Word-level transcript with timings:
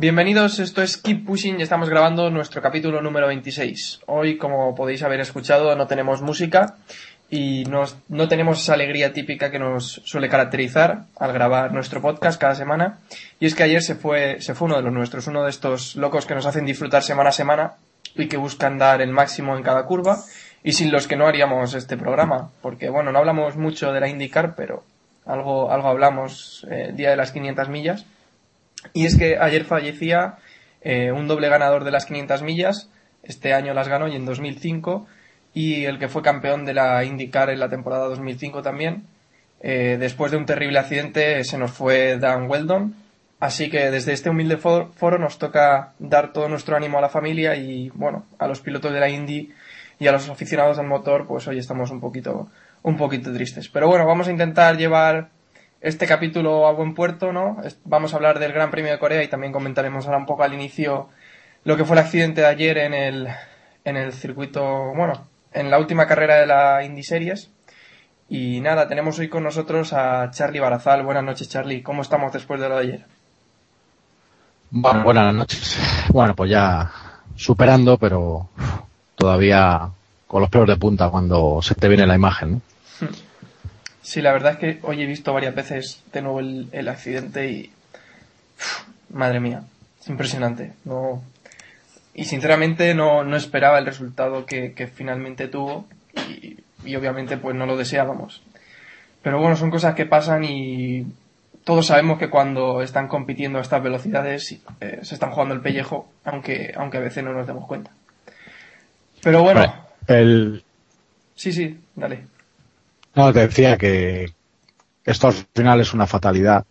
Bienvenidos, 0.00 0.60
esto 0.60 0.80
es 0.80 0.96
Keep 0.96 1.26
Pushing 1.26 1.58
y 1.58 1.64
estamos 1.64 1.90
grabando 1.90 2.30
nuestro 2.30 2.62
capítulo 2.62 3.02
número 3.02 3.26
26. 3.26 4.02
Hoy, 4.06 4.38
como 4.38 4.72
podéis 4.76 5.02
haber 5.02 5.18
escuchado, 5.18 5.74
no 5.74 5.88
tenemos 5.88 6.22
música 6.22 6.76
y 7.28 7.64
no 7.64 8.28
tenemos 8.28 8.60
esa 8.60 8.74
alegría 8.74 9.12
típica 9.12 9.50
que 9.50 9.58
nos 9.58 10.00
suele 10.04 10.28
caracterizar 10.28 11.06
al 11.18 11.32
grabar 11.32 11.72
nuestro 11.72 12.00
podcast 12.00 12.40
cada 12.40 12.54
semana. 12.54 13.00
Y 13.40 13.46
es 13.46 13.56
que 13.56 13.64
ayer 13.64 13.82
se 13.82 13.96
fue, 13.96 14.40
se 14.40 14.54
fue 14.54 14.66
uno 14.66 14.76
de 14.76 14.82
los 14.82 14.92
nuestros, 14.92 15.26
uno 15.26 15.42
de 15.42 15.50
estos 15.50 15.96
locos 15.96 16.26
que 16.26 16.36
nos 16.36 16.46
hacen 16.46 16.64
disfrutar 16.64 17.02
semana 17.02 17.30
a 17.30 17.32
semana 17.32 17.72
y 18.14 18.28
que 18.28 18.36
buscan 18.36 18.78
dar 18.78 19.02
el 19.02 19.10
máximo 19.10 19.56
en 19.56 19.64
cada 19.64 19.84
curva 19.84 20.18
y 20.62 20.74
sin 20.74 20.92
los 20.92 21.08
que 21.08 21.16
no 21.16 21.26
haríamos 21.26 21.74
este 21.74 21.96
programa. 21.96 22.52
Porque, 22.62 22.88
bueno, 22.88 23.10
no 23.10 23.18
hablamos 23.18 23.56
mucho 23.56 23.92
de 23.92 23.98
la 23.98 24.08
IndyCar, 24.08 24.54
pero 24.54 24.84
algo, 25.26 25.72
algo 25.72 25.88
hablamos 25.88 26.64
eh, 26.70 26.90
el 26.90 26.96
día 26.96 27.10
de 27.10 27.16
las 27.16 27.32
500 27.32 27.68
millas 27.68 28.06
y 28.92 29.06
es 29.06 29.16
que 29.16 29.38
ayer 29.38 29.64
fallecía 29.64 30.36
eh, 30.82 31.12
un 31.12 31.28
doble 31.28 31.48
ganador 31.48 31.84
de 31.84 31.90
las 31.90 32.06
500 32.06 32.42
millas, 32.42 32.90
este 33.22 33.52
año 33.52 33.74
las 33.74 33.88
ganó 33.88 34.08
y 34.08 34.16
en 34.16 34.24
2005, 34.24 35.06
y 35.54 35.84
el 35.84 35.98
que 35.98 36.08
fue 36.08 36.22
campeón 36.22 36.64
de 36.64 36.74
la 36.74 37.04
IndyCar 37.04 37.50
en 37.50 37.60
la 37.60 37.68
temporada 37.68 38.06
2005 38.06 38.62
también. 38.62 39.04
Eh, 39.60 39.96
después 39.98 40.30
de 40.30 40.38
un 40.38 40.46
terrible 40.46 40.78
accidente 40.78 41.42
se 41.42 41.58
nos 41.58 41.72
fue 41.72 42.16
Dan 42.18 42.48
Weldon, 42.48 42.94
así 43.40 43.70
que 43.70 43.90
desde 43.90 44.12
este 44.12 44.30
humilde 44.30 44.56
foro 44.56 45.18
nos 45.18 45.38
toca 45.38 45.94
dar 45.98 46.32
todo 46.32 46.48
nuestro 46.48 46.76
ánimo 46.76 46.98
a 46.98 47.00
la 47.00 47.08
familia 47.08 47.56
y 47.56 47.90
bueno, 47.90 48.24
a 48.38 48.46
los 48.46 48.60
pilotos 48.60 48.92
de 48.92 49.00
la 49.00 49.08
Indy 49.08 49.52
y 49.98 50.06
a 50.06 50.12
los 50.12 50.28
aficionados 50.28 50.78
al 50.78 50.86
motor, 50.86 51.26
pues 51.26 51.48
hoy 51.48 51.58
estamos 51.58 51.90
un 51.90 52.00
poquito, 52.00 52.48
un 52.82 52.96
poquito 52.96 53.32
tristes. 53.32 53.68
Pero 53.68 53.88
bueno, 53.88 54.06
vamos 54.06 54.28
a 54.28 54.30
intentar 54.30 54.76
llevar 54.76 55.30
este 55.80 56.06
capítulo 56.06 56.66
a 56.66 56.72
buen 56.72 56.94
puerto, 56.94 57.32
¿no? 57.32 57.58
Vamos 57.84 58.12
a 58.12 58.16
hablar 58.16 58.38
del 58.38 58.52
Gran 58.52 58.70
Premio 58.70 58.90
de 58.90 58.98
Corea 58.98 59.22
y 59.22 59.28
también 59.28 59.52
comentaremos 59.52 60.06
ahora 60.06 60.18
un 60.18 60.26
poco 60.26 60.42
al 60.42 60.54
inicio 60.54 61.08
lo 61.64 61.76
que 61.76 61.84
fue 61.84 61.96
el 61.96 62.04
accidente 62.04 62.40
de 62.40 62.46
ayer 62.46 62.78
en 62.78 62.94
el, 62.94 63.28
en 63.84 63.96
el 63.96 64.12
circuito, 64.12 64.92
bueno, 64.94 65.26
en 65.52 65.70
la 65.70 65.78
última 65.78 66.06
carrera 66.06 66.36
de 66.36 66.46
la 66.46 66.84
Indy 66.84 67.02
Series. 67.02 67.50
Y 68.28 68.60
nada, 68.60 68.88
tenemos 68.88 69.18
hoy 69.18 69.28
con 69.28 69.42
nosotros 69.42 69.92
a 69.92 70.30
Charlie 70.30 70.60
Barazal. 70.60 71.02
Buenas 71.02 71.24
noches, 71.24 71.48
Charlie. 71.48 71.82
¿Cómo 71.82 72.02
estamos 72.02 72.32
después 72.32 72.60
de 72.60 72.68
lo 72.68 72.76
de 72.76 72.82
ayer? 72.82 73.06
Buenas 74.70 75.34
noches. 75.34 75.78
Bueno, 76.12 76.34
pues 76.34 76.50
ya 76.50 76.90
superando, 77.36 77.96
pero 77.96 78.48
todavía 79.14 79.88
con 80.26 80.42
los 80.42 80.50
pelos 80.50 80.68
de 80.68 80.76
punta 80.76 81.08
cuando 81.08 81.62
se 81.62 81.74
te 81.74 81.88
viene 81.88 82.06
la 82.06 82.14
imagen, 82.14 82.52
¿no? 82.52 82.60
Sí, 84.08 84.22
la 84.22 84.32
verdad 84.32 84.52
es 84.52 84.58
que 84.58 84.78
hoy 84.84 85.02
he 85.02 85.06
visto 85.06 85.34
varias 85.34 85.54
veces 85.54 86.02
de 86.14 86.22
nuevo 86.22 86.40
el, 86.40 86.88
accidente 86.88 87.50
y. 87.50 87.70
madre 89.10 89.38
mía, 89.38 89.64
es 90.00 90.08
impresionante. 90.08 90.72
No, 90.86 91.22
y 92.14 92.24
sinceramente 92.24 92.94
no, 92.94 93.22
no 93.22 93.36
esperaba 93.36 93.78
el 93.78 93.84
resultado 93.84 94.46
que, 94.46 94.90
finalmente 94.94 95.46
tuvo 95.46 95.86
y, 96.16 96.96
obviamente 96.96 97.36
pues 97.36 97.54
no 97.54 97.66
lo 97.66 97.76
deseábamos. 97.76 98.40
Pero 99.20 99.40
bueno, 99.42 99.56
son 99.56 99.70
cosas 99.70 99.94
que 99.94 100.06
pasan 100.06 100.42
y 100.42 101.04
todos 101.64 101.88
sabemos 101.88 102.18
que 102.18 102.30
cuando 102.30 102.80
están 102.80 103.08
compitiendo 103.08 103.58
a 103.58 103.60
estas 103.60 103.82
velocidades 103.82 104.58
eh, 104.80 105.00
se 105.02 105.14
están 105.14 105.32
jugando 105.32 105.54
el 105.54 105.60
pellejo, 105.60 106.08
aunque, 106.24 106.72
aunque 106.78 106.96
a 106.96 107.00
veces 107.00 107.22
no 107.24 107.34
nos 107.34 107.46
demos 107.46 107.66
cuenta. 107.66 107.90
Pero 109.22 109.42
bueno. 109.42 109.70
el... 110.06 110.64
Sí, 111.34 111.52
sí, 111.52 111.78
dale. 111.94 112.37
No, 113.14 113.32
te 113.32 113.40
decía 113.40 113.76
que 113.76 114.32
esto 115.04 115.28
al 115.28 115.34
final 115.54 115.80
es 115.80 115.94
una 115.94 116.06
fatalidad 116.06 116.64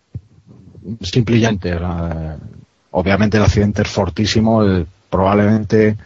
simplemente. 1.01 1.77
Obviamente 2.91 3.37
el 3.37 3.43
accidente 3.43 3.81
es 3.81 3.89
fortísimo, 3.89 4.63
probablemente 5.09 5.97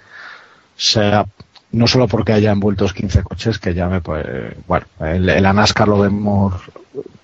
sea 0.76 1.26
no 1.74 1.88
solo 1.88 2.08
porque 2.08 2.34
haya 2.34 2.52
envueltos 2.52 2.94
15 2.94 3.24
coches, 3.24 3.59
que 3.59 3.74
ya 3.74 3.88
me 3.88 4.02
pues, 4.02 4.26
bueno, 4.68 4.86
en, 5.00 5.25
la 5.25 5.53
NASCAR 5.53 5.88
lo 5.88 6.00
vemos 6.00 6.53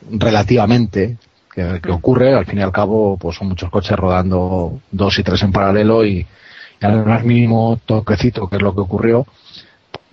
relativamente 0.09 1.17
que, 1.53 1.91
ocurre, 1.91 2.35
al 2.35 2.45
fin 2.45 2.59
y 2.59 2.61
al 2.61 2.71
cabo 2.71 3.17
pues 3.17 3.35
son 3.35 3.49
muchos 3.49 3.69
coches 3.69 3.97
rodando 3.97 4.79
dos 4.91 5.17
y 5.17 5.23
tres 5.23 5.41
en 5.41 5.51
paralelo 5.51 6.05
y, 6.05 6.25
al 6.81 7.05
más 7.05 7.23
mínimo 7.23 7.79
toquecito, 7.83 8.47
que 8.47 8.57
es 8.57 8.61
lo 8.61 8.75
que 8.75 8.81
ocurrió, 8.81 9.25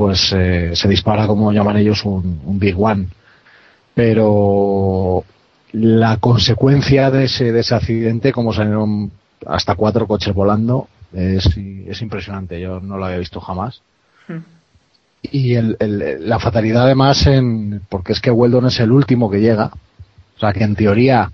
pues 0.04 0.34
eh, 0.37 0.72
se 0.75 0.87
dispara, 0.87 1.26
como 1.26 1.50
llaman 1.50 1.78
ellos, 1.78 2.04
un, 2.04 2.59
Big 2.59 2.78
One. 2.78 3.06
Pero 3.94 5.25
la 5.72 6.19
consecuencia 6.19 7.10
de 7.10 7.25
ese, 7.25 7.53
de 7.53 7.60
ese 7.60 7.75
accidente, 7.75 8.31
como 8.31 8.53
salieron 8.53 9.10
hasta 9.47 9.75
cuatro 9.76 10.06
coches 10.06 10.34
volando, 10.34 10.88
es, 11.14 11.47
es 11.56 12.03
impresionante. 12.03 12.60
Yo 12.60 12.81
no 12.81 12.98
lo 12.98 13.06
había 13.06 13.16
visto 13.16 13.41
jamás. 13.41 13.81
Hmm. 14.28 14.41
Y 15.22 15.54
el, 15.54 15.78
la 16.20 16.38
fatalidad 16.38 16.84
además, 16.84 17.26
en, 17.26 17.81
porque 17.88 18.12
es 18.12 18.20
que 18.20 18.31
Weldon 18.31 18.66
es 18.66 18.78
el 18.81 18.93
último 18.93 19.31
que 19.31 19.41
llega, 19.41 19.70
o 20.37 20.38
sea 20.38 20.53
que 20.53 20.64
en 20.64 20.76
teoría 20.76 21.32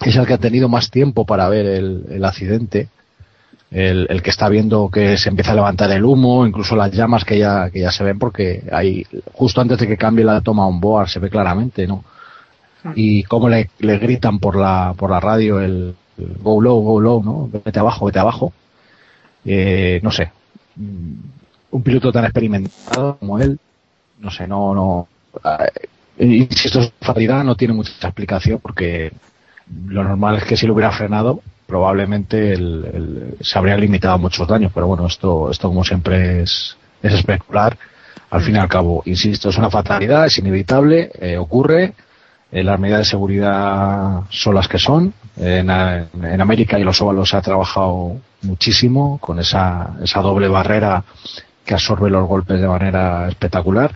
es 0.00 0.16
el 0.16 0.26
que 0.26 0.32
ha 0.32 0.38
tenido 0.38 0.70
más 0.70 0.90
tiempo 0.90 1.26
para 1.26 1.50
ver 1.50 1.66
el, 1.66 2.06
el 2.08 2.24
accidente 2.24 2.88
el, 3.70 4.06
el, 4.08 4.22
que 4.22 4.30
está 4.30 4.48
viendo 4.48 4.88
que 4.88 5.16
se 5.16 5.28
empieza 5.28 5.52
a 5.52 5.56
levantar 5.56 5.90
el 5.90 6.04
humo, 6.04 6.46
incluso 6.46 6.76
las 6.76 6.92
llamas 6.92 7.24
que 7.24 7.38
ya, 7.38 7.70
que 7.70 7.80
ya 7.80 7.90
se 7.90 8.04
ven 8.04 8.18
porque 8.18 8.62
hay, 8.70 9.06
justo 9.32 9.60
antes 9.60 9.78
de 9.78 9.86
que 9.86 9.96
cambie 9.96 10.24
la 10.24 10.40
toma 10.40 10.66
on 10.66 10.80
board 10.80 11.08
se 11.08 11.18
ve 11.18 11.30
claramente, 11.30 11.86
¿no? 11.86 12.04
Hmm. 12.82 12.92
Y 12.94 13.24
cómo 13.24 13.48
le, 13.48 13.70
le 13.80 13.98
gritan 13.98 14.38
por 14.38 14.56
la, 14.56 14.94
por 14.96 15.10
la 15.10 15.20
radio 15.20 15.60
el, 15.60 15.94
go 16.16 16.60
low, 16.60 16.80
go 16.80 17.00
low, 17.00 17.22
¿no? 17.22 17.50
Vete 17.64 17.78
abajo, 17.78 18.06
vete 18.06 18.18
abajo. 18.18 18.52
Eh, 19.44 20.00
no 20.02 20.10
sé. 20.10 20.30
Un 20.76 21.82
piloto 21.82 22.12
tan 22.12 22.24
experimentado 22.24 23.16
como 23.18 23.38
él, 23.38 23.58
no 24.18 24.30
sé, 24.30 24.46
no, 24.46 24.74
no. 24.74 25.08
Eh, 26.18 26.46
y 26.48 26.54
si 26.54 26.68
esto 26.68 26.80
es 26.80 26.92
fatalidad 27.00 27.42
no 27.44 27.56
tiene 27.56 27.74
mucha 27.74 27.90
explicación 28.08 28.60
porque 28.60 29.12
lo 29.86 30.04
normal 30.04 30.36
es 30.36 30.44
que 30.44 30.56
si 30.56 30.66
lo 30.66 30.74
hubiera 30.74 30.92
frenado 30.92 31.40
probablemente 31.66 32.52
el, 32.52 33.36
se 33.40 33.58
habría 33.58 33.76
limitado 33.76 34.18
muchos 34.18 34.46
daños, 34.46 34.72
pero 34.74 34.86
bueno, 34.86 35.06
esto, 35.06 35.50
esto 35.50 35.68
como 35.68 35.84
siempre 35.84 36.42
es, 36.42 36.76
es 37.02 37.14
especular. 37.14 37.76
Al 38.30 38.42
fin 38.42 38.56
y 38.56 38.58
al 38.58 38.68
cabo, 38.68 39.02
insisto, 39.06 39.48
es 39.48 39.58
una 39.58 39.70
fatalidad, 39.70 40.26
es 40.26 40.38
inevitable, 40.38 41.10
eh, 41.20 41.36
ocurre, 41.36 41.94
eh, 42.50 42.64
las 42.64 42.78
medidas 42.78 43.00
de 43.00 43.04
seguridad 43.04 44.22
son 44.30 44.54
las 44.54 44.68
que 44.68 44.78
son. 44.78 45.14
En, 45.36 45.70
en, 45.70 46.40
América 46.40 46.78
y 46.78 46.84
los 46.84 47.00
óvalos 47.00 47.30
se 47.30 47.36
ha 47.36 47.42
trabajado 47.42 48.18
muchísimo 48.42 49.18
con 49.18 49.40
esa, 49.40 49.96
esa 50.02 50.20
doble 50.20 50.48
barrera 50.48 51.02
que 51.64 51.74
absorbe 51.74 52.10
los 52.10 52.28
golpes 52.28 52.60
de 52.60 52.68
manera 52.68 53.28
espectacular, 53.28 53.92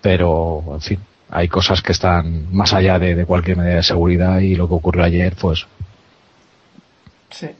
pero 0.00 0.62
en 0.74 0.80
fin, 0.80 1.00
hay 1.28 1.48
cosas 1.48 1.82
que 1.82 1.92
están 1.92 2.46
más 2.54 2.72
allá 2.72 2.98
de, 2.98 3.14
de 3.14 3.26
cualquier 3.26 3.56
medida 3.56 3.76
de 3.76 3.82
seguridad 3.82 4.38
y 4.38 4.54
lo 4.54 4.68
que 4.68 4.74
ocurrió 4.74 5.04
ayer, 5.04 5.34
pues 5.38 5.66
Sí, 7.30 7.50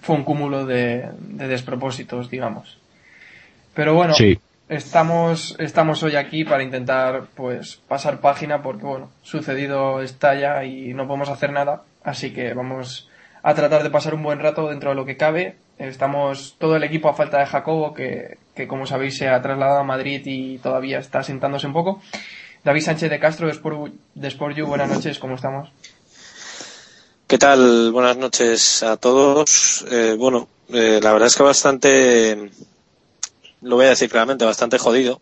fue 0.00 0.16
un 0.16 0.24
cúmulo 0.24 0.66
de, 0.66 1.08
despropósitos, 1.18 2.30
digamos. 2.30 2.78
Pero 3.74 3.94
bueno, 3.94 4.14
estamos, 4.68 5.56
estamos 5.58 6.02
hoy 6.02 6.16
aquí 6.16 6.44
para 6.44 6.62
intentar 6.62 7.26
pues 7.34 7.76
pasar 7.88 8.20
página 8.20 8.62
porque 8.62 8.84
bueno, 8.84 9.10
sucedido 9.22 10.02
está 10.02 10.34
ya 10.34 10.64
y 10.64 10.92
no 10.92 11.06
podemos 11.06 11.28
hacer 11.28 11.52
nada, 11.52 11.82
así 12.04 12.32
que 12.32 12.52
vamos 12.52 13.08
a 13.42 13.54
tratar 13.54 13.82
de 13.82 13.90
pasar 13.90 14.14
un 14.14 14.22
buen 14.22 14.40
rato 14.40 14.68
dentro 14.68 14.90
de 14.90 14.96
lo 14.96 15.04
que 15.04 15.16
cabe. 15.16 15.56
Estamos 15.78 16.56
todo 16.58 16.76
el 16.76 16.84
equipo 16.84 17.08
a 17.08 17.14
falta 17.14 17.38
de 17.38 17.46
Jacobo, 17.46 17.94
que, 17.94 18.38
que 18.54 18.68
como 18.68 18.86
sabéis 18.86 19.16
se 19.16 19.28
ha 19.28 19.40
trasladado 19.42 19.80
a 19.80 19.84
Madrid 19.84 20.22
y 20.26 20.58
todavía 20.58 20.98
está 20.98 21.22
sentándose 21.22 21.66
un 21.66 21.72
poco. 21.72 22.00
David 22.64 22.82
Sánchez 22.82 23.10
de 23.10 23.18
Castro 23.18 23.46
de 23.46 23.52
Sport, 23.54 23.92
de 24.14 24.28
Sport 24.28 24.58
buenas 24.60 24.88
noches, 24.88 25.18
¿cómo 25.18 25.34
estamos? 25.34 25.72
¿Qué 27.32 27.38
tal? 27.38 27.92
Buenas 27.92 28.18
noches 28.18 28.82
a 28.82 28.98
todos. 28.98 29.86
Eh, 29.90 30.16
bueno, 30.18 30.48
eh, 30.68 31.00
la 31.02 31.14
verdad 31.14 31.28
es 31.28 31.34
que 31.34 31.42
bastante, 31.42 32.50
lo 33.62 33.76
voy 33.76 33.86
a 33.86 33.88
decir 33.88 34.10
claramente, 34.10 34.44
bastante 34.44 34.76
jodido. 34.76 35.18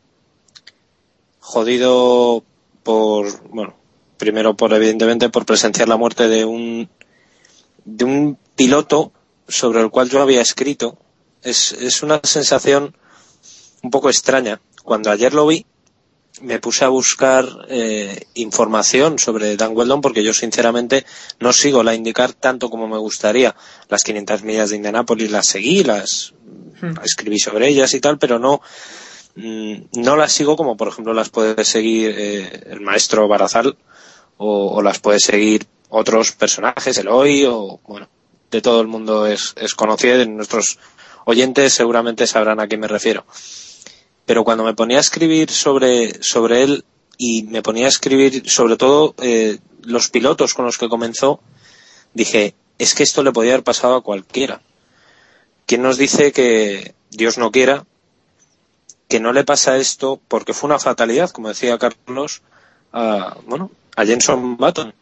Jodido 1.38 2.42
por, 2.82 3.28
bueno, 3.50 3.76
primero 4.16 4.56
por 4.56 4.72
evidentemente 4.72 5.28
por 5.28 5.46
presenciar 5.46 5.88
la 5.88 5.96
muerte 5.96 6.26
de 6.26 6.44
un, 6.44 6.90
de 7.84 8.04
un 8.04 8.36
piloto 8.56 9.12
sobre 9.46 9.80
el 9.80 9.90
cual 9.90 10.10
yo 10.10 10.20
había 10.20 10.40
escrito. 10.40 10.98
Es, 11.44 11.70
es 11.74 12.02
una 12.02 12.20
sensación 12.24 12.96
un 13.84 13.90
poco 13.92 14.08
extraña. 14.08 14.60
Cuando 14.82 15.12
ayer 15.12 15.32
lo 15.32 15.46
vi, 15.46 15.64
me 16.40 16.58
puse 16.58 16.84
a 16.84 16.88
buscar 16.88 17.46
eh, 17.68 18.26
información 18.34 19.18
sobre 19.18 19.56
Dan 19.56 19.76
Weldon 19.76 20.00
porque 20.00 20.22
yo 20.22 20.32
sinceramente 20.32 21.04
no 21.38 21.52
sigo 21.52 21.82
la 21.82 21.94
indicar 21.94 22.32
tanto 22.32 22.70
como 22.70 22.88
me 22.88 22.98
gustaría. 22.98 23.54
Las 23.88 24.04
500 24.04 24.42
millas 24.42 24.70
de 24.70 24.76
Indianápolis 24.76 25.30
las 25.30 25.46
seguí, 25.46 25.84
las 25.84 26.34
hmm. 26.80 26.94
escribí 27.04 27.38
sobre 27.38 27.68
ellas 27.68 27.94
y 27.94 28.00
tal, 28.00 28.18
pero 28.18 28.38
no 28.38 28.60
mm, 29.36 29.74
no 29.96 30.16
las 30.16 30.32
sigo 30.32 30.56
como 30.56 30.76
por 30.76 30.88
ejemplo 30.88 31.12
las 31.14 31.28
puede 31.28 31.64
seguir 31.64 32.14
eh, 32.16 32.64
el 32.70 32.80
maestro 32.80 33.28
Barazal 33.28 33.76
o, 34.36 34.80
las 34.80 34.98
puede 35.00 35.20
seguir 35.20 35.66
otros 35.90 36.32
personajes, 36.32 36.96
Eloy 36.96 37.44
o 37.44 37.80
bueno 37.86 38.08
de 38.50 38.62
todo 38.62 38.80
el 38.80 38.88
mundo 38.88 39.26
es, 39.26 39.54
es 39.56 39.74
conocida, 39.74 40.16
de 40.16 40.26
nuestros 40.26 40.78
oyentes 41.24 41.72
seguramente 41.72 42.26
sabrán 42.26 42.60
a 42.60 42.66
quién 42.66 42.80
me 42.80 42.88
refiero. 42.88 43.24
Pero 44.30 44.44
cuando 44.44 44.62
me 44.62 44.74
ponía 44.74 44.98
a 44.98 45.00
escribir 45.00 45.50
sobre, 45.50 46.22
sobre 46.22 46.62
él 46.62 46.84
y 47.18 47.42
me 47.42 47.62
ponía 47.62 47.86
a 47.86 47.88
escribir 47.88 48.48
sobre 48.48 48.76
todo 48.76 49.16
eh, 49.20 49.58
los 49.82 50.08
pilotos 50.08 50.54
con 50.54 50.64
los 50.64 50.78
que 50.78 50.88
comenzó, 50.88 51.40
dije, 52.14 52.54
es 52.78 52.94
que 52.94 53.02
esto 53.02 53.24
le 53.24 53.32
podía 53.32 53.54
haber 53.54 53.64
pasado 53.64 53.96
a 53.96 54.04
cualquiera. 54.04 54.60
¿Quién 55.66 55.82
nos 55.82 55.98
dice 55.98 56.30
que 56.30 56.94
Dios 57.10 57.38
no 57.38 57.50
quiera 57.50 57.86
que 59.08 59.18
no 59.18 59.32
le 59.32 59.42
pasa 59.42 59.78
esto 59.78 60.20
porque 60.28 60.54
fue 60.54 60.68
una 60.68 60.78
fatalidad, 60.78 61.30
como 61.30 61.48
decía 61.48 61.76
Carlos, 61.78 62.42
a, 62.92 63.36
bueno, 63.48 63.72
a 63.96 64.06
Jenson 64.06 64.56
Button, 64.56 64.94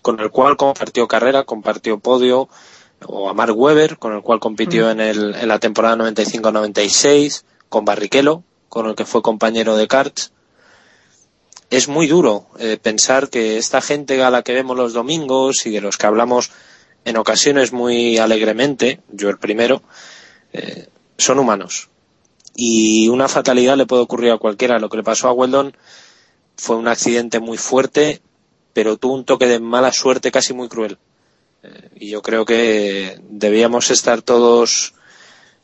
con 0.00 0.20
el 0.20 0.30
cual 0.30 0.56
compartió 0.56 1.08
carrera, 1.08 1.42
compartió 1.42 1.98
podio, 1.98 2.48
o 3.04 3.28
a 3.28 3.34
Mark 3.34 3.58
Webber, 3.58 3.98
con 3.98 4.14
el 4.14 4.22
cual 4.22 4.38
compitió 4.38 4.86
mm. 4.86 4.90
en, 4.90 5.00
el, 5.00 5.34
en 5.34 5.48
la 5.48 5.58
temporada 5.58 5.96
95-96, 5.96 7.42
con 7.68 7.84
Barrichello, 7.84 8.44
con 8.70 8.86
el 8.86 8.94
que 8.94 9.04
fue 9.04 9.20
compañero 9.20 9.76
de 9.76 9.86
karts. 9.86 10.32
Es 11.68 11.88
muy 11.88 12.06
duro 12.06 12.46
eh, 12.58 12.78
pensar 12.80 13.28
que 13.28 13.58
esta 13.58 13.82
gente 13.82 14.22
a 14.22 14.30
la 14.30 14.42
que 14.42 14.54
vemos 14.54 14.76
los 14.76 14.94
domingos 14.94 15.66
y 15.66 15.70
de 15.70 15.82
los 15.82 15.98
que 15.98 16.06
hablamos 16.06 16.50
en 17.04 17.18
ocasiones 17.18 17.72
muy 17.72 18.16
alegremente, 18.16 19.00
yo 19.12 19.28
el 19.28 19.38
primero, 19.38 19.82
eh, 20.54 20.88
son 21.18 21.38
humanos 21.38 21.90
y 22.54 23.08
una 23.08 23.28
fatalidad 23.28 23.76
le 23.76 23.86
puede 23.86 24.02
ocurrir 24.02 24.32
a 24.32 24.38
cualquiera. 24.38 24.78
Lo 24.78 24.88
que 24.88 24.98
le 24.98 25.02
pasó 25.02 25.28
a 25.28 25.32
Weldon 25.32 25.76
fue 26.56 26.76
un 26.76 26.88
accidente 26.88 27.40
muy 27.40 27.58
fuerte, 27.58 28.20
pero 28.72 28.96
tuvo 28.96 29.14
un 29.14 29.24
toque 29.24 29.46
de 29.46 29.60
mala 29.60 29.92
suerte 29.92 30.30
casi 30.30 30.52
muy 30.52 30.68
cruel. 30.68 30.98
Eh, 31.62 31.90
y 31.96 32.10
yo 32.10 32.22
creo 32.22 32.44
que 32.44 33.18
debíamos 33.28 33.90
estar 33.90 34.22
todos 34.22 34.94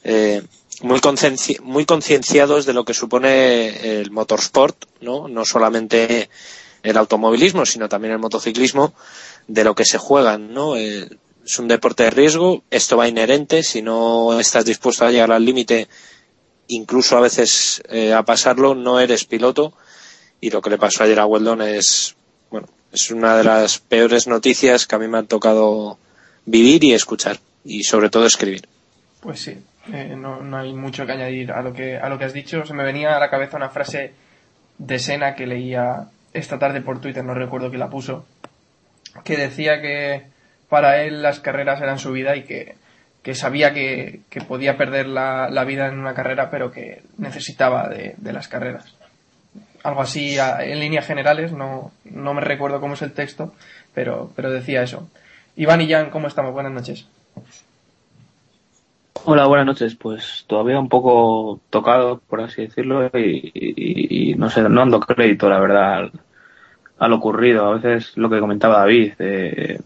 eh, 0.05 0.43
muy, 0.83 1.01
muy 1.63 1.85
concienciados 1.85 2.67
de 2.67 2.73
lo 2.73 2.85
que 2.85 2.95
supone 2.95 4.01
el 4.01 4.11
motorsport, 4.11 4.77
¿no? 5.01 5.29
no 5.29 5.45
solamente 5.45 6.29
el 6.83 6.97
automovilismo, 6.97 7.67
sino 7.67 7.89
también 7.89 8.13
el 8.13 8.19
motociclismo, 8.19 8.95
de 9.49 9.65
lo 9.65 9.75
que 9.75 9.85
se 9.85 9.99
juegan. 9.99 10.53
¿no? 10.53 10.77
Eh, 10.77 11.09
es 11.45 11.59
un 11.59 11.69
deporte 11.69 12.05
de 12.05 12.11
riesgo, 12.11 12.63
esto 12.71 12.97
va 12.97 13.09
inherente, 13.09 13.63
si 13.63 13.83
no 13.83 14.39
estás 14.39 14.65
dispuesto 14.65 15.05
a 15.05 15.11
llegar 15.11 15.33
al 15.33 15.45
límite 15.45 15.89
incluso 16.69 17.17
a 17.17 17.21
veces 17.21 17.83
eh, 17.89 18.13
a 18.13 18.25
pasarlo 18.25 18.75
no 18.75 19.01
eres 19.01 19.25
piloto 19.25 19.73
y 20.41 20.51
lo 20.51 20.61
que 20.61 20.71
le 20.71 20.79
pasó 20.79 21.05
ayer 21.05 21.19
a 21.19 21.27
Weldon 21.27 21.63
es 21.63 22.17
bueno 22.51 22.69
es 22.93 23.11
una 23.11 23.37
de 23.37 23.45
las 23.45 23.79
peores 23.79 24.27
noticias 24.27 24.87
que 24.87 24.95
a 24.95 24.99
mí 24.99 25.09
me 25.09 25.19
han 25.19 25.27
tocado 25.27 25.99
vivir 26.45 26.85
y 26.85 26.95
escuchar 26.95 27.41
y 27.65 27.85
sobre 27.85 28.11
todo 28.11 28.27
escribir 28.27 28.69
pues 29.21 29.41
sí 29.41 29.57
eh, 29.93 30.15
no, 30.17 30.43
no, 30.43 30.59
hay 30.59 30.73
mucho 30.73 31.07
que 31.07 31.13
añadir 31.13 31.53
a 31.53 31.63
lo 31.63 31.73
que 31.73 31.97
a 31.97 32.09
lo 32.09 32.19
que 32.19 32.25
has 32.25 32.33
dicho 32.33 32.65
se 32.65 32.75
me 32.75 32.85
venía 32.85 33.17
a 33.17 33.21
la 33.21 33.31
cabeza 33.31 33.57
una 33.57 33.71
frase 33.71 34.13
de 34.79 34.99
Sena 34.99 35.35
que 35.35 35.47
leía 35.47 36.09
esta 36.33 36.59
tarde 36.59 36.81
por 36.81 37.01
Twitter 37.01 37.25
no 37.25 37.35
recuerdo 37.35 37.69
quién 37.69 37.81
la 37.81 37.91
puso 37.91 38.27
que 39.25 39.37
decía 39.37 39.81
que 39.81 40.25
para 40.69 41.03
él 41.03 41.23
las 41.23 41.41
carreras 41.41 41.81
eran 41.81 41.99
su 41.99 42.13
vida 42.13 42.37
y 42.37 42.43
que 42.43 42.75
que 43.27 43.35
sabía 43.35 43.75
que, 43.75 44.21
podía 44.47 44.77
perder 44.77 45.09
la, 45.09 45.65
vida 45.67 45.89
en 45.89 45.99
una 45.99 46.15
carrera, 46.15 46.49
pero 46.49 46.71
que 46.71 47.03
necesitaba 47.19 47.89
de, 47.89 48.15
las 48.33 48.47
carreras. 48.47 48.95
Algo 49.83 50.01
así 50.01 50.37
en 50.39 50.79
líneas 50.79 51.09
generales, 51.09 51.51
no, 51.51 51.91
no 52.05 52.35
me 52.35 52.41
recuerdo 52.41 52.81
cómo 52.81 52.95
es 52.95 53.03
el 53.03 53.11
texto, 53.11 53.53
pero, 53.93 54.31
pero 54.37 54.53
decía 54.53 54.85
eso. 54.85 55.11
Iván 55.57 55.81
y 55.81 55.91
Jan, 55.91 56.11
¿cómo 56.11 56.29
estamos? 56.29 56.53
Buenas 56.53 56.71
noches. 56.71 57.09
Hola, 59.29 59.47
buenas 59.47 59.67
noches. 59.67 59.97
Pues 59.97 60.45
todavía 60.47 60.79
un 60.79 60.89
poco 60.89 61.61
tocado, 61.69 62.21
por 62.29 62.41
así 62.41 62.63
decirlo, 62.63 63.11
y, 63.13 64.37
no 64.39 64.49
sé, 64.51 64.63
no 64.69 64.83
ando 64.83 65.01
crédito, 65.01 65.51
la 65.51 65.59
verdad, 65.59 66.13
a 66.97 67.09
lo 67.09 67.17
ocurrido. 67.17 67.67
A 67.67 67.75
veces 67.75 68.17
lo 68.17 68.31
que 68.31 68.39
comentaba 68.39 68.79
David, 68.79 69.15
de 69.19 69.81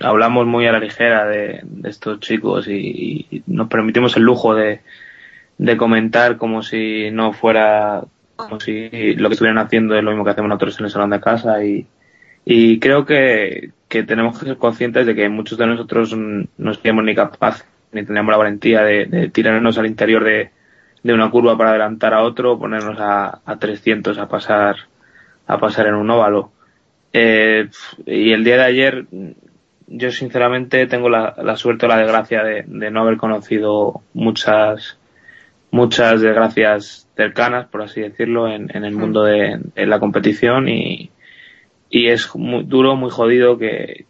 hablamos 0.00 0.48
muy 0.48 0.66
a 0.66 0.72
la 0.72 0.80
ligera 0.80 1.26
de, 1.26 1.62
estos 1.84 2.18
chicos 2.18 2.66
y, 2.66 3.44
nos 3.46 3.68
permitimos 3.68 4.16
el 4.16 4.24
lujo 4.24 4.52
de, 4.56 4.80
comentar 5.78 6.36
como 6.36 6.64
si 6.64 7.12
no 7.12 7.32
fuera, 7.32 8.02
como 8.34 8.58
si 8.58 9.14
lo 9.14 9.28
que 9.28 9.34
estuvieran 9.34 9.64
haciendo 9.64 9.94
es 9.94 10.02
lo 10.02 10.10
mismo 10.10 10.24
que 10.24 10.30
hacemos 10.32 10.48
nosotros 10.48 10.76
en 10.80 10.86
el 10.86 10.90
salón 10.90 11.10
de 11.10 11.20
casa 11.20 11.58
y, 11.64 12.80
creo 12.80 13.06
que, 13.06 13.70
tenemos 13.88 14.40
que 14.40 14.46
ser 14.46 14.56
conscientes 14.56 15.06
de 15.06 15.14
que 15.14 15.28
muchos 15.28 15.56
de 15.56 15.68
nosotros 15.68 16.16
no 16.16 16.74
seríamos 16.74 17.04
ni 17.04 17.14
capaces 17.14 17.64
ni 17.92 18.04
tenemos 18.04 18.30
la 18.30 18.38
valentía 18.38 18.82
de, 18.82 19.30
tirarnos 19.32 19.78
al 19.78 19.86
interior 19.86 20.24
de, 20.24 20.50
una 21.12 21.30
curva 21.30 21.56
para 21.56 21.70
adelantar 21.70 22.14
a 22.14 22.22
otro, 22.22 22.58
ponernos 22.58 22.98
a, 23.00 23.40
a 23.44 23.58
300 23.58 24.18
a 24.18 24.28
pasar, 24.28 24.76
a 25.46 25.58
pasar 25.58 25.86
en 25.86 25.94
un 25.94 26.10
óvalo. 26.10 26.52
Eh, 27.12 27.68
y 28.06 28.32
el 28.32 28.44
día 28.44 28.56
de 28.56 28.64
ayer 28.64 29.06
yo 29.90 30.12
sinceramente 30.12 30.86
tengo 30.86 31.08
la, 31.08 31.56
suerte 31.56 31.86
o 31.86 31.88
la 31.88 31.98
desgracia 31.98 32.44
de, 32.44 32.90
no 32.90 33.00
haber 33.00 33.16
conocido 33.16 34.02
muchas 34.14 34.96
muchas 35.72 36.20
desgracias 36.20 37.08
cercanas, 37.16 37.66
por 37.68 37.82
así 37.82 38.00
decirlo, 38.00 38.48
en, 38.48 38.70
el 38.72 38.92
mundo 38.92 39.24
de, 39.24 39.60
la 39.76 40.00
competición 40.00 40.68
y, 40.68 41.10
y 41.88 42.08
es 42.08 42.34
muy 42.34 42.64
duro, 42.64 42.96
muy 42.96 43.10
jodido 43.10 43.56
que, 43.58 44.06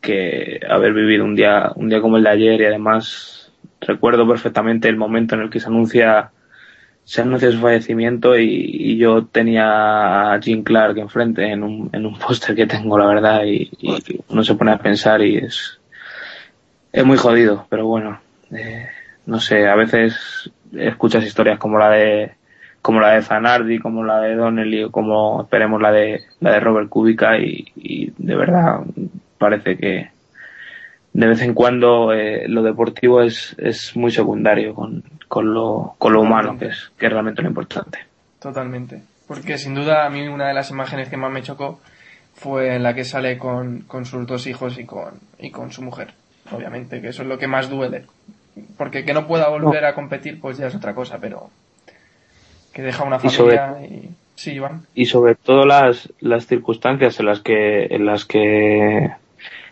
que 0.00 0.60
haber 0.68 0.92
vivido 0.92 1.24
un 1.24 1.34
día, 1.34 1.72
un 1.74 1.88
día 1.88 2.00
como 2.00 2.16
el 2.16 2.24
de 2.24 2.30
ayer 2.30 2.60
y 2.60 2.64
además 2.64 3.52
recuerdo 3.80 4.26
perfectamente 4.26 4.88
el 4.88 4.96
momento 4.96 5.34
en 5.34 5.42
el 5.42 5.50
que 5.50 5.60
se 5.60 5.68
anuncia 5.68 6.30
se 7.04 7.22
anuncia 7.22 7.50
su 7.50 7.58
fallecimiento 7.58 8.38
y, 8.38 8.96
yo 8.96 9.24
tenía 9.24 10.32
a 10.32 10.40
Jim 10.40 10.62
Clark 10.62 10.96
enfrente 10.98 11.50
en 11.50 11.64
un, 11.64 11.90
en 11.92 12.06
un 12.06 12.16
póster 12.16 12.54
que 12.54 12.66
tengo, 12.66 12.96
la 12.98 13.06
verdad, 13.06 13.42
y, 13.46 13.70
uno 14.28 14.44
se 14.44 14.54
pone 14.54 14.70
a 14.70 14.78
pensar 14.78 15.20
y 15.20 15.38
es, 15.38 15.80
es 16.92 17.04
muy 17.04 17.16
jodido, 17.16 17.66
pero 17.68 17.86
bueno, 17.86 18.20
eh, 18.52 18.86
no 19.26 19.40
sé, 19.40 19.66
a 19.66 19.74
veces 19.74 20.52
escuchas 20.72 21.24
historias 21.24 21.58
como 21.58 21.78
la 21.78 21.90
de 21.90 22.32
como 22.80 23.00
la 23.00 23.14
de 23.14 23.22
Zanardi, 23.22 23.78
como 23.80 24.04
la 24.04 24.20
de 24.20 24.36
Donnelly 24.36 24.88
como 24.90 25.42
esperemos 25.42 25.82
la 25.82 25.90
de 25.90 26.22
la 26.38 26.52
de 26.52 26.60
Robert 26.60 26.88
Kubica 26.88 27.38
y 27.38 28.12
de 28.16 28.36
verdad 28.36 28.82
parece 29.40 29.78
que, 29.78 30.10
de 31.14 31.26
vez 31.26 31.40
en 31.40 31.54
cuando 31.54 32.12
eh, 32.12 32.46
lo 32.46 32.62
deportivo 32.62 33.22
es, 33.22 33.56
es 33.58 33.96
muy 33.96 34.10
secundario 34.10 34.74
con, 34.74 35.02
con, 35.28 35.54
lo, 35.54 35.94
con 35.98 36.12
lo 36.12 36.20
humano, 36.20 36.58
que 36.58 36.66
es, 36.66 36.92
que 36.98 37.06
es 37.06 37.12
realmente 37.12 37.40
lo 37.40 37.48
importante. 37.48 38.00
Totalmente. 38.38 39.02
Porque 39.26 39.56
sin 39.56 39.74
duda 39.74 40.04
a 40.04 40.10
mí 40.10 40.28
una 40.28 40.48
de 40.48 40.54
las 40.54 40.70
imágenes 40.70 41.08
que 41.08 41.16
más 41.16 41.32
me 41.32 41.42
chocó 41.42 41.80
fue 42.34 42.76
en 42.76 42.82
la 42.82 42.94
que 42.94 43.04
sale 43.04 43.38
con, 43.38 43.80
con 43.82 44.04
sus 44.04 44.26
dos 44.26 44.46
hijos 44.46 44.78
y 44.78 44.84
con, 44.84 45.14
y 45.38 45.50
con 45.50 45.72
su 45.72 45.82
mujer. 45.82 46.12
Obviamente, 46.52 47.00
que 47.00 47.08
eso 47.08 47.22
es 47.22 47.28
lo 47.28 47.38
que 47.38 47.46
más 47.46 47.70
duele. 47.70 48.04
Porque 48.76 49.04
que 49.04 49.14
no 49.14 49.26
pueda 49.26 49.48
volver 49.48 49.86
a 49.86 49.94
competir, 49.94 50.38
pues 50.38 50.58
ya 50.58 50.66
es 50.66 50.74
otra 50.74 50.94
cosa, 50.94 51.18
pero 51.18 51.48
que 52.74 52.82
deja 52.82 53.04
una 53.04 53.18
familia 53.18 53.78
y, 53.82 54.10
Sí, 54.40 54.52
Iván. 54.52 54.86
Y 54.94 55.04
sobre 55.04 55.34
todo 55.34 55.66
las, 55.66 56.10
las 56.20 56.46
circunstancias 56.46 57.20
en 57.20 57.26
las 57.26 57.40
que, 57.40 57.84
en 57.90 58.06
las 58.06 58.24
que 58.24 59.10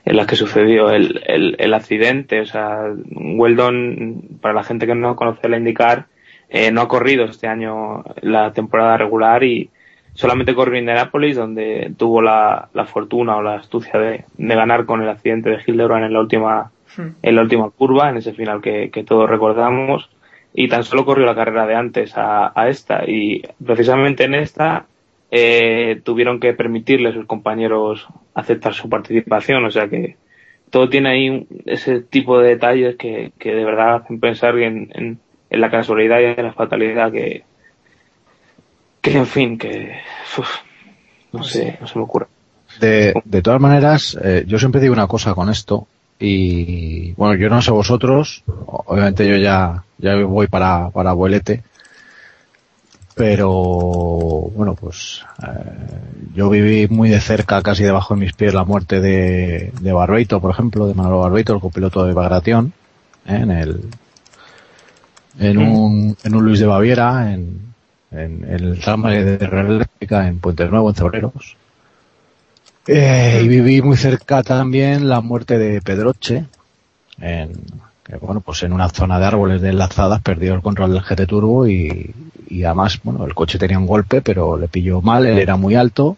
en 0.09 0.17
las 0.17 0.27
que 0.27 0.37
sucedió 0.37 0.89
el, 0.89 1.21
el, 1.59 1.75
accidente. 1.75 2.41
O 2.41 2.47
sea, 2.47 2.81
Weldon, 3.11 4.39
para 4.41 4.55
la 4.55 4.65
gente 4.65 4.87
que 4.87 4.95
no 4.95 5.15
conoce 5.17 5.51
la 5.51 5.59
indicar, 5.59 6.07
eh, 6.49 6.71
no 6.71 6.81
ha 6.81 6.89
corrido 6.89 7.27
este 7.27 7.47
año 7.47 8.05
la 8.23 8.55
temporada 8.55 8.97
regular 8.97 9.45
y 9.45 9.69
solamente 10.15 10.55
corrió 10.55 10.77
en 10.77 10.85
Indianapolis, 10.85 11.37
donde 11.37 11.93
tuvo 11.99 12.23
la, 12.23 12.71
la 12.73 12.87
fortuna 12.87 13.37
o 13.37 13.43
la 13.43 13.57
astucia 13.57 14.01
de, 14.01 14.25
de, 14.39 14.55
ganar 14.55 14.87
con 14.87 15.03
el 15.03 15.11
accidente 15.11 15.51
de 15.51 15.61
Hildebrand 15.67 16.07
en 16.07 16.15
la 16.15 16.21
última, 16.21 16.71
hmm. 16.97 17.09
en 17.21 17.37
la 17.37 17.43
última 17.43 17.69
curva, 17.69 18.09
en 18.09 18.17
ese 18.17 18.33
final 18.33 18.63
que, 18.63 18.91
que 18.91 19.05
todos 19.05 19.29
recordamos. 19.29 20.09
Y 20.55 20.69
tan 20.69 20.85
solo 20.85 21.05
corrió 21.05 21.27
la 21.27 21.35
carrera 21.35 21.67
de 21.67 21.75
antes 21.75 22.17
a, 22.17 22.51
a 22.59 22.69
esta. 22.71 23.05
Y 23.07 23.43
precisamente 23.63 24.25
en 24.25 24.37
esta 24.37 24.87
eh, 25.31 26.01
tuvieron 26.05 26.41
que 26.41 26.55
permitirle 26.55 27.11
a 27.11 27.13
sus 27.13 27.27
compañeros 27.27 28.07
aceptar 28.35 28.75
su 28.75 28.89
participación. 28.89 29.65
O 29.65 29.71
sea 29.71 29.89
que 29.89 30.17
todo 30.71 30.89
tiene 30.89 31.11
ahí 31.11 31.47
ese 31.67 32.01
tipo 32.01 32.39
de 32.39 32.51
detalles 32.51 32.97
que, 32.97 33.33
que 33.39 33.55
de 33.55 33.65
verdad 33.65 33.97
hacen 33.97 34.21
pensar 34.21 34.59
en, 34.59 34.91
en, 34.95 35.19
la 35.61 35.71
casualidad 35.71 36.21
y 36.21 36.25
en 36.25 36.45
la 36.45 36.53
fatalidad 36.53 37.11
que, 37.11 37.43
que 39.01 39.17
en 39.17 39.27
fin, 39.27 39.59
que 39.59 39.97
no 41.33 41.43
sé, 41.43 41.79
no 41.81 41.87
se 41.87 41.99
me 41.99 42.05
ocurre. 42.05 42.27
De, 42.81 43.15
de 43.25 43.43
todas 43.43 43.61
maneras, 43.61 44.19
eh, 44.23 44.45
yo 44.47 44.59
siempre 44.59 44.81
digo 44.81 44.93
una 44.93 45.07
cosa 45.07 45.35
con 45.35 45.49
esto 45.49 45.89
y 46.19 47.13
bueno, 47.13 47.35
yo 47.37 47.49
no 47.49 47.63
sé 47.63 47.71
vosotros, 47.71 48.43
obviamente 48.67 49.27
yo 49.27 49.37
ya, 49.37 49.85
ya 49.99 50.17
voy 50.17 50.49
para, 50.49 50.91
para 50.91 51.11
abuelete, 51.11 51.63
pero 53.19 53.51
bueno, 54.55 54.77
pues 54.77 55.25
eh, 55.43 55.49
yo 56.35 56.49
viví 56.49 56.87
muy 56.87 57.09
de 57.09 57.21
cerca, 57.21 57.61
casi 57.63 57.83
debajo 57.83 58.15
de 58.15 58.21
mis 58.21 58.33
pies, 58.33 58.55
la 58.55 58.65
muerte 58.65 59.01
de, 59.01 59.73
de 59.81 59.93
Barbeito, 59.93 60.41
por 60.41 60.53
ejemplo, 60.53 60.87
de 60.87 60.95
Manolo 60.95 61.19
Barbeito, 61.19 61.53
el 61.53 61.61
copiloto 61.61 62.05
de 62.05 62.15
Bagration, 62.15 62.73
¿eh? 63.27 63.35
en 63.35 63.51
el 63.51 63.81
en 65.41 65.59
un, 65.59 66.17
en 66.23 66.35
un 66.35 66.45
Luis 66.45 66.61
de 66.61 66.67
Baviera, 66.67 67.33
en, 67.33 67.75
en, 68.13 68.45
el 68.49 68.79
tramo 68.79 69.09
de 69.09 69.37
Real 69.39 69.87
en 70.11 70.39
Puente 70.39 70.67
Nuevo, 70.67 70.89
en 70.89 70.95
Cebreros. 70.95 71.57
Eh, 72.87 73.41
y 73.43 73.49
viví 73.49 73.83
muy 73.83 73.97
cerca 73.97 74.45
también 74.45 75.09
la 75.09 75.21
muerte 75.21 75.59
de 75.59 75.83
Pedroche, 75.83 76.45
en, 77.21 77.53
bueno, 78.21 78.41
pues 78.41 78.63
en 78.63 78.73
una 78.73 78.89
zona 78.89 79.19
de 79.19 79.27
árboles 79.27 79.61
de 79.61 79.71
enlazadas 79.71 80.23
perdió 80.23 80.55
el 80.55 80.63
control 80.63 80.93
del 80.93 81.03
GT 81.03 81.27
Turbo 81.27 81.67
y, 81.67 82.15
y 82.49 82.65
además, 82.65 83.01
bueno, 83.03 83.27
el 83.27 83.35
coche 83.35 83.59
tenía 83.59 83.79
un 83.79 83.87
golpe, 83.87 84.23
pero 84.23 84.57
le 84.57 84.69
pilló 84.69 85.03
mal, 85.03 85.27
él 85.27 85.39
era 85.39 85.57
muy 85.57 85.75
alto, 85.75 86.17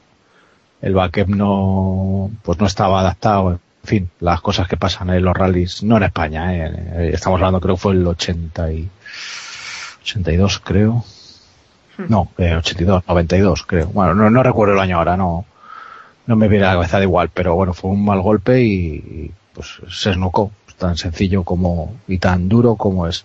el 0.80 0.94
backup 0.94 1.28
no, 1.28 2.30
pues 2.42 2.58
no 2.58 2.66
estaba 2.66 3.00
adaptado, 3.00 3.52
en 3.52 3.58
fin, 3.82 4.10
las 4.20 4.40
cosas 4.40 4.68
que 4.68 4.76
pasan 4.76 5.10
en 5.10 5.24
los 5.24 5.36
rallies, 5.36 5.82
no 5.82 5.96
en 5.96 6.04
España, 6.04 6.54
eh, 6.54 7.10
estamos 7.12 7.38
hablando 7.38 7.60
creo 7.60 7.74
que 7.74 7.80
fue 7.80 7.92
el 7.94 8.06
80 8.06 8.72
y, 8.72 8.88
82 10.02 10.60
creo, 10.60 11.04
hmm. 11.98 12.04
no, 12.08 12.30
eh, 12.38 12.54
82, 12.54 13.04
92 13.06 13.64
creo, 13.66 13.86
bueno, 13.88 14.14
no, 14.14 14.30
no 14.30 14.42
recuerdo 14.42 14.74
el 14.74 14.80
año 14.80 14.98
ahora, 14.98 15.16
no, 15.16 15.44
no 16.26 16.36
me 16.36 16.48
viene 16.48 16.64
a 16.64 16.68
la 16.68 16.74
cabeza 16.74 16.98
de 16.98 17.04
igual, 17.04 17.30
pero 17.32 17.54
bueno, 17.54 17.74
fue 17.74 17.90
un 17.90 18.04
mal 18.04 18.20
golpe 18.20 18.62
y, 18.62 19.32
pues 19.52 19.80
se 19.90 20.10
esnocó, 20.10 20.52
tan 20.80 20.96
sencillo 20.96 21.44
como, 21.44 21.94
y 22.08 22.18
tan 22.18 22.48
duro 22.48 22.74
como 22.74 23.06
es. 23.06 23.24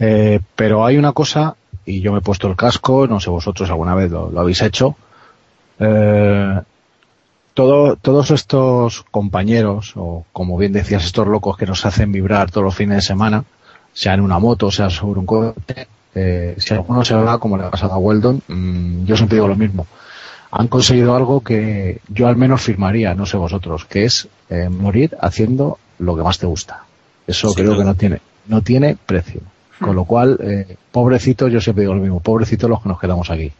Eh, 0.00 0.40
pero 0.56 0.84
hay 0.84 0.96
una 0.96 1.12
cosa 1.12 1.54
y 1.84 2.00
yo 2.00 2.12
me 2.12 2.18
he 2.18 2.22
puesto 2.22 2.48
el 2.48 2.56
casco, 2.56 3.06
no 3.06 3.20
sé 3.20 3.30
vosotros 3.30 3.70
alguna 3.70 3.94
vez 3.94 4.10
lo, 4.10 4.32
habéis 4.38 4.62
hecho. 4.62 4.96
Eh, 5.78 6.60
todo, 7.54 7.96
todos 7.96 8.30
estos 8.30 9.04
compañeros, 9.10 9.92
o 9.96 10.24
como 10.32 10.56
bien 10.58 10.72
decías, 10.72 11.04
estos 11.04 11.26
locos 11.26 11.56
que 11.56 11.66
nos 11.66 11.84
hacen 11.86 12.10
vibrar 12.12 12.50
todos 12.50 12.64
los 12.64 12.74
fines 12.74 12.96
de 12.96 13.02
semana, 13.02 13.44
sea 13.92 14.14
en 14.14 14.20
una 14.20 14.38
moto, 14.38 14.70
sea 14.70 14.90
sobre 14.90 15.20
un 15.20 15.26
coche, 15.26 15.88
eh, 16.14 16.54
si 16.58 16.74
alguno 16.74 17.04
se 17.04 17.14
va, 17.14 17.38
como 17.38 17.56
le 17.56 17.64
ha 17.64 17.70
pasado 17.70 17.94
a 17.94 17.98
Weldon, 17.98 18.42
mm, 18.46 19.04
yo 19.04 19.16
siempre 19.16 19.36
digo 19.36 19.48
lo 19.48 19.56
mismo. 19.56 19.86
Han 20.50 20.68
conseguido 20.68 21.14
algo 21.14 21.42
que 21.42 22.00
yo 22.08 22.28
al 22.28 22.36
menos 22.36 22.62
firmaría, 22.62 23.14
no 23.14 23.26
sé 23.26 23.36
vosotros, 23.36 23.84
que 23.84 24.04
es 24.04 24.28
eh, 24.50 24.68
morir 24.68 25.16
haciendo 25.20 25.78
lo 25.98 26.16
que 26.16 26.22
más 26.22 26.38
te 26.38 26.46
gusta. 26.46 26.84
Eso 27.26 27.52
creo 27.54 27.76
que 27.76 27.84
no 27.84 27.94
tiene, 27.94 28.20
no 28.46 28.62
tiene 28.62 28.96
precio. 28.96 29.40
Con 29.80 29.94
lo 29.94 30.04
cual, 30.04 30.38
eh, 30.42 30.76
pobrecitos, 30.90 31.52
yo 31.52 31.60
siempre 31.60 31.82
digo 31.82 31.94
lo 31.94 32.00
mismo, 32.00 32.20
pobrecitos 32.20 32.68
los 32.68 32.82
que 32.82 32.88
nos 32.88 32.98
quedamos 32.98 33.30
aquí. 33.30 33.52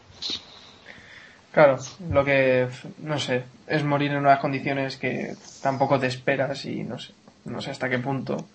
Claro, 1.51 1.77
lo 2.11 2.25
que, 2.25 2.67
no 3.03 3.17
sé, 3.19 3.43
es 3.67 3.83
morir 3.83 4.11
en 4.11 4.17
unas 4.17 4.39
condiciones 4.39 4.97
que 4.97 5.35
tampoco 5.61 5.99
te 5.99 6.07
esperas 6.07 6.65
y 6.65 6.83
no 6.83 6.99
sé, 6.99 7.13
no 7.45 7.61
sé 7.61 7.71
hasta 7.71 7.89
qué 7.89 7.99
punto. 7.99 8.45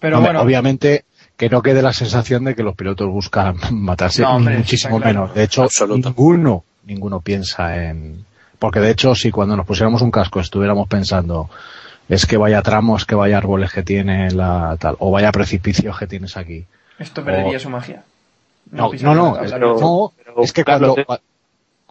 Pero 0.00 0.20
bueno. 0.20 0.40
Obviamente, 0.40 1.04
que 1.36 1.48
no 1.48 1.62
quede 1.62 1.82
la 1.82 1.92
sensación 1.92 2.44
de 2.44 2.54
que 2.54 2.62
los 2.62 2.74
pilotos 2.74 3.08
buscan 3.10 3.56
matarse 3.72 4.24
muchísimo 4.24 4.98
menos. 4.98 5.34
De 5.34 5.44
hecho, 5.44 5.66
ninguno, 5.88 6.64
ninguno 6.84 7.20
piensa 7.20 7.76
en, 7.76 8.24
porque 8.58 8.80
de 8.80 8.90
hecho, 8.90 9.14
si 9.14 9.30
cuando 9.30 9.56
nos 9.56 9.66
pusiéramos 9.66 10.02
un 10.02 10.10
casco 10.10 10.40
estuviéramos 10.40 10.88
pensando, 10.88 11.50
es 12.08 12.26
que 12.26 12.36
vaya 12.36 12.62
tramos, 12.62 13.04
que 13.04 13.14
vaya 13.14 13.38
árboles 13.38 13.72
que 13.72 13.82
tiene 13.82 14.30
la 14.30 14.76
tal, 14.78 14.96
o 14.98 15.10
vaya 15.10 15.32
precipicios 15.32 15.98
que 15.98 16.06
tienes 16.06 16.36
aquí. 16.36 16.64
Esto 16.98 17.24
perdería 17.24 17.58
su 17.58 17.70
magia. 17.70 18.02
No, 18.70 18.90
no, 19.00 19.14
no, 19.14 20.12
es 20.42 20.52
que 20.52 20.64
cuando, 20.64 20.96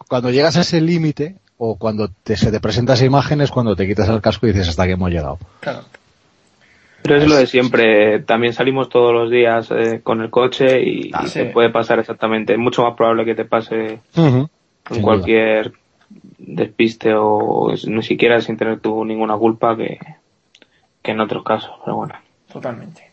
cuando 0.08 0.30
llegas 0.30 0.56
a 0.56 0.60
ese 0.60 0.80
límite, 0.80 1.36
o 1.58 1.76
cuando 1.76 2.08
te, 2.08 2.36
se 2.36 2.50
te 2.50 2.60
presenta 2.60 2.94
esa 2.94 3.04
imagen 3.04 3.40
es 3.40 3.50
cuando 3.50 3.74
te 3.74 3.86
quitas 3.86 4.08
el 4.08 4.20
casco 4.20 4.46
y 4.46 4.52
dices 4.52 4.68
hasta 4.68 4.86
que 4.86 4.92
hemos 4.92 5.10
llegado. 5.10 5.38
Claro. 5.60 5.84
Pero 7.02 7.16
es 7.16 7.28
lo 7.28 7.36
de 7.36 7.46
siempre, 7.46 8.20
también 8.20 8.52
salimos 8.52 8.88
todos 8.88 9.12
los 9.12 9.30
días 9.30 9.70
eh, 9.70 10.00
con 10.02 10.22
el 10.22 10.30
coche 10.30 10.82
y, 10.82 11.10
ah, 11.14 11.24
te 11.32 11.46
puede 11.46 11.70
pasar 11.70 12.00
exactamente, 12.00 12.54
es 12.54 12.58
mucho 12.58 12.82
más 12.82 12.96
probable 12.96 13.24
que 13.24 13.34
te 13.34 13.44
pase 13.44 14.00
en 14.16 15.02
cualquier 15.02 15.72
despiste 16.38 17.14
o 17.14 17.72
ni 17.86 18.02
siquiera 18.02 18.40
sin 18.40 18.56
tener 18.56 18.80
tú 18.80 19.04
ninguna 19.04 19.36
culpa 19.36 19.76
que, 19.76 19.98
que 21.02 21.10
en 21.12 21.20
otros 21.20 21.44
casos, 21.44 21.72
pero 21.84 21.96
bueno. 21.96 22.14
Totalmente. 22.52 23.10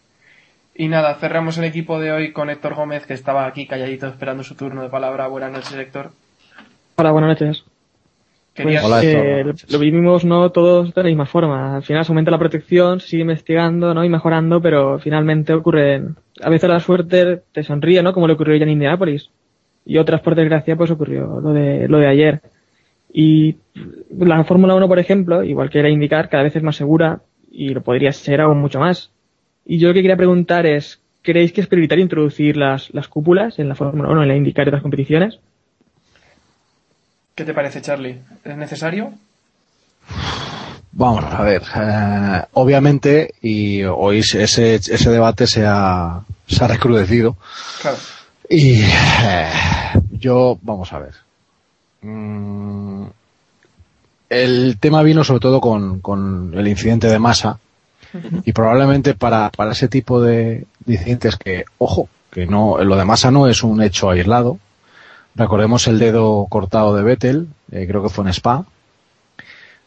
Y 0.75 0.87
nada, 0.87 1.15
cerramos 1.15 1.57
el 1.57 1.65
equipo 1.65 1.99
de 1.99 2.11
hoy 2.11 2.31
con 2.31 2.49
Héctor 2.49 2.73
Gómez, 2.73 3.05
que 3.05 3.13
estaba 3.13 3.45
aquí 3.45 3.67
calladito 3.67 4.07
esperando 4.07 4.43
su 4.43 4.55
turno 4.55 4.81
de 4.81 4.89
palabra. 4.89 5.27
Buenas 5.27 5.51
noches, 5.51 5.73
Héctor. 5.73 6.11
Hola, 6.95 7.11
buenas 7.11 7.29
noches. 7.29 7.63
Pues, 8.55 8.83
eh, 9.03 9.45
lo 9.69 9.79
vivimos 9.79 10.25
no 10.25 10.51
todos 10.51 10.93
de 10.93 11.01
la 11.01 11.09
misma 11.09 11.25
forma. 11.25 11.77
Al 11.77 11.83
final 11.83 12.05
se 12.05 12.11
aumenta 12.11 12.29
la 12.29 12.37
protección, 12.37 12.99
se 12.99 13.07
sigue 13.07 13.21
investigando, 13.21 13.93
¿no? 13.95 14.03
Y 14.03 14.09
mejorando, 14.09 14.61
pero 14.61 14.99
finalmente 14.99 15.53
ocurre, 15.53 16.03
a 16.41 16.49
veces 16.49 16.69
la 16.69 16.79
suerte 16.79 17.41
te 17.51 17.63
sonríe, 17.63 18.03
¿no? 18.03 18.13
Como 18.13 18.27
le 18.27 18.33
ocurrió 18.33 18.55
ya 18.55 18.63
en 18.63 18.71
Indianapolis. 18.71 19.29
Y 19.85 19.97
otras, 19.97 20.21
por 20.21 20.35
desgracia, 20.35 20.75
pues 20.75 20.91
ocurrió 20.91 21.39
lo 21.41 21.51
de, 21.51 21.87
lo 21.87 21.97
de 21.97 22.07
ayer. 22.07 22.41
Y 23.13 23.57
la 24.17 24.43
Fórmula 24.43 24.73
1, 24.73 24.87
por 24.87 24.97
ejemplo, 24.97 25.43
igual 25.43 25.69
que 25.69 25.79
era 25.79 25.89
indicar, 25.89 26.29
cada 26.29 26.43
vez 26.43 26.55
es 26.55 26.63
más 26.63 26.75
segura 26.75 27.21
y 27.51 27.69
lo 27.69 27.81
podría 27.81 28.11
ser 28.11 28.41
aún 28.41 28.59
mucho 28.59 28.79
más. 28.79 29.11
Y 29.65 29.77
yo 29.77 29.89
lo 29.89 29.93
que 29.93 30.01
quería 30.01 30.17
preguntar 30.17 30.65
es, 30.65 30.99
¿creéis 31.21 31.53
que 31.53 31.61
es 31.61 31.67
prioritario 31.67 32.03
introducir 32.03 32.57
las, 32.57 32.91
las 32.91 33.07
cúpulas 33.07 33.59
en 33.59 33.69
la 33.69 33.75
Fórmula 33.75 34.09
1, 34.09 34.23
en 34.23 34.27
la 34.27 34.35
indicar 34.35 34.65
de 34.65 34.71
las 34.71 34.81
competiciones? 34.81 35.39
¿Qué 37.35 37.45
te 37.45 37.53
parece, 37.53 37.81
Charlie? 37.81 38.17
¿Es 38.43 38.57
necesario? 38.57 39.13
Vamos 40.91 41.23
a 41.25 41.43
ver. 41.43 41.61
Eh, 41.75 42.41
obviamente, 42.53 43.33
y 43.41 43.83
hoy 43.83 44.19
ese, 44.19 44.75
ese 44.75 45.09
debate 45.09 45.47
se 45.47 45.65
ha, 45.65 46.21
se 46.47 46.63
ha 46.63 46.67
recrudecido. 46.67 47.35
Claro. 47.81 47.97
Y 48.49 48.81
eh, 48.81 49.49
yo, 50.11 50.59
vamos 50.61 50.93
a 50.93 50.99
ver. 50.99 51.22
Mm, 52.03 53.05
el 54.29 54.77
tema 54.79 55.03
vino 55.03 55.23
sobre 55.23 55.39
todo 55.39 55.61
con, 55.61 56.53
el 56.53 56.67
incidente 56.67 57.07
de 57.07 57.19
masa 57.19 57.59
y 58.45 58.51
probablemente 58.51 59.15
para, 59.15 59.49
para 59.49 59.71
ese 59.71 59.87
tipo 59.87 60.21
de, 60.21 60.65
incidentes 60.85 61.35
que, 61.37 61.65
ojo, 61.77 62.09
que 62.29 62.45
no, 62.45 62.83
lo 62.83 62.95
de 62.95 63.05
masa 63.05 63.31
no 63.31 63.47
es 63.47 63.63
un 63.63 63.81
hecho 63.81 64.09
aislado. 64.09 64.59
Recordemos 65.35 65.87
el 65.87 65.97
dedo 65.97 66.45
cortado 66.49 66.95
de 66.95 67.03
Vettel, 67.03 67.47
eh, 67.71 67.87
creo 67.87 68.03
que 68.03 68.09
fue 68.09 68.25
en 68.25 68.29
Spa. 68.33 68.65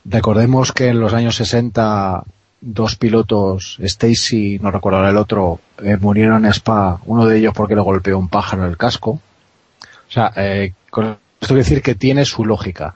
Recordemos 0.04 0.73
que 0.73 0.88
en 0.88 1.00
los 1.00 1.12
años 1.12 1.37
60 1.37 2.25
dos 2.61 2.96
pilotos, 2.96 3.78
Stacy, 3.80 4.58
no 4.61 4.70
recuerdo 4.70 5.06
el 5.08 5.16
otro, 5.16 5.61
eh, 5.82 5.96
murieron 6.00 6.44
en 6.44 6.52
Spa, 6.52 7.00
uno 7.04 7.26
de 7.26 7.38
ellos 7.38 7.52
porque 7.54 7.76
le 7.76 7.82
golpeó 7.82 8.18
un 8.18 8.28
pájaro 8.28 8.64
en 8.64 8.70
el 8.70 8.76
casco. 8.76 9.11
O 9.11 10.11
sea, 10.11 10.32
eh, 10.37 10.73
con 10.90 11.16
esto 11.40 11.55
quiere 11.55 11.64
decir 11.64 11.83
que 11.83 11.95
tiene 11.95 12.25
su 12.25 12.45
lógica. 12.45 12.95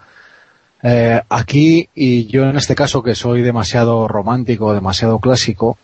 Eh, 0.82 1.20
aquí, 1.28 1.88
y 1.94 2.26
yo 2.26 2.44
en 2.44 2.56
este 2.56 2.75
caso 2.75 3.02
que 3.02 3.14
soy 3.14 3.42
demasiado 3.42 4.09
romántico, 4.09 4.73
demasiado 4.73 5.18
clásico, 5.18 5.76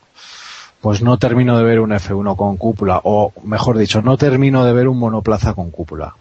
pues 0.80 1.02
no 1.02 1.18
termino 1.18 1.58
de 1.58 1.64
ver 1.64 1.80
un 1.80 1.90
F1 1.90 2.36
con 2.36 2.56
cúpula, 2.56 3.00
o 3.04 3.32
mejor 3.44 3.76
dicho, 3.76 4.02
no 4.02 4.16
termino 4.16 4.64
de 4.64 4.72
ver 4.72 4.88
un 4.88 4.98
monoplaza 4.98 5.52
con 5.54 5.70
cúpula. 5.70 6.14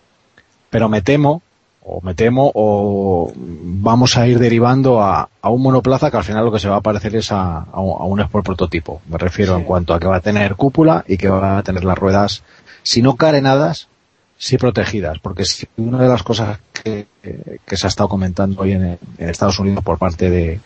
Pero 0.70 0.89
me 0.89 1.01
temo, 1.01 1.42
o 1.84 2.01
me 2.01 2.15
temo, 2.15 2.51
o 2.54 3.32
vamos 3.36 4.18
a 4.18 4.27
ir 4.27 4.39
derivando 4.39 5.01
a, 5.01 5.30
un 5.44 5.62
monoplaza 5.62 6.10
que 6.10 6.18
al 6.18 6.24
final 6.24 6.44
lo 6.44 6.51
que 6.51 6.60
se 6.60 6.68
va 6.68 6.77
a 6.77 6.82
parecer 6.82 7.15
es 7.15 7.32
a, 7.32 7.65
un 7.74 8.20
Sport 8.22 8.46
prototipo. 8.46 9.01
Me 9.08 9.18
refiero 9.18 9.56
en 9.56 9.63
cuanto 9.63 9.94
a 9.94 10.00
que 10.00 10.08
va 10.08 10.18
a 10.18 10.22
tener 10.22 10.56
cúpula 10.56 11.06
y 11.08 11.18
que 11.18 11.30
va 11.30 11.60
a 11.60 11.63
tener 11.63 11.86
las 11.86 11.98
ruedas, 11.98 12.44
si 12.84 13.01
no 13.01 13.15
carenadas, 13.15 13.88
sí 14.38 14.58
protegidas, 14.58 15.20
porque 15.20 15.46
si 15.46 15.68
una 15.77 16.01
de 16.01 16.10
las 16.10 16.24
cosas 16.24 16.60
que, 16.74 17.08
se 17.22 17.88
ha 17.88 17.89
estado 17.89 18.10
comentando 18.10 18.62
hoy 18.62 18.74
en, 18.74 19.00
Estados 19.18 19.60
Unidos 19.60 19.84
por 19.84 19.98
parte 19.98 20.30
de, 20.30 20.60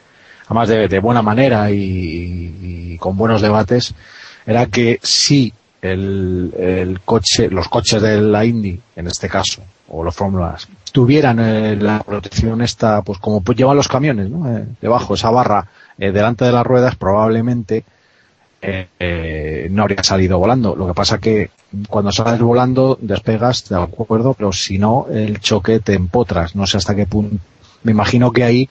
además 0.47 0.69
de, 0.69 0.99
buena 0.99 1.21
manera 1.21 1.71
y, 1.71 2.97
con 2.99 3.15
buenos 3.15 3.41
debates, 3.41 3.93
era 4.45 4.65
que 4.65 4.99
si 5.01 5.53
el, 5.81 6.99
coche, 7.05 7.49
los 7.49 7.69
coches 7.69 8.01
de 8.01 8.19
la 8.21 8.43
Indy, 8.43 8.79
en 8.95 9.07
este 9.07 9.29
caso, 9.29 9.61
o 9.87 10.03
los 10.03 10.15
fórmulas, 10.15 10.67
tuvieran 10.91 11.39
eh, 11.39 11.75
la 11.75 11.99
protección 12.01 12.61
esta, 12.61 13.01
pues 13.01 13.19
como 13.19 13.43
llevan 13.43 13.77
los 13.77 13.87
camiones, 13.87 14.29
¿no? 14.29 14.57
Eh, 14.57 14.65
debajo, 14.81 15.13
esa 15.13 15.29
barra 15.29 15.67
eh, 15.97 16.11
delante 16.11 16.45
de 16.45 16.51
las 16.51 16.65
ruedas, 16.65 16.95
probablemente 16.95 17.83
eh, 18.61 19.67
no 19.71 19.83
habría 19.83 20.03
salido 20.03 20.37
volando. 20.37 20.75
Lo 20.75 20.87
que 20.87 20.93
pasa 20.93 21.19
que 21.19 21.51
cuando 21.87 22.11
sales 22.11 22.41
volando 22.41 22.97
despegas, 23.01 23.69
de 23.69 23.75
acuerdo, 23.77 24.33
pero 24.33 24.51
si 24.51 24.77
no, 24.77 25.07
el 25.11 25.39
choque 25.39 25.79
te 25.79 25.93
empotras. 25.93 26.55
No 26.55 26.65
sé 26.65 26.77
hasta 26.77 26.95
qué 26.95 27.05
punto. 27.05 27.37
Me 27.83 27.91
imagino 27.91 28.31
que 28.31 28.43
ahí 28.43 28.69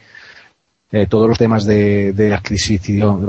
eh, 0.90 1.06
todos 1.06 1.28
los 1.28 1.36
temas 1.36 1.66
de, 1.66 2.32
adquisición, 2.34 3.26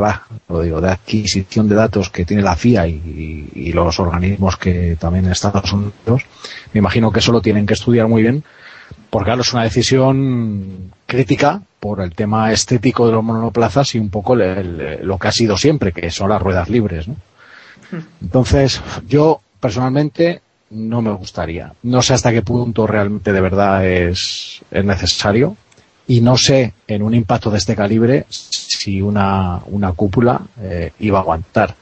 lo 0.48 0.62
digo, 0.62 0.80
de 0.80 0.92
adquisición 0.92 1.68
de 1.68 1.76
datos 1.76 2.10
que 2.10 2.24
tiene 2.24 2.42
la 2.42 2.56
FIA 2.56 2.88
y, 2.88 3.72
los 3.74 4.00
organismos 4.00 4.56
que 4.58 4.96
también 4.98 5.26
en 5.26 5.32
Estados 5.32 5.72
Unidos, 5.74 6.24
me 6.74 6.80
imagino 6.80 7.12
que 7.12 7.20
eso 7.20 7.32
lo 7.32 7.42
tienen 7.42 7.66
que 7.66 7.74
estudiar 7.74 8.08
muy 8.08 8.22
bien, 8.22 8.44
porque 9.10 9.26
claro, 9.26 9.42
es 9.42 9.54
una 9.54 9.64
decisión 9.64 10.92
crítica 11.06 11.62
por 11.80 12.02
el 12.02 12.14
tema 12.14 12.52
estético 12.52 13.08
de 13.08 13.14
los 13.14 13.24
monoplazas 13.24 13.96
y 13.96 14.00
un 14.00 14.10
poco 14.10 14.36
lo 14.36 15.18
que 15.18 15.28
ha 15.28 15.32
sido 15.32 15.58
siempre, 15.58 15.92
que 15.92 16.12
son 16.12 16.30
las 16.30 16.42
ruedas 16.42 16.70
libres. 16.70 17.08
¿no? 17.08 17.16
Hmm. 17.92 18.04
Entonces, 18.22 18.82
yo 19.08 19.42
personalmente 19.60 20.42
no 20.72 21.02
me 21.02 21.12
gustaría. 21.12 21.74
No 21.84 22.02
sé 22.02 22.14
hasta 22.14 22.32
qué 22.32 22.42
punto 22.42 22.86
realmente 22.86 23.34
de 23.34 23.42
verdad 23.42 23.86
es, 23.86 24.62
es 24.70 24.86
necesario 24.86 25.56
y 26.08 26.22
no 26.22 26.38
sé 26.38 26.74
en 26.88 27.02
un 27.02 27.14
impacto 27.14 27.50
de 27.50 27.58
este 27.58 27.76
calibre 27.76 28.26
si 28.30 29.02
una, 29.02 29.62
una 29.68 29.92
cúpula 29.94 30.42
eh, 30.62 30.92
iba 31.00 31.20
a 31.20 31.22
aguantar. 31.22 31.76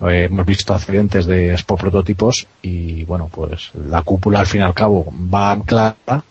Eh, 0.00 0.24
hemos 0.24 0.44
visto 0.44 0.74
accidentes 0.74 1.26
de 1.26 1.52
Expo 1.52 1.76
prototipos 1.76 2.46
y 2.60 3.04
bueno, 3.04 3.28
pues 3.32 3.70
la 3.74 4.02
cúpula 4.02 4.40
al 4.40 4.46
fin 4.46 4.60
y 4.60 4.64
al 4.64 4.74
cabo 4.74 5.06
va 5.32 5.52
anclada 5.52 6.24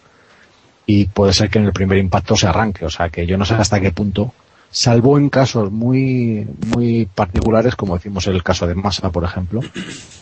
y 0.85 1.05
puede 1.05 1.33
ser 1.33 1.49
que 1.49 1.59
en 1.59 1.65
el 1.65 1.73
primer 1.73 1.97
impacto 1.97 2.35
se 2.35 2.47
arranque. 2.47 2.85
O 2.85 2.89
sea 2.89 3.09
que 3.09 3.25
yo 3.25 3.37
no 3.37 3.45
sé 3.45 3.55
hasta 3.55 3.79
qué 3.79 3.91
punto, 3.91 4.33
salvo 4.69 5.17
en 5.17 5.29
casos 5.29 5.71
muy, 5.71 6.47
muy 6.75 7.05
particulares, 7.05 7.75
como 7.75 7.95
decimos 7.95 8.27
el 8.27 8.43
caso 8.43 8.67
de 8.67 8.75
Massa, 8.75 9.09
por 9.11 9.23
ejemplo, 9.23 9.61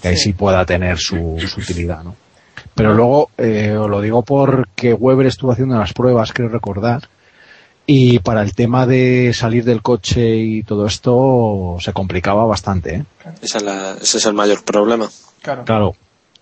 que 0.01 0.07
ahí 0.07 0.17
sí 0.17 0.33
pueda 0.33 0.65
tener 0.65 0.97
su, 0.97 1.37
su 1.47 1.61
utilidad, 1.61 2.03
¿no? 2.03 2.15
Pero 2.75 2.93
luego, 2.93 3.31
eh, 3.37 3.75
os 3.77 3.89
lo 3.89 4.01
digo 4.01 4.23
porque 4.23 4.93
Weber 4.93 5.27
estuvo 5.27 5.51
haciendo 5.51 5.77
las 5.77 5.93
pruebas, 5.93 6.31
creo 6.31 6.49
recordar, 6.49 7.09
y 7.85 8.19
para 8.19 8.41
el 8.41 8.53
tema 8.53 8.85
de 8.85 9.33
salir 9.33 9.65
del 9.65 9.81
coche 9.81 10.37
y 10.37 10.63
todo 10.63 10.85
esto 10.85 11.77
se 11.79 11.93
complicaba 11.93 12.45
bastante. 12.45 12.95
¿eh? 12.95 13.03
Ese, 13.41 13.57
es 14.17 14.25
el 14.25 14.33
mayor 14.33 14.63
problema. 14.63 15.09
Claro. 15.41 15.65
claro. 15.65 15.95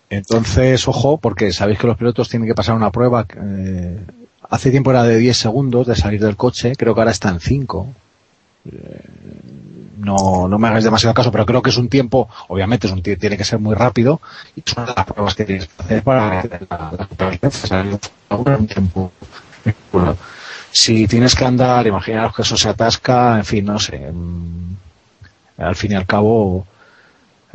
Entonces, 0.10 0.88
ojo, 0.88 1.18
porque 1.18 1.52
sabéis 1.52 1.80
que 1.80 1.88
los 1.88 1.98
pilotos 1.98 2.30
tienen 2.30 2.48
que 2.48 2.56
pasar 2.56 2.76
una 2.76 2.92
prueba. 2.92 3.26
Eh, 3.42 4.00
hace 4.50 4.72
tiempo 4.72 4.92
era 4.92 5.04
de 5.04 5.18
10 5.18 5.38
segundos 5.38 5.88
de 5.88 5.96
salir 5.96 6.22
del 6.22 6.36
coche, 6.36 6.76
creo 6.76 6.94
que 6.94 7.02
ahora 7.02 7.12
está 7.12 7.30
en 7.30 7.40
5. 7.40 7.88
Eh, 8.72 9.02
no, 10.00 10.48
no 10.48 10.58
me 10.58 10.68
hagáis 10.68 10.84
demasiado 10.84 11.14
caso, 11.14 11.32
pero 11.32 11.46
creo 11.46 11.62
que 11.62 11.70
es 11.70 11.78
un 11.78 11.90
tiempo, 11.90 12.30
obviamente 12.48 12.88
es 12.88 12.94
un 12.94 13.02
tiene 13.02 13.38
que 13.38 13.44
ser 13.44 13.60
muy 13.60 13.76
rápido 13.76 14.22
y 14.56 14.64
son 14.66 14.86
las 14.86 15.06
pruebas 15.06 15.36
que 15.36 15.46
tienes 15.46 15.68
que 15.68 15.84
hacer 15.84 16.04
para 16.04 16.46
un 18.58 18.68
tiempo 18.68 19.12
si 20.72 21.08
tienes 21.08 21.36
que 21.36 21.46
andar, 21.46 21.88
imaginaros 21.88 22.36
que 22.36 22.42
eso 22.44 22.58
se 22.58 22.70
atasca, 22.70 23.38
en 23.38 23.46
fin, 23.46 23.66
no 23.66 23.80
sé. 23.80 24.12
Mm, 24.12 24.76
al 25.58 25.76
fin 25.76 25.92
y 25.92 25.96
al 25.96 26.06
cabo, 26.06 26.66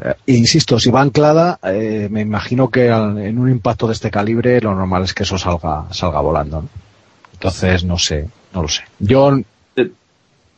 eh, 0.03 0.15
insisto, 0.27 0.79
si 0.79 0.91
va 0.91 1.03
anclada, 1.03 1.59
eh, 1.63 2.09
me 2.11 2.21
imagino 2.21 2.69
que 2.69 2.87
en 2.89 3.39
un 3.39 3.51
impacto 3.51 3.87
de 3.87 3.93
este 3.93 4.11
calibre 4.11 4.61
lo 4.61 4.75
normal 4.75 5.05
es 5.05 5.15
que 5.15 5.23
eso 5.23 5.39
salga, 5.39 5.87
salga 5.91 6.21
volando. 6.21 6.65
Entonces, 7.33 7.85
no 7.85 7.99
sé, 7.99 8.29
no 8.53 8.63
lo 8.63 8.69
sé. 8.69 8.85
Yo 8.99 9.39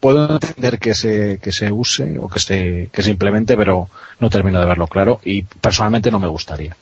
puedo 0.00 0.34
entender 0.34 0.78
que 0.78 0.94
se, 0.94 1.38
que 1.42 1.52
se 1.52 1.72
use 1.72 2.18
o 2.18 2.28
que 2.28 2.38
se, 2.38 2.90
que 2.92 3.02
se 3.02 3.10
implemente, 3.10 3.56
pero 3.56 3.88
no 4.20 4.30
termino 4.30 4.60
de 4.60 4.66
verlo 4.66 4.86
claro 4.86 5.20
y 5.24 5.42
personalmente 5.42 6.10
no 6.10 6.18
me 6.18 6.28
gustaría. 6.28 6.76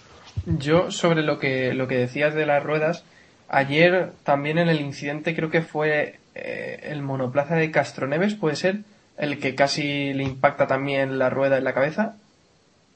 Yo, 0.47 0.91
sobre 0.91 1.23
lo 1.23 1.39
que, 1.39 1.75
lo 1.75 1.87
que 1.89 1.97
decías 1.97 2.35
de 2.35 2.45
las 2.45 2.63
ruedas, 2.63 3.05
Ayer 3.49 4.13
también 4.25 4.59
en 4.59 4.69
el 4.69 4.81
incidente 4.81 5.37
creo 5.37 5.51
que 5.51 5.63
fue 5.63 6.19
eh, 6.35 6.81
el 6.85 7.03
monoplaza 7.03 7.55
de 7.57 7.71
Castroneves, 7.71 8.35
puede 8.35 8.57
ser, 8.57 8.81
el 9.17 9.39
que 9.39 9.55
casi 9.55 10.13
le 10.13 10.25
impacta 10.25 10.67
también 10.67 11.19
la 11.19 11.31
rueda 11.31 11.59
en 11.59 11.65
la 11.65 11.75
cabeza. 11.75 12.17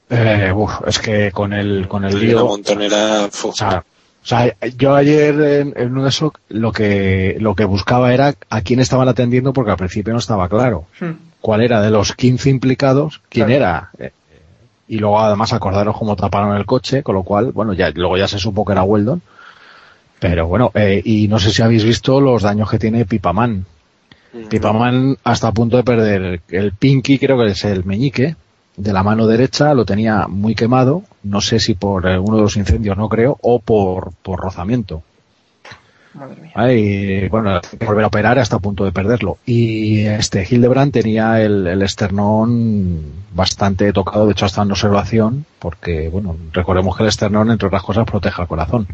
Eh, 0.09 0.53
es 0.87 0.99
que 0.99 1.31
con 1.31 1.53
el 1.53 1.87
con 1.87 2.05
el 2.05 2.19
lío. 2.19 2.45
montonera. 2.45 3.29
O 3.43 3.53
sea, 3.53 3.83
o 4.23 4.25
sea, 4.25 4.55
yo 4.77 4.95
ayer 4.95 5.73
en, 5.75 5.91
uno 5.91 6.03
de 6.03 6.09
esos 6.09 6.31
lo 6.49 6.71
que 6.71 7.37
lo 7.39 7.55
que 7.55 7.65
buscaba 7.65 8.13
era 8.13 8.33
a 8.49 8.61
quién 8.61 8.79
estaban 8.79 9.07
atendiendo 9.07 9.53
porque 9.53 9.71
al 9.71 9.77
principio 9.77 10.13
no 10.13 10.19
estaba 10.19 10.49
claro 10.49 10.85
hmm. 10.99 11.11
cuál 11.41 11.61
era 11.61 11.81
de 11.81 11.89
los 11.89 12.13
15 12.13 12.49
implicados 12.49 13.21
quién 13.29 13.49
era 13.49 13.91
eh, 13.97 14.11
y 14.89 14.97
luego 14.97 15.19
además 15.19 15.53
acordaros 15.53 15.97
cómo 15.97 16.17
taparon 16.17 16.57
el 16.57 16.65
coche 16.65 17.01
con 17.01 17.15
lo 17.15 17.23
cual 17.23 17.53
bueno 17.53 17.73
ya 17.73 17.91
luego 17.91 18.17
ya 18.17 18.27
se 18.27 18.39
supo 18.39 18.65
que 18.65 18.73
era 18.73 18.83
Weldon 18.83 19.21
pero 20.19 20.47
bueno, 20.47 20.71
eh, 20.73 21.01
y 21.03 21.27
no 21.27 21.39
sé 21.39 21.51
si 21.51 21.61
habéis 21.61 21.83
visto 21.83 22.19
los 22.19 22.43
daños 22.43 22.69
que 22.69 22.77
tiene 22.77 23.05
Pipaman. 23.05 23.65
Pipaman 24.49 25.17
hasta 25.23 25.47
a 25.47 25.53
punto 25.53 25.77
de 25.77 25.83
perder 25.83 26.41
el 26.49 26.73
pinky, 26.73 27.17
creo 27.17 27.39
que 27.39 27.51
es 27.51 27.63
el 27.65 27.83
meñique, 27.85 28.35
de 28.79 28.93
la 28.93 29.03
mano 29.03 29.27
derecha, 29.27 29.73
lo 29.73 29.85
tenía 29.85 30.27
muy 30.27 30.55
quemado, 30.55 31.03
no 31.23 31.41
sé 31.41 31.59
si 31.59 31.73
por 31.73 32.05
uno 32.05 32.37
de 32.37 32.43
los 32.43 32.55
incendios, 32.55 32.97
no 32.97 33.09
creo, 33.09 33.37
o 33.41 33.59
por, 33.59 34.13
por 34.23 34.39
rozamiento. 34.39 35.03
Madre 36.13 36.41
mía. 36.41 37.29
bueno, 37.29 37.61
que 37.61 37.85
volver 37.85 38.05
a 38.05 38.07
operar 38.07 38.39
hasta 38.39 38.55
a 38.55 38.59
punto 38.59 38.85
de 38.85 38.91
perderlo. 38.91 39.37
Y 39.45 40.05
este 40.05 40.47
Hildebrand 40.49 40.91
tenía 40.91 41.41
el, 41.41 41.67
el 41.67 41.81
esternón 41.81 43.01
bastante 43.33 43.91
tocado, 43.93 44.25
de 44.25 44.31
hecho 44.31 44.45
hasta 44.45 44.63
en 44.63 44.71
observación, 44.71 45.45
porque, 45.59 46.09
bueno, 46.09 46.35
recordemos 46.53 46.95
que 46.95 47.03
el 47.03 47.09
esternón, 47.09 47.51
entre 47.51 47.67
otras 47.67 47.83
cosas, 47.83 48.05
protege 48.05 48.41
al 48.41 48.47
corazón 48.47 48.87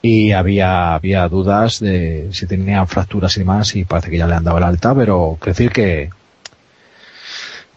y 0.00 0.32
había, 0.32 0.94
había 0.94 1.26
dudas 1.28 1.80
de 1.80 2.28
si 2.30 2.46
tenían 2.46 2.86
fracturas 2.86 3.34
y 3.36 3.40
demás 3.40 3.74
y 3.74 3.84
parece 3.84 4.10
que 4.10 4.18
ya 4.18 4.26
le 4.26 4.34
han 4.34 4.44
dado 4.44 4.58
el 4.58 4.64
alta, 4.64 4.94
pero 4.94 5.38
decir 5.42 5.72
que, 5.72 6.10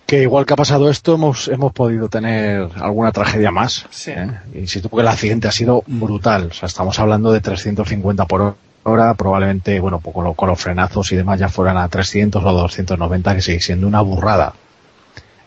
que 0.08 0.22
igual 0.22 0.46
que 0.46 0.54
ha 0.54 0.58
pasado 0.58 0.90
esto 0.90 1.16
hemos, 1.16 1.50
hemos 1.50 1.74
podido 1.74 2.08
tener 2.08 2.70
alguna 2.80 3.12
tragedia 3.12 3.52
más. 3.52 3.86
Sí. 3.90 4.12
¿eh? 4.12 4.32
Insisto 4.56 4.90
que 4.90 5.02
el 5.02 5.08
accidente 5.08 5.50
ha 5.50 5.52
sido 5.52 5.84
brutal, 5.86 6.48
o 6.50 6.54
sea, 6.54 6.68
estamos 6.68 6.98
hablando 6.98 7.32
de 7.32 7.42
350 7.42 8.26
por 8.26 8.56
hora, 8.84 9.14
probablemente, 9.16 9.82
bueno, 9.82 10.00
con, 10.00 10.34
con 10.34 10.50
los 10.50 10.60
frenazos 10.60 11.12
y 11.12 11.18
demás 11.18 11.40
ya 11.40 11.50
fueran 11.50 11.78
a 11.78 11.90
300 11.90 12.42
o 12.42 12.52
290, 12.54 13.36
que 13.36 13.42
sigue 13.42 13.60
siendo 13.60 13.86
una 13.86 14.00
burrada. 14.00 14.54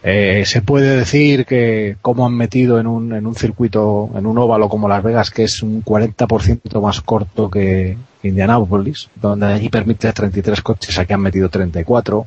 Eh, 0.02 0.44
se 0.46 0.60
puede 0.60 0.96
decir 0.96 1.46
que 1.46 1.96
como 2.02 2.26
han 2.26 2.34
metido 2.34 2.78
en 2.78 2.86
un, 2.86 3.14
en 3.14 3.26
un 3.26 3.34
circuito, 3.34 4.10
en 4.14 4.26
un 4.26 4.36
óvalo 4.36 4.68
como 4.68 4.88
Las 4.88 5.02
Vegas, 5.02 5.30
que 5.30 5.44
es 5.44 5.62
un 5.62 5.82
40% 5.82 6.80
más 6.82 7.00
corto 7.00 7.50
que 7.50 7.96
Indianapolis, 8.22 9.08
donde 9.14 9.46
allí 9.46 9.70
permite 9.70 10.12
33 10.12 10.60
coches, 10.60 10.98
aquí 10.98 11.14
han 11.14 11.20
metido 11.20 11.48
34. 11.48 12.26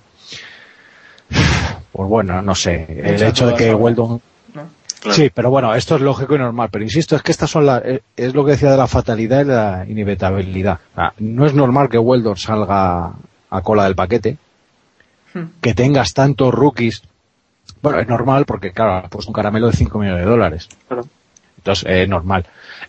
Pues 1.94 2.10
bueno, 2.10 2.42
no 2.42 2.56
sé, 2.56 2.86
el 2.90 3.22
hecho 3.24 3.48
de 3.48 3.54
que 3.56 3.74
Weldon... 3.74 4.22
Sí, 5.12 5.30
pero 5.34 5.50
bueno, 5.50 5.76
esto 5.76 5.96
es 5.96 6.02
lógico 6.02 6.36
y 6.36 6.40
normal, 6.40 6.70
pero 6.72 6.84
insisto, 6.84 7.18
es 7.18 7.22
que 7.22 7.34
estas 7.34 7.50
son 7.50 7.66
las, 7.66 7.84
eh, 7.84 8.02
es 8.16 8.34
lo 8.34 8.46
que 8.46 8.52
decía 8.52 8.72
de 8.72 8.78
la 8.78 8.88
fatalidad 8.88 9.42
y 9.42 9.46
la 9.46 9.86
inevitabilidad. 9.88 10.80
no 11.20 11.46
es 11.46 11.54
normal 11.54 11.90
que 11.90 11.98
Weldon 11.98 12.38
salga 12.38 13.12
a 13.50 13.62
cola 13.62 13.84
del 13.84 13.96
paquete, 13.96 14.38
hmm. 15.34 15.44
que 15.60 15.74
tengas 15.74 16.14
tantos 16.14 16.54
rookies 16.54 17.04
bueno, 17.84 18.00
es 18.00 18.08
normal 18.08 18.46
porque, 18.46 18.72
claro, 18.72 19.08
pues 19.10 19.28
un 19.28 19.34
caramelo 19.34 19.68
de 19.68 19.74
5 19.74 20.00
millones 20.00 20.24
de 20.24 20.32
dólares. 20.32 20.70
Entonces, 21.58 21.86
es 21.86 22.08
normal. 22.08 22.46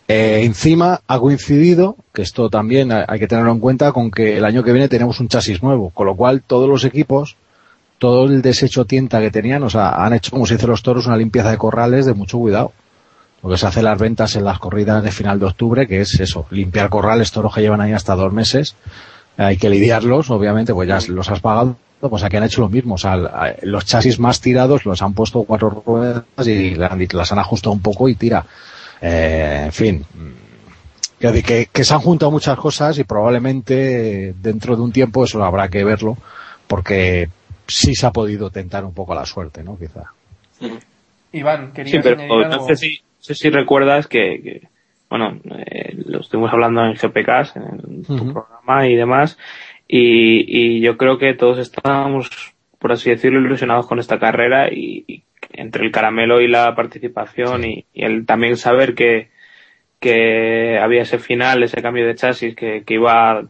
Eh, 0.06 0.42
encima 0.44 1.00
ha 1.06 1.18
coincidido, 1.18 1.96
que 2.12 2.22
esto 2.22 2.48
también 2.48 2.92
hay 2.92 3.18
que 3.18 3.26
tenerlo 3.26 3.50
en 3.50 3.58
cuenta, 3.58 3.92
con 3.92 4.12
que 4.12 4.36
el 4.36 4.44
año 4.44 4.62
que 4.62 4.72
viene 4.72 4.88
tenemos 4.88 5.18
un 5.18 5.26
chasis 5.26 5.64
nuevo, 5.64 5.90
con 5.90 6.06
lo 6.06 6.14
cual 6.14 6.42
todos 6.42 6.68
los 6.68 6.84
equipos, 6.84 7.36
todo 8.04 8.26
el 8.26 8.42
desecho 8.42 8.84
tienta 8.84 9.18
que 9.18 9.30
tenían, 9.30 9.62
o 9.62 9.70
sea, 9.70 10.04
han 10.04 10.12
hecho, 10.12 10.30
como 10.30 10.44
se 10.44 10.56
dice 10.56 10.66
los 10.66 10.82
toros, 10.82 11.06
una 11.06 11.16
limpieza 11.16 11.50
de 11.50 11.56
corrales 11.56 12.04
de 12.04 12.12
mucho 12.12 12.36
cuidado. 12.36 12.70
Lo 13.42 13.48
que 13.48 13.56
se 13.56 13.66
hace 13.66 13.82
las 13.82 13.98
ventas 13.98 14.36
en 14.36 14.44
las 14.44 14.58
corridas 14.58 15.02
de 15.02 15.10
final 15.10 15.40
de 15.40 15.46
octubre, 15.46 15.88
que 15.88 16.02
es 16.02 16.20
eso, 16.20 16.44
limpiar 16.50 16.90
corrales, 16.90 17.32
toros 17.32 17.54
que 17.54 17.62
llevan 17.62 17.80
ahí 17.80 17.94
hasta 17.94 18.14
dos 18.14 18.30
meses, 18.30 18.76
hay 19.38 19.56
que 19.56 19.70
lidiarlos, 19.70 20.30
obviamente, 20.30 20.74
pues 20.74 20.86
ya 20.86 20.98
los 21.08 21.30
has 21.30 21.40
pagado, 21.40 21.78
pues 21.98 22.22
aquí 22.22 22.36
han 22.36 22.42
hecho 22.42 22.60
lo 22.60 22.68
mismo. 22.68 22.96
O 22.96 22.98
sea, 22.98 23.16
los 23.62 23.86
chasis 23.86 24.18
más 24.18 24.38
tirados 24.38 24.84
los 24.84 25.00
han 25.00 25.14
puesto 25.14 25.42
cuatro 25.44 25.82
ruedas 25.86 26.24
y 26.46 26.74
las 26.74 27.32
han 27.32 27.38
ajustado 27.38 27.72
un 27.72 27.80
poco 27.80 28.10
y 28.10 28.16
tira. 28.16 28.44
Eh, 29.00 29.62
en 29.64 29.72
fin, 29.72 30.06
que, 31.18 31.84
se 31.84 31.94
han 31.94 32.00
juntado 32.00 32.30
muchas 32.30 32.58
cosas 32.58 32.98
y 32.98 33.04
probablemente 33.04 34.34
dentro 34.42 34.76
de 34.76 34.82
un 34.82 34.92
tiempo 34.92 35.24
eso 35.24 35.42
habrá 35.42 35.68
que 35.70 35.84
verlo 35.84 36.18
porque 36.66 37.30
sí 37.66 37.94
se 37.94 38.06
ha 38.06 38.10
podido 38.10 38.50
tentar 38.50 38.84
un 38.84 38.94
poco 38.94 39.14
la 39.14 39.24
suerte, 39.24 39.62
¿no? 39.62 39.78
Quizá. 39.78 40.12
Iván, 41.32 41.72
quería 41.72 41.92
Sí, 41.92 41.98
pero 42.02 42.48
no 42.48 42.66
sé 42.66 42.76
si, 42.76 43.00
si 43.18 43.50
recuerdas 43.50 44.06
que, 44.06 44.68
bueno, 45.10 45.40
eh, 45.56 45.94
lo 46.06 46.20
estuvimos 46.20 46.52
hablando 46.52 46.84
en 46.84 46.94
GPK, 46.94 47.56
en 47.56 48.04
tu 48.04 48.32
programa 48.32 48.86
y 48.86 48.94
demás, 48.94 49.38
y, 49.88 50.80
yo 50.80 50.96
creo 50.96 51.18
que 51.18 51.34
todos 51.34 51.58
estábamos, 51.58 52.30
por 52.78 52.92
así 52.92 53.10
decirlo, 53.10 53.40
ilusionados 53.40 53.86
con 53.86 53.98
esta 53.98 54.18
carrera 54.18 54.72
y, 54.72 55.24
entre 55.52 55.84
el 55.84 55.92
caramelo 55.92 56.40
y 56.40 56.48
la 56.48 56.74
participación 56.74 57.64
y, 57.64 57.84
el 57.94 58.26
también 58.26 58.56
saber 58.56 58.94
que, 58.94 59.28
que 60.04 60.78
había 60.78 61.00
ese 61.02 61.18
final, 61.18 61.62
ese 61.62 61.80
cambio 61.80 62.06
de 62.06 62.14
chasis 62.14 62.54
que, 62.54 62.82
que 62.84 62.94
iba 62.94 63.42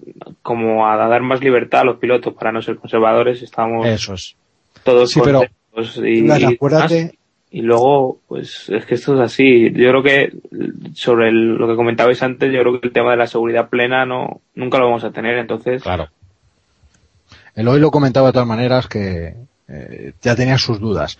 como 0.43 0.87
a 0.87 0.97
dar 0.97 1.21
más 1.23 1.41
libertad 1.41 1.81
a 1.81 1.85
los 1.85 1.97
pilotos 1.99 2.33
para 2.35 2.53
no 2.53 2.63
ser 2.63 2.77
conservadores. 2.77 3.43
Estábamos 3.43 3.85
Eso 3.87 4.15
es. 4.15 4.37
todos 4.85 5.11
Sí, 5.11 5.21
pero 5.25 5.43
y, 6.05 6.31
acuérdate, 6.55 7.19
y 7.51 7.63
luego, 7.63 8.21
pues 8.29 8.69
es 8.71 8.87
que 8.87 8.95
esto 8.95 9.15
es 9.15 9.21
así. 9.21 9.73
Yo 9.73 9.91
creo 9.91 10.03
que 10.05 10.33
sobre 10.95 11.29
el- 11.31 11.57
lo 11.57 11.67
que 11.67 11.75
comentabais 11.75 12.23
antes, 12.23 12.53
yo 12.53 12.61
creo 12.61 12.81
que 12.81 12.87
el 12.87 12.93
tema 12.93 13.11
de 13.11 13.17
la 13.17 13.27
seguridad 13.27 13.69
plena 13.69 14.07
no 14.07 14.41
nunca 14.55 14.79
lo 14.79 14.85
vamos 14.87 15.03
a 15.03 15.11
tener. 15.11 15.37
Entonces, 15.39 15.83
Claro. 15.83 16.09
El 17.57 17.67
hoy 17.69 17.81
lo 17.81 17.91
comentaba 17.91 18.29
de 18.29 18.33
todas 18.33 18.49
maneras 18.49 18.87
que 18.89 19.35
eh, 19.69 20.13
ya 20.23 20.37
tenía 20.37 20.59
sus 20.59 20.79
dudas. 20.79 21.19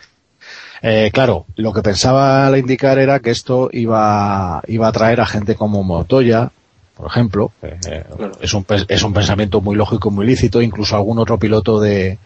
Eh, 0.87 1.11
claro, 1.15 1.47
lo 1.57 1.73
que 1.73 1.81
pensaba 1.81 2.47
al 2.47 2.59
indicar 2.59 2.99
era 2.99 3.21
que 3.21 3.31
esto 3.31 3.71
iba, 3.73 4.61
iba 4.67 4.87
a 4.87 4.91
atraer 4.91 5.21
a 5.23 5.27
gente 5.27 5.55
como 5.55 5.83
Montoya, 5.83 6.51
por 6.95 7.07
ejemplo. 7.07 7.53
eh, 7.91 8.05
es, 8.43 8.53
un, 8.53 8.65
pe- 8.65 8.85
es 8.89 9.03
un 9.03 9.15
pensamiento 9.15 9.63
muy 9.63 9.77
lógico 9.77 10.11
y 10.11 10.13
muy 10.13 10.27
lícito. 10.27 10.61
Incluso 10.61 10.95
algún 10.95 11.19
otro 11.19 11.39
piloto 11.39 11.81
de, 11.81 12.19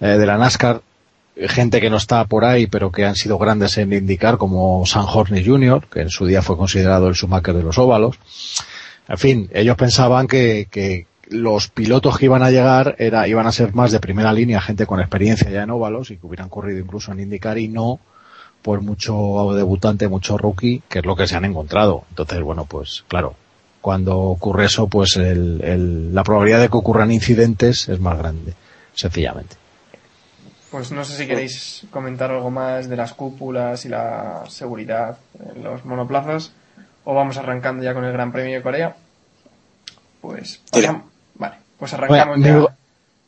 eh, 0.00 0.06
de 0.06 0.26
la 0.26 0.38
NASCAR, 0.38 0.80
eh, 1.36 1.46
gente 1.48 1.78
que 1.82 1.90
no 1.90 1.98
está 1.98 2.24
por 2.24 2.46
ahí, 2.46 2.66
pero 2.66 2.90
que 2.90 3.04
han 3.04 3.16
sido 3.16 3.36
grandes 3.36 3.76
en 3.76 3.92
indicar, 3.92 4.38
como 4.38 4.86
Sam 4.86 5.04
Horney 5.06 5.44
Jr., 5.44 5.86
que 5.92 6.00
en 6.00 6.08
su 6.10 6.24
día 6.24 6.40
fue 6.40 6.56
considerado 6.56 7.06
el 7.08 7.14
Schumacher 7.14 7.54
de 7.54 7.62
los 7.64 7.76
óvalos. 7.76 8.18
En 9.08 9.18
fin, 9.18 9.50
ellos 9.52 9.76
pensaban 9.76 10.26
que, 10.26 10.68
que 10.70 11.04
los 11.30 11.68
pilotos 11.68 12.18
que 12.18 12.24
iban 12.26 12.42
a 12.42 12.50
llegar 12.50 12.96
era, 12.98 13.26
iban 13.28 13.46
a 13.46 13.52
ser 13.52 13.74
más 13.74 13.92
de 13.92 14.00
primera 14.00 14.32
línea, 14.32 14.60
gente 14.60 14.86
con 14.86 15.00
experiencia 15.00 15.48
ya 15.50 15.62
en 15.62 15.70
óvalos 15.70 16.10
y 16.10 16.16
que 16.16 16.26
hubieran 16.26 16.48
corrido 16.48 16.78
incluso 16.80 17.12
en 17.12 17.20
IndyCar 17.20 17.58
y 17.58 17.68
no 17.68 18.00
por 18.62 18.82
mucho 18.82 19.52
debutante, 19.54 20.08
mucho 20.08 20.36
rookie, 20.36 20.82
que 20.88 20.98
es 20.98 21.06
lo 21.06 21.16
que 21.16 21.26
se 21.26 21.36
han 21.36 21.44
encontrado. 21.46 22.04
Entonces, 22.10 22.42
bueno, 22.42 22.66
pues 22.66 23.04
claro, 23.08 23.34
cuando 23.80 24.18
ocurre 24.18 24.66
eso, 24.66 24.86
pues 24.88 25.16
el, 25.16 25.62
el- 25.64 26.14
la 26.14 26.22
probabilidad 26.24 26.60
de 26.60 26.68
que 26.68 26.76
ocurran 26.76 27.10
incidentes 27.10 27.88
es 27.88 27.98
más 28.00 28.18
grande, 28.18 28.52
sencillamente. 28.94 29.56
Pues 30.70 30.92
no 30.92 31.04
sé 31.04 31.16
si 31.16 31.26
queréis 31.26 31.86
comentar 31.90 32.30
algo 32.30 32.50
más 32.50 32.88
de 32.88 32.96
las 32.96 33.12
cúpulas 33.14 33.84
y 33.86 33.88
la 33.88 34.44
seguridad 34.48 35.18
en 35.54 35.64
los 35.64 35.84
monoplazas 35.84 36.52
o 37.04 37.14
vamos 37.14 37.38
arrancando 37.38 37.82
ya 37.82 37.94
con 37.94 38.04
el 38.04 38.12
Gran 38.12 38.30
Premio 38.30 38.54
de 38.56 38.62
Corea. 38.62 38.96
Pues 40.20 40.60
Tira. 40.70 41.02
Pues 41.80 41.92
arrancamos 41.94 42.38
Bueno, 42.38 42.46
ya. 42.46 42.60
me- 42.60 42.66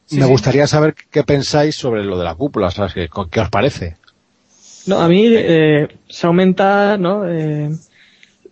Sí, 0.06 0.18
Me 0.18 0.26
sí. 0.26 0.30
gustaría 0.32 0.66
saber 0.66 0.94
qué 1.10 1.22
pensáis 1.22 1.74
sobre 1.74 2.04
lo 2.04 2.18
de 2.18 2.24
la 2.24 2.34
cúpula, 2.34 2.70
¿sabes? 2.70 2.92
¿Qué, 2.92 3.08
qué 3.30 3.40
os 3.40 3.48
parece? 3.48 3.96
No, 4.86 4.98
a 5.00 5.08
mí 5.08 5.24
eh, 5.28 5.88
se 6.08 6.26
aumenta, 6.26 6.98
¿no? 6.98 7.26
Eh, 7.26 7.70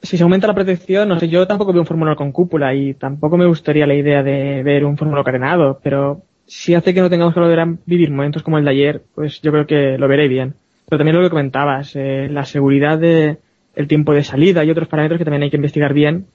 si 0.03 0.17
se 0.17 0.23
aumenta 0.23 0.47
la 0.47 0.55
protección, 0.55 1.09
no 1.09 1.19
sé, 1.19 1.29
yo 1.29 1.47
tampoco 1.47 1.73
veo 1.73 1.83
un 1.83 1.87
Fórmula 1.87 2.15
con 2.17 2.33
cúpula 2.33 2.73
y 2.75 2.95
tampoco 2.95 3.37
me 3.37 3.47
gustaría 3.47 3.87
la 3.87 3.95
idea 3.95 4.23
de 4.23 4.63
ver 4.63 4.85
un 4.87 4.97
Fórmula 4.97 5.23
carenado, 5.25 5.81
pero 5.83 6.23
si 6.47 6.75
hace 6.75 6.95
que 6.95 7.01
no 7.03 7.11
tengamos 7.11 7.35
que 7.35 7.41
volver 7.41 7.61
a 7.61 7.75
vivir 7.85 8.11
momentos 8.11 8.43
como 8.43 8.57
el 8.57 8.65
de 8.65 8.71
ayer, 8.71 9.03
pues 9.15 9.43
yo 9.43 9.51
creo 9.53 9.67
que 9.67 9.99
lo 9.99 10.09
veré 10.09 10.29
bien. 10.29 10.55
Pero 10.89 10.99
también 10.99 11.17
lo 11.17 11.23
que 11.23 11.31
comentabas, 11.31 11.95
eh, 11.95 12.29
la 12.31 12.45
seguridad 12.47 12.97
de 12.97 13.37
el 13.75 13.87
tiempo 13.89 14.15
de 14.15 14.25
salida 14.25 14.65
y 14.65 14.71
otros 14.71 14.89
parámetros 14.89 15.19
que 15.19 15.25
también 15.25 15.43
hay 15.43 15.51
que 15.51 15.57
investigar 15.57 15.93
bien. 15.93 16.27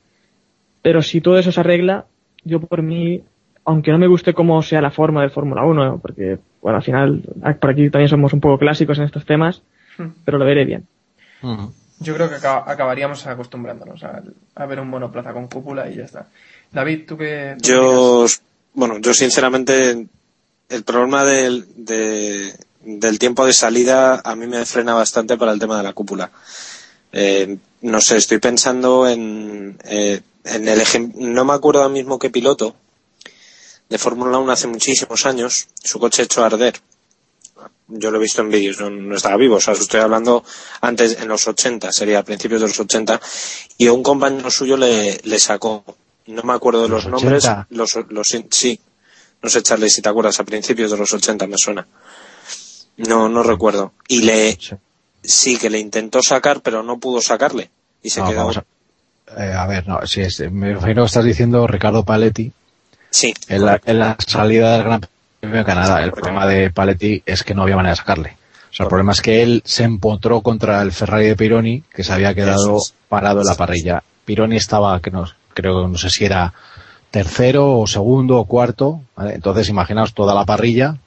Pero 0.82 1.02
si 1.02 1.20
todo 1.22 1.40
eso 1.40 1.52
se 1.52 1.60
arregla, 1.60 2.06
yo 2.44 2.60
por 2.60 2.82
mí, 2.84 3.22
aunque 3.66 3.92
no 3.92 3.98
me 3.98 4.08
guste 4.08 4.34
cómo 4.34 4.62
sea 4.64 4.82
la 4.82 4.92
forma 4.92 5.22
del 5.22 5.32
Fórmula 5.32 5.64
1, 5.66 6.00
porque, 6.02 6.38
bueno, 6.62 6.78
al 6.78 6.84
final, 6.84 7.22
por 7.60 7.70
aquí 7.72 7.90
también 7.90 8.10
somos 8.10 8.32
un 8.34 8.40
poco 8.42 8.58
clásicos 8.60 8.98
en 8.98 9.06
estos 9.06 9.26
temas, 9.26 9.62
Hmm. 9.98 10.10
pero 10.26 10.38
lo 10.38 10.46
veré 10.46 10.66
bien. 10.66 10.86
Yo 12.00 12.14
creo 12.16 12.28
que 12.30 12.36
acaba- 12.36 12.70
acabaríamos 12.70 13.26
acostumbrándonos 13.28 14.04
a, 14.04 14.22
a 14.56 14.66
ver 14.66 14.80
un 14.80 14.90
monoplaza 14.90 15.32
con 15.32 15.48
cúpula 15.48 15.90
y 15.90 15.96
ya 15.96 16.04
está. 16.04 16.28
David, 16.72 17.06
¿tú 17.08 17.18
qué? 17.18 17.56
tú 17.58 17.62
qué 17.64 17.70
Yo, 17.70 18.26
bueno, 18.74 18.98
yo 19.00 19.14
sinceramente, 19.14 20.08
el 20.70 20.84
problema 20.84 21.24
del, 21.24 21.66
de- 21.78 22.52
del 22.82 23.18
tiempo 23.20 23.46
de 23.46 23.54
salida 23.54 24.22
a 24.24 24.36
mí 24.36 24.48
me 24.48 24.66
frena 24.66 24.94
bastante 24.94 25.38
para 25.38 25.54
el 25.54 25.60
tema 25.60 25.78
de 25.78 25.84
la 25.84 25.94
cúpula. 25.94 26.30
Eh, 27.14 27.58
no 27.84 28.02
sé, 28.02 28.18
estoy 28.18 28.40
pensando 28.40 29.08
en, 29.08 29.78
eh, 29.86 30.20
en 30.44 30.68
el 30.68 30.82
ejemplo, 30.82 31.22
no 31.26 31.46
me 31.46 31.54
acuerdo 31.54 31.82
ahora 31.82 31.94
mismo 31.94 32.20
qué 32.20 32.30
piloto 32.30 32.76
de 33.90 33.98
Fórmula 33.98 34.38
1 34.38 34.52
hace 34.52 34.68
muchísimos 34.68 35.26
años, 35.26 35.68
su 35.84 36.00
coche 36.00 36.24
echó 36.24 36.44
a 36.44 36.48
arder. 36.48 36.80
Yo 37.88 38.10
lo 38.10 38.18
he 38.18 38.22
visto 38.22 38.42
en 38.42 38.50
vídeos, 38.50 38.80
no, 38.80 38.90
no 38.90 39.16
estaba 39.16 39.38
vivo, 39.38 39.58
o 39.58 39.62
sea, 39.62 39.74
estoy 39.76 40.00
hablando 40.00 40.44
antes, 40.82 41.18
en 41.22 41.28
los 41.28 41.48
80, 41.48 41.92
sería 41.92 42.20
a 42.20 42.24
principios 42.24 42.62
de 42.62 42.68
los 42.68 42.80
80, 42.80 43.22
y 43.78 43.88
un 43.90 44.02
compañero 44.02 44.50
suyo 44.50 44.76
le, 44.76 45.20
le 45.24 45.40
sacó, 45.40 45.84
no 46.26 46.42
me 46.42 46.54
acuerdo 46.54 46.82
de 46.84 46.90
los, 46.90 47.06
¿Los 47.06 47.22
nombres, 47.24 47.44
80? 47.46 47.68
los, 47.70 47.96
los, 48.10 48.28
sí, 48.50 48.80
no 49.44 49.50
sé 49.50 49.62
Charlie 49.62 49.90
si 49.92 50.02
te 50.02 50.10
acuerdas, 50.10 50.40
a 50.40 50.44
principios 50.44 50.90
de 50.90 50.98
los 50.98 51.14
80 51.14 51.46
me 51.46 51.58
suena. 51.58 51.86
No, 52.98 53.30
no 53.30 53.44
recuerdo. 53.44 53.94
Y 54.08 54.22
le, 54.22 54.54
Sí. 54.60 54.76
sí 55.22 55.58
que 55.58 55.70
le 55.70 55.78
intentó 55.80 56.24
sacar, 56.24 56.62
pero 56.62 56.82
no 56.82 56.98
pudo 57.00 57.22
sacarle. 57.22 57.70
Y 58.02 58.10
se 58.10 58.22
No, 58.22 58.30
quedó. 58.30 58.50
a, 58.50 59.46
eh, 59.46 59.54
a 59.54 59.68
ver, 59.68 59.88
no, 59.88 60.00
si 60.08 60.22
es, 60.22 60.40
me 60.52 60.72
imagino 60.72 61.04
que 61.04 61.08
estás 61.08 61.26
diciendo 61.26 61.68
Ricardo 61.68 62.04
Paletti 62.04 62.52
Sí, 63.16 63.34
en 63.48 63.66
la, 63.66 63.80
en 63.86 64.00
la 64.00 64.18
salida 64.28 64.74
del 64.74 64.84
Gran 64.84 65.02
Premio 65.40 65.60
de 65.60 65.64
Canadá. 65.64 66.04
El 66.04 66.12
problema 66.12 66.46
de 66.46 66.70
Paletti 66.70 67.24
es 67.26 67.44
que 67.44 67.54
no 67.54 67.62
había 67.62 67.78
manera 67.78 67.94
de 67.94 67.96
sacarle. 67.96 68.36
O 68.70 68.74
sea, 68.74 68.84
el 68.84 68.90
problema 68.90 69.14
es 69.14 69.22
que 69.22 69.42
él 69.42 69.62
se 69.64 69.86
empotró 69.86 70.42
contra 70.42 70.82
el 70.82 70.92
Ferrari 70.92 71.28
de 71.28 71.38
Pironi, 71.38 71.82
que 71.94 72.04
se 72.04 72.12
había 72.12 72.36
quedado 72.36 72.78
parado 73.08 73.40
en 73.40 73.46
la 73.46 73.56
parrilla. 73.56 74.04
Pironi 74.26 74.58
estaba, 74.58 75.00
que 75.00 75.12
no, 75.12 75.26
creo, 75.54 75.88
no 75.88 75.98
sé 75.98 76.10
si 76.10 76.26
era 76.26 76.54
tercero 77.10 77.80
o 77.80 77.88
segundo 77.88 78.38
o 78.38 78.44
cuarto, 78.44 79.00
¿vale? 79.16 79.36
Entonces, 79.36 79.70
imaginaos 79.70 80.14
toda 80.14 80.36
la 80.36 80.44
parrilla. 80.44 80.98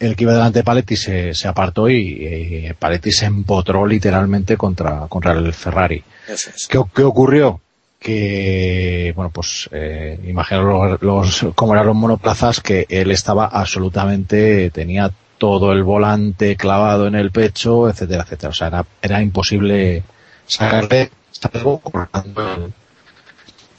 El 0.00 0.16
que 0.16 0.24
iba 0.24 0.32
delante 0.32 0.58
de 0.58 0.64
Paletti 0.64 0.96
se, 0.96 1.32
se 1.32 1.46
apartó 1.46 1.88
y 1.88 2.74
Paletti 2.76 3.12
se 3.12 3.26
empotró 3.26 3.86
literalmente 3.86 4.56
contra, 4.56 5.06
contra 5.08 5.30
el 5.30 5.54
Ferrari. 5.54 6.02
es. 6.26 6.66
¿Qué, 6.68 6.82
qué 6.92 7.04
ocurrió? 7.04 7.60
Que, 8.04 9.14
bueno, 9.16 9.30
pues, 9.30 9.66
eh, 9.72 10.20
imaginaos 10.26 11.00
los, 11.00 11.40
los- 11.42 11.54
cómo 11.54 11.72
eran 11.72 11.86
los 11.86 11.96
monoplazas, 11.96 12.60
que 12.60 12.84
él 12.90 13.10
estaba 13.10 13.46
absolutamente, 13.46 14.68
tenía 14.70 15.10
todo 15.38 15.72
el 15.72 15.82
volante 15.84 16.54
clavado 16.54 17.06
en 17.06 17.14
el 17.14 17.30
pecho, 17.30 17.88
etcétera, 17.88 18.24
etcétera. 18.24 18.50
O 18.50 18.52
sea, 18.52 18.66
era, 18.66 18.84
era 19.00 19.22
imposible 19.22 20.02
sacarle, 20.46 21.10
salvo 21.30 21.80
el, 22.12 22.72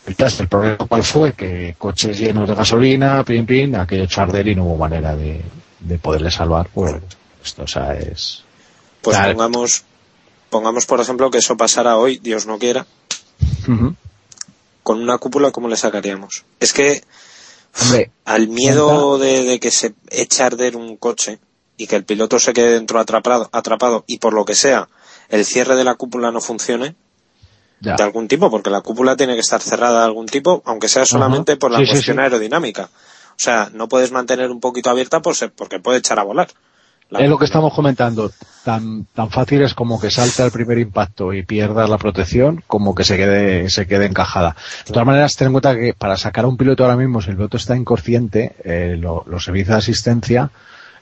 el 0.07 0.15
test. 0.15 0.39
El 0.41 0.47
problema 0.47 0.77
cuál 0.77 1.03
fue 1.03 1.33
que 1.33 1.75
coches 1.77 2.17
llenos 2.17 2.49
de 2.49 2.55
gasolina, 2.55 3.23
pin, 3.23 3.45
pin, 3.45 3.75
aquello 3.75 4.05
echó 4.05 4.21
a 4.21 4.23
arder 4.23 4.47
y 4.47 4.55
no 4.55 4.63
hubo 4.63 4.77
manera 4.77 5.15
de, 5.15 5.39
de 5.81 5.97
poderle 5.99 6.31
salvar. 6.31 6.67
Pues, 6.73 6.95
esto, 7.43 7.61
o 7.61 7.67
sea, 7.67 7.93
es, 7.93 8.43
Pues 9.01 9.15
pongamos, 9.19 9.83
pongamos 10.49 10.87
por 10.87 10.99
ejemplo 10.99 11.29
que 11.29 11.37
eso 11.37 11.55
pasara 11.55 11.95
hoy, 11.97 12.17
Dios 12.17 12.47
no 12.47 12.57
quiera, 12.57 12.87
Ujú. 13.67 13.93
Con 14.85 15.01
una 15.01 15.17
cúpula, 15.17 15.49
¿cómo 15.51 15.67
le 15.67 15.75
sacaríamos? 15.77 16.45
Es 16.59 16.71
que 16.71 17.03
Hombre, 17.81 18.11
al 18.23 18.47
miedo 18.49 19.17
de, 19.17 19.43
de 19.43 19.59
que 19.59 19.71
se 19.71 19.95
eche 20.11 20.43
a 20.43 20.45
arder 20.45 20.77
un 20.77 20.95
coche 20.95 21.39
y 21.75 21.87
que 21.87 21.95
el 21.95 22.05
piloto 22.05 22.39
se 22.39 22.53
quede 22.53 22.69
dentro 22.73 22.99
atrapado, 22.99 23.49
atrapado 23.51 24.03
y 24.07 24.19
por 24.19 24.33
lo 24.33 24.45
que 24.45 24.53
sea 24.53 24.87
el 25.29 25.43
cierre 25.43 25.75
de 25.75 25.83
la 25.83 25.95
cúpula 25.95 26.31
no 26.31 26.39
funcione 26.39 26.95
ya. 27.81 27.95
de 27.95 28.03
algún 28.03 28.27
tipo, 28.27 28.51
porque 28.51 28.69
la 28.69 28.81
cúpula 28.81 29.17
tiene 29.17 29.33
que 29.33 29.39
estar 29.41 29.59
cerrada 29.61 30.01
de 30.01 30.05
algún 30.05 30.27
tipo, 30.27 30.61
aunque 30.65 30.87
sea 30.87 31.05
solamente 31.05 31.57
por 31.57 31.71
la 31.71 31.79
Sí, 31.79 31.85
sí, 31.87 31.91
cuestión 31.93 32.17
sí. 32.17 32.21
aerodinámica. 32.21 32.83
O 33.31 33.39
sea, 33.39 33.69
no 33.73 33.89
puedes 33.89 34.11
mantener 34.11 34.51
un 34.51 34.59
poquito 34.61 34.91
abierta 34.91 35.21
por 35.21 35.35
ser- 35.35 35.51
porque 35.51 35.79
puede 35.79 35.97
echar 35.97 36.19
a 36.19 36.23
volar. 36.23 36.47
La 37.09 37.19
es 37.19 37.29
lo 37.29 37.37
que 37.37 37.45
estamos 37.45 37.73
comentando. 37.73 38.31
Tan, 38.63 39.05
tan 39.13 39.29
fácil 39.29 39.61
es 39.61 39.75
como 39.75 39.99
que 40.01 40.09
salte 40.09 40.41
al 40.41 40.49
primer 40.51 40.79
impacto 40.79 41.33
y 41.33 41.43
pierdas 41.43 41.87
la 41.89 41.99
protección, 41.99 42.63
como 42.65 42.95
que 42.95 43.03
se 43.03 43.15
quede, 43.15 43.69
se 43.69 43.85
quede 43.85 44.05
encajada. 44.07 44.55
De 44.87 44.91
todas 44.91 45.05
maneras, 45.05 45.35
ten 45.35 45.47
en 45.47 45.53
cuenta 45.53 45.75
que 45.75 45.93
para 45.93 46.17
sacar 46.17 46.45
a 46.45 46.47
un 46.47 46.57
piloto 46.57 46.83
ahora 46.83 46.95
mismo, 46.97 47.21
si 47.21 47.29
el 47.29 47.35
piloto 47.35 47.57
está 47.57 47.75
inconsciente, 47.77 48.55
eh, 48.63 48.95
lo- 48.99 49.23
los 49.27 49.43
servicios 49.43 49.69
de 49.69 49.77
asistencia 49.77 50.49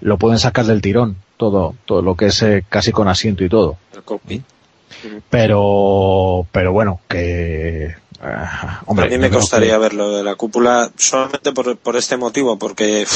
lo 0.01 0.17
pueden 0.17 0.39
sacar 0.39 0.65
del 0.65 0.81
tirón, 0.81 1.15
todo, 1.37 1.73
todo 1.85 2.01
lo 2.01 2.15
que 2.17 2.25
es 2.25 2.41
eh, 2.43 2.65
casi 2.67 2.91
con 2.91 3.07
asiento 3.07 3.45
y 3.45 3.49
todo. 3.49 3.77
El 3.93 4.03
cockpit. 4.03 4.43
Pero, 5.29 6.45
pero 6.51 6.71
bueno, 6.73 6.99
que, 7.07 7.85
eh, 7.85 7.95
hombre. 8.85 9.05
a 9.07 9.09
mí 9.09 9.17
me 9.17 9.29
costaría 9.29 9.73
que- 9.73 9.77
verlo 9.79 10.11
de 10.15 10.23
la 10.23 10.35
cúpula 10.35 10.91
solamente 10.97 11.51
por, 11.53 11.77
por 11.77 11.95
este 11.95 12.17
motivo, 12.17 12.57
porque 12.59 13.07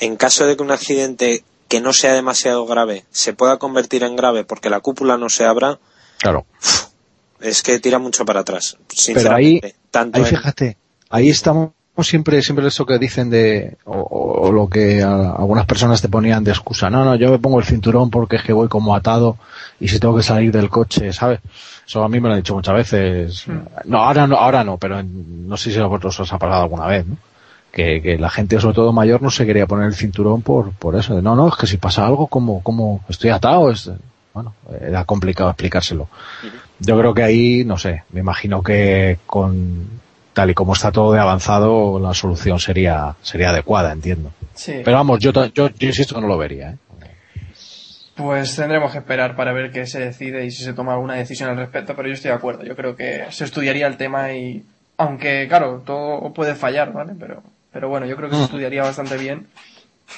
en 0.00 0.16
caso 0.16 0.46
de 0.46 0.56
que 0.56 0.62
un 0.62 0.70
accidente 0.72 1.44
que 1.72 1.80
no 1.80 1.94
sea 1.94 2.12
demasiado 2.12 2.66
grave 2.66 3.06
se 3.10 3.32
pueda 3.32 3.56
convertir 3.56 4.02
en 4.02 4.14
grave 4.14 4.44
porque 4.44 4.68
la 4.68 4.80
cúpula 4.80 5.16
no 5.16 5.30
se 5.30 5.46
abra, 5.46 5.78
Claro. 6.18 6.44
es 7.40 7.62
que 7.62 7.80
tira 7.80 7.98
mucho 7.98 8.26
para 8.26 8.40
atrás. 8.40 8.76
Pero 8.76 9.34
ahí, 9.34 9.58
Sinceramente, 9.62 9.74
tanto 9.90 10.18
ahí 10.18 10.22
en- 10.24 10.28
fíjate, 10.28 10.76
ahí 11.08 11.30
estamos 11.30 11.70
siempre, 12.02 12.42
siempre 12.42 12.66
eso 12.68 12.84
que 12.84 12.98
dicen 12.98 13.30
de, 13.30 13.78
o, 13.86 14.50
lo 14.52 14.68
que 14.68 15.02
algunas 15.02 15.64
personas 15.64 16.02
te 16.02 16.10
ponían 16.10 16.44
de 16.44 16.50
excusa. 16.50 16.90
No, 16.90 17.06
no, 17.06 17.14
yo 17.16 17.30
me 17.30 17.38
pongo 17.38 17.58
el 17.58 17.64
cinturón 17.64 18.10
porque 18.10 18.36
es 18.36 18.42
que 18.42 18.52
voy 18.52 18.68
como 18.68 18.94
atado 18.94 19.38
y 19.80 19.88
si 19.88 19.98
tengo 19.98 20.14
que 20.14 20.22
salir 20.22 20.52
del 20.52 20.68
coche, 20.68 21.10
¿sabes? 21.14 21.40
Eso 21.86 22.04
a 22.04 22.08
mí 22.10 22.20
me 22.20 22.28
lo 22.28 22.34
han 22.34 22.40
dicho 22.40 22.54
muchas 22.54 22.74
veces. 22.74 23.46
Hmm. 23.48 23.60
No, 23.86 23.98
ahora 24.04 24.26
no, 24.26 24.36
ahora 24.36 24.62
no, 24.62 24.76
pero 24.76 25.02
no 25.02 25.56
sé 25.56 25.72
si 25.72 25.78
a 25.78 25.86
vosotros 25.86 26.20
os 26.20 26.32
ha 26.34 26.38
pasado 26.38 26.64
alguna 26.64 26.86
vez, 26.86 27.06
¿no? 27.06 27.16
Que, 27.72 28.02
que, 28.02 28.18
la 28.18 28.28
gente, 28.28 28.60
sobre 28.60 28.74
todo 28.74 28.92
mayor, 28.92 29.22
no 29.22 29.30
se 29.30 29.46
quería 29.46 29.66
poner 29.66 29.86
el 29.86 29.94
cinturón 29.94 30.42
por, 30.42 30.72
por 30.72 30.94
eso. 30.94 31.16
De, 31.16 31.22
no, 31.22 31.34
no, 31.34 31.48
es 31.48 31.56
que 31.56 31.66
si 31.66 31.78
pasa 31.78 32.06
algo, 32.06 32.26
como, 32.26 32.62
como 32.62 33.02
estoy 33.08 33.30
atado, 33.30 33.70
es, 33.70 33.90
bueno, 34.34 34.54
era 34.80 35.04
complicado 35.04 35.48
explicárselo. 35.48 36.08
Yo 36.78 36.98
creo 36.98 37.14
que 37.14 37.22
ahí, 37.22 37.64
no 37.64 37.78
sé, 37.78 38.04
me 38.12 38.20
imagino 38.20 38.62
que 38.62 39.18
con 39.26 40.02
tal 40.34 40.50
y 40.50 40.54
como 40.54 40.74
está 40.74 40.92
todo 40.92 41.12
de 41.12 41.20
avanzado, 41.20 41.98
la 41.98 42.14
solución 42.14 42.58
sería, 42.58 43.14
sería 43.22 43.50
adecuada, 43.50 43.92
entiendo. 43.92 44.32
Sí. 44.54 44.80
Pero 44.84 44.96
vamos, 44.98 45.20
yo, 45.20 45.32
yo, 45.32 45.68
yo 45.68 45.86
insisto 45.86 46.14
que 46.14 46.20
no 46.20 46.26
lo 46.26 46.38
vería, 46.38 46.70
¿eh? 46.70 46.76
Pues 48.14 48.54
tendremos 48.54 48.92
que 48.92 48.98
esperar 48.98 49.36
para 49.36 49.52
ver 49.52 49.70
qué 49.70 49.86
se 49.86 49.98
decide 49.98 50.44
y 50.44 50.50
si 50.50 50.62
se 50.64 50.74
toma 50.74 50.92
alguna 50.92 51.14
decisión 51.14 51.48
al 51.48 51.56
respecto, 51.56 51.96
pero 51.96 52.08
yo 52.08 52.14
estoy 52.14 52.30
de 52.30 52.36
acuerdo. 52.36 52.62
Yo 52.62 52.76
creo 52.76 52.94
que 52.94 53.24
se 53.30 53.44
estudiaría 53.44 53.86
el 53.86 53.96
tema 53.96 54.32
y, 54.32 54.64
aunque 54.98 55.46
claro, 55.48 55.82
todo 55.84 56.32
puede 56.34 56.54
fallar, 56.54 56.92
¿vale? 56.92 57.14
Pero, 57.18 57.42
pero 57.72 57.88
bueno, 57.88 58.06
yo 58.06 58.16
creo 58.16 58.28
que 58.28 58.36
se 58.36 58.42
mm. 58.42 58.44
estudiaría 58.44 58.82
bastante 58.82 59.16
bien 59.16 59.46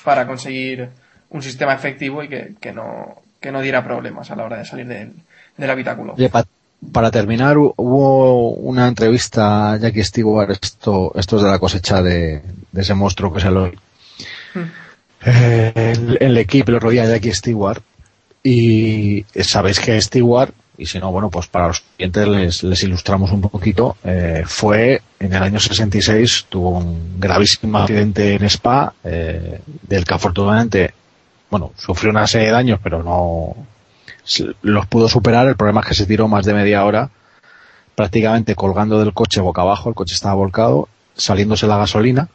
para 0.05 0.27
conseguir 0.27 0.91
un 1.31 1.43
sistema 1.43 1.75
efectivo 1.75 2.23
y 2.23 2.29
que, 2.29 2.55
que 2.61 2.73
no, 2.73 3.23
que 3.41 3.53
no 3.53 3.61
diera 3.61 3.85
problemas 3.85 4.31
a 4.31 4.37
la 4.37 4.45
hora 4.45 4.59
de 4.59 4.65
salir 4.65 4.87
del, 4.87 5.13
del 5.57 5.71
habitáculo. 5.71 6.15
para 6.93 7.11
terminar, 7.11 7.57
hubo 7.59 8.51
una 8.51 8.89
entrevista 8.89 9.73
a 9.73 9.77
Jackie 9.79 10.05
Stewart, 10.05 10.51
esto, 10.51 11.13
esto 11.15 11.37
es 11.37 11.43
de 11.43 11.51
la 11.51 11.59
cosecha 11.59 12.03
de, 12.03 12.43
ese 12.75 12.95
monstruo 12.95 13.33
que 13.33 13.43
el, 13.47 13.79
hmm. 14.55 14.71
eh, 15.27 16.17
el, 16.21 16.37
equipo 16.39 16.73
lo 16.73 16.81
rodea 16.81 17.07
Jackie 17.07 17.33
Stewart 17.33 17.83
y 18.43 19.25
sabéis 19.43 19.81
que 19.81 20.01
Stewart 20.01 20.53
y 20.77 20.87
si 20.87 20.99
no, 20.99 21.13
bueno, 21.13 21.31
pues 21.31 21.47
para 21.47 21.69
los 21.69 21.81
clientes 21.81 22.29
les, 22.29 22.63
les 22.63 22.83
ilustramos 22.83 23.31
un 23.31 23.43
poquito, 23.43 23.97
eh, 24.05 24.43
fue 24.47 25.03
en 25.21 25.33
el 25.33 25.43
año 25.43 25.61
66, 25.61 26.47
tuvo 26.49 26.71
un 26.71 27.21
gravísimo 27.21 27.79
accidente 27.79 28.35
en 28.35 28.45
Spa, 28.45 28.93
eh, 29.05 29.61
del 29.83 30.05
que 30.05 30.15
afortunadamente 30.15 30.95
bueno, 31.51 31.73
sufrió 31.77 32.11
una 32.11 32.27
serie 32.27 32.49
de 32.49 32.53
daños, 32.53 32.81
pero 32.83 33.05
no 33.05 33.55
los 34.63 34.87
pudo 34.87 35.09
superar. 35.09 35.47
El 35.47 35.57
problema 35.57 35.83
es 35.83 35.87
que 35.87 35.95
se 35.95 36.07
tiró 36.07 36.27
más 36.27 36.45
de 36.45 36.53
media 36.53 36.85
hora 36.85 37.11
prácticamente 37.95 38.57
colgando 38.57 38.99
del 38.99 39.13
coche 39.13 39.41
boca 39.41 39.63
abajo, 39.63 39.89
el 39.89 39.95
coche 39.95 40.15
estaba 40.15 40.35
volcado, 40.35 40.89
saliéndose 41.15 41.69
la 41.69 41.77
gasolina. 41.77 42.29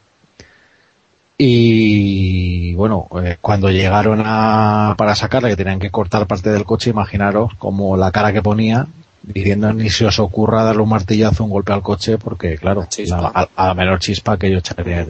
Y 1.41 2.73
bueno, 2.73 3.07
eh, 3.23 3.37
cuando 3.39 3.71
llegaron 3.71 4.21
a, 4.25 4.93
para 4.97 5.15
sacarla, 5.15 5.47
que 5.47 5.55
tenían 5.55 5.79
que 5.79 5.89
cortar 5.89 6.27
parte 6.27 6.49
del 6.49 6.65
coche, 6.65 6.89
imaginaros 6.89 7.53
como 7.55 7.95
la 7.95 8.11
cara 8.11 8.33
que 8.33 8.41
ponía, 8.41 8.87
diciendo 9.23 9.71
ni 9.71 9.89
se 9.89 10.05
os 10.05 10.19
ocurra 10.19 10.65
darle 10.65 10.81
un 10.81 10.89
martillazo, 10.89 11.45
un 11.45 11.49
golpe 11.49 11.71
al 11.71 11.81
coche, 11.81 12.17
porque 12.17 12.57
claro, 12.57 12.89
a, 13.13 13.47
la 13.55 13.73
menor 13.73 13.99
chispa 13.99 14.37
que 14.37 14.51
yo 14.51 14.57
echaría. 14.57 15.07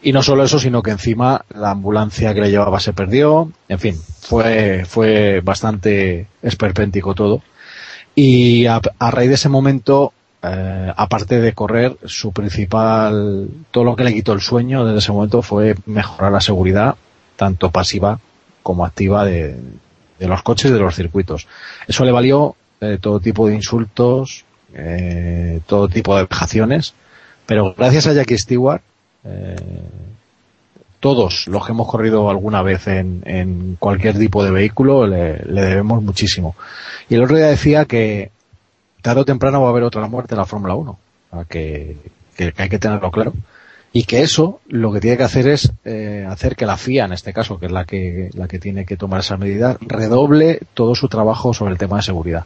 Y 0.00 0.12
no 0.12 0.22
solo 0.22 0.42
eso, 0.42 0.58
sino 0.58 0.82
que 0.82 0.92
encima 0.92 1.44
la 1.50 1.72
ambulancia 1.72 2.32
que 2.32 2.40
le 2.40 2.50
llevaba 2.50 2.80
se 2.80 2.94
perdió. 2.94 3.52
En 3.68 3.78
fin, 3.78 3.94
fue, 4.20 4.86
fue 4.88 5.42
bastante 5.42 6.28
esperpéntico 6.40 7.14
todo. 7.14 7.42
Y 8.14 8.64
a, 8.64 8.80
raíz 8.98 9.28
de 9.28 9.34
ese 9.34 9.50
momento, 9.50 10.14
eh, 10.50 10.92
aparte 10.96 11.40
de 11.40 11.52
correr, 11.52 11.96
su 12.04 12.32
principal, 12.32 13.48
todo 13.70 13.84
lo 13.84 13.96
que 13.96 14.04
le 14.04 14.12
quitó 14.12 14.32
el 14.32 14.40
sueño 14.40 14.84
desde 14.84 14.98
ese 14.98 15.12
momento 15.12 15.42
fue 15.42 15.74
mejorar 15.86 16.32
la 16.32 16.40
seguridad, 16.40 16.96
tanto 17.36 17.70
pasiva 17.70 18.18
como 18.62 18.84
activa 18.84 19.24
de, 19.24 19.60
los 20.20 20.42
coches 20.42 20.70
y 20.70 20.74
de 20.74 20.80
los 20.80 20.94
circuitos. 20.94 21.46
Eso 21.86 22.04
le 22.04 22.12
valió 22.12 22.56
eh, 22.80 22.98
todo 23.00 23.20
tipo 23.20 23.46
de 23.48 23.54
insultos, 23.54 24.44
eh, 24.74 25.60
todo 25.66 25.88
tipo 25.88 26.16
de 26.16 26.24
vejaciones, 26.24 26.94
pero 27.46 27.74
gracias 27.76 28.06
a 28.06 28.12
Jackie 28.12 28.38
Stewart, 28.38 28.82
todos 31.00 31.46
los 31.46 31.64
que 31.64 31.72
hemos 31.72 31.88
corrido 31.88 32.28
alguna 32.28 32.62
vez 32.62 32.86
en, 32.88 33.76
cualquier 33.78 34.18
tipo 34.18 34.44
de 34.44 34.50
vehículo 34.50 35.06
le, 35.06 35.38
debemos 35.44 36.02
muchísimo. 36.02 36.56
Y 37.08 37.14
el 37.14 37.22
otro 37.22 37.36
día 37.36 37.46
decía 37.46 37.84
que 37.84 38.30
tarde 39.14 39.24
temprano 39.24 39.60
va 39.60 39.68
a 39.68 39.70
haber 39.70 39.84
otra 39.84 40.06
muerte 40.06 40.34
en 40.34 40.38
la 40.38 40.46
Fórmula 40.46 40.74
1, 40.74 40.98
que, 41.48 41.96
hay 42.56 42.68
que 42.68 42.78
tenerlo 42.78 43.10
claro. 43.10 43.32
Y 43.90 44.04
que 44.04 44.20
eso 44.20 44.60
lo 44.68 44.92
que 44.92 45.00
tiene 45.00 45.16
que 45.16 45.22
hacer 45.22 45.48
es 45.48 45.72
eh, 45.84 46.26
hacer 46.28 46.56
que 46.56 46.66
la 46.66 46.76
FIA, 46.76 47.06
en 47.06 47.14
este 47.14 47.32
caso, 47.32 47.58
que 47.58 47.66
es 47.66 47.72
la 47.72 47.86
que, 47.86 48.28
la 48.34 48.46
que 48.46 48.58
tiene 48.58 48.84
que 48.84 48.98
tomar 48.98 49.20
esa 49.20 49.38
medida, 49.38 49.78
redoble 49.80 50.60
todo 50.74 50.94
su 50.94 51.08
trabajo 51.08 51.54
sobre 51.54 51.72
el 51.72 51.78
tema 51.78 51.96
de 51.96 52.02
seguridad. 52.02 52.44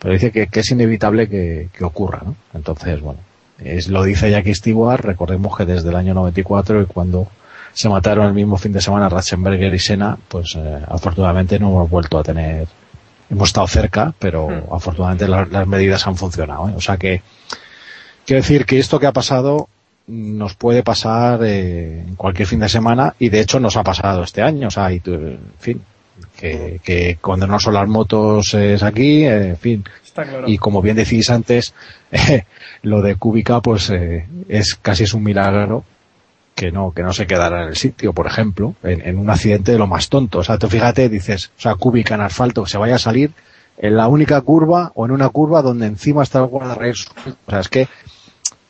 Pero 0.00 0.14
dice 0.14 0.32
que, 0.32 0.48
es 0.52 0.70
inevitable 0.72 1.28
que, 1.28 1.68
que 1.72 1.84
ocurra, 1.84 2.22
¿no? 2.24 2.34
Entonces, 2.54 3.00
bueno, 3.00 3.20
es, 3.58 3.88
lo 3.88 4.02
dice 4.02 4.30
Jackie 4.30 4.54
Stewart, 4.54 5.00
recordemos 5.00 5.56
que 5.56 5.64
desde 5.64 5.90
el 5.90 5.96
año 5.96 6.14
94 6.14 6.82
y 6.82 6.86
cuando 6.86 7.28
se 7.72 7.88
mataron 7.88 8.26
el 8.26 8.34
mismo 8.34 8.56
fin 8.56 8.72
de 8.72 8.80
semana 8.80 9.08
Ratzenberger 9.08 9.72
y 9.72 9.78
Sena, 9.78 10.18
pues 10.28 10.56
eh, 10.56 10.80
afortunadamente 10.88 11.58
no 11.58 11.68
hemos 11.68 11.90
vuelto 11.90 12.18
a 12.18 12.22
tener, 12.22 12.66
hemos 13.30 13.48
estado 13.48 13.66
cerca, 13.68 14.12
pero 14.18 14.48
hmm. 14.48 14.74
afortunadamente 14.74 15.28
las 15.28 15.66
medidas 15.66 16.06
han 16.06 16.16
funcionado. 16.16 16.68
¿eh? 16.68 16.72
O 16.76 16.80
sea 16.80 16.96
que, 16.96 17.22
quiero 18.26 18.42
decir 18.42 18.66
que 18.66 18.78
esto 18.78 18.98
que 18.98 19.06
ha 19.06 19.12
pasado 19.12 19.68
nos 20.06 20.54
puede 20.54 20.82
pasar 20.82 21.40
eh, 21.44 22.00
en 22.06 22.16
cualquier 22.16 22.48
fin 22.48 22.58
de 22.58 22.68
semana 22.68 23.14
y 23.18 23.28
de 23.28 23.40
hecho 23.40 23.60
nos 23.60 23.76
ha 23.76 23.84
pasado 23.84 24.24
este 24.24 24.42
año. 24.42 24.68
O 24.68 24.70
sea, 24.70 24.92
y, 24.92 25.00
en 25.04 25.38
fin, 25.58 25.82
que, 26.36 26.80
que 26.82 27.18
cuando 27.20 27.46
no 27.46 27.60
son 27.60 27.74
las 27.74 27.88
motos 27.88 28.54
es 28.54 28.82
aquí, 28.82 29.24
en 29.24 29.56
fin. 29.56 29.84
Y 30.46 30.58
como 30.58 30.82
bien 30.82 30.96
decís 30.96 31.30
antes, 31.30 31.72
lo 32.82 33.00
de 33.00 33.14
Kubica 33.14 33.60
pues 33.60 33.90
eh, 33.90 34.26
es 34.48 34.74
casi 34.74 35.04
es 35.04 35.14
un 35.14 35.22
milagro 35.22 35.84
que 36.60 36.70
no, 36.70 36.92
que 36.94 37.02
no 37.02 37.14
se 37.14 37.26
quedara 37.26 37.62
en 37.62 37.68
el 37.68 37.76
sitio, 37.76 38.12
por 38.12 38.26
ejemplo, 38.26 38.74
en, 38.82 39.16
un 39.16 39.30
accidente 39.30 39.72
de 39.72 39.78
lo 39.78 39.86
más 39.86 40.10
tonto. 40.10 40.40
O 40.40 40.44
sea, 40.44 40.58
tú 40.58 40.68
fíjate, 40.68 41.08
dices, 41.08 41.52
o 41.56 41.60
sea, 41.62 41.74
Kubica 41.74 42.16
en 42.16 42.20
asfalto, 42.20 42.66
se 42.66 42.76
vaya 42.76 42.96
a 42.96 42.98
salir 42.98 43.32
en 43.78 43.96
la 43.96 44.08
única 44.08 44.38
curva 44.42 44.92
o 44.94 45.06
en 45.06 45.12
una 45.12 45.30
curva 45.30 45.62
donde 45.62 45.86
encima 45.86 46.22
está 46.22 46.40
el 46.40 46.48
guardarrayos. 46.48 47.08
O 47.46 47.50
sea, 47.50 47.60
es 47.60 47.68
que 47.70 47.88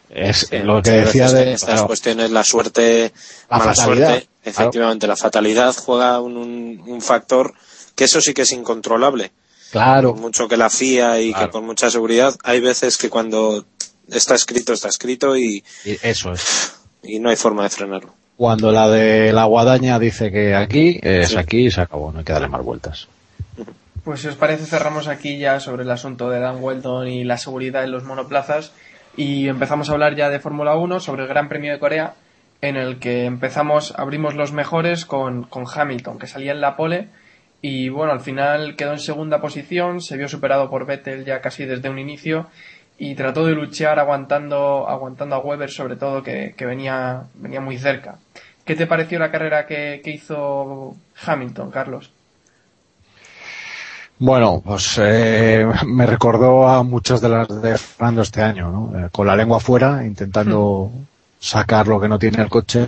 es 0.08 0.52
lo 0.62 0.80
que 0.82 0.92
decía 0.92 1.32
de 1.32 1.52
estas 1.52 1.82
cuestiones 1.82 2.30
la 2.30 2.42
suerte 2.42 3.12
la 3.48 3.58
mala 3.58 3.74
suerte 3.76 4.28
efectivamente 4.42 5.06
la 5.06 5.14
fatalidad 5.14 5.72
juega 5.72 6.20
un, 6.20 6.82
un, 6.84 7.00
factor 7.00 7.54
que 7.94 8.04
eso 8.04 8.20
sí 8.20 8.34
que 8.34 8.42
es 8.42 8.50
incontrolable 8.50 9.30
claro 9.70 10.14
mucho 10.14 10.48
que 10.48 10.56
la 10.56 10.68
FIA 10.68 11.20
y 11.20 11.32
que 11.32 11.48
con 11.50 11.64
mucha 11.64 11.90
seguridad 11.90 12.34
hay 12.42 12.58
veces 12.58 12.96
que 12.96 13.08
cuando 13.08 13.64
está 14.12 14.34
escrito, 14.34 14.72
está 14.72 14.88
escrito 14.88 15.36
y, 15.36 15.64
eso 15.84 16.32
es. 16.32 16.72
Y 17.02 17.18
no 17.18 17.30
hay 17.30 17.36
forma 17.36 17.62
de 17.64 17.70
frenarlo. 17.70 18.14
Cuando 18.36 18.72
la 18.72 18.88
de 18.88 19.32
la 19.32 19.44
guadaña 19.44 19.98
dice 19.98 20.30
que 20.30 20.54
aquí, 20.54 20.98
es 21.02 21.36
aquí 21.36 21.66
y 21.66 21.70
se 21.70 21.82
acabó, 21.82 22.10
no 22.10 22.20
hay 22.20 22.24
que 22.24 22.32
darle 22.32 22.48
más 22.48 22.64
vueltas. 22.64 23.08
Pues 24.04 24.20
si 24.20 24.28
os 24.28 24.36
parece 24.36 24.64
cerramos 24.64 25.08
aquí 25.08 25.38
ya 25.38 25.60
sobre 25.60 25.82
el 25.82 25.90
asunto 25.90 26.30
de 26.30 26.40
Dan 26.40 26.62
Weldon 26.62 27.06
y 27.06 27.24
la 27.24 27.36
seguridad 27.36 27.84
en 27.84 27.90
los 27.92 28.04
monoplazas 28.04 28.72
y 29.16 29.48
empezamos 29.48 29.90
a 29.90 29.92
hablar 29.92 30.16
ya 30.16 30.30
de 30.30 30.40
Fórmula 30.40 30.74
1 30.76 31.00
sobre 31.00 31.22
el 31.22 31.28
Gran 31.28 31.50
Premio 31.50 31.72
de 31.72 31.78
Corea 31.78 32.14
en 32.62 32.76
el 32.76 32.98
que 32.98 33.26
empezamos, 33.26 33.92
abrimos 33.96 34.34
los 34.34 34.52
mejores 34.52 35.04
con, 35.04 35.44
con 35.44 35.64
Hamilton 35.72 36.18
que 36.18 36.26
salía 36.26 36.52
en 36.52 36.62
la 36.62 36.76
pole 36.76 37.08
y 37.62 37.90
bueno, 37.90 38.12
al 38.12 38.20
final 38.20 38.74
quedó 38.76 38.92
en 38.92 39.00
segunda 39.00 39.40
posición, 39.40 40.00
se 40.00 40.16
vio 40.16 40.28
superado 40.28 40.70
por 40.70 40.86
Vettel 40.86 41.26
ya 41.26 41.42
casi 41.42 41.66
desde 41.66 41.90
un 41.90 41.98
inicio 41.98 42.46
y 43.02 43.14
trató 43.14 43.46
de 43.46 43.54
luchar 43.54 43.98
aguantando, 43.98 44.86
aguantando 44.86 45.34
a 45.34 45.38
Weber 45.38 45.70
sobre 45.70 45.96
todo 45.96 46.22
que, 46.22 46.54
venía, 46.58 47.22
venía 47.32 47.62
muy 47.62 47.78
cerca. 47.78 48.18
¿Qué 48.62 48.76
te 48.76 48.86
pareció 48.86 49.18
la 49.18 49.30
carrera 49.30 49.64
que, 49.64 50.02
hizo 50.04 50.94
Hamilton, 51.24 51.70
Carlos? 51.70 52.12
Bueno, 54.18 54.60
pues 54.62 55.00
eh, 55.02 55.66
me 55.86 56.04
recordó 56.04 56.68
a 56.68 56.82
muchas 56.82 57.22
de 57.22 57.30
las 57.30 57.62
de 57.62 57.78
Fernando 57.78 58.20
este 58.20 58.42
año, 58.42 58.70
¿no? 58.70 59.06
Eh, 59.06 59.08
con 59.10 59.26
la 59.26 59.34
lengua 59.34 59.60
fuera, 59.60 60.04
intentando 60.04 60.90
hmm. 60.92 61.04
sacar 61.40 61.88
lo 61.88 61.98
que 61.98 62.08
no 62.08 62.18
tiene 62.18 62.42
el 62.42 62.50
coche 62.50 62.86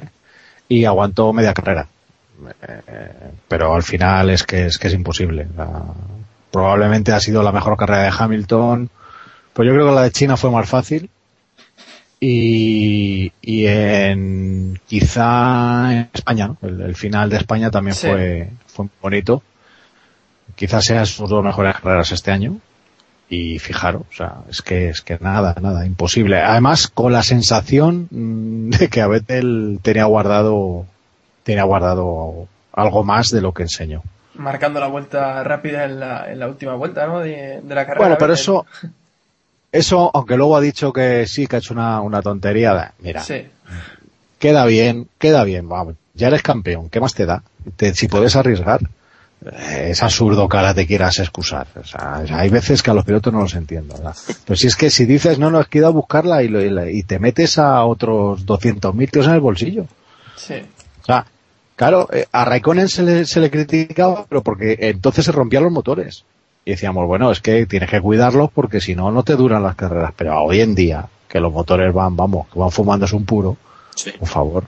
y 0.68 0.85
aguantó 0.85 1.33
media 1.33 1.55
carrera. 1.55 1.87
Eh, 2.68 3.31
pero 3.48 3.75
al 3.75 3.83
final 3.83 4.29
es 4.29 4.42
que 4.42 4.66
es 4.66 4.77
que 4.77 4.88
es 4.88 4.94
imposible. 4.94 5.48
probablemente 6.51 7.12
ha 7.12 7.20
sido 7.20 7.42
la 7.42 7.51
mejor 7.51 7.79
carrera 7.79 8.03
de 8.03 8.12
Hamilton 8.14 8.90
pues 9.52 9.66
yo 9.66 9.74
creo 9.74 9.88
que 9.88 9.94
la 9.94 10.02
de 10.02 10.10
China 10.10 10.36
fue 10.36 10.50
más 10.50 10.68
fácil. 10.68 11.10
Y, 12.20 13.32
y 13.42 13.66
en 13.66 14.80
quizá 14.86 15.92
en 15.92 16.08
España, 16.12 16.54
el, 16.62 16.94
final 16.94 17.28
de 17.28 17.36
España 17.36 17.70
también 17.70 17.96
fue, 17.96 18.50
fue 18.66 18.86
bonito. 19.00 19.42
Quizás 20.54 20.84
sean 20.84 21.04
sus 21.06 21.28
dos 21.28 21.44
mejores 21.44 21.74
carreras 21.74 22.12
este 22.12 22.30
año. 22.30 22.58
y 23.28 23.58
fijaros, 23.58 24.02
o 24.10 24.14
sea, 24.14 24.34
es 24.48 24.62
que 24.62 24.90
es 24.90 25.00
que 25.00 25.18
nada, 25.20 25.56
nada, 25.60 25.84
imposible. 25.84 26.40
Además, 26.40 26.86
con 26.86 27.12
la 27.12 27.22
sensación 27.22 28.06
mm, 28.10 28.70
de 28.70 28.88
que 28.88 29.00
a 29.00 29.08
Vettel 29.08 29.80
tenía 29.82 30.04
guardado, 30.04 30.86
tenía 31.42 31.64
guardado 31.64 32.46
algo 32.72 33.02
más 33.04 33.30
de 33.30 33.40
lo 33.40 33.52
que 33.52 33.64
enseñó. 33.64 34.02
Marcando 34.34 34.80
la 34.80 34.86
vuelta 34.86 35.42
rápida 35.42 35.84
en 35.84 35.98
la, 35.98 36.30
en 36.30 36.38
la 36.38 36.48
última 36.48 36.74
vuelta, 36.74 37.06
¿no? 37.06 37.20
De, 37.20 37.60
la 37.66 37.84
carrera. 37.86 37.98
Bueno, 37.98 38.16
pero 38.18 38.32
eso, 38.32 38.66
eso, 39.72 40.11
aunque 40.14 40.37
luego 40.37 40.56
ha 40.56 40.61
dicho 40.61 40.92
que 40.92 41.26
sí, 41.26 41.46
que 41.46 41.56
ha 41.56 41.58
hecho 41.58 41.74
una, 41.74 42.00
una 42.00 42.22
tontería, 42.22 42.92
mira, 43.00 43.24
queda 44.38 44.66
bien, 44.66 45.08
queda 45.18 45.42
bien, 45.44 45.68
vamos, 45.68 45.96
ya 46.14 46.28
eres 46.28 46.42
campeón, 46.42 46.88
¿qué 46.90 47.00
más 47.00 47.14
te 47.14 47.26
da? 47.26 47.42
si 47.94 48.06
puedes 48.06 48.37
arriesgar 48.37 48.80
es 49.44 50.02
absurdo 50.02 50.48
que 50.48 50.56
ahora 50.56 50.74
te 50.74 50.87
quieras 50.87 51.18
excusar. 51.18 51.66
O 51.80 51.85
sea, 51.85 52.22
hay 52.30 52.48
veces 52.48 52.82
que 52.82 52.90
a 52.90 52.94
los 52.94 53.04
pilotos 53.04 53.32
no 53.32 53.40
los 53.40 53.54
entiendo. 53.54 53.94
¿verdad? 53.94 54.14
Pero 54.44 54.56
si 54.56 54.68
es 54.68 54.76
que 54.76 54.90
si 54.90 55.04
dices, 55.04 55.38
no, 55.38 55.50
no, 55.50 55.61
es 55.61 55.66
que 55.66 55.78
ido 55.78 55.88
a 55.88 55.90
buscarla 55.90 56.42
y, 56.42 56.50
y, 56.90 57.02
te 57.02 57.18
metes 57.18 57.58
a 57.58 57.85
otros 57.85 58.46
200.000 58.46 59.11
tíos 59.11 59.26
en 59.26 59.32
el 59.32 59.40
bolsillo. 59.40 59.87
Sí. 60.37 60.54
O 61.02 61.04
sea, 61.04 61.26
claro, 61.74 62.08
eh, 62.12 62.26
a 62.30 62.44
Raikkonen 62.44 62.88
se 62.88 63.02
le, 63.02 63.24
se 63.24 63.40
le 63.40 63.50
criticaba, 63.50 64.26
pero 64.28 64.42
porque 64.42 64.76
entonces 64.80 65.24
se 65.24 65.32
rompían 65.32 65.64
los 65.64 65.72
motores. 65.72 66.24
Y 66.64 66.72
decíamos, 66.72 67.07
bueno, 67.07 67.31
es 67.33 67.40
que 67.40 67.66
tienes 67.66 67.90
que 67.90 68.01
cuidarlos 68.01 68.51
porque 68.51 68.81
si 68.81 68.94
no, 68.94 69.11
no 69.11 69.22
te 69.22 69.35
duran 69.35 69.62
las 69.62 69.75
carreras. 69.75 70.12
Pero 70.16 70.42
hoy 70.42 70.61
en 70.61 70.75
día, 70.75 71.07
que 71.29 71.40
los 71.40 71.53
motores 71.53 71.92
van, 71.92 72.16
vamos, 72.16 72.46
que 72.48 72.59
van 72.59 72.70
fumándose 72.70 73.16
un 73.16 73.25
puro, 73.25 73.57
por 74.18 74.29
favor. 74.29 74.64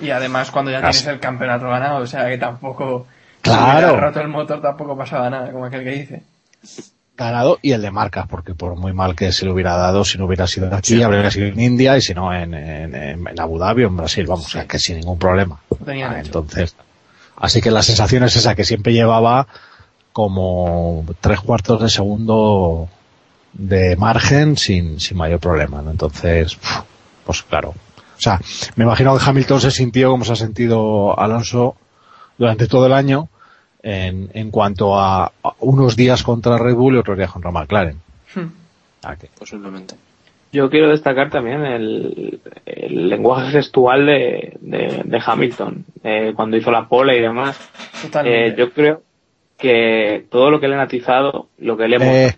Y 0.00 0.10
además 0.10 0.50
cuando 0.50 0.70
ya 0.70 0.78
tienes 0.78 1.06
el 1.06 1.20
campeonato 1.20 1.66
ganado, 1.68 1.98
o 1.98 2.06
sea 2.06 2.28
que 2.28 2.38
tampoco 2.38 3.06
Claro. 3.42 3.90
Si 3.90 3.96
roto 3.96 4.20
el 4.20 4.28
motor 4.28 4.60
tampoco 4.60 4.96
pasaba 4.96 5.30
nada, 5.30 5.50
como 5.52 5.66
aquel 5.66 5.84
que 5.84 5.90
dice. 5.90 6.22
Ganado 7.16 7.58
y 7.62 7.72
el 7.72 7.82
de 7.82 7.90
marcas, 7.90 8.26
porque 8.28 8.54
por 8.54 8.76
muy 8.76 8.92
mal 8.92 9.16
que 9.16 9.32
se 9.32 9.44
le 9.44 9.52
hubiera 9.52 9.76
dado, 9.76 10.04
si 10.04 10.18
no 10.18 10.26
hubiera 10.26 10.46
sido 10.46 10.72
aquí, 10.72 11.02
habría 11.02 11.30
sido 11.30 11.46
en 11.46 11.60
India 11.60 11.96
y 11.96 12.00
si 12.00 12.14
no 12.14 12.32
en, 12.32 12.54
en, 12.54 13.40
Abu 13.40 13.58
Dhabi 13.58 13.84
o 13.84 13.88
en 13.88 13.96
Brasil, 13.96 14.24
vamos, 14.26 14.46
o 14.46 14.48
sea, 14.50 14.66
que 14.66 14.78
sin 14.78 14.98
ningún 15.00 15.18
problema. 15.18 15.58
Ah, 15.86 16.20
entonces, 16.20 16.76
así 17.36 17.60
que 17.60 17.72
la 17.72 17.82
sensación 17.82 18.22
es 18.22 18.36
esa, 18.36 18.54
que 18.54 18.64
siempre 18.64 18.92
llevaba 18.92 19.48
como 20.12 21.04
tres 21.20 21.40
cuartos 21.40 21.82
de 21.82 21.88
segundo 21.88 22.88
de 23.52 23.96
margen 23.96 24.56
sin, 24.56 25.00
sin 25.00 25.16
mayor 25.16 25.40
problema, 25.40 25.82
¿no? 25.82 25.90
Entonces, 25.90 26.58
pues 27.24 27.42
claro. 27.42 27.70
O 27.70 28.20
sea, 28.20 28.40
me 28.76 28.84
imagino 28.84 29.16
que 29.16 29.24
Hamilton 29.24 29.60
se 29.60 29.70
sintió 29.70 30.10
como 30.10 30.24
se 30.24 30.32
ha 30.32 30.36
sentido 30.36 31.18
Alonso 31.18 31.76
durante 32.36 32.66
todo 32.66 32.86
el 32.86 32.92
año 32.92 33.28
en, 33.82 34.30
en 34.34 34.50
cuanto 34.50 34.98
a, 34.98 35.32
unos 35.60 35.96
días 35.96 36.22
contra 36.22 36.58
Red 36.58 36.74
Bull 36.74 36.96
y 36.96 36.98
otros 36.98 37.16
días 37.16 37.30
contra 37.30 37.50
McLaren. 37.50 38.00
Hmm. 38.34 38.48
Posiblemente. 39.38 39.94
Yo 40.52 40.70
quiero 40.70 40.88
destacar 40.88 41.30
también 41.30 41.64
el, 41.64 42.40
el 42.64 43.08
lenguaje 43.08 43.50
gestual 43.50 44.06
de, 44.06 44.56
de, 44.60 45.22
Hamilton, 45.24 45.84
eh, 46.02 46.32
cuando 46.34 46.56
hizo 46.56 46.70
la 46.70 46.88
pole 46.88 47.18
y 47.18 47.20
demás. 47.20 47.58
Eh, 48.24 48.54
yo 48.56 48.72
creo 48.72 49.02
que 49.58 50.24
todo 50.30 50.50
lo 50.50 50.60
que 50.60 50.68
le 50.68 50.74
han 50.74 50.80
atizado, 50.80 51.48
lo 51.58 51.76
que 51.76 51.88
le 51.88 51.96
hemos 51.96 52.08
eh, 52.08 52.36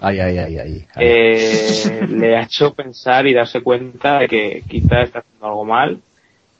ay, 0.00 0.20
ay, 0.20 0.38
ay, 0.38 0.86
eh, 0.96 2.06
le 2.08 2.36
ha 2.36 2.42
hecho 2.42 2.74
pensar 2.74 3.26
y 3.26 3.34
darse 3.34 3.62
cuenta 3.62 4.18
de 4.18 4.28
que 4.28 4.62
quizás 4.68 5.04
está 5.04 5.20
haciendo 5.20 5.46
algo 5.46 5.64
mal 5.64 6.00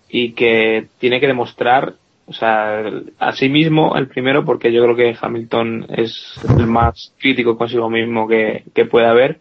y 0.09 0.33
que 0.33 0.87
tiene 0.99 1.21
que 1.21 1.27
demostrar 1.27 1.95
o 2.31 2.33
sea, 2.33 2.85
a 3.19 3.33
sí 3.33 3.49
mismo, 3.49 3.97
el 3.97 4.07
primero, 4.07 4.45
porque 4.45 4.73
yo 4.73 4.85
creo 4.85 4.95
que 4.95 5.17
Hamilton 5.21 5.87
es 5.89 6.39
el 6.57 6.69
más 6.69 7.13
crítico 7.19 7.59
consigo 7.59 7.91
mismo 7.91 8.29
que, 8.29 8.63
que 8.73 8.85
puede 8.85 9.07
haber. 9.07 9.41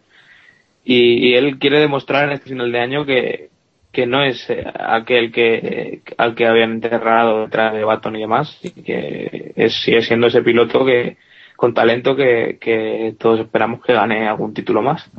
Y, 0.84 1.34
él 1.34 1.60
quiere 1.60 1.78
demostrar 1.78 2.24
en 2.24 2.32
este 2.32 2.50
final 2.50 2.72
de 2.72 2.80
año 2.80 3.06
que, 3.06 3.49
que 3.92 4.06
no 4.06 4.22
es 4.22 4.48
eh, 4.50 4.64
aquel 4.74 5.32
que 5.32 6.02
al 6.16 6.34
que 6.34 6.46
habían 6.46 6.72
enterrado 6.72 7.42
detrás 7.42 7.72
de 7.72 7.84
Baton 7.84 8.16
y 8.16 8.20
demás, 8.20 8.58
y 8.62 8.70
que 8.82 9.52
es, 9.56 9.74
sigue 9.82 10.02
siendo 10.02 10.28
ese 10.28 10.42
piloto 10.42 10.84
que 10.84 11.16
con 11.56 11.74
talento 11.74 12.16
que, 12.16 12.58
que 12.60 13.14
todos 13.18 13.40
esperamos 13.40 13.84
que 13.84 13.92
gane 13.92 14.28
algún 14.28 14.54
título 14.54 14.80
más. 14.80 15.10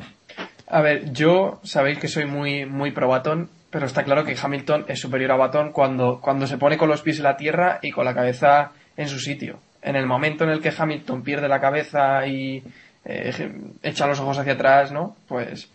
A 0.68 0.82
ver, 0.82 1.12
yo 1.12 1.60
sabéis 1.64 2.00
que 2.00 2.08
soy 2.08 2.26
muy 2.26 2.66
muy 2.66 2.92
pro 2.92 3.08
Baton 3.08 3.50
pero 3.72 3.86
está 3.86 4.04
claro 4.04 4.26
que 4.26 4.36
Hamilton 4.40 4.86
es 4.90 5.00
superior 5.00 5.32
a 5.32 5.38
Baton 5.38 5.72
cuando, 5.72 6.20
cuando 6.20 6.46
se 6.46 6.58
pone 6.58 6.78
con 6.78 6.90
los 6.90 7.02
pies 7.02 7.18
en 7.18 7.24
la 7.24 7.38
tierra 7.38 7.80
y 7.82 7.92
con 7.92 8.06
la 8.06 8.14
cabeza 8.14 8.74
en 8.98 9.08
su 9.08 9.18
sitio. 9.18 9.60
En 9.82 9.96
el 9.96 10.06
momento 10.06 10.44
en 10.44 10.52
el 10.52 10.62
que 10.62 10.74
Hamilton 10.78 11.24
pierde 11.24 11.48
la 11.48 11.62
cabeza 11.62 12.28
y 12.28 12.62
eh, 13.06 13.52
echa 13.82 14.08
los 14.08 14.20
ojos 14.20 14.38
hacia 14.38 14.54
atrás, 14.54 14.92
¿no? 14.92 15.16
Pues 15.28 15.72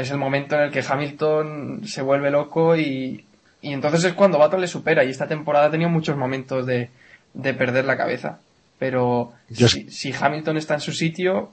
es 0.00 0.10
el 0.10 0.18
momento 0.18 0.56
en 0.56 0.62
el 0.62 0.70
que 0.70 0.84
Hamilton 0.86 1.82
se 1.84 2.02
vuelve 2.02 2.30
loco 2.30 2.76
y, 2.76 3.24
y 3.60 3.72
entonces 3.72 4.04
es 4.04 4.12
cuando 4.14 4.38
Baton 4.38 4.60
le 4.60 4.68
supera 4.68 5.04
y 5.04 5.10
esta 5.10 5.28
temporada 5.28 5.66
ha 5.66 5.70
tenido 5.70 5.90
muchos 5.90 6.16
momentos 6.16 6.66
de, 6.66 6.90
de 7.34 7.54
perder 7.54 7.84
la 7.84 7.96
cabeza. 7.96 8.38
Pero 8.78 9.32
si, 9.50 9.90
si, 9.90 10.14
Hamilton 10.18 10.56
está 10.56 10.74
en 10.74 10.80
su 10.80 10.92
sitio, 10.92 11.50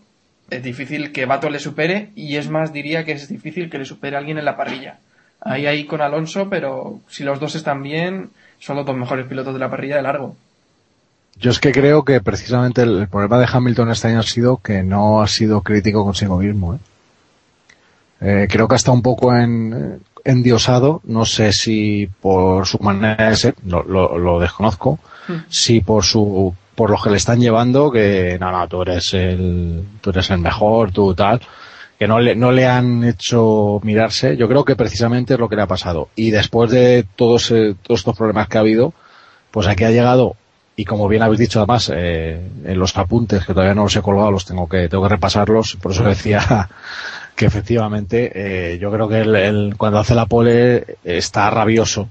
es 0.50 0.62
difícil 0.62 1.12
que 1.12 1.26
Baton 1.26 1.52
le 1.52 1.60
supere 1.60 2.12
y 2.16 2.38
es 2.38 2.50
más, 2.50 2.72
diría 2.72 3.04
que 3.04 3.14
es 3.14 3.28
difícil 3.28 3.70
que 3.70 3.80
le 3.80 3.86
supere 3.86 4.16
a 4.16 4.20
alguien 4.20 4.38
en 4.38 4.46
la 4.46 4.56
parrilla 4.56 5.00
ahí 5.46 5.68
ahí 5.68 5.86
con 5.86 6.02
Alonso, 6.02 6.50
pero 6.50 7.00
si 7.08 7.24
los 7.24 7.40
dos 7.40 7.56
están 7.56 7.82
bien, 7.84 8.32
son 8.60 8.76
los 8.76 8.86
dos 8.86 8.98
mejores 8.98 9.28
pilotos 9.28 9.54
de 9.54 9.60
la 9.60 9.70
parrilla 9.70 9.96
de 9.98 10.02
largo. 10.02 10.36
Yo 11.38 11.52
es 11.52 11.60
que 11.60 11.72
creo 11.72 12.04
que 12.04 12.22
precisamente 12.22 12.82
el, 12.82 13.08
problema 13.08 13.40
de 13.40 13.48
Hamilton 13.52 13.92
este 13.92 14.08
año 14.08 14.20
ha 14.20 14.24
sido 14.24 14.58
que 14.58 14.84
no 14.84 15.22
ha 15.22 15.28
sido 15.28 15.62
crítico 15.62 16.04
consigo 16.04 16.38
mismo. 16.40 16.76
¿eh? 16.76 16.80
Eh, 18.22 18.48
creo 18.50 18.68
que 18.68 18.76
está 18.76 18.92
un 18.92 19.02
poco 19.02 19.36
en, 19.36 20.02
endiosado, 20.24 21.02
no 21.06 21.26
sé 21.26 21.52
si 21.52 22.08
por 22.22 22.66
su 22.66 22.80
manera 22.80 23.30
de 23.30 23.36
ser, 23.36 23.56
lo, 23.66 23.84
lo, 23.84 24.40
desconozco, 24.40 25.00
hmm. 25.28 25.34
si 25.50 25.82
por 25.82 26.04
su 26.04 26.54
por 26.76 26.90
lo 26.90 26.98
que 27.02 27.10
le 27.10 27.18
están 27.18 27.40
llevando, 27.40 27.90
que 27.90 28.38
no, 28.40 28.52
no, 28.52 28.68
tú 28.68 28.82
eres 28.82 29.14
el, 29.14 29.84
tú 30.02 30.10
eres 30.10 30.30
el 30.30 30.40
mejor, 30.40 30.92
tú 30.92 31.14
tal 31.14 31.40
que 31.98 32.08
no 32.08 32.20
le, 32.20 32.36
no 32.36 32.52
le 32.52 32.68
han 32.68 33.04
hecho 33.04 33.80
mirarse, 33.84 34.36
yo 34.36 34.48
creo 34.48 34.66
que 34.66 34.76
precisamente 34.76 35.34
es 35.36 35.40
lo 35.40 35.48
que 35.48 35.56
le 35.56 35.62
ha 35.62 35.68
pasado. 35.68 36.10
Y 36.16 36.32
después 36.32 36.70
de 36.72 37.06
todos, 37.16 37.52
eh, 37.52 37.76
todos 37.82 38.02
estos 38.02 38.18
problemas 38.18 38.48
que 38.48 38.58
ha 38.58 38.62
habido, 38.62 38.94
pues 39.52 39.68
aquí 39.68 39.86
ha 39.86 39.92
llegado, 39.92 40.36
y 40.76 40.84
como 40.84 41.08
bien 41.08 41.24
habéis 41.24 41.40
dicho 41.40 41.60
además, 41.60 41.92
eh, 41.96 42.42
en 42.66 42.78
los 42.78 42.98
apuntes 42.98 43.46
que 43.46 43.54
todavía 43.54 43.76
no 43.76 43.84
los 43.84 43.96
he 43.96 44.02
colgado, 44.02 44.32
los 44.32 44.46
tengo 44.46 44.68
que, 44.68 44.90
tengo 44.90 45.04
que 45.04 45.10
repasarlos, 45.10 45.78
por 45.78 45.94
eso 45.94 46.04
decía 46.04 46.70
que 47.36 47.46
efectivamente, 47.46 48.32
eh, 48.34 48.78
yo 48.80 48.92
creo 48.92 49.10
que 49.10 49.20
él, 49.20 49.76
cuando 49.78 50.00
hace 50.00 50.16
la 50.16 50.26
pole 50.26 50.98
está 51.04 51.50
rabioso, 51.50 52.10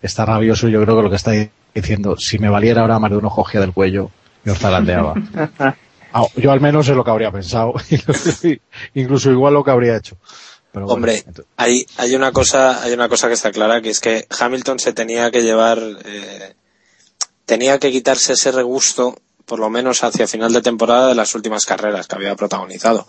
está 0.00 0.24
rabioso 0.24 0.68
y 0.68 0.72
yo 0.72 0.82
creo 0.82 0.96
que 0.96 1.02
lo 1.02 1.10
que 1.10 1.16
está 1.16 1.32
diciendo, 1.74 2.16
si 2.18 2.38
me 2.38 2.48
valiera 2.48 2.80
ahora 2.80 2.98
más 2.98 3.10
de 3.10 3.18
uno 3.18 3.30
cogía 3.30 3.60
del 3.60 3.72
cuello, 3.72 4.10
yo 4.44 4.54
zarandeaba. 4.54 5.14
Ah, 6.14 6.26
yo 6.36 6.52
al 6.52 6.60
menos 6.60 6.86
es 6.86 6.94
lo 6.94 7.02
que 7.04 7.10
habría 7.10 7.30
pensado. 7.30 7.72
Incluso 8.94 9.30
igual 9.30 9.54
lo 9.54 9.64
que 9.64 9.70
habría 9.70 9.96
hecho. 9.96 10.18
Hombre, 10.74 11.24
hay, 11.56 11.86
hay 11.96 12.14
una 12.14 12.32
cosa, 12.32 12.82
hay 12.82 12.92
una 12.92 13.08
cosa 13.08 13.28
que 13.28 13.32
está 13.32 13.50
clara, 13.50 13.80
que 13.80 13.88
es 13.88 14.00
que 14.00 14.26
Hamilton 14.38 14.78
se 14.78 14.92
tenía 14.92 15.30
que 15.30 15.42
llevar, 15.42 15.78
eh, 16.04 16.54
tenía 17.46 17.78
que 17.78 17.90
quitarse 17.90 18.34
ese 18.34 18.52
regusto, 18.52 19.16
por 19.46 19.58
lo 19.58 19.70
menos 19.70 20.04
hacia 20.04 20.26
final 20.26 20.52
de 20.52 20.60
temporada 20.60 21.08
de 21.08 21.14
las 21.14 21.34
últimas 21.34 21.64
carreras 21.64 22.06
que 22.06 22.16
había 22.16 22.36
protagonizado. 22.36 23.06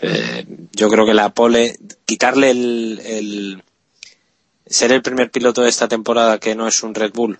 Eh, 0.00 0.46
yo 0.72 0.88
creo 0.88 1.04
que 1.04 1.14
la 1.14 1.30
pole, 1.30 1.76
quitarle 2.04 2.50
el, 2.50 3.02
el, 3.04 3.62
ser 4.66 4.92
el 4.92 5.02
primer 5.02 5.30
piloto 5.30 5.62
de 5.62 5.68
esta 5.68 5.88
temporada 5.88 6.38
que 6.38 6.54
no 6.54 6.68
es 6.68 6.82
un 6.82 6.94
Red 6.94 7.12
Bull, 7.12 7.38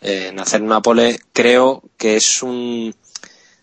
eh, 0.00 0.28
en 0.28 0.38
hacer 0.40 0.62
una 0.62 0.80
pole, 0.80 1.20
creo 1.32 1.82
que 1.96 2.16
es 2.16 2.42
un, 2.42 2.94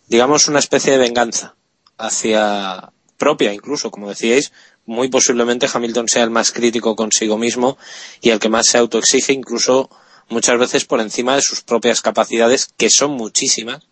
digamos, 0.08 0.48
una 0.48 0.60
especie 0.60 0.91
de 0.91 0.98
venganza 0.98 1.56
hacia 1.98 2.91
propia, 3.17 3.54
incluso, 3.54 3.89
como 3.89 4.10
decíais, 4.10 4.52
muy 4.86 5.10
posiblemente 5.10 5.67
Hamilton 5.72 6.08
sea 6.08 6.24
el 6.24 6.30
más 6.30 6.52
crítico 6.52 6.96
consigo 6.96 7.38
mismo 7.38 7.78
y 8.22 8.30
el 8.30 8.39
que 8.39 8.50
más 8.50 8.67
se 8.67 8.78
autoexige, 8.78 9.34
incluso 9.34 9.89
muchas 10.30 10.60
veces 10.60 10.86
por 10.86 11.02
encima 11.02 11.36
de 11.36 11.41
sus 11.41 11.62
propias 11.62 12.02
capacidades, 12.02 12.70
que 12.78 12.89
son 12.89 13.12
muchísimas, 13.12 13.88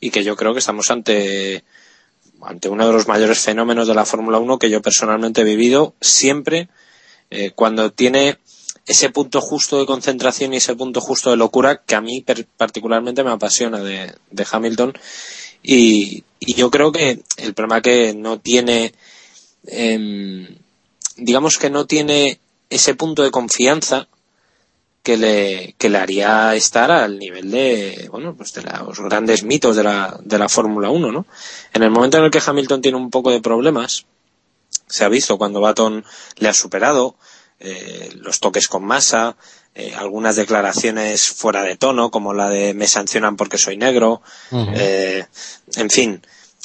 y 0.00 0.10
que 0.10 0.24
yo 0.24 0.36
creo 0.36 0.52
que 0.52 0.60
estamos 0.60 0.90
ante, 0.90 1.64
ante 2.46 2.68
uno 2.68 2.86
de 2.86 2.92
los 2.92 3.08
mayores 3.08 3.40
fenómenos 3.40 3.88
de 3.88 3.94
la 3.94 4.04
Fórmula 4.04 4.38
1 4.38 4.58
que 4.58 4.70
yo 4.70 4.80
personalmente 4.80 5.40
he 5.40 5.44
vivido 5.44 5.94
siempre 6.00 6.68
eh, 7.30 7.50
cuando 7.54 7.90
tiene 7.92 8.38
ese 8.86 9.10
punto 9.10 9.40
justo 9.40 9.80
de 9.80 9.86
concentración 9.86 10.54
y 10.54 10.58
ese 10.58 10.76
punto 10.76 11.00
justo 11.00 11.30
de 11.30 11.36
locura 11.36 11.82
que 11.84 11.96
a 11.96 12.00
mí 12.00 12.24
particularmente 12.56 13.24
me 13.24 13.32
apasiona 13.32 13.80
de, 13.80 14.14
Hamilton. 14.50 14.94
Y, 15.62 16.22
yo 16.40 16.70
creo 16.70 16.92
que 16.92 17.20
el 17.38 17.54
problema 17.54 17.82
que 17.82 18.14
no 18.14 18.38
tiene 18.38 18.94
em, 19.66 20.46
digamos 21.16 21.58
que 21.58 21.70
no 21.70 21.86
tiene 21.86 22.38
ese 22.70 22.94
punto 22.94 23.22
de 23.22 23.30
confianza 23.30 24.08
que 25.06 25.16
le, 25.16 25.76
que 25.78 25.88
le 25.88 25.98
haría 25.98 26.52
estar 26.56 26.90
al 26.90 27.16
nivel 27.16 27.52
de, 27.52 28.08
bueno, 28.10 28.34
pues 28.34 28.52
de 28.54 28.62
los 28.62 28.98
grandes 28.98 29.44
mitos 29.44 29.76
de 29.76 29.84
la, 29.84 30.18
de 30.20 30.36
la 30.36 30.48
Fórmula 30.48 30.90
1, 30.90 31.12
¿no? 31.12 31.26
En 31.72 31.84
el 31.84 31.92
momento 31.92 32.18
en 32.18 32.24
el 32.24 32.32
que 32.32 32.42
Hamilton 32.44 32.82
tiene 32.82 32.98
un 32.98 33.08
poco 33.08 33.30
de 33.30 33.40
problemas, 33.40 34.04
se 34.88 35.04
ha 35.04 35.08
visto 35.08 35.38
cuando 35.38 35.60
Baton 35.60 36.04
le 36.38 36.48
ha 36.48 36.52
superado, 36.52 37.14
eh, 37.60 38.10
los 38.16 38.40
toques 38.40 38.66
con 38.66 38.84
masa, 38.84 39.36
eh, 39.76 39.94
algunas 39.94 40.34
declaraciones 40.34 41.28
fuera 41.28 41.62
de 41.62 41.76
tono, 41.76 42.10
como 42.10 42.34
la 42.34 42.48
de 42.48 42.74
me 42.74 42.88
sancionan 42.88 43.36
porque 43.36 43.58
soy 43.58 43.76
negro, 43.76 44.22
eh, 44.74 45.24
en 45.76 45.88
fin, 45.88 46.20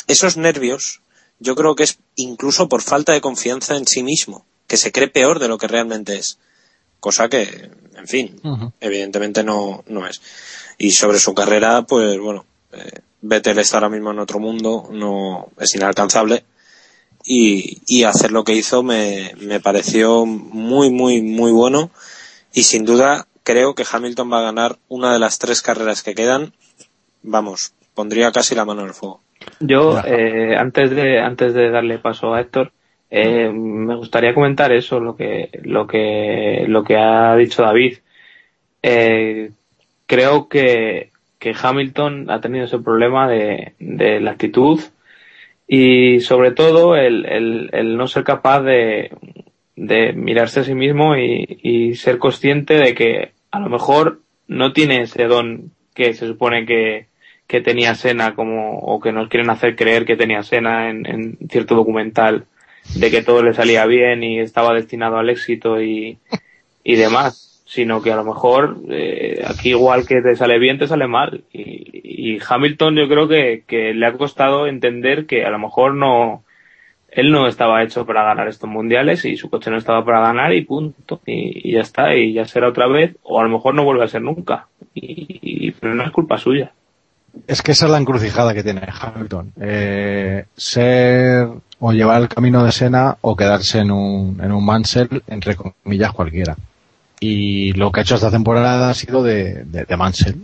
esos 0.08 0.38
nervios 0.38 1.02
yo 1.38 1.54
creo 1.54 1.76
que 1.76 1.84
es 1.84 2.00
incluso 2.16 2.68
por 2.68 2.82
falta 2.82 3.14
de 3.14 3.22
confianza 3.22 3.76
en 3.76 3.86
sí 3.86 4.02
mismo, 4.02 4.48
que 4.66 4.78
se 4.78 4.92
cree 4.92 5.10
peor 5.10 5.38
de 5.38 5.48
lo 5.48 5.60
que 5.60 5.68
realmente 5.68 6.16
es, 6.16 6.40
cosa 7.02 7.28
que, 7.28 7.70
en 7.98 8.08
fin, 8.08 8.40
evidentemente 8.80 9.44
no, 9.44 9.84
no 9.88 10.08
es. 10.08 10.22
Y 10.78 10.92
sobre 10.92 11.20
su 11.20 11.34
carrera, 11.34 11.82
pues 11.82 12.18
bueno, 12.18 12.46
eh, 12.72 13.02
Vettel 13.20 13.60
está 13.60 13.78
ahora 13.78 13.90
mismo 13.90 14.12
en 14.12 14.20
otro 14.20 14.40
mundo, 14.40 14.88
no 14.90 15.50
es 15.60 15.76
inalcanzable 15.76 16.46
y, 17.26 18.04
hacer 18.04 18.32
lo 18.32 18.44
que 18.44 18.54
hizo 18.54 18.84
me, 18.84 19.34
me 19.40 19.60
pareció 19.60 20.26
muy, 20.26 20.90
muy, 20.90 21.22
muy 21.22 21.52
bueno 21.52 21.92
y 22.54 22.64
sin 22.64 22.86
duda 22.86 23.28
creo 23.44 23.76
que 23.76 23.86
Hamilton 23.90 24.32
va 24.32 24.40
a 24.40 24.44
ganar 24.44 24.78
una 24.88 25.14
de 25.14 25.20
las 25.20 25.40
tres 25.40 25.62
carreras 25.62 26.04
que 26.04 26.16
quedan. 26.16 26.54
Vamos, 27.24 27.74
pondría 27.94 28.32
casi 28.32 28.56
la 28.56 28.66
mano 28.66 28.82
en 28.82 28.88
el 28.88 28.94
fuego. 28.94 29.22
Yo, 29.60 30.00
eh, 30.06 30.56
antes, 30.58 30.92
de, 30.92 31.20
antes 31.20 31.54
de 31.54 31.72
darle 31.72 32.00
paso 32.00 32.34
a 32.34 32.42
Héctor, 32.42 32.72
eh, 33.12 33.52
me 33.52 33.96
gustaría 33.96 34.34
comentar 34.34 34.72
eso, 34.72 35.02
lo 35.02 35.18
que, 35.18 35.50
lo 35.64 35.86
que, 35.86 36.64
lo 36.68 36.84
que 36.86 36.96
ha 36.96 37.36
dicho 37.36 37.62
David. 37.62 37.98
Eh, 38.82 39.52
creo 40.08 40.48
que, 40.48 41.10
que 41.38 41.54
Hamilton 41.62 42.32
ha 42.32 42.40
tenido 42.40 42.66
ese 42.66 42.80
problema 42.80 43.28
de, 43.28 43.74
de 43.80 44.22
la 44.22 44.32
actitud 44.32 44.80
y 45.68 46.22
sobre 46.22 46.52
todo 46.52 46.96
el, 46.96 47.26
el, 47.74 47.98
no 47.98 48.08
ser 48.08 48.24
capaz 48.24 48.62
de, 48.62 49.12
de 49.76 50.14
mirarse 50.14 50.62
a 50.62 50.64
sí 50.64 50.74
mismo 50.74 51.18
y, 51.18 51.60
y, 51.62 51.96
ser 51.96 52.18
consciente 52.18 52.76
de 52.76 52.94
que 52.96 53.34
a 53.52 53.60
lo 53.60 53.70
mejor 53.70 54.22
no 54.48 54.72
tiene 54.72 55.02
ese 55.02 55.26
don 55.26 55.72
que 55.94 56.14
se 56.14 56.28
supone 56.28 56.66
que, 56.66 57.08
que 57.48 57.62
tenía 57.62 57.96
Sena 57.96 58.36
como, 58.36 58.80
o 58.80 59.02
que 59.02 59.12
nos 59.12 59.28
quieren 59.28 59.50
hacer 59.50 59.76
creer 59.76 60.06
que 60.06 60.16
tenía 60.16 60.44
Sena 60.44 60.90
en, 60.90 61.06
en 61.06 61.38
cierto 61.50 61.76
documental 61.76 62.46
de 62.96 63.12
que 63.12 63.22
todo 63.22 63.44
le 63.44 63.54
salía 63.54 63.86
bien 63.86 64.24
y 64.24 64.40
estaba 64.40 64.74
destinado 64.74 65.18
al 65.18 65.30
éxito 65.30 65.82
y, 65.82 66.18
y 66.84 66.96
demás 66.96 67.52
sino 67.72 68.02
que 68.02 68.12
a 68.12 68.18
lo 68.18 68.26
mejor 68.26 68.80
eh, 68.90 69.46
aquí 69.48 69.70
igual 69.70 70.06
que 70.06 70.22
te 70.22 70.36
sale 70.36 70.60
bien 70.60 70.78
te 70.78 70.88
sale 70.88 71.08
mal. 71.08 71.46
Y, 71.54 72.34
y 72.34 72.40
Hamilton 72.46 72.98
yo 72.98 73.08
creo 73.08 73.30
que, 73.30 73.64
que, 73.66 73.94
le 73.94 74.06
ha 74.06 74.12
costado 74.12 74.68
entender 74.68 75.26
que 75.26 75.46
a 75.46 75.50
lo 75.50 75.58
mejor 75.58 75.96
no 75.96 76.44
él 77.08 77.32
no 77.32 77.48
estaba 77.48 77.82
hecho 77.82 78.06
para 78.06 78.26
ganar 78.26 78.50
estos 78.50 78.70
mundiales 78.70 79.24
y 79.24 79.38
su 79.38 79.50
coche 79.50 79.72
no 79.72 79.78
estaba 79.78 80.04
para 80.04 80.20
ganar 80.20 80.54
y 80.54 80.66
punto. 80.66 81.22
Y, 81.26 81.70
y 81.70 81.72
ya 81.72 81.80
está 81.80 82.14
y 82.14 82.34
ya 82.34 82.44
será 82.44 82.68
otra 82.68 82.88
vez 82.88 83.16
o 83.24 83.40
a 83.40 83.44
lo 83.44 83.50
mejor 83.50 83.74
no 83.74 83.86
vuelve 83.86 84.04
a 84.04 84.10
ser 84.10 84.22
nunca. 84.22 84.68
Y, 84.94 85.72
pero 85.72 85.96
no 85.96 86.04
es 86.04 86.12
culpa 86.12 86.38
suya 86.38 86.74
es 87.48 87.62
que 87.62 87.72
esa 87.72 87.86
es 87.86 87.92
la 87.92 87.98
encrucijada 87.98 88.54
que 88.54 88.64
tiene 88.64 88.82
Hamilton 88.88 89.54
eh, 89.60 90.46
ser 90.56 91.50
o 91.80 91.92
llevar 91.92 92.22
el 92.22 92.28
camino 92.28 92.64
de 92.64 92.72
Sena 92.72 93.18
o 93.22 93.36
quedarse 93.36 93.80
en 93.80 93.92
un, 93.92 94.40
en 94.42 94.52
un 94.52 94.66
Mansell 94.66 95.24
entre 95.28 95.56
comillas 95.56 96.12
cualquiera 96.12 96.56
y 97.20 97.74
lo 97.74 97.92
que 97.92 98.00
ha 98.00 98.04
hecho 98.04 98.16
esta 98.16 98.32
temporada 98.32 98.90
ha 98.90 98.94
sido 98.94 99.22
de, 99.22 99.64
de, 99.66 99.86
de 99.86 99.98
Mansell, 99.98 100.42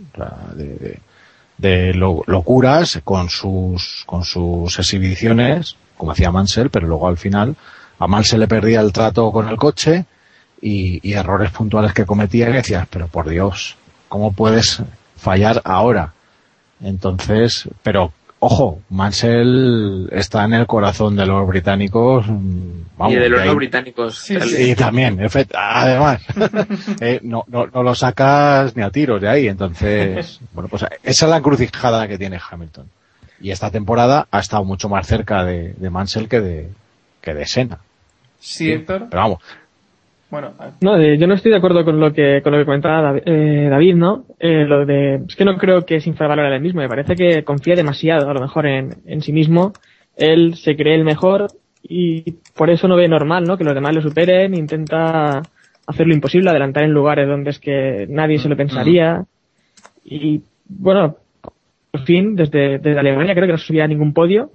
de, 0.54 1.00
de 1.58 1.92
locuras 1.92 3.00
con 3.04 3.28
sus, 3.28 4.04
con 4.06 4.24
sus 4.24 4.78
exhibiciones, 4.78 5.76
como 5.96 6.12
hacía 6.12 6.30
Mansell, 6.30 6.70
pero 6.70 6.86
luego 6.86 7.08
al 7.08 7.18
final 7.18 7.56
a 7.98 8.06
Mansell 8.06 8.40
le 8.40 8.48
perdía 8.48 8.80
el 8.80 8.92
trato 8.92 9.30
con 9.32 9.48
el 9.48 9.56
coche 9.56 10.06
y, 10.62 11.12
errores 11.12 11.50
puntuales 11.50 11.92
que 11.92 12.06
cometía 12.06 12.48
y 12.48 12.52
decías, 12.52 12.86
pero 12.88 13.08
por 13.08 13.28
Dios, 13.28 13.76
¿cómo 14.08 14.32
puedes 14.32 14.80
fallar 15.16 15.60
ahora? 15.64 16.12
Entonces, 16.80 17.68
pero 17.82 18.12
Ojo, 18.40 18.82
Mansell 18.90 20.08
está 20.12 20.44
en 20.44 20.52
el 20.52 20.66
corazón 20.66 21.16
de 21.16 21.26
los 21.26 21.46
británicos. 21.48 22.26
Vamos, 22.28 23.12
y 23.12 23.16
de 23.16 23.28
los 23.28 23.44
no 23.44 23.56
británicos. 23.56 24.16
Sí, 24.16 24.40
sí. 24.40 24.70
Y 24.70 24.74
también, 24.76 25.18
además, 25.54 26.22
eh, 27.00 27.18
no, 27.22 27.44
no, 27.48 27.66
no, 27.66 27.82
lo 27.82 27.96
sacas 27.96 28.76
ni 28.76 28.82
a 28.82 28.90
tiros 28.90 29.20
de 29.20 29.28
ahí. 29.28 29.48
Entonces, 29.48 30.38
bueno, 30.52 30.68
pues 30.68 30.84
esa 31.02 31.26
es 31.26 31.30
la 31.30 31.38
encrucijada 31.38 32.06
que 32.06 32.16
tiene 32.16 32.38
Hamilton. 32.38 32.88
Y 33.40 33.50
esta 33.50 33.72
temporada 33.72 34.28
ha 34.30 34.38
estado 34.38 34.64
mucho 34.64 34.88
más 34.88 35.06
cerca 35.06 35.44
de, 35.44 35.72
de 35.72 35.90
Mansell 35.90 36.28
que 36.28 36.40
de, 36.40 36.68
que 37.20 37.34
de 37.34 37.44
Senna. 37.44 37.78
Sí, 38.38 38.70
Héctor. 38.70 39.08
Pero 39.10 39.22
vamos, 39.22 39.42
bueno, 40.30 40.52
no, 40.82 41.02
yo 41.02 41.26
no 41.26 41.34
estoy 41.34 41.50
de 41.50 41.56
acuerdo 41.56 41.84
con 41.84 41.98
lo 41.98 42.12
que 42.12 42.42
con 42.42 42.52
lo 42.52 42.58
que 42.58 42.66
comentaba 42.66 43.16
eh, 43.24 43.68
David, 43.70 43.94
¿no? 43.94 44.26
Eh, 44.38 44.66
lo 44.66 44.84
de 44.84 45.22
es 45.26 45.36
que 45.36 45.44
no 45.44 45.56
creo 45.56 45.86
que 45.86 46.00
se 46.00 46.10
infravalore 46.10 46.54
el 46.54 46.60
mismo. 46.60 46.82
Me 46.82 46.88
parece 46.88 47.14
que 47.14 47.44
confía 47.44 47.74
demasiado, 47.74 48.28
a 48.28 48.34
lo 48.34 48.40
mejor 48.40 48.66
en, 48.66 48.90
en 49.06 49.22
sí 49.22 49.32
mismo. 49.32 49.72
Él 50.16 50.56
se 50.56 50.76
cree 50.76 50.96
el 50.96 51.04
mejor 51.04 51.46
y 51.82 52.32
por 52.54 52.68
eso 52.68 52.88
no 52.88 52.96
ve 52.96 53.08
normal, 53.08 53.44
¿no? 53.44 53.56
Que 53.56 53.64
los 53.64 53.74
demás 53.74 53.94
lo 53.94 54.02
superen. 54.02 54.54
Intenta 54.54 55.40
hacer 55.86 56.06
lo 56.06 56.12
imposible, 56.12 56.50
adelantar 56.50 56.84
en 56.84 56.92
lugares 56.92 57.26
donde 57.26 57.50
es 57.50 57.58
que 57.58 58.06
nadie 58.10 58.38
se 58.38 58.50
lo 58.50 58.56
pensaría. 58.56 59.24
Y 60.04 60.42
bueno, 60.68 61.16
por 61.90 62.04
fin, 62.04 62.36
desde, 62.36 62.78
desde 62.78 62.98
Alemania 62.98 63.34
creo 63.34 63.46
que 63.46 63.52
no 63.52 63.58
subía 63.58 63.84
a 63.84 63.88
ningún 63.88 64.12
podio. 64.12 64.50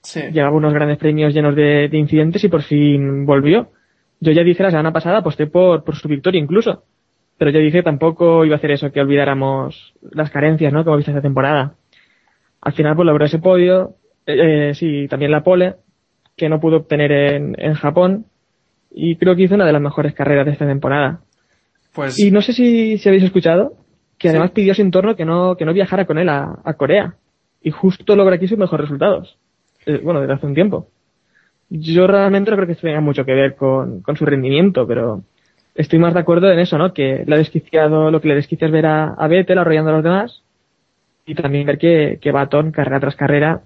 Sí. 0.00 0.20
Llevaba 0.32 0.56
unos 0.56 0.72
grandes 0.72 0.96
premios 0.96 1.34
llenos 1.34 1.54
de, 1.54 1.88
de 1.88 1.98
incidentes 1.98 2.42
y 2.44 2.48
por 2.48 2.62
fin 2.62 3.26
volvió 3.26 3.68
yo 4.20 4.32
ya 4.32 4.42
dije 4.42 4.62
la 4.62 4.70
semana 4.70 4.92
pasada, 4.92 5.18
aposté 5.18 5.46
por, 5.46 5.84
por 5.84 5.96
su 5.96 6.08
victoria 6.08 6.40
incluso. 6.40 6.82
Pero 7.36 7.50
yo 7.52 7.60
dije 7.60 7.82
tampoco 7.82 8.44
iba 8.44 8.56
a 8.56 8.58
hacer 8.58 8.72
eso, 8.72 8.90
que 8.90 9.00
olvidáramos 9.00 9.94
las 10.10 10.30
carencias, 10.30 10.72
¿no? 10.72 10.84
Como 10.84 10.96
viste 10.96 11.12
esta 11.12 11.22
temporada. 11.22 11.74
Al 12.60 12.72
final, 12.72 12.96
pues 12.96 13.06
logró 13.06 13.24
ese 13.24 13.38
podio, 13.38 13.94
eh, 14.26 14.70
eh, 14.70 14.74
sí, 14.74 15.06
también 15.08 15.30
la 15.30 15.44
pole, 15.44 15.76
que 16.36 16.48
no 16.48 16.58
pudo 16.58 16.78
obtener 16.78 17.12
en, 17.12 17.54
en 17.58 17.74
Japón. 17.74 18.26
Y 18.90 19.16
creo 19.16 19.36
que 19.36 19.42
hizo 19.42 19.54
una 19.54 19.66
de 19.66 19.72
las 19.72 19.82
mejores 19.82 20.14
carreras 20.14 20.46
de 20.46 20.52
esta 20.52 20.66
temporada. 20.66 21.20
Pues... 21.94 22.18
Y 22.18 22.30
no 22.32 22.42
sé 22.42 22.52
si, 22.52 22.98
si 22.98 23.08
habéis 23.08 23.24
escuchado, 23.24 23.74
que 24.18 24.30
además 24.30 24.50
pidió 24.50 24.72
a 24.72 24.74
su 24.74 24.82
entorno 24.82 25.14
que 25.14 25.24
no, 25.24 25.56
que 25.56 25.64
no 25.64 25.72
viajara 25.72 26.06
con 26.06 26.18
él 26.18 26.28
a, 26.28 26.58
a 26.64 26.74
Corea. 26.74 27.14
Y 27.62 27.70
justo 27.70 28.16
logra 28.16 28.34
aquí 28.34 28.48
sus 28.48 28.58
mejores 28.58 28.86
resultados. 28.86 29.38
Eh, 29.86 30.00
bueno, 30.02 30.20
desde 30.20 30.34
hace 30.34 30.46
un 30.46 30.54
tiempo. 30.54 30.88
Yo 31.70 32.06
realmente 32.06 32.50
no 32.50 32.56
creo 32.56 32.66
que 32.66 32.72
esto 32.72 32.86
tenga 32.86 33.00
mucho 33.00 33.24
que 33.24 33.34
ver 33.34 33.54
con, 33.54 34.00
con 34.00 34.16
su 34.16 34.24
rendimiento, 34.24 34.86
pero 34.86 35.22
estoy 35.74 35.98
más 35.98 36.14
de 36.14 36.20
acuerdo 36.20 36.50
en 36.50 36.58
eso, 36.58 36.78
¿no? 36.78 36.92
Que 36.92 37.24
le 37.26 37.34
ha 37.34 37.38
desquiciado, 37.38 38.10
lo 38.10 38.20
que 38.20 38.28
le 38.28 38.34
desquicia 38.34 38.66
es 38.66 38.72
ver 38.72 38.86
a, 38.86 39.14
a 39.14 39.28
Vettel 39.28 39.58
arrollando 39.58 39.90
a 39.90 39.94
los 39.94 40.04
demás 40.04 40.42
y 41.26 41.34
también 41.34 41.66
ver 41.66 41.78
que, 41.78 42.18
que 42.20 42.32
Baton, 42.32 42.72
carrera 42.72 43.00
tras 43.00 43.16
carrera, 43.16 43.60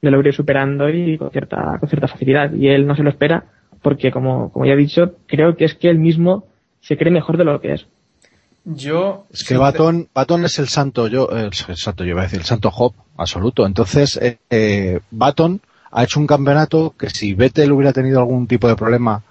le 0.00 0.10
lo 0.10 0.20
iré 0.20 0.32
superando 0.32 0.88
y 0.88 1.16
con 1.16 1.30
cierta, 1.30 1.78
con 1.80 1.88
cierta 1.88 2.06
facilidad. 2.06 2.52
Y 2.52 2.68
él 2.68 2.86
no 2.86 2.94
se 2.94 3.02
lo 3.02 3.10
espera 3.10 3.44
porque, 3.82 4.10
como, 4.10 4.52
como 4.52 4.66
ya 4.66 4.74
he 4.74 4.76
dicho, 4.76 5.16
creo 5.26 5.56
que 5.56 5.64
es 5.64 5.74
que 5.74 5.88
él 5.88 5.98
mismo 5.98 6.46
se 6.80 6.96
cree 6.96 7.10
mejor 7.10 7.36
de 7.38 7.44
lo 7.44 7.60
que 7.60 7.72
es. 7.72 7.86
Yo. 8.64 9.26
Es 9.32 9.44
que 9.44 9.56
Baton, 9.56 10.08
Baton 10.14 10.44
es 10.44 10.58
el 10.58 10.68
santo, 10.68 11.08
yo, 11.08 11.30
el, 11.30 11.46
el 11.46 11.76
santo, 11.76 12.04
yo 12.04 12.10
iba 12.10 12.20
a 12.20 12.24
decir, 12.24 12.40
el 12.40 12.44
santo 12.44 12.70
Hop, 12.76 12.94
absoluto. 13.16 13.66
Entonces, 13.66 14.16
eh, 14.18 14.38
eh, 14.50 15.00
Baton 15.10 15.60
ha 15.90 16.04
hecho 16.04 16.20
un 16.20 16.26
campeonato 16.26 16.94
que 16.98 17.10
si 17.10 17.34
Vettel 17.34 17.72
hubiera 17.72 17.92
tenido 17.92 18.18
algún 18.18 18.46
tipo 18.46 18.68
de 18.68 18.76
problema 18.76 19.22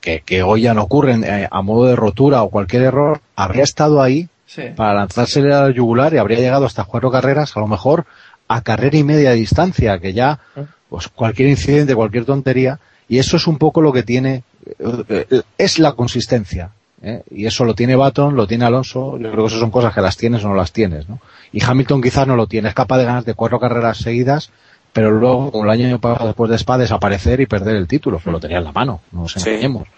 que, 0.00 0.22
que 0.24 0.42
hoy 0.42 0.62
ya 0.62 0.74
no 0.74 0.82
ocurre 0.82 1.14
eh, 1.14 1.48
a 1.50 1.62
modo 1.62 1.86
de 1.86 1.96
rotura 1.96 2.42
o 2.42 2.50
cualquier 2.50 2.82
error, 2.82 3.20
habría 3.36 3.64
estado 3.64 4.02
ahí 4.02 4.28
sí. 4.46 4.62
para 4.74 4.94
lanzársele 4.94 5.54
al 5.54 5.74
yugular 5.74 6.14
y 6.14 6.18
habría 6.18 6.38
llegado 6.38 6.66
hasta 6.66 6.84
cuatro 6.84 7.10
carreras, 7.10 7.56
a 7.56 7.60
lo 7.60 7.66
mejor 7.66 8.06
a 8.48 8.62
carrera 8.62 8.96
y 8.96 9.04
media 9.04 9.30
de 9.30 9.36
distancia, 9.36 9.98
que 10.00 10.12
ya 10.12 10.40
pues 10.88 11.06
cualquier 11.08 11.48
incidente, 11.48 11.94
cualquier 11.94 12.24
tontería, 12.24 12.80
y 13.08 13.18
eso 13.18 13.36
es 13.36 13.46
un 13.46 13.58
poco 13.58 13.80
lo 13.80 13.92
que 13.92 14.02
tiene, 14.02 14.42
eh, 14.78 15.26
eh, 15.30 15.42
es 15.56 15.78
la 15.78 15.92
consistencia. 15.92 16.72
¿eh? 17.00 17.22
Y 17.30 17.46
eso 17.46 17.64
lo 17.64 17.74
tiene 17.74 17.94
Baton, 17.94 18.34
lo 18.34 18.48
tiene 18.48 18.64
Alonso, 18.64 19.16
yo 19.18 19.30
creo 19.30 19.44
que 19.44 19.48
eso 19.48 19.60
son 19.60 19.70
cosas 19.70 19.94
que 19.94 20.00
las 20.00 20.16
tienes 20.16 20.44
o 20.44 20.48
no 20.48 20.56
las 20.56 20.72
tienes, 20.72 21.08
¿no? 21.08 21.20
Y 21.52 21.62
Hamilton 21.64 22.02
quizás 22.02 22.26
no 22.26 22.34
lo 22.34 22.48
tiene, 22.48 22.68
es 22.68 22.74
capaz 22.74 22.98
de 22.98 23.04
ganar 23.04 23.24
de 23.24 23.34
cuatro 23.34 23.60
carreras 23.60 23.98
seguidas 23.98 24.50
pero 24.92 25.10
luego, 25.10 25.52
como 25.52 25.64
el 25.64 25.70
año 25.70 25.98
pasado 25.98 26.28
después 26.28 26.50
de 26.50 26.56
Spa, 26.56 26.78
desaparecer 26.78 27.40
y 27.40 27.46
perder 27.46 27.76
el 27.76 27.86
título, 27.86 28.18
pues 28.18 28.32
lo 28.32 28.40
tenía 28.40 28.58
en 28.58 28.64
la 28.64 28.72
mano, 28.72 29.00
no 29.12 29.22
nos 29.22 29.36
engañemos. 29.36 29.88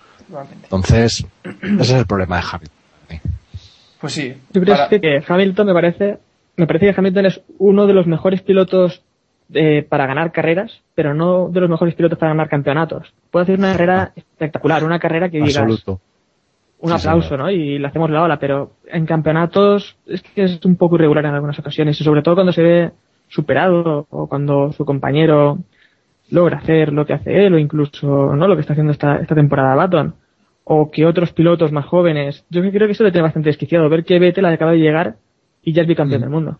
Entonces, 0.62 1.26
ese 1.44 1.80
es 1.80 1.90
el 1.92 2.06
problema 2.06 2.36
de 2.36 2.42
Hamilton. 2.50 3.32
Pues 4.00 4.12
sí. 4.12 4.34
Yo 4.52 4.60
creo 4.60 4.76
que 4.88 5.22
Hamilton 5.26 5.66
me 5.66 5.72
parece, 5.74 6.18
me 6.56 6.66
parece 6.66 6.86
que 6.86 6.94
Hamilton 6.98 7.26
es 7.26 7.40
uno 7.58 7.86
de 7.86 7.94
los 7.94 8.06
mejores 8.06 8.42
pilotos 8.42 9.02
eh, 9.54 9.86
para 9.88 10.06
ganar 10.06 10.32
carreras, 10.32 10.80
pero 10.94 11.14
no 11.14 11.48
de 11.48 11.60
los 11.60 11.70
mejores 11.70 11.94
pilotos 11.94 12.18
para 12.18 12.32
ganar 12.32 12.48
campeonatos. 12.48 13.12
Puede 13.30 13.44
hacer 13.44 13.58
una 13.58 13.72
carrera 13.72 14.12
espectacular, 14.16 14.82
una 14.84 14.98
carrera 14.98 15.28
que 15.28 15.38
digas, 15.38 15.58
Absoluto. 15.58 16.00
un 16.80 16.92
aplauso, 16.92 17.36
¿no? 17.36 17.50
Y 17.50 17.78
le 17.78 17.86
hacemos 17.86 18.10
la 18.10 18.22
ola, 18.22 18.38
pero 18.38 18.72
en 18.86 19.06
campeonatos 19.06 19.96
es 20.06 20.22
que 20.22 20.44
es 20.44 20.64
un 20.64 20.76
poco 20.76 20.96
irregular 20.96 21.26
en 21.26 21.34
algunas 21.34 21.58
ocasiones 21.58 22.00
y 22.00 22.04
sobre 22.04 22.22
todo 22.22 22.34
cuando 22.34 22.52
se 22.52 22.62
ve 22.62 22.90
superado 23.32 24.06
o 24.10 24.26
cuando 24.26 24.72
su 24.72 24.84
compañero 24.84 25.58
logra 26.30 26.58
hacer 26.58 26.92
lo 26.92 27.06
que 27.06 27.14
hace 27.14 27.46
él 27.46 27.54
o 27.54 27.58
incluso 27.58 28.36
no 28.36 28.46
lo 28.46 28.54
que 28.54 28.60
está 28.60 28.74
haciendo 28.74 28.92
esta, 28.92 29.16
esta 29.16 29.34
temporada 29.34 29.74
Baton 29.74 30.14
o 30.64 30.90
que 30.90 31.06
otros 31.06 31.32
pilotos 31.32 31.72
más 31.72 31.86
jóvenes. 31.86 32.44
Yo 32.50 32.60
creo 32.60 32.86
que 32.86 32.92
eso 32.92 33.04
le 33.04 33.10
tiene 33.10 33.24
bastante 33.24 33.48
desquiciado 33.48 33.88
ver 33.88 34.04
que 34.04 34.18
Vettel 34.18 34.46
acaba 34.46 34.72
de 34.72 34.78
llegar 34.78 35.16
y 35.62 35.72
ya 35.72 35.82
es 35.82 35.88
bicampeón 35.88 36.20
mm. 36.20 36.24
del 36.24 36.30
mundo. 36.30 36.58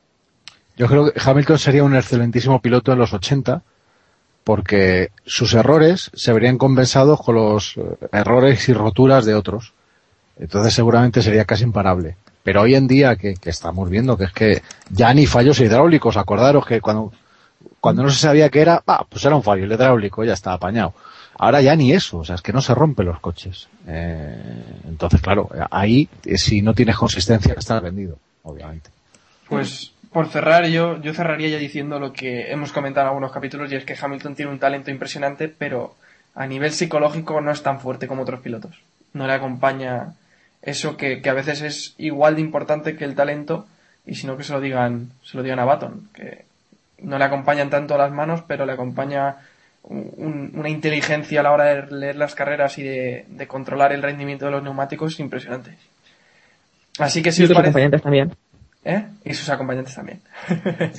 Yo 0.77 0.87
creo 0.89 1.13
que 1.13 1.21
Hamilton 1.23 1.59
sería 1.59 1.85
un 1.85 1.95
excelentísimo 1.95 2.61
piloto 2.61 2.93
en 2.93 2.99
los 2.99 3.13
80 3.13 3.63
porque 4.45 5.11
sus 5.25 5.55
errores 5.55 6.11
se 6.15 6.33
verían 6.33 6.59
compensados 6.59 7.21
con 7.21 7.37
los 7.37 7.77
eh, 7.77 7.83
errores 8.13 8.69
y 8.69 8.73
roturas 8.73 9.25
de 9.25 9.35
otros. 9.35 9.75
Entonces 10.39 10.75
seguramente 10.75 11.23
sería 11.23 11.45
casi 11.45 11.65
imparable. 11.65 12.17
Pero 12.43 12.63
hoy 12.63 12.75
en 12.75 12.89
día 12.89 13.17
que, 13.17 13.35
estamos 13.45 13.89
viendo 13.89 14.17
que 14.17 14.25
es 14.25 14.33
que 14.33 14.63
ya 14.91 15.13
ni 15.15 15.27
fallos 15.27 15.61
hidráulicos, 15.61 16.17
acordaros 16.17 16.67
que 16.67 16.81
cuando, 16.81 17.13
cuando 17.81 18.03
no 18.03 18.11
se 18.11 18.19
sabía 18.19 18.49
qué 18.49 18.61
era, 18.61 18.83
ah, 18.87 19.05
pues 19.09 19.25
era 19.25 19.37
un 19.37 19.43
fallo 19.43 19.67
hidráulico, 19.67 20.25
ya 20.25 20.33
está 20.33 20.53
apañado. 20.53 20.95
Ahora 21.39 21.61
ya 21.61 21.75
ni 21.77 21.93
eso, 21.93 22.19
o 22.19 22.25
sea, 22.25 22.35
es 22.35 22.43
que 22.43 22.53
no 22.53 22.61
se 22.61 22.75
rompen 22.75 23.07
los 23.07 23.21
coches. 23.21 23.69
Eh, 23.87 24.65
entonces, 24.89 25.21
claro, 25.21 25.49
ahí 25.71 26.09
eh, 26.25 26.37
si 26.37 26.63
no 26.63 26.75
tienes 26.75 26.97
consistencia 26.97 27.55
estás 27.57 27.83
vendido, 27.83 28.19
obviamente. 28.43 28.91
Pues 29.49 29.93
por 30.13 30.29
cerrar, 30.29 30.67
yo, 30.67 31.01
yo 31.01 31.15
cerraría 31.15 31.49
ya 31.49 31.59
diciendo 31.59 31.99
lo 31.99 32.13
que 32.13 32.53
hemos 32.53 32.73
comentado 32.73 33.07
en 33.07 33.09
algunos 33.09 33.33
capítulos 33.33 33.73
y 33.73 33.77
es 33.77 33.85
que 33.85 33.97
Hamilton 34.01 34.35
tiene 34.35 34.53
un 34.53 34.59
talento 34.59 34.91
impresionante, 34.91 35.49
pero 35.49 35.95
a 36.35 36.47
nivel 36.47 36.73
psicológico 36.73 37.41
no 37.41 37.51
es 37.51 37.63
tan 37.63 37.81
fuerte 37.81 38.07
como 38.07 38.23
otros 38.23 38.41
pilotos. 38.41 38.79
No 39.15 39.27
le 39.27 39.33
acompaña 39.33 40.15
eso 40.63 40.97
que, 40.97 41.21
a 41.29 41.33
veces 41.33 41.61
es 41.63 41.95
igual 41.99 42.37
de 42.37 42.41
importante 42.41 42.97
que 42.97 43.05
el 43.05 43.15
talento 43.15 43.67
y 44.07 44.15
si 44.15 44.27
no 44.27 44.37
que 44.37 44.45
se 44.45 44.53
lo 44.53 44.61
digan, 44.61 45.11
se 45.23 45.37
lo 45.37 45.43
digan 45.43 45.59
a 45.59 45.65
Baton, 45.65 46.09
que 46.15 46.45
no 46.99 47.19
le 47.19 47.25
acompañan 47.25 47.71
tanto 47.71 47.97
las 47.99 48.13
manos, 48.13 48.43
pero 48.47 48.65
le 48.65 48.73
acompaña 48.73 49.37
una 49.85 50.69
inteligencia 50.69 51.41
a 51.41 51.43
la 51.43 51.53
hora 51.53 51.65
de 51.65 51.97
leer 51.97 52.17
las 52.17 52.37
carreras 52.37 52.79
y 52.79 52.85
de, 52.85 53.47
controlar 53.49 53.93
el 53.93 54.03
rendimiento 54.03 54.45
de 54.47 54.53
los 54.53 54.63
neumáticos 54.63 55.19
impresionantes. 55.19 55.75
Así 56.99 57.23
que 57.23 57.33
si 57.33 57.43
y 57.43 57.47
sus 57.47 57.57
acompañantes 57.57 58.03
también. 58.03 58.33
¿Eh? 58.85 59.05
Y 59.25 59.35
sus 59.35 59.49
acompañantes 59.49 59.95
también. 59.95 60.21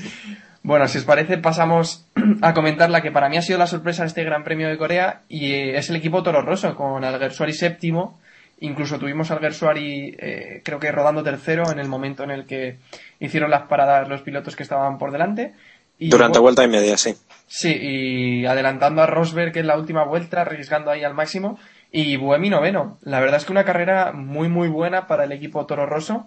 bueno, 0.64 0.88
si 0.88 0.97
os 0.97 1.05
parece, 1.05 1.38
pasamos 1.38 2.05
a 2.41 2.53
comentar 2.53 2.89
la 2.89 3.01
que 3.01 3.11
para 3.11 3.30
mí 3.30 3.38
ha 3.38 3.41
sido 3.41 3.59
la 3.59 3.68
sorpresa 3.68 4.03
de 4.03 4.09
este 4.09 4.24
Gran 4.24 4.43
Premio 4.43 4.68
de 4.68 4.78
Corea 4.78 5.22
y 5.30 5.53
es 5.53 5.89
el 5.89 5.95
equipo 5.95 6.24
Toro 6.24 6.41
Rosso 6.41 6.76
con 6.76 7.03
Alguersuari 7.05 7.53
séptimo 7.53 8.20
Incluso 8.64 8.97
tuvimos 8.97 9.30
al 9.30 9.41
Gersuari, 9.41 10.16
eh, 10.18 10.61
creo 10.64 10.80
que 10.80 10.89
rodando 10.89 11.22
tercero 11.22 11.70
en 11.70 11.80
el 11.80 11.89
momento 11.89 12.24
en 12.24 12.32
el 12.32 12.45
que 12.45 12.78
hicieron 13.20 13.51
las 13.51 13.64
paradas 13.64 14.07
los 14.07 14.22
pilotos 14.22 14.55
que 14.55 14.64
estaban 14.64 14.97
por 14.97 15.11
delante. 15.11 15.53
Y 15.99 16.07
Durante 16.07 16.39
vuelta 16.39 16.64
y 16.64 16.70
media, 16.70 16.97
sí. 16.97 17.14
Sí, 17.45 17.78
y 17.78 18.45
adelantando 18.45 19.01
a 19.01 19.05
Rosberg 19.05 19.57
en 19.57 19.68
la 19.68 19.78
última 19.78 20.05
vuelta, 20.05 20.41
arriesgando 20.41 20.91
ahí 20.91 21.03
al 21.03 21.14
máximo. 21.14 21.59
Y 21.91 22.16
Buemi 22.16 22.49
noveno. 22.49 22.99
La 23.01 23.20
verdad 23.20 23.36
es 23.41 23.45
que 23.45 23.51
una 23.51 23.66
carrera 23.66 24.14
muy, 24.14 24.47
muy 24.47 24.70
buena 24.70 25.07
para 25.07 25.26
el 25.26 25.34
equipo 25.34 25.66
Toro 25.66 25.86
Rosso. 25.86 26.26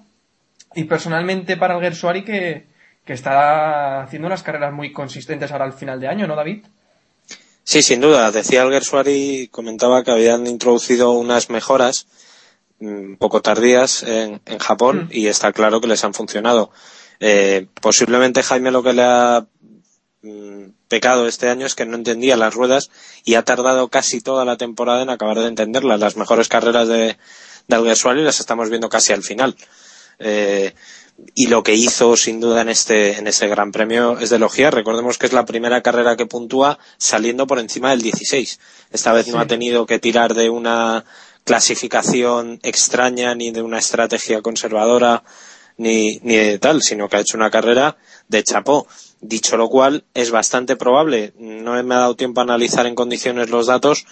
Y 0.75 0.85
personalmente 0.85 1.57
para 1.57 1.77
el 1.77 1.81
Gersuari 1.81 2.23
que, 2.23 2.67
que 3.07 3.15
está 3.15 4.03
haciendo 4.03 4.27
unas 4.27 4.43
carreras 4.43 4.75
muy 4.75 4.93
consistentes 4.93 5.53
ahora 5.53 5.65
al 5.65 5.73
final 5.73 6.01
de 6.01 6.09
año, 6.09 6.27
¿no, 6.27 6.37
David? 6.37 6.67
Sí, 7.65 7.81
sin 7.81 8.03
duda. 8.03 8.31
Decía 8.31 8.63
el 8.63 8.73
Gersuari, 8.73 9.49
comentaba 9.51 10.05
que 10.05 10.11
habían 10.11 10.47
introducido 10.47 11.13
unas 11.13 11.49
mejoras 11.49 12.07
un 12.81 13.13
mm, 13.13 13.17
poco 13.17 13.43
tardías 13.43 14.03
en, 14.03 14.41
en 14.45 14.59
Japón 14.59 15.07
mm. 15.07 15.09
y 15.13 15.27
está 15.29 15.53
claro 15.53 15.81
que 15.81 15.89
les 15.89 16.05
han 16.05 16.15
funcionado. 16.15 16.71
Eh, 17.21 17.67
posiblemente 17.81 18.43
Jaime 18.43 18.71
lo 18.71 18.83
que 18.83 18.93
le 18.93 19.03
ha 19.03 19.47
mm, 20.23 20.65
pecado 20.89 21.27
este 21.27 21.49
año 21.49 21.67
es 21.67 21.75
que 21.75 21.87
no 21.87 21.97
entendía 21.97 22.37
las 22.37 22.55
ruedas 22.55 22.91
y 23.25 23.35
ha 23.35 23.45
tardado 23.45 23.89
casi 23.89 24.21
toda 24.21 24.45
la 24.45 24.57
temporada 24.57 25.03
en 25.03 25.11
acabar 25.11 25.39
de 25.39 25.49
entenderlas. 25.49 26.01
Las 26.01 26.17
mejores 26.17 26.49
carreras 26.49 26.89
de, 26.89 27.17
de 27.69 27.77
Alguersuari 27.77 28.23
las 28.23 28.41
estamos 28.41 28.69
viendo 28.69 28.89
casi 28.89 29.13
al 29.13 29.23
final. 29.23 29.57
Eh, 30.19 30.75
y 31.35 31.47
lo 31.47 31.63
que 31.63 31.75
hizo 31.75 32.17
sin 32.17 32.41
duda 32.41 32.61
en 32.61 32.69
este, 32.69 33.19
en 33.19 33.27
ese 33.27 33.49
gran 33.49 33.73
premio 33.73 34.19
es 34.19 34.31
de 34.31 34.37
elogiar. 34.37 34.75
Recordemos 34.75 35.17
que 35.17 35.27
es 35.27 35.33
la 35.33 35.47
primera 35.47 35.81
carrera 35.81 36.17
que 36.17 36.27
puntúa 36.27 36.79
saliendo 36.99 37.47
por 37.47 37.59
encima 37.59 37.91
del 37.91 38.03
16. 38.03 38.61
Esta 38.93 39.13
vez 39.13 39.29
no 39.29 39.41
ha 39.41 39.47
tenido 39.47 39.87
que 39.87 39.99
tirar 39.99 40.35
de 40.35 40.51
una 40.51 41.05
clasificación 41.47 42.59
extraña 42.65 43.35
ni 43.37 43.53
de 43.53 43.63
una 43.63 43.79
estrategia 43.79 44.43
conservadora 44.43 45.23
ni, 45.77 46.19
ni 46.25 46.35
de 46.35 46.59
tal, 46.59 46.83
sino 46.83 47.09
que 47.09 47.17
ha 47.17 47.21
hecho 47.21 47.37
una 47.37 47.53
carrera 47.53 47.97
de 48.27 48.43
chapó. 48.43 48.89
Dicho 49.21 49.57
lo 49.57 49.69
cual, 49.69 50.05
es 50.13 50.33
bastante 50.33 50.75
probable, 50.75 51.33
no 51.39 51.81
me 51.85 51.95
ha 51.95 51.99
dado 51.99 52.17
tiempo 52.17 52.41
a 52.41 52.45
analizar 52.45 52.87
en 52.87 52.97
condiciones 52.97 53.49
los 53.49 53.69
datos, 53.69 54.07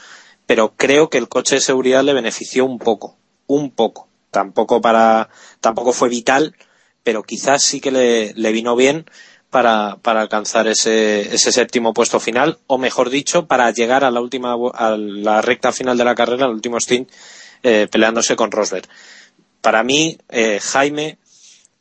pero 0.47 0.75
creo 0.77 1.11
que 1.11 1.19
el 1.19 1.29
coche 1.29 1.57
de 1.57 1.61
seguridad 1.61 2.05
le 2.05 2.15
benefició 2.15 2.65
un 2.65 2.79
poco, 2.79 3.19
un 3.49 3.73
poco. 3.73 4.09
Tampoco 4.31 4.81
para, 4.81 5.29
tampoco 5.61 5.93
fue 5.93 6.09
vital, 6.09 6.55
pero 7.03 7.25
quizás 7.25 7.65
sí 7.65 7.81
que 7.81 7.91
le, 7.91 8.33
le 8.35 8.53
vino 8.53 8.77
bien 8.77 9.07
para, 9.55 9.99
para 10.03 10.21
alcanzar 10.21 10.67
ese, 10.67 11.33
ese, 11.33 11.53
séptimo 11.53 11.95
puesto 11.95 12.19
final, 12.19 12.59
o 12.67 12.77
mejor 12.77 13.09
dicho, 13.09 13.47
para 13.47 13.71
llegar 13.71 14.03
a 14.03 14.11
la 14.11 14.21
última, 14.21 14.57
a 14.75 14.97
la 14.97 15.43
recta 15.43 15.71
final 15.71 15.97
de 15.97 16.05
la 16.05 16.17
carrera, 16.17 16.47
al 16.47 16.51
último 16.51 16.81
stint, 16.81 17.09
eh, 17.63 17.87
peleándose 17.89 18.35
con 18.35 18.51
Rosberg. 18.51 18.89
Para 19.61 19.85
mí, 19.85 20.19
eh, 20.29 20.59
Jaime 20.61 21.19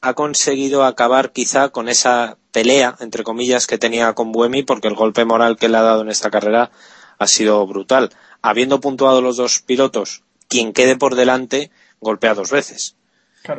ha 0.02 0.14
conseguido 0.14 0.86
acabar 0.86 1.32
quizá 1.32 1.70
con 1.70 1.90
esa 1.90 2.38
pelea, 2.52 2.96
entre 3.00 3.24
comillas, 3.24 3.66
que 3.66 3.80
tenía 3.80 4.14
con 4.14 4.32
Buemi, 4.32 4.62
porque 4.62 4.88
el 4.88 4.94
golpe 4.94 5.26
moral 5.26 5.58
que 5.58 5.68
le 5.68 5.78
ha 5.78 5.82
dado 5.82 6.04
en 6.04 6.10
esta 6.10 6.30
carrera 6.30 6.70
ha 7.18 7.26
sido 7.26 7.66
brutal. 7.66 8.12
Habiendo 8.44 8.82
puntuado 8.82 9.20
los 9.24 9.38
dos 9.38 9.62
pilotos, 9.62 10.22
quien 10.48 10.74
quede 10.74 10.96
por 10.96 11.16
delante 11.16 11.72
golpea 12.00 12.36
dos 12.36 12.52
veces. 12.52 12.98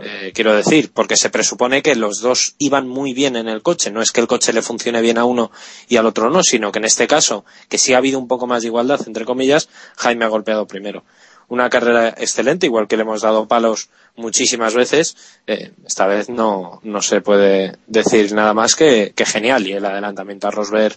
Eh, 0.02 0.32
quiero 0.34 0.54
decir, 0.54 0.92
porque 0.92 1.16
se 1.16 1.30
presupone 1.30 1.82
que 1.82 1.94
los 1.94 2.20
dos 2.20 2.54
iban 2.58 2.88
muy 2.88 3.12
bien 3.12 3.36
en 3.36 3.48
el 3.48 3.62
coche. 3.62 3.90
No 3.90 4.00
es 4.00 4.12
que 4.12 4.20
el 4.20 4.26
coche 4.26 4.52
le 4.52 4.62
funcione 4.62 5.00
bien 5.00 5.18
a 5.18 5.24
uno 5.24 5.50
y 5.88 5.96
al 5.96 6.06
otro 6.06 6.30
no, 6.30 6.42
sino 6.42 6.72
que 6.72 6.78
en 6.78 6.86
este 6.86 7.06
caso, 7.06 7.44
que 7.68 7.78
sí 7.78 7.92
ha 7.92 7.98
habido 7.98 8.18
un 8.18 8.28
poco 8.28 8.46
más 8.46 8.62
de 8.62 8.68
igualdad, 8.68 9.00
entre 9.06 9.24
comillas, 9.24 9.68
Jaime 9.96 10.24
ha 10.24 10.28
golpeado 10.28 10.66
primero. 10.66 11.04
Una 11.48 11.68
carrera 11.68 12.08
excelente, 12.08 12.66
igual 12.66 12.88
que 12.88 12.96
le 12.96 13.02
hemos 13.02 13.20
dado 13.20 13.46
palos 13.46 13.90
muchísimas 14.16 14.74
veces. 14.74 15.16
Eh, 15.46 15.72
esta 15.86 16.06
vez 16.06 16.30
no, 16.30 16.80
no 16.82 17.02
se 17.02 17.20
puede 17.20 17.76
decir 17.86 18.32
nada 18.32 18.54
más 18.54 18.74
que, 18.74 19.12
que 19.14 19.26
genial. 19.26 19.66
Y 19.66 19.72
el 19.72 19.84
adelantamiento 19.84 20.48
a 20.48 20.50
Rosberg 20.50 20.96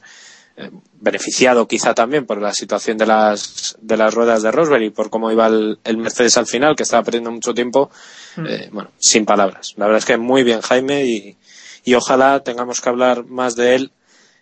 eh, 0.59 0.71
beneficiado 0.99 1.67
quizá 1.67 1.93
también 1.93 2.25
por 2.25 2.41
la 2.41 2.51
situación 2.51 2.97
de 2.97 3.05
las, 3.05 3.77
de 3.79 3.95
las 3.95 4.11
ruedas 4.11 4.41
de 4.41 4.51
Rosberg 4.51 4.81
y 4.81 4.89
por 4.89 5.11
cómo 5.11 5.31
iba 5.31 5.45
el, 5.45 5.97
Mercedes 5.97 6.35
al 6.35 6.47
final, 6.47 6.75
que 6.75 6.81
estaba 6.81 7.03
perdiendo 7.03 7.29
mucho 7.29 7.53
tiempo, 7.53 7.91
mm. 8.37 8.45
eh, 8.47 8.69
bueno, 8.71 8.91
sin 8.99 9.25
palabras. 9.25 9.73
La 9.77 9.85
verdad 9.85 9.99
es 9.99 10.05
que 10.05 10.17
muy 10.17 10.43
bien 10.43 10.61
Jaime 10.61 11.05
y, 11.05 11.37
y 11.83 11.93
ojalá 11.95 12.41
tengamos 12.41 12.81
que 12.81 12.89
hablar 12.89 13.25
más 13.25 13.55
de 13.55 13.75
él 13.75 13.91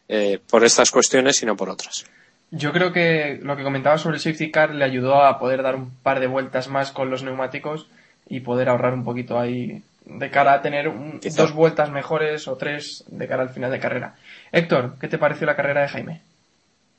eh, 0.08 0.40
por 0.50 0.64
estas 0.64 0.92
cuestiones 0.92 1.42
y 1.42 1.46
no 1.46 1.56
por 1.56 1.70
otras. 1.70 2.06
Yo 2.52 2.72
creo 2.72 2.92
que 2.94 3.40
lo 3.42 3.58
que 3.58 3.64
comentaba 3.64 3.98
sobre 3.98 4.18
el 4.18 4.22
safety 4.22 4.52
car 4.52 4.74
le 4.74 4.86
ayudó 4.86 5.24
a 5.24 5.40
poder 5.40 5.64
dar 5.64 5.76
un 5.76 5.92
par 6.04 6.20
de 6.20 6.28
vueltas 6.28 6.68
más 6.68 6.92
con 6.92 7.10
los 7.10 7.24
neumáticos 7.24 7.88
y 8.28 8.42
poder 8.42 8.70
ahorrar 8.70 8.94
un 8.94 9.04
poquito 9.04 9.40
ahí 9.40 9.82
de 10.06 10.30
cara 10.30 10.54
a 10.54 10.62
tener 10.62 10.92
dos 11.36 11.54
vueltas 11.54 11.90
mejores 11.90 12.48
o 12.48 12.56
tres 12.56 13.04
de 13.08 13.28
cara 13.28 13.44
al 13.44 13.50
final 13.50 13.72
de 13.72 13.80
carrera. 13.80 14.16
Héctor, 14.52 14.96
¿qué 15.00 15.08
te 15.08 15.18
pareció 15.18 15.48
la 15.48 15.56
carrera 15.56 15.82
de 15.82 15.88
Jaime? 15.88 16.22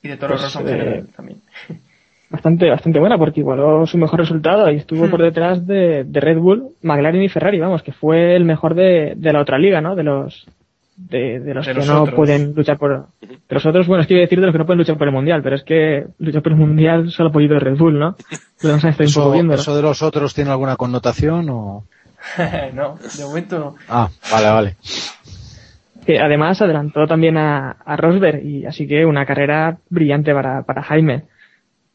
Y 0.03 0.09
de 0.09 0.17
Toro 0.17 0.35
pues, 0.35 0.43
Rosso 0.43 0.61
en 0.61 0.67
general 0.67 0.95
eh, 0.95 1.13
también. 1.15 1.43
Bastante, 2.29 2.69
bastante 2.69 2.99
buena 2.99 3.19
porque 3.19 3.41
igualó 3.41 3.87
su 3.87 3.99
mejor 3.99 4.21
resultado 4.21 4.71
y 4.71 4.77
estuvo 4.77 5.07
hmm. 5.07 5.11
por 5.11 5.23
detrás 5.23 5.65
de, 5.67 6.05
Red 6.13 6.39
Bull, 6.39 6.71
McLaren 6.83 7.23
y 7.23 7.29
Ferrari, 7.29 7.61
vamos, 7.61 7.83
que 7.83 7.93
fue 7.93 8.35
el 8.35 8.45
mejor 8.45 8.75
de, 8.75 9.17
la 9.21 9.41
otra 9.41 9.59
liga, 9.59 9.81
¿no? 9.81 9.95
De 9.95 10.03
los 10.03 10.47
de, 10.97 11.41
los 11.55 11.67
que 11.67 11.75
no 11.75 12.07
pueden 12.07 12.55
luchar 12.55 12.79
por 12.79 13.09
de 13.21 13.39
los 13.51 13.67
otros 13.67 13.87
bueno 13.87 14.01
es 14.01 14.07
que 14.07 14.15
iba 14.15 14.21
a 14.21 14.25
decir 14.25 14.41
de 14.41 14.47
los 14.47 14.55
que 14.55 14.59
no 14.59 14.65
pueden 14.65 14.79
luchar 14.79 14.97
por 14.97 15.07
el 15.07 15.13
mundial 15.13 15.43
pero 15.43 15.55
es 15.55 15.63
que 15.63 16.07
luchar 16.19 16.43
por 16.43 16.53
el 16.53 16.59
mundial 16.59 17.11
solo 17.11 17.29
ha 17.29 17.33
podido 17.33 17.59
Red 17.59 17.77
Bull 17.77 17.99
no 17.99 18.17
eso, 18.63 19.35
¿Eso 19.35 19.77
de 19.77 19.83
los 19.83 20.03
otros 20.03 20.33
tiene 20.33 20.53
alguna 20.53 20.77
connotación 20.77 21.51
o 21.51 21.85
no, 22.75 22.97
de 22.97 23.25
momento 23.25 23.59
no. 23.59 23.75
Ah, 23.89 24.09
vale, 24.31 24.51
vale. 24.51 24.77
Que 26.05 26.19
además 26.19 26.61
adelantó 26.63 27.07
también 27.07 27.37
a, 27.37 27.77
a 27.85 27.97
Rosberg 27.97 28.45
y 28.45 28.67
así 28.67 28.87
que 28.87 29.05
una 29.05 29.27
carrera 29.27 29.79
brillante 29.91 30.33
para, 30.33 30.63
para 30.63 30.83
Jaime. 30.83 31.25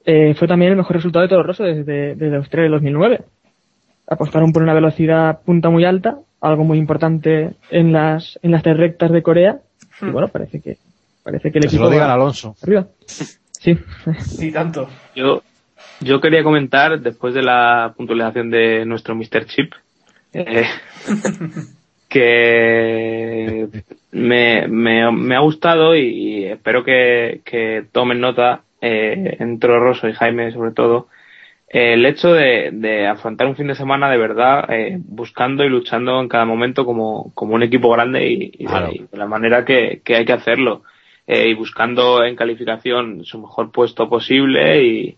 Eh, 0.05 0.33
fue 0.35 0.47
también 0.47 0.71
el 0.71 0.77
mejor 0.77 0.95
resultado 0.95 1.23
de 1.23 1.29
todo 1.29 1.43
Rosso 1.43 1.63
desde, 1.63 2.15
desde 2.15 2.35
Australia 2.35 2.71
2009. 2.71 3.21
Apostaron 4.07 4.51
por 4.51 4.63
una 4.63 4.73
velocidad 4.73 5.41
punta 5.43 5.69
muy 5.69 5.85
alta, 5.85 6.17
algo 6.41 6.63
muy 6.63 6.77
importante 6.77 7.51
en 7.69 7.93
las, 7.93 8.39
en 8.41 8.51
las 8.51 8.63
tres 8.63 8.77
rectas 8.77 9.11
de 9.11 9.21
Corea. 9.21 9.59
Y 10.01 10.05
hmm. 10.05 10.11
bueno, 10.11 10.27
parece 10.27 10.59
que, 10.59 10.77
parece 11.23 11.51
que 11.51 11.59
el 11.59 11.65
equipo. 11.65 11.83
Se 11.83 11.89
lo 11.89 11.91
digan 11.91 12.09
Alonso. 12.09 12.55
Arriba. 12.61 12.87
Sí. 13.61 13.77
Sí, 14.25 14.51
tanto. 14.51 14.89
Yo, 15.15 15.43
Yo 15.99 16.19
quería 16.19 16.41
comentar, 16.41 16.99
después 16.99 17.35
de 17.35 17.43
la 17.43 17.93
puntualización 17.95 18.49
de 18.49 18.87
nuestro 18.87 19.13
Mr. 19.13 19.45
Chip, 19.45 19.73
eh, 20.33 20.65
que 22.09 23.67
me, 24.11 24.67
me, 24.67 25.35
ha 25.35 25.39
gustado 25.41 25.95
y, 25.95 26.45
espero 26.45 26.83
que, 26.83 27.41
que 27.45 27.85
tomen 27.91 28.19
nota, 28.19 28.63
eh, 28.81 29.37
Entro 29.39 29.79
Rosso 29.79 30.09
y 30.09 30.13
Jaime 30.13 30.51
sobre 30.51 30.71
todo, 30.71 31.07
el 31.67 32.05
hecho 32.05 32.33
de, 32.33 33.07
afrontar 33.07 33.47
un 33.47 33.55
fin 33.55 33.67
de 33.67 33.75
semana 33.75 34.09
de 34.09 34.17
verdad 34.17 34.65
eh, 34.69 34.97
buscando 34.99 35.63
y 35.63 35.69
luchando 35.69 36.19
en 36.19 36.27
cada 36.27 36.43
momento 36.43 36.85
como, 36.85 37.31
como 37.33 37.55
un 37.55 37.63
equipo 37.63 37.89
grande 37.89 38.27
y, 38.27 38.65
de, 38.65 39.07
la 39.13 39.25
manera 39.25 39.63
que, 39.63 40.01
que 40.03 40.17
hay 40.17 40.25
que 40.25 40.33
hacerlo 40.33 40.83
eh, 41.27 41.47
y 41.47 41.53
buscando 41.53 42.25
en 42.25 42.35
calificación 42.35 43.23
su 43.23 43.39
mejor 43.39 43.71
puesto 43.71 44.09
posible 44.09 44.83
y, 44.83 45.17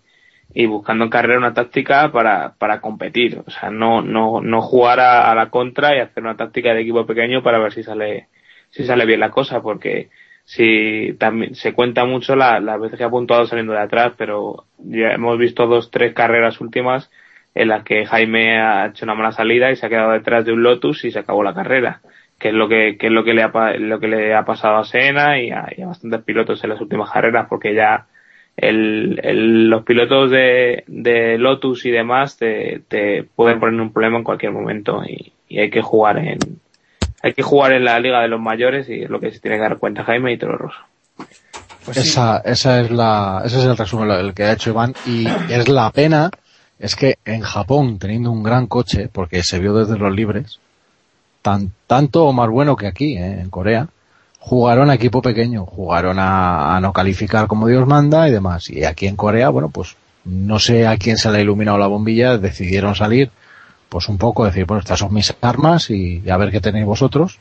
y 0.54 0.66
buscando 0.68 1.06
en 1.06 1.10
carrera 1.10 1.40
una 1.40 1.54
táctica 1.54 2.12
para, 2.12 2.54
para 2.58 2.82
competir. 2.82 3.42
O 3.46 3.50
sea, 3.50 3.72
no, 3.72 4.02
no, 4.02 4.42
no 4.42 4.62
jugar 4.62 5.00
a, 5.00 5.34
la 5.34 5.50
contra 5.50 5.96
y 5.96 6.00
hacer 6.00 6.24
una 6.24 6.38
táctica 6.38 6.74
de 6.74 6.82
equipo 6.82 7.06
pequeño 7.06 7.42
para 7.42 7.60
ver 7.60 7.74
si 7.74 7.84
sale, 7.84 8.28
si 8.70 8.86
sale 8.86 9.06
bien 9.06 9.20
la 9.20 9.32
cosa, 9.32 9.62
porque 9.62 10.10
si 10.44 11.14
también 11.20 11.56
se 11.56 11.74
cuenta 11.74 12.06
mucho 12.06 12.36
las 12.36 12.62
la 12.62 12.78
veces 12.78 12.98
que 12.98 13.04
ha 13.04 13.10
puntuado 13.10 13.46
saliendo 13.48 13.74
de 13.74 13.80
atrás, 13.80 14.14
pero 14.18 14.66
ya 14.78 15.12
hemos 15.14 15.38
visto 15.38 15.68
dos, 15.68 15.92
tres 15.92 16.14
carreras 16.14 16.62
últimas 16.62 17.10
en 17.56 17.70
las 17.70 17.84
que 17.84 18.06
Jaime 18.06 18.60
ha 18.60 18.88
hecho 18.88 19.06
una 19.06 19.16
mala 19.16 19.32
salida 19.32 19.72
y 19.72 19.76
se 19.76 19.86
ha 19.86 19.90
quedado 19.90 20.12
detrás 20.12 20.46
de 20.46 20.54
un 20.54 20.64
Lotus 20.64 21.06
y 21.06 21.12
se 21.12 21.20
acabó 21.20 21.44
la 21.44 21.54
carrera, 21.54 22.02
que 22.40 22.50
es 22.50 22.54
lo 22.54 22.68
que, 22.68 22.98
es 23.00 23.12
lo 23.12 23.24
que 23.24 23.34
le 23.34 23.44
ha, 23.44 23.52
lo 23.78 24.00
que 24.00 24.08
le 24.08 24.34
ha 24.34 24.44
pasado 24.46 24.78
a 24.78 24.86
Sena 24.86 25.40
y 25.40 25.52
a, 25.52 25.70
y 25.76 25.84
bastantes 25.84 26.24
pilotos 26.24 26.64
en 26.64 26.72
las 26.72 26.82
últimas 26.82 27.12
carreras, 27.12 27.48
porque 27.48 27.76
ya 27.76 28.08
el, 28.58 29.20
el, 29.24 29.70
los 29.70 29.84
pilotos 29.84 30.32
de, 30.32 30.84
de, 30.88 31.38
Lotus 31.38 31.86
y 31.86 31.92
demás 31.92 32.38
te, 32.38 32.82
te, 32.88 33.24
pueden 33.24 33.60
poner 33.60 33.80
un 33.80 33.94
problema 33.94 34.18
en 34.18 34.24
cualquier 34.24 34.52
momento 34.52 35.04
y, 35.06 35.32
hay 35.56 35.70
que 35.70 35.84
jugar 35.84 36.18
en 36.18 36.40
hay 37.24 37.34
que 37.34 37.42
jugar 37.42 37.72
en 37.72 37.86
la 37.86 38.00
liga 38.00 38.22
de 38.22 38.28
los 38.28 38.40
mayores 38.40 38.88
y 38.90 39.04
es 39.04 39.10
lo 39.10 39.20
que 39.20 39.32
se 39.32 39.40
tiene 39.40 39.58
que 39.58 39.64
dar 39.64 39.78
cuenta 39.78 40.04
Jaime 40.04 40.34
y 40.34 40.38
Toro 40.38 40.58
Rosso. 40.58 40.80
Pues 41.86 41.98
esa, 41.98 42.38
esa 42.40 42.82
es 42.82 42.92
la, 42.92 43.42
ese 43.46 43.60
es 43.60 43.66
el 43.66 43.78
resumen 43.78 44.12
el 44.12 44.34
que 44.34 44.44
ha 44.44 44.54
hecho 44.54 44.70
Iván 44.70 44.94
y 45.06 45.28
es 45.50 45.68
la 45.70 45.90
pena 45.92 46.30
es 46.78 46.96
que 46.96 47.18
en 47.24 47.42
Japón 47.42 47.98
teniendo 47.98 48.30
un 48.30 48.44
gran 48.44 48.68
coche 48.68 49.10
porque 49.12 49.42
se 49.42 49.60
vio 49.60 49.74
desde 49.74 49.98
los 49.98 50.14
libres 50.14 50.60
tan, 51.42 51.72
tanto 51.88 52.26
o 52.26 52.34
más 52.34 52.50
bueno 52.50 52.76
que 52.76 52.88
aquí 52.88 53.18
¿eh? 53.18 53.40
en 53.40 53.50
Corea 53.50 53.88
jugaron 54.46 54.90
a 54.90 54.96
equipo 54.96 55.22
pequeño, 55.22 55.66
jugaron 55.66 56.18
a, 56.20 56.78
no 56.82 56.92
calificar 56.92 57.48
como 57.48 57.66
Dios 57.66 57.88
manda 57.88 58.28
y 58.28 58.32
demás. 58.32 58.70
Y 58.70 58.84
aquí 58.84 59.08
en 59.08 59.16
Corea, 59.16 59.48
bueno, 59.48 59.70
pues 59.70 59.96
no 60.26 60.60
sé 60.60 60.86
a 60.86 60.98
quién 60.98 61.16
se 61.16 61.32
le 61.32 61.38
ha 61.38 61.42
iluminado 61.42 61.78
la 61.78 61.88
bombilla, 61.88 62.38
decidieron 62.38 62.94
salir, 62.94 63.32
pues 63.94 64.10
un 64.10 64.18
poco, 64.18 64.44
decir, 64.44 64.66
bueno, 64.66 64.82
estas 64.82 64.98
son 64.98 65.14
mis 65.14 65.36
armas 65.40 65.92
y, 65.92 66.28
a 66.28 66.36
ver 66.38 66.50
qué 66.50 66.60
tenéis 66.60 66.88
vosotros. 66.88 67.38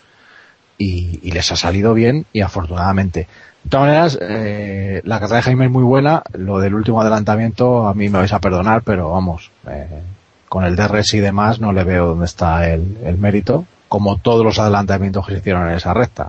Y, 0.76 1.30
les 1.30 1.50
ha 1.50 1.56
salido 1.56 1.94
bien 1.94 2.26
y 2.30 2.42
afortunadamente. 2.42 3.26
De 3.64 3.70
todas 3.70 3.86
maneras, 3.86 4.18
eh, 4.20 5.00
la 5.04 5.18
carrera 5.18 5.36
de 5.36 5.42
Jaime 5.44 5.64
es 5.64 5.70
muy 5.70 5.82
buena. 5.82 6.22
Lo 6.34 6.58
del 6.58 6.74
último 6.74 7.00
adelantamiento 7.00 7.86
a 7.86 7.94
mí 7.94 8.10
me 8.10 8.18
vais 8.18 8.34
a 8.34 8.38
perdonar, 8.38 8.82
pero 8.82 9.12
vamos, 9.12 9.50
eh, 9.66 10.02
con 10.50 10.64
el 10.64 10.76
DRS 10.76 11.14
y 11.14 11.20
demás 11.20 11.58
no 11.58 11.72
le 11.72 11.84
veo 11.84 12.08
dónde 12.08 12.26
está 12.26 12.68
el, 12.68 13.16
mérito, 13.16 13.64
como 13.88 14.18
todos 14.18 14.44
los 14.44 14.58
adelantamientos 14.58 15.24
que 15.24 15.32
se 15.32 15.38
hicieron 15.38 15.70
en 15.70 15.76
esa 15.76 15.94
recta 15.94 16.28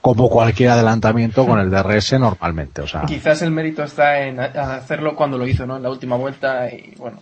como 0.00 0.30
cualquier 0.30 0.70
adelantamiento 0.70 1.46
con 1.46 1.58
el 1.58 1.70
DRS 1.70 2.18
normalmente. 2.18 2.80
O 2.80 2.86
sea, 2.86 3.02
Quizás 3.02 3.42
el 3.42 3.50
mérito 3.50 3.82
está 3.84 4.22
en 4.22 4.40
hacerlo 4.40 5.14
cuando 5.14 5.36
lo 5.36 5.46
hizo, 5.46 5.66
¿no? 5.66 5.76
En 5.76 5.82
la 5.82 5.90
última 5.90 6.16
vuelta 6.16 6.70
y 6.70 6.94
bueno. 6.96 7.18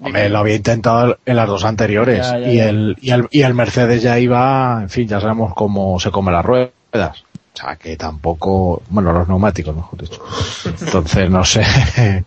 Lo 0.00 0.38
había 0.38 0.54
intentado 0.54 1.18
en 1.24 1.36
las 1.36 1.48
dos 1.48 1.64
anteriores 1.64 2.26
y, 2.46 2.58
El, 2.58 2.96
y, 3.00 3.10
el, 3.10 3.28
y 3.30 3.42
el 3.42 3.54
Mercedes 3.54 4.02
ya 4.02 4.18
iba, 4.18 4.80
en 4.82 4.90
fin, 4.90 5.08
ya 5.08 5.20
sabemos 5.20 5.52
cómo 5.54 5.98
se 5.98 6.10
come 6.10 6.32
las 6.32 6.44
ruedas. 6.44 6.72
O 6.92 7.60
sea, 7.60 7.74
que 7.74 7.96
tampoco, 7.96 8.82
bueno, 8.88 9.12
los 9.12 9.26
neumáticos, 9.26 9.74
mejor 9.74 10.00
dicho. 10.00 10.22
Entonces, 10.80 11.28
no 11.28 11.44
sé, 11.44 11.64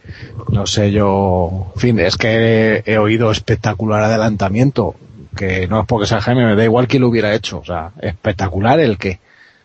no 0.49 0.65
sé 0.65 0.91
yo, 0.91 1.71
en 1.75 1.79
fin, 1.79 1.99
es 1.99 2.17
que 2.17 2.83
he, 2.85 2.97
oído 2.97 3.31
espectacular 3.31 4.03
adelantamiento, 4.03 4.95
que 5.33 5.67
no 5.67 5.79
es 5.79 5.87
porque 5.87 6.07
sea 6.07 6.19
Jaime, 6.19 6.45
me 6.45 6.55
da 6.55 6.65
igual 6.65 6.87
que 6.87 6.99
lo 6.99 7.07
hubiera 7.07 7.33
hecho, 7.33 7.59
o 7.59 7.65
sea, 7.65 7.91
espectacular 8.01 8.81
el 8.81 8.97
que 8.97 9.19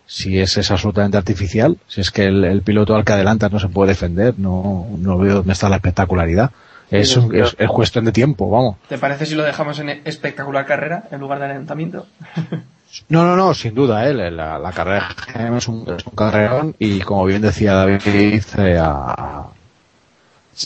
si 0.06 0.38
es, 0.38 0.56
es 0.56 0.70
absolutamente 0.70 1.16
artificial, 1.16 1.76
si 1.88 2.00
es 2.00 2.12
que 2.12 2.26
el, 2.26 2.62
piloto 2.62 2.94
al 2.94 3.04
que 3.04 3.14
adelanta 3.14 3.48
no 3.48 3.58
se 3.58 3.68
puede 3.68 3.88
defender, 3.88 4.34
no, 4.38 4.86
no 4.96 5.18
veo 5.18 5.34
dónde 5.36 5.52
está 5.52 5.68
la 5.68 5.76
espectacularidad. 5.76 6.52
Es, 6.90 7.18
es, 7.32 7.68
cuestión 7.68 8.04
de 8.04 8.12
tiempo, 8.12 8.48
vamos. 8.48 8.76
¿Te 8.88 8.98
parece 8.98 9.26
si 9.26 9.34
lo 9.34 9.42
dejamos 9.42 9.78
en 9.80 10.02
espectacular 10.04 10.66
carrera 10.66 11.04
en 11.10 11.20
lugar 11.20 11.38
de 11.38 11.46
adelantamiento? 11.46 12.06
no, 13.08 13.24
no, 13.24 13.36
no, 13.36 13.54
sin 13.54 13.74
duda, 13.74 14.08
¿eh? 14.08 14.14
la, 14.14 14.58
la 14.58 14.72
carrera 14.72 15.08
es 15.56 15.68
un, 15.68 15.82
es 15.96 16.06
un 16.06 16.14
carrerón 16.14 16.76
y 16.78 17.00
como 17.00 17.24
bien 17.24 17.42
decía 17.42 17.74
David, 17.74 18.00
eh, 18.58 18.80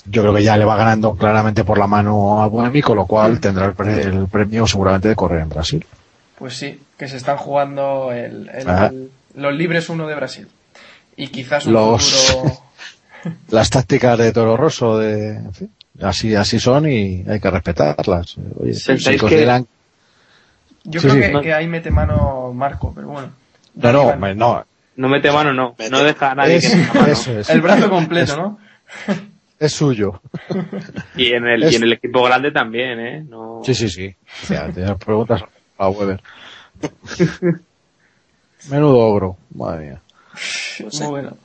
yo 0.05 0.23
creo 0.23 0.35
que 0.35 0.43
ya 0.43 0.57
le 0.57 0.65
va 0.65 0.77
ganando 0.77 1.15
claramente 1.15 1.65
por 1.65 1.79
la 1.79 1.87
mano 1.87 2.43
a 2.43 2.47
Buemi, 2.47 2.83
con 2.83 2.97
lo 2.97 3.07
cual 3.07 3.41
tendrá 3.41 3.67
el, 3.67 4.29
premio 4.29 4.67
seguramente 4.67 5.09
de 5.09 5.17
correr 5.17 5.41
en 5.41 5.49
Brasil. 5.49 5.87
Pues 6.39 6.57
sí, 6.57 6.81
que 6.97 7.09
se 7.09 7.17
están 7.17 7.39
jugando 7.39 8.13
el, 8.13 8.49
ah 8.67 8.91
los 9.35 9.55
libres 9.55 9.89
uno 9.89 10.07
de 10.07 10.15
Brasil. 10.15 10.49
Y 11.17 11.29
quizás 11.29 11.67
un 11.67 11.75
los... 11.75 12.39
Las 13.51 13.69
tácticas 13.69 14.17
de 14.17 14.33
Toro 14.33 14.57
Rosso, 14.57 14.97
de, 14.97 15.39
así, 16.03 16.35
así 16.35 16.59
son 16.59 16.89
y 16.89 17.25
hay 17.29 17.41
que 17.41 17.51
respetarlas. 17.51 18.37
Oye, 18.57 18.75
si 18.75 19.19
consideran... 19.19 19.67
Yo 20.85 21.01
creo 21.01 21.43
que, 21.43 21.53
ahí 21.53 21.67
mete 21.67 21.91
mano 21.91 22.53
Marco, 22.55 22.93
pero 22.95 23.09
bueno. 23.09 23.31
No, 23.75 23.93
no, 23.93 24.35
no. 24.35 24.65
No 24.97 25.09
mete 25.09 25.31
mano, 25.31 25.53
no. 25.53 25.75
No 25.91 26.03
deja 26.03 26.33
a 26.33 26.35
nadie 26.35 26.61
que 26.61 26.77
mano. 26.95 27.07
Eso 27.07 27.39
es. 27.39 27.51
El 27.51 27.61
brazo 27.61 27.89
completo, 27.91 28.37
¿no? 28.37 28.59
Es 29.61 29.73
suyo. 29.75 30.23
Y 31.17 31.35
en 31.35 31.47
el, 31.47 31.71
y 31.71 31.77
en 31.77 31.83
el 31.83 31.93
equipo 31.93 32.23
grande 32.25 32.51
también, 32.51 32.99
¿eh? 32.99 33.23
No... 33.29 33.61
Sí, 33.63 33.75
sí, 33.75 33.91
sí. 33.91 34.17
O 34.43 34.47
sea, 34.47 34.73
te 34.73 34.83
preguntas 34.95 35.45
a 35.77 35.89
Weber. 35.91 36.23
Menudo 38.71 38.99
ogro, 39.01 39.37
madre 39.55 39.87
mía. 39.87 40.01
Bueno, 41.07 41.37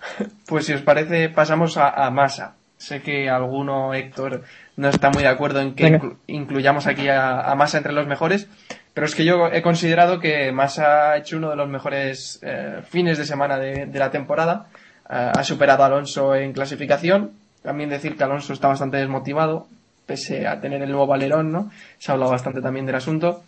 pues 0.45 0.66
si 0.66 0.72
os 0.72 0.82
parece, 0.82 1.28
pasamos 1.28 1.76
a, 1.76 1.89
a 1.89 2.10
Masa. 2.10 2.56
Sé 2.86 3.01
que 3.01 3.31
alguno, 3.31 3.95
Héctor, 3.95 4.43
no 4.77 4.89
está 4.89 5.09
muy 5.09 5.23
de 5.23 5.29
acuerdo 5.29 5.59
en 5.59 5.73
que 5.73 5.99
incluyamos 6.27 6.86
aquí 6.86 7.09
a, 7.09 7.51
Masa 7.57 7.79
entre 7.79 7.93
los 7.93 8.05
mejores, 8.05 8.47
pero 8.93 9.07
es 9.07 9.15
que 9.15 9.25
yo 9.25 9.47
he 9.51 9.63
considerado 9.63 10.19
que 10.19 10.51
Masa 10.51 11.09
ha 11.09 11.17
hecho 11.17 11.38
uno 11.38 11.49
de 11.49 11.55
los 11.55 11.67
mejores 11.67 12.39
eh, 12.43 12.81
fines 12.88 13.17
de 13.17 13.25
semana 13.25 13.57
de, 13.57 13.88
la 13.91 14.11
temporada. 14.11 14.67
Eh, 15.09 15.31
ha 15.36 15.43
superado 15.43 15.81
a 15.81 15.88
Alonso 15.88 16.36
en 16.36 16.53
clasificación. 16.53 17.31
También 17.63 17.89
decir 17.89 18.15
que 18.15 18.23
Alonso 18.23 18.53
está 18.53 18.67
bastante 18.67 18.97
desmotivado, 18.97 19.65
pese 20.05 20.45
a 20.45 20.61
tener 20.61 20.83
el 20.83 20.89
nuevo 20.91 21.07
valerón, 21.07 21.51
¿no? 21.51 21.71
Se 21.97 22.11
ha 22.11 22.13
hablado 22.13 22.33
bastante 22.33 22.61
también 22.61 22.86
del 22.86 22.97
asunto. 22.97 23.43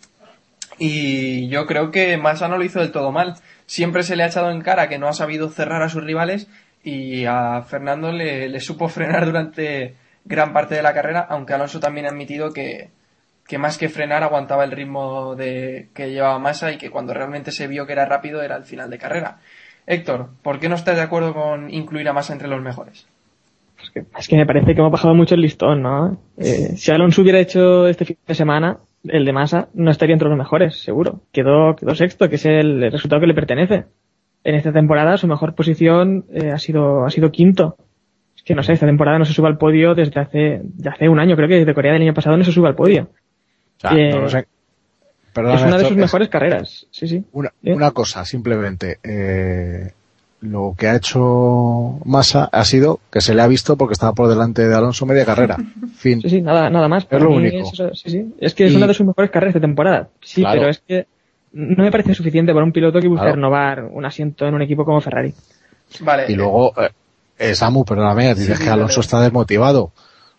Y 0.80 1.48
yo 1.48 1.66
creo 1.66 1.92
que 1.92 2.16
Massa 2.16 2.48
no 2.48 2.58
lo 2.58 2.64
hizo 2.64 2.80
del 2.80 2.90
todo 2.90 3.12
mal. 3.12 3.36
Siempre 3.66 4.02
se 4.02 4.16
le 4.16 4.24
ha 4.24 4.26
echado 4.26 4.50
en 4.50 4.62
cara 4.62 4.88
que 4.88 4.98
no 4.98 5.06
ha 5.06 5.12
sabido 5.12 5.48
cerrar 5.48 5.82
a 5.82 5.88
sus 5.88 6.02
rivales 6.02 6.48
y 6.82 7.24
a 7.24 7.62
Fernando 7.62 8.12
le, 8.12 8.58
supo 8.60 8.88
frenar 8.88 9.26
durante 9.26 9.94
gran 10.24 10.52
parte 10.52 10.74
de 10.74 10.82
la 10.82 10.94
carrera, 10.94 11.26
aunque 11.28 11.54
Alonso 11.54 11.80
también 11.80 12.06
ha 12.06 12.10
admitido 12.10 12.52
que, 12.52 12.90
que 13.46 13.58
más 13.58 13.78
que 13.78 13.88
frenar 13.88 14.22
aguantaba 14.22 14.64
el 14.64 14.72
ritmo 14.72 15.34
de, 15.34 15.88
que 15.94 16.10
llevaba 16.10 16.38
Massa 16.38 16.72
y 16.72 16.78
que 16.78 16.90
cuando 16.90 17.14
realmente 17.14 17.50
se 17.50 17.66
vio 17.66 17.86
que 17.86 17.92
era 17.92 18.04
rápido 18.04 18.42
era 18.42 18.56
el 18.56 18.64
final 18.64 18.90
de 18.90 18.98
carrera. 18.98 19.38
Héctor, 19.86 20.30
¿por 20.42 20.60
qué 20.60 20.68
no 20.68 20.74
estás 20.74 20.96
de 20.96 21.02
acuerdo 21.02 21.32
con 21.32 21.72
incluir 21.72 22.08
a 22.08 22.12
Massa 22.12 22.32
entre 22.32 22.48
los 22.48 22.60
mejores? 22.60 23.06
Es 24.18 24.28
que, 24.28 24.36
me 24.36 24.46
parece 24.46 24.74
que 24.74 24.80
hemos 24.80 24.92
bajado 24.92 25.14
mucho 25.14 25.34
el 25.34 25.40
listón, 25.40 25.82
¿no? 25.82 26.18
Eh, 26.36 26.76
si 26.76 26.90
Alonso 26.90 27.22
hubiera 27.22 27.38
hecho 27.38 27.86
este 27.86 28.04
fin 28.04 28.16
de 28.26 28.34
semana, 28.34 28.78
el 29.04 29.24
de 29.24 29.32
Massa 29.32 29.68
no 29.74 29.90
estaría 29.90 30.14
entre 30.14 30.28
los 30.28 30.36
mejores, 30.36 30.82
seguro. 30.82 31.20
Quedó, 31.32 31.76
quedó 31.76 31.94
sexto, 31.94 32.28
que 32.28 32.36
es 32.36 32.46
el, 32.46 32.90
resultado 32.90 33.20
que 33.20 33.28
le 33.28 33.34
pertenece. 33.34 33.84
En 34.44 34.54
esta 34.54 34.72
temporada 34.72 35.16
su 35.16 35.26
mejor 35.26 35.54
posición 35.54 36.24
eh, 36.32 36.50
ha 36.50 36.58
sido 36.58 37.04
ha 37.04 37.10
sido 37.10 37.30
quinto. 37.30 37.76
Es 38.36 38.42
que 38.42 38.54
no 38.54 38.62
sé, 38.62 38.72
esta 38.72 38.86
temporada 38.86 39.18
no 39.18 39.24
se 39.24 39.32
sube 39.32 39.48
al 39.48 39.58
podio 39.58 39.94
desde 39.94 40.20
hace 40.20 40.62
hace 40.88 41.08
un 41.08 41.20
año, 41.20 41.36
creo 41.36 41.48
que 41.48 41.56
desde 41.56 41.74
Corea 41.74 41.92
del 41.92 42.02
año 42.02 42.14
pasado 42.14 42.36
no 42.36 42.44
se 42.44 42.52
sube 42.52 42.68
al 42.68 42.74
podio. 42.74 43.10
Eh, 43.90 44.10
es 45.46 45.62
una 45.62 45.78
de 45.78 45.84
sus 45.84 45.96
mejores 45.96 46.28
carreras, 46.28 46.86
sí, 46.90 47.06
sí. 47.06 47.24
Una, 47.32 47.52
una 47.62 47.90
cosa, 47.92 48.24
simplemente. 48.24 48.98
Eh, 49.02 49.92
lo 50.40 50.74
que 50.78 50.86
ha 50.86 50.96
hecho 50.96 51.98
Massa 52.04 52.44
ha 52.44 52.64
sido 52.64 53.00
que 53.10 53.20
se 53.20 53.34
le 53.34 53.42
ha 53.42 53.48
visto 53.48 53.76
porque 53.76 53.94
estaba 53.94 54.12
por 54.12 54.28
delante 54.28 54.66
de 54.66 54.74
Alonso 54.74 55.04
media 55.04 55.24
carrera. 55.24 55.56
Fin. 55.96 56.20
Sí, 56.22 56.30
sí, 56.30 56.42
nada, 56.42 56.70
nada 56.70 56.88
más. 56.88 57.06
Es 57.10 57.20
lo 57.20 57.30
único. 57.30 57.70
Es, 57.72 58.00
sí, 58.00 58.10
sí. 58.10 58.34
es 58.38 58.54
que 58.54 58.66
es 58.66 58.74
una 58.74 58.86
de 58.86 58.94
sus 58.94 59.06
mejores 59.06 59.30
carreras 59.30 59.54
de 59.54 59.60
temporada. 59.60 60.08
Sí, 60.22 60.44
pero 60.44 60.68
es 60.68 60.78
que 60.78 61.06
no 61.52 61.84
me 61.84 61.90
parece 61.90 62.14
suficiente 62.14 62.52
para 62.52 62.64
un 62.64 62.72
piloto 62.72 63.00
que 63.00 63.08
busque 63.08 63.32
renovar 63.32 63.84
un 63.84 64.04
asiento 64.04 64.46
en 64.46 64.54
un 64.54 64.62
equipo 64.62 64.84
como 64.84 65.00
Ferrari. 65.00 65.34
Vale. 66.00 66.26
Y 66.28 66.34
luego, 66.34 66.74
eh, 67.38 67.54
Samu, 67.54 67.84
perdóname, 67.84 68.34
dices 68.34 68.58
que 68.58 68.68
Alonso 68.68 69.00
está 69.00 69.20
desmotivado. 69.20 69.92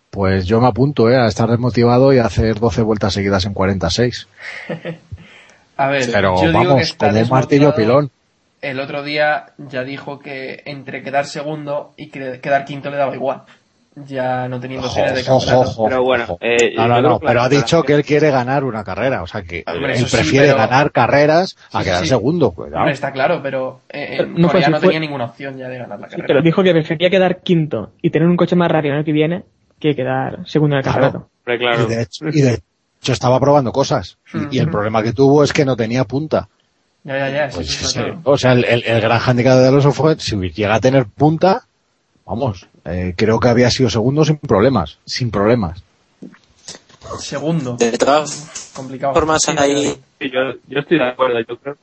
Pues 0.09 0.45
yo 0.45 0.59
me 0.59 0.67
apunto, 0.67 1.09
¿eh? 1.09 1.17
A 1.17 1.27
estar 1.27 1.49
desmotivado 1.49 2.13
y 2.13 2.17
hacer 2.17 2.59
12 2.59 2.81
vueltas 2.81 3.13
seguidas 3.13 3.45
en 3.45 3.53
46. 3.53 4.27
a 5.77 5.87
ver, 5.87 6.09
pero 6.11 6.43
yo 6.43 6.51
vamos, 6.51 6.93
como 6.93 7.19
un 7.19 7.29
martillo 7.29 7.75
pilón. 7.75 8.11
El 8.61 8.79
otro 8.79 9.03
día 9.03 9.53
ya 9.57 9.83
dijo 9.83 10.19
que 10.19 10.63
entre 10.65 11.03
quedar 11.03 11.25
segundo 11.25 11.93
y 11.95 12.09
quedar 12.09 12.65
quinto 12.65 12.89
le 12.89 12.97
daba 12.97 13.15
igual 13.15 13.43
ya 14.05 14.47
no 14.47 14.59
teniendo 14.59 14.87
opciones 14.87 15.15
de 15.15 15.23
campeonato. 15.23 15.85
pero 15.87 16.03
bueno, 16.03 16.37
eh, 16.41 16.73
no, 16.75 17.01
no, 17.01 17.19
pero 17.19 17.41
ha 17.41 17.49
dicho 17.49 17.83
que 17.83 17.93
él 17.93 18.03
quiere 18.03 18.31
ganar 18.31 18.63
una 18.63 18.83
carrera, 18.83 19.23
o 19.23 19.27
sea 19.27 19.41
que 19.41 19.63
él 19.65 20.05
prefiere 20.11 20.53
ganar 20.53 20.91
carreras 20.91 21.57
a 21.71 21.83
quedar 21.83 22.05
segundo. 22.05 22.53
está 22.89 23.11
claro, 23.11 23.41
pero 23.41 23.81
eh, 23.89 24.25
no, 24.25 24.51
no 24.51 24.79
tenía 24.79 24.99
ninguna 24.99 25.25
opción 25.25 25.57
ya 25.57 25.67
de 25.67 25.77
ganar 25.77 25.99
la 25.99 26.07
carrera. 26.07 26.27
pero 26.27 26.41
dijo 26.41 26.63
que 26.63 26.71
prefería 26.71 27.09
quedar 27.09 27.41
quinto 27.41 27.91
y 28.01 28.09
tener 28.09 28.27
un 28.27 28.37
coche 28.37 28.55
más 28.55 28.71
rápido 28.71 28.93
en 28.93 28.99
el 28.99 29.05
que 29.05 29.11
viene 29.11 29.43
que 29.79 29.95
quedar 29.95 30.45
segundo 30.45 30.75
en 30.75 30.79
el 30.79 30.83
campeonato. 30.85 31.29
Y, 32.31 32.41
de 32.41 32.53
hecho, 32.53 33.13
estaba 33.13 33.39
probando 33.39 33.71
cosas 33.71 34.17
y, 34.51 34.59
el 34.59 34.69
problema 34.69 35.01
que 35.01 35.13
tuvo 35.13 35.43
es 35.43 35.53
que 35.53 35.65
no 35.65 35.75
tenía 35.75 36.03
punta. 36.03 36.49
Ya, 37.03 37.17
ya, 37.17 37.29
ya. 37.29 37.49
Pues 37.53 37.97
o 38.23 38.37
sea, 38.37 38.51
el, 38.51 38.65
el, 38.65 39.01
gran 39.01 39.19
handicap 39.19 39.57
de 39.57 39.67
Alonso 39.69 39.91
fue 39.91 40.19
si 40.19 40.35
llega 40.35 40.75
a 40.75 40.79
tener 40.79 41.05
punta, 41.05 41.63
vamos, 42.29 42.67
eh, 42.85 43.15
creo 43.17 43.39
que 43.39 43.47
había 43.47 43.71
sido 43.71 43.89
segundo 43.89 44.23
sin 44.23 44.37
problemas, 44.37 44.99
sin 45.05 45.31
problemas. 45.31 45.81
Segundo. 47.19 47.75
De 47.75 47.97
todas 47.97 48.71
Complicado. 48.75 49.13
formas 49.13 49.47
ahí... 49.49 49.99
yo, 50.19 50.79
estoy 50.79 50.99
de 50.99 51.09
acuerdo, 51.09 51.39
yo 51.47 51.57
creo. 51.57 51.77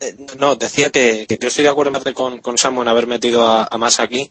Eh, 0.00 0.16
no, 0.38 0.56
decía 0.56 0.90
que, 0.90 1.26
yo 1.38 1.48
estoy 1.48 1.64
de 1.64 1.70
acuerdo 1.70 1.92
con, 2.14 2.38
con 2.38 2.56
Samu 2.56 2.82
en 2.82 2.88
haber 2.88 3.06
metido 3.06 3.46
a, 3.46 3.68
a 3.70 3.76
Massa 3.76 4.02
aquí, 4.02 4.30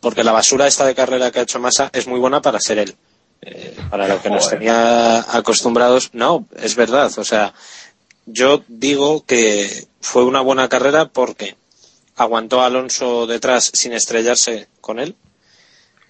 porque 0.00 0.24
la 0.24 0.32
basura 0.32 0.66
esta 0.66 0.86
de 0.86 0.94
carrera 0.94 1.30
que 1.30 1.40
ha 1.40 1.42
hecho 1.42 1.60
Massa 1.60 1.90
es 1.92 2.06
muy 2.06 2.18
buena 2.18 2.40
para 2.40 2.58
ser 2.58 2.78
él. 2.78 2.96
Eh, 3.42 3.76
para 3.90 4.08
lo 4.08 4.22
que 4.22 4.30
nos 4.30 4.48
tenía 4.48 5.36
acostumbrados, 5.36 6.08
no, 6.14 6.46
es 6.56 6.74
verdad. 6.74 7.12
O 7.18 7.24
sea, 7.24 7.52
yo 8.24 8.62
digo 8.68 9.26
que 9.26 9.86
fue 10.00 10.24
una 10.24 10.40
buena 10.40 10.70
carrera 10.70 11.06
porque 11.06 11.54
aguantó 12.16 12.60
a 12.60 12.66
Alonso 12.66 13.26
detrás 13.26 13.70
sin 13.72 13.92
estrellarse 13.92 14.68
con 14.80 14.98
él. 14.98 15.16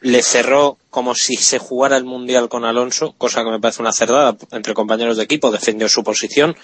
Le 0.00 0.22
cerró 0.22 0.76
como 0.90 1.14
si 1.14 1.36
se 1.36 1.58
jugara 1.58 1.96
el 1.96 2.04
Mundial 2.04 2.48
con 2.48 2.64
Alonso, 2.64 3.14
cosa 3.16 3.42
que 3.42 3.50
me 3.50 3.60
parece 3.60 3.80
una 3.80 3.92
cerdada 3.92 4.36
entre 4.52 4.74
compañeros 4.74 5.16
de 5.16 5.24
equipo, 5.24 5.50
defendió 5.50 5.88
su 5.88 6.04
posición. 6.04 6.56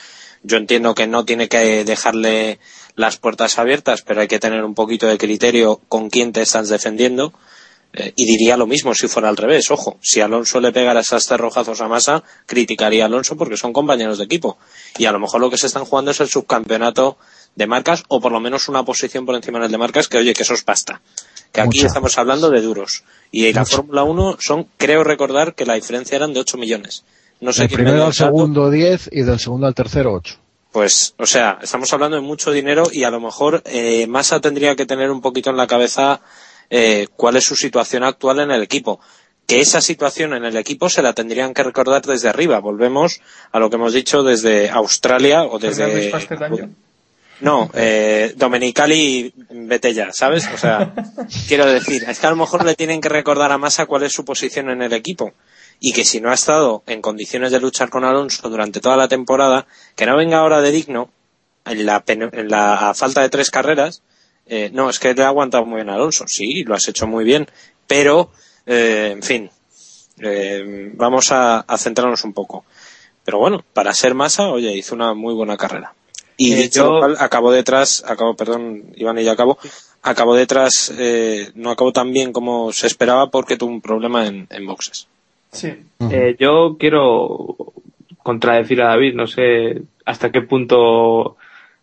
Yo 0.43 0.59
entiendo 0.59 0.95
que 0.95 1.07
no 1.07 1.25
tiene 1.25 1.49
que 1.49 1.85
dejarle 1.85 2.59
las 2.97 3.17
puertas 3.17 3.59
abiertas, 3.59 4.03
pero 4.03 4.21
hay 4.21 4.29
que 4.29 4.39
tener 4.39 4.63
un 4.63 4.75
poquito 4.75 5.07
de 5.07 5.19
criterio 5.19 5.81
con 5.89 6.11
quién 6.11 6.33
te 6.33 6.43
estás 6.43 6.69
defendiendo. 6.69 7.33
Eh, 7.93 8.13
y 8.15 8.25
diría 8.25 8.57
lo 8.57 8.69
mismo 8.69 8.95
si 8.95 9.09
fuera 9.09 9.29
al 9.29 9.37
revés. 9.37 9.71
Ojo, 9.71 9.99
si 10.01 10.21
Alonso 10.21 10.61
le 10.61 10.73
pegara 10.73 11.01
esas 11.01 11.27
cerrojazos 11.27 11.81
a 11.81 11.89
Massa, 11.89 12.23
criticaría 12.47 13.05
a 13.05 13.07
Alonso 13.07 13.37
porque 13.37 13.57
son 13.57 13.73
compañeros 13.73 14.19
de 14.19 14.25
equipo. 14.25 14.59
Y 14.99 15.07
a 15.07 15.13
lo 15.13 15.19
mejor 15.19 15.41
lo 15.41 15.51
que 15.51 15.59
se 15.59 15.67
están 15.67 15.85
jugando 15.85 16.13
es 16.13 16.21
el 16.21 16.29
subcampeonato 16.29 17.19
de 17.61 17.67
marcas 17.67 18.03
o 18.09 18.21
por 18.21 18.33
lo 18.33 18.41
menos 18.41 18.69
una 18.69 18.85
posición 18.85 19.27
por 19.27 19.35
encima 19.35 19.61
del 19.61 19.71
de 19.71 19.79
marcas 19.79 20.09
que 20.09 20.19
oye 20.19 20.33
que 20.33 20.43
eso 20.43 20.55
es 20.55 20.63
pasta. 20.63 21.01
Que 21.53 21.61
aquí 21.61 21.81
estamos 21.85 22.17
hablando 22.17 22.49
de 22.49 22.61
duros. 22.63 23.05
Y 23.31 23.47
en 23.47 23.55
la 23.55 23.67
Fórmula 23.67 24.03
1 24.05 24.37
son 24.41 24.67
creo 24.77 25.05
recordar 25.05 25.55
que 25.55 25.67
la 25.67 25.75
diferencia 25.75 26.17
eran 26.17 26.33
de 26.33 26.41
8 26.41 26.57
millones. 26.57 27.05
No 27.41 27.53
sé 27.53 27.63
del 27.63 27.71
primero 27.71 28.07
al 28.07 28.15
segundo 28.15 28.71
10 28.71 29.11
y 29.13 29.23
del 29.23 29.39
segundo 29.39 29.67
al 29.67 29.75
tercero 29.75 30.13
8 30.15 30.39
pues 30.73 31.15
o 31.19 31.27
sea 31.27 31.59
estamos 31.61 31.93
hablando 31.93 32.17
de 32.17 32.23
mucho 32.23 32.53
dinero 32.53 32.85
y 32.93 33.03
a 33.03 33.11
lo 33.11 33.19
mejor 33.19 33.61
eh, 33.65 34.07
Massa 34.07 34.41
tendría 34.41 34.77
que 34.77 34.87
tener 34.87 35.11
un 35.11 35.21
poquito 35.21 35.51
en 35.51 35.57
la 35.57 35.67
cabeza 35.67 36.21
eh, 36.71 37.09
cuál 37.17 37.37
es 37.37 37.45
su 37.45 37.57
situación 37.57 38.05
actual 38.05 38.39
en 38.41 38.53
el 38.53 38.63
equipo. 38.63 39.01
Que 39.47 39.59
esa 39.59 39.81
situación 39.81 40.33
en 40.35 40.45
el 40.45 40.57
equipo 40.57 40.89
se 40.89 41.03
la 41.03 41.13
tendrían 41.13 41.53
que 41.53 41.65
recordar 41.65 42.03
desde 42.03 42.29
arriba. 42.29 42.61
Volvemos 42.61 43.21
a 43.51 43.59
lo 43.59 43.69
que 43.69 43.75
hemos 43.75 43.93
dicho 43.93 44.23
desde 44.23 44.71
Australia 44.71 45.43
o 45.43 45.59
desde 45.59 46.13
no, 47.41 47.71
eh, 47.75 48.35
Domenicali, 48.37 49.33
vete 49.51 49.95
ya, 49.95 50.13
¿sabes? 50.13 50.49
O 50.55 50.59
sea, 50.59 50.95
quiero 51.49 51.67
decir, 51.67 52.05
es 52.09 52.19
que 52.19 52.27
a 52.27 52.31
lo 52.31 52.37
mejor 52.37 52.65
le 52.65 52.75
tienen 52.75 53.01
que 53.01 53.09
recordar 53.09 53.51
a 53.53 53.59
Massa 53.59 53.87
cuál 53.87 54.03
es 54.03 54.13
su 54.13 54.25
posición 54.25 54.69
en 54.71 54.83
el 54.83 54.93
equipo. 54.93 55.33
Y 55.79 55.93
que 55.95 56.05
si 56.05 56.21
no 56.21 56.31
ha 56.31 56.35
estado 56.35 56.83
en 56.87 57.01
condiciones 57.01 57.53
de 57.53 57.61
luchar 57.61 57.89
con 57.89 58.05
Alonso 58.05 58.51
durante 58.51 58.81
toda 58.81 58.99
la 58.99 59.09
temporada, 59.09 59.67
que 59.97 60.05
no 60.05 60.17
venga 60.17 60.39
ahora 60.39 60.61
de 60.61 60.71
digno, 60.71 61.11
en 61.65 61.87
la, 61.87 62.05
en 62.07 62.49
la 62.49 62.93
falta 62.95 63.23
de 63.23 63.31
tres 63.31 63.51
carreras, 63.51 64.03
eh, 64.47 64.71
no, 64.75 64.91
es 64.91 64.99
que 64.99 65.15
le 65.15 65.23
ha 65.23 65.29
aguantado 65.29 65.65
muy 65.65 65.77
bien 65.77 65.89
a 65.89 65.95
Alonso. 65.95 66.27
Sí, 66.29 66.65
lo 66.65 66.75
has 66.75 66.87
hecho 66.89 67.07
muy 67.07 67.25
bien. 67.25 67.47
Pero, 67.87 68.31
eh, 68.67 69.11
en 69.13 69.23
fin, 69.23 69.51
eh, 70.19 70.91
vamos 70.95 71.33
a, 71.33 71.61
a 71.61 71.79
centrarnos 71.79 72.25
un 72.25 72.35
poco. 72.35 72.67
Pero 73.25 73.39
bueno, 73.39 73.65
para 73.73 73.95
ser 73.95 74.15
Massa, 74.15 74.49
oye, 74.49 74.75
hizo 74.77 74.95
una 74.95 75.15
muy 75.15 75.33
buena 75.33 75.57
carrera. 75.57 75.95
Y 76.43 76.55
de 76.55 76.65
hecho, 76.65 77.05
acabó 77.21 77.53
detrás, 77.53 78.03
acabó, 78.09 78.35
perdón, 78.35 78.95
Iván 78.97 79.19
y 79.19 79.25
ya 79.25 79.33
acabó, 79.33 79.59
acabó 80.03 80.35
detrás, 80.35 80.91
eh, 80.99 81.51
no 81.55 81.71
acabó 81.71 81.93
tan 81.93 82.15
bien 82.15 82.33
como 82.33 82.73
se 82.73 82.87
esperaba 82.87 83.31
porque 83.31 83.59
tuvo 83.59 83.71
un 83.71 83.83
problema 83.83 84.27
en, 84.27 84.67
boxes. 84.67 85.07
Sí. 85.53 85.75
Eh, 86.11 86.37
yo 86.39 86.79
quiero 86.79 87.57
contradecir 88.23 88.81
a 88.81 88.87
David, 88.89 89.17
no 89.17 89.27
sé 89.27 89.83
hasta 90.07 90.33
qué 90.33 90.41
punto 90.41 91.37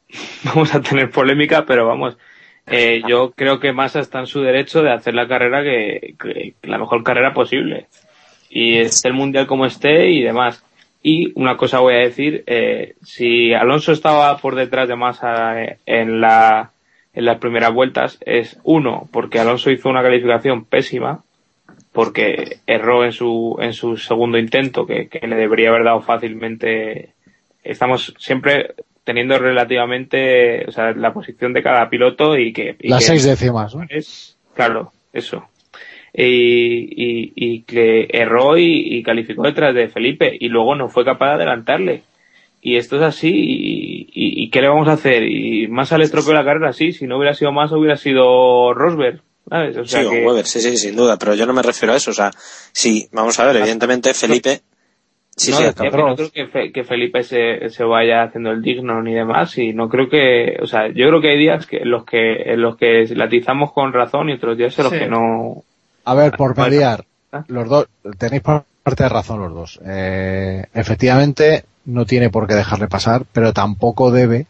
vamos 0.43 0.74
a 0.74 0.82
tener 0.82 1.12
polémica, 1.12 1.64
pero 1.64 1.86
vamos, 1.86 2.18
eh, 2.66 3.03
yo 3.08 3.34
creo 3.36 3.60
que 3.60 3.74
Massa 3.74 3.99
está 3.99 4.22
en 4.22 4.26
su 4.26 4.41
derecho 4.41 4.82
de 4.82 4.91
hacer 4.91 5.14
la 5.14 5.28
carrera 5.28 5.62
que, 5.62 6.16
que, 6.20 6.55
la 6.64 6.80
mejor 6.80 7.03
carrera 7.03 7.32
posible. 7.32 7.86
Y 8.49 8.80
esté 8.80 9.10
el 9.10 9.14
mundial 9.14 9.45
como 9.45 9.68
esté 9.68 10.10
y 10.10 10.24
demás. 10.24 10.64
Y 11.10 11.32
una 11.36 11.55
cosa 11.55 11.80
voy 11.80 11.93
a 11.93 11.99
decir, 11.99 12.43
eh, 12.47 12.95
si 13.01 13.53
Alonso 13.53 13.93
estaba 13.93 14.36
por 14.39 14.55
detrás 14.55 14.89
de 14.89 14.97
Massa 14.97 15.64
eh, 15.64 15.78
en, 15.86 16.20
la, 16.20 16.72
en 17.14 17.24
las 17.24 17.38
primeras 17.38 17.74
vueltas, 17.74 18.18
es 18.26 18.60
uno, 18.66 19.08
porque 19.14 19.39
Alonso 19.39 19.72
hizo 19.72 19.88
una 19.88 20.03
calificación 20.03 20.66
pésima, 20.66 21.24
porque 21.93 22.58
erró 22.68 23.05
en 23.05 23.14
su, 23.14 23.55
en 23.62 23.72
su 23.72 23.95
segundo 23.95 24.38
intento, 24.38 24.86
que, 24.86 25.08
le 25.22 25.36
debería 25.38 25.70
haber 25.70 25.86
dado 25.86 26.01
fácilmente. 26.01 27.14
Estamos 27.64 28.14
siempre 28.20 28.76
teniendo 29.05 29.39
relativamente, 29.39 30.66
o 30.68 30.74
sea, 30.74 30.91
la 30.91 31.14
posición 31.14 31.53
de 31.53 31.64
cada 31.64 31.89
piloto 31.89 32.38
y 32.38 32.51
que... 32.51 32.76
Las 32.82 33.05
seis 33.05 33.24
décimas, 33.24 33.74
¿no? 33.74 33.86
Es, 33.88 34.38
claro, 34.53 34.91
eso 35.14 35.47
y, 36.14 37.34
y, 37.36 37.62
que 37.62 38.08
erró 38.12 38.58
y, 38.58 39.03
calificó 39.03 39.43
detrás 39.43 39.76
de 39.76 39.89
Felipe 39.89 40.36
y 40.39 40.49
luego 40.49 40.76
no 40.76 40.89
fue 40.89 41.05
capaz 41.05 41.28
de 41.28 41.43
adelantarle. 41.43 42.03
Y 42.62 42.78
esto 42.78 42.97
es 42.97 43.03
así 43.03 43.30
y, 43.32 44.10
y, 44.14 44.49
¿qué 44.49 44.62
le 44.62 44.68
vamos 44.68 44.88
a 44.88 44.93
hacer? 44.93 45.24
Y 45.24 45.68
más 45.68 45.91
al 45.93 46.01
estropeó 46.01 46.34
la 46.34 46.43
carrera, 46.43 46.74
sí, 46.74 46.91
si 46.91 47.05
no 47.05 47.18
hubiera 47.18 47.34
sido 47.34 47.51
más 47.51 47.72
hubiera 47.72 47.97
sido 47.97 48.74
Rosberg. 48.74 49.22
¿sabes? 49.49 49.78
O 49.78 49.86
sea 49.86 50.01
sí, 50.01 50.08
Weber, 50.08 50.45
sí, 50.45 50.60
sí, 50.60 50.78
sin 50.78 50.95
duda, 50.95 51.18
pero 51.18 51.34
yo 51.34 51.45
no 51.45 51.53
me 51.53 51.62
refiero 51.62 51.93
a 51.93 51.97
eso. 51.97 52.12
O 52.12 52.14
sea, 52.14 52.32
sí, 52.72 53.08
vamos 53.12 53.39
a 53.39 53.45
ver, 53.45 53.58
evidentemente 53.58 54.14
Felipe... 54.14 54.62
Sí, 55.39 55.51
no, 55.51 55.58
sí, 55.58 55.66
no 55.66 56.16
creo 56.16 56.32
que, 56.32 56.72
que 56.72 56.84
Felipe 56.84 57.22
se, 57.22 57.70
se, 57.70 57.84
vaya 57.84 58.24
haciendo 58.24 58.49
el 58.49 58.64
digno 58.64 59.03
ni 59.03 59.14
demás 59.14 59.55
y 59.60 59.72
no 59.72 59.88
creo 59.88 60.10
que, 60.10 60.58
o 60.60 60.66
sea, 60.66 60.88
yo 60.88 61.08
creo 61.10 61.22
que 61.22 61.30
hay 61.30 61.38
días 61.38 61.68
que 61.68 61.82
los 61.86 62.05
que 62.05 62.53
en 62.53 62.60
los 62.60 62.76
que 62.76 63.05
latizamos 63.16 63.72
con 63.72 63.93
razón 63.93 64.32
y 64.32 64.34
otros 64.34 64.58
días 64.58 64.76
en 64.80 64.86
los 64.86 64.93
que 64.93 65.05
no 65.05 65.64
a 66.08 66.14
ver, 66.14 66.38
por 66.38 66.55
ah. 66.58 67.43
los 67.49 67.68
dos, 67.68 67.88
tenéis 68.18 68.41
parte 68.41 69.03
de 69.03 69.10
razón 69.10 69.41
los 69.41 69.53
dos. 69.53 69.80
Eh, 69.86 70.66
efectivamente, 70.74 71.66
no 71.84 72.05
tiene 72.05 72.30
por 72.30 72.47
qué 72.47 72.55
dejarle 72.55 72.88
pasar, 72.88 73.26
pero 73.34 73.51
tampoco 73.51 74.10
debe. 74.10 74.47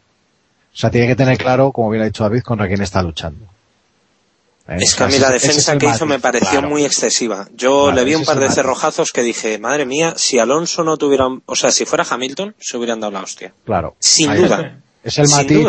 O 0.72 0.78
sea, 0.78 0.91
tiene 0.91 1.08
que 1.08 1.16
tener 1.16 1.36
claro, 1.36 1.72
como 1.72 1.89
bien 1.89 2.03
ha 2.03 2.05
dicho 2.05 2.24
David, 2.24 2.43
contra 2.43 2.68
quién 2.68 2.84
está 2.84 3.01
luchando. 3.01 3.47
Es 4.68 4.93
que 4.93 5.03
a 5.03 5.08
mí 5.08 5.18
la 5.18 5.32
defensa 5.32 5.76
que 5.80 5.88
hizo 5.88 6.05
me 6.05 6.20
pareció 6.20 6.62
muy 6.62 6.86
excesiva. 6.86 7.47
Yo 7.55 7.91
le 7.91 8.03
vi 8.03 8.14
un 8.14 8.24
par 8.24 8.39
de 8.39 8.51
cerrojazos 8.51 9.12
que 9.12 9.24
dije, 9.24 9.58
madre 9.58 9.88
mía, 9.88 10.14
si 10.16 10.38
Alonso 10.38 10.84
no 10.84 10.97
tuviera, 10.97 11.26
o 11.43 11.55
sea, 11.55 11.72
si 11.72 11.86
fuera 11.86 12.05
Hamilton, 12.08 12.53
se 12.60 12.78
hubieran 12.78 12.99
dado 12.99 13.14
la 13.14 13.22
hostia. 13.22 13.51
Claro. 13.66 13.95
Sin 13.97 14.32
duda. 14.36 14.80
Es 15.03 15.18
el 15.18 15.28
matiz. 15.30 15.66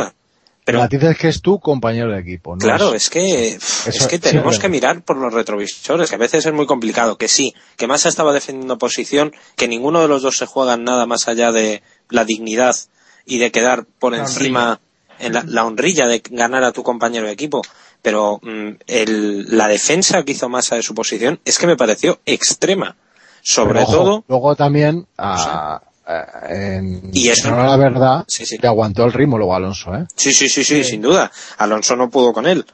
Pero 0.69 0.87
dices 0.87 1.17
que 1.17 1.29
es 1.29 1.41
tu 1.41 1.59
compañero 1.61 2.13
de 2.13 2.21
equipo. 2.21 2.55
¿no? 2.55 2.59
Claro, 2.59 2.93
es, 2.93 3.09
que, 3.09 3.55
es 3.55 4.07
que 4.07 4.19
tenemos 4.19 4.59
que 4.59 4.69
mirar 4.69 5.01
por 5.01 5.17
los 5.17 5.33
retrovisores, 5.33 6.11
que 6.11 6.17
a 6.17 6.19
veces 6.19 6.45
es 6.45 6.53
muy 6.53 6.67
complicado. 6.67 7.17
Que 7.17 7.27
sí, 7.27 7.55
que 7.79 7.87
Massa 7.87 8.11
estaba 8.11 8.35
defendiendo 8.35 8.77
posición, 8.77 9.33
que 9.57 9.67
ninguno 9.67 10.03
de 10.03 10.09
los 10.09 10.21
dos 10.21 10.37
se 10.37 10.45
juega 10.45 10.77
nada 10.77 11.07
más 11.07 11.27
allá 11.27 11.53
de 11.53 11.83
la 12.11 12.27
dignidad 12.27 12.77
y 13.25 13.39
de 13.39 13.51
quedar 13.51 13.87
por 13.99 14.15
encima 14.15 14.83
en 15.19 15.33
la, 15.33 15.65
honrilla 15.65 16.07
de 16.07 16.23
ganar 16.31 16.63
a 16.65 16.73
tu 16.73 16.83
compañero 16.83 17.27
de 17.27 17.33
equipo. 17.33 17.63
Pero 18.03 18.39
mm, 18.43 18.69
el, 18.87 19.57
la 19.57 19.69
defensa 19.69 20.23
que 20.23 20.33
hizo 20.33 20.51
Massa 20.51 20.77
de 20.77 20.83
su 20.83 20.95
posición 20.95 21.41
es 21.47 21.59
que 21.59 21.67
me 21.67 21.79
pareció 21.79 22.21
extrema. 22.27 22.95
Sobre 23.41 23.87
todo. 23.87 24.23
Luego 24.29 24.55
también 24.55 25.07
a, 25.17 25.81
eh, 26.09 27.01
y 27.13 27.29
eso 27.29 27.51
no 27.51 27.65
la 27.65 27.77
verdad 27.77 28.25
sí, 28.27 28.47
sí. 28.47 28.59
aguantó 28.63 29.05
el 29.05 29.13
ritmo 29.13 29.37
luego 29.37 29.55
Alonso 29.55 29.95
¿eh? 29.95 30.07
sí 30.17 30.33
sí 30.33 30.49
sí 30.49 30.65
sí 30.65 30.83
sin 30.83 31.03
duda 31.03 31.31
Alonso 31.59 31.97
no 31.97 32.09
pudo 32.09 32.33
con 32.33 32.47
él 32.47 32.65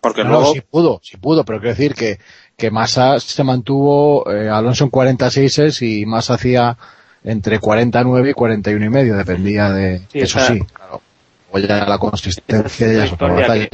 porque 0.00 0.22
no, 0.22 0.30
luego 0.30 0.52
sí 0.52 0.60
pudo 0.60 1.00
sí 1.02 1.16
pudo 1.16 1.44
pero 1.44 1.60
quiero 1.60 1.74
decir 1.74 1.94
que 1.94 2.18
que 2.56 2.70
Massa 2.70 3.18
se 3.18 3.44
mantuvo, 3.44 4.30
eh, 4.30 4.48
Alonso 4.48 4.84
en 4.84 4.90
46 4.90 5.82
y 5.82 6.06
Massa 6.06 6.34
hacía 6.34 6.76
entre 7.24 7.58
49 7.58 8.30
y 8.30 8.32
41 8.32 8.84
y 8.84 8.88
medio, 8.88 9.16
dependía 9.16 9.70
de 9.70 10.02
eso 10.12 10.40
sí, 10.40 10.60
claro. 10.72 11.00
O 11.50 11.58
ya 11.58 11.84
la 11.86 11.98
consistencia 11.98 12.92
ya 12.92 13.04
es 13.04 13.12
otra 13.12 13.68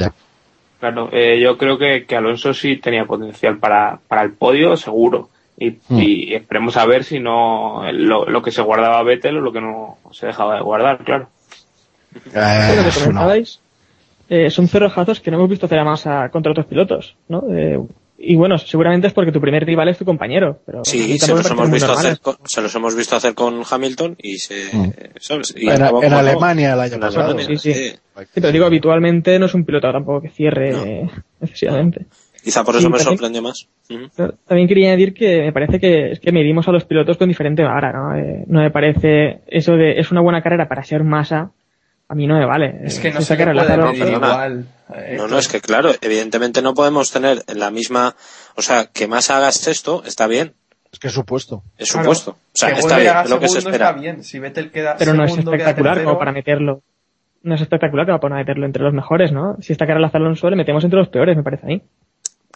Claro, 0.79 1.09
eh, 1.11 1.39
yo 1.39 1.59
creo 1.59 1.77
que, 1.77 2.05
que, 2.07 2.15
Alonso 2.15 2.55
sí 2.55 2.77
tenía 2.77 3.05
potencial 3.05 3.59
para, 3.59 3.99
para 4.07 4.23
el 4.23 4.33
podio, 4.33 4.75
seguro. 4.77 5.29
Y, 5.57 5.77
mm. 5.89 5.99
y 5.99 6.33
esperemos 6.33 6.77
a 6.77 6.85
ver 6.85 7.03
si 7.03 7.19
no 7.19 7.83
lo, 7.91 8.25
lo, 8.25 8.41
que 8.41 8.51
se 8.51 8.61
guardaba 8.61 9.03
Vettel 9.03 9.37
o 9.37 9.41
lo 9.41 9.51
que 9.51 9.61
no 9.61 9.97
se 10.11 10.27
dejaba 10.27 10.55
de 10.55 10.61
guardar, 10.61 11.03
claro. 11.03 11.29
Eh, 12.33 12.75
lo 12.75 12.83
que 12.83 12.99
comentabais, 12.99 13.59
eh, 14.29 14.49
son 14.49 14.67
cerrojazos 14.67 15.19
que 15.19 15.31
no 15.31 15.37
hemos 15.37 15.49
visto 15.49 15.65
hacer 15.65 15.79
a 15.79 15.83
Massa 15.83 16.29
contra 16.29 16.51
otros 16.51 16.65
pilotos, 16.65 17.15
¿no? 17.27 17.43
Eh, 17.49 17.79
y 18.23 18.35
bueno, 18.35 18.57
seguramente 18.59 19.07
es 19.07 19.13
porque 19.13 19.31
tu 19.31 19.41
primer 19.41 19.65
rival 19.65 19.89
es 19.89 19.97
tu 19.97 20.05
compañero. 20.05 20.59
Pero 20.65 20.85
sí, 20.85 21.17
se 21.17 21.33
los, 21.33 21.49
hemos 21.49 21.71
visto 21.71 21.91
hacer 21.91 22.19
con, 22.19 22.37
se 22.45 22.61
los 22.61 22.75
hemos 22.75 22.95
visto 22.95 23.15
hacer 23.15 23.33
con 23.33 23.63
Hamilton 23.69 24.15
y 24.21 24.37
se. 24.37 24.69
Mm. 24.71 24.93
en, 26.03 26.13
Alemania 26.13 26.73
el 26.73 26.79
año 26.79 26.99
pasado. 26.99 27.39
Sí, 27.39 27.57
sí. 27.57 27.73
sí, 27.73 27.93
pero 28.35 28.51
digo, 28.51 28.65
habitualmente 28.65 29.39
no 29.39 29.47
es 29.47 29.53
un 29.55 29.65
piloto 29.65 29.91
tampoco 29.91 30.21
que 30.21 30.29
cierre 30.29 31.09
excesivamente. 31.41 32.05
Quizá 32.43 32.63
por 32.63 32.75
eso 32.75 32.89
me 32.89 32.99
sorprende 32.99 33.41
más. 33.41 33.67
También 34.47 34.67
quería 34.67 34.91
decir 34.91 35.13
que 35.13 35.41
me 35.41 35.53
parece 35.53 35.79
que 35.79 36.11
es 36.11 36.19
que 36.19 36.31
medimos 36.31 36.67
a 36.67 36.71
los 36.71 36.85
pilotos 36.85 37.17
con 37.17 37.27
diferente 37.27 37.63
vara, 37.63 37.91
¿no? 37.91 38.15
Eh, 38.15 38.45
no 38.47 38.61
me 38.61 38.71
parece 38.71 39.41
eso 39.47 39.73
de 39.73 39.99
es 39.99 40.11
una 40.11 40.21
buena 40.21 40.41
carrera 40.41 40.67
para 40.67 40.83
ser 40.83 41.03
masa 41.03 41.51
a 42.11 42.13
mí 42.13 42.27
no 42.27 42.37
me 42.37 42.45
vale. 42.45 42.75
Es 42.83 42.99
que 42.99 43.09
no 43.09 43.21
se 43.21 43.37
puede 43.37 43.77
medir 43.77 44.07
igual. 44.09 44.65
No, 45.15 45.29
no, 45.29 45.37
es 45.37 45.47
que 45.47 45.61
claro, 45.61 45.91
evidentemente 46.01 46.61
no 46.61 46.73
podemos 46.73 47.09
tener 47.09 47.41
la 47.55 47.71
misma, 47.71 48.15
o 48.57 48.61
sea, 48.61 48.87
que 48.87 49.07
más 49.07 49.29
hagas 49.29 49.65
esto, 49.69 50.03
está 50.05 50.27
bien. 50.27 50.53
Es 50.91 50.99
que 50.99 51.07
es 51.07 51.13
supuesto. 51.13 51.63
Es 51.77 51.87
supuesto. 51.87 52.31
O 52.31 52.37
sea, 52.53 52.71
está 52.71 52.97
bien, 52.97 53.13
lo 53.29 53.39
que 53.39 53.47
se 53.47 53.59
espera. 53.59 53.93
bien. 53.93 54.25
Si 54.25 54.39
Vettel 54.39 54.71
queda 54.71 54.97
Pero 54.99 55.13
no 55.13 55.23
es 55.23 55.37
espectacular 55.37 56.03
como 56.03 56.19
para 56.19 56.33
meterlo. 56.33 56.81
No 57.43 57.55
es 57.55 57.61
espectacular 57.61 58.05
como 58.05 58.19
para 58.19 58.35
meterlo 58.35 58.65
entre 58.65 58.83
los 58.83 58.93
mejores, 58.93 59.31
¿no? 59.31 59.55
Si 59.61 59.71
esta 59.71 59.87
carrera 59.87 60.01
la 60.01 60.11
Alonso 60.13 60.49
le 60.49 60.57
metemos 60.57 60.83
entre 60.83 60.99
los 60.99 61.07
peores, 61.07 61.37
me 61.37 61.43
parece 61.43 61.65
a 61.65 61.69
mí. 61.69 61.81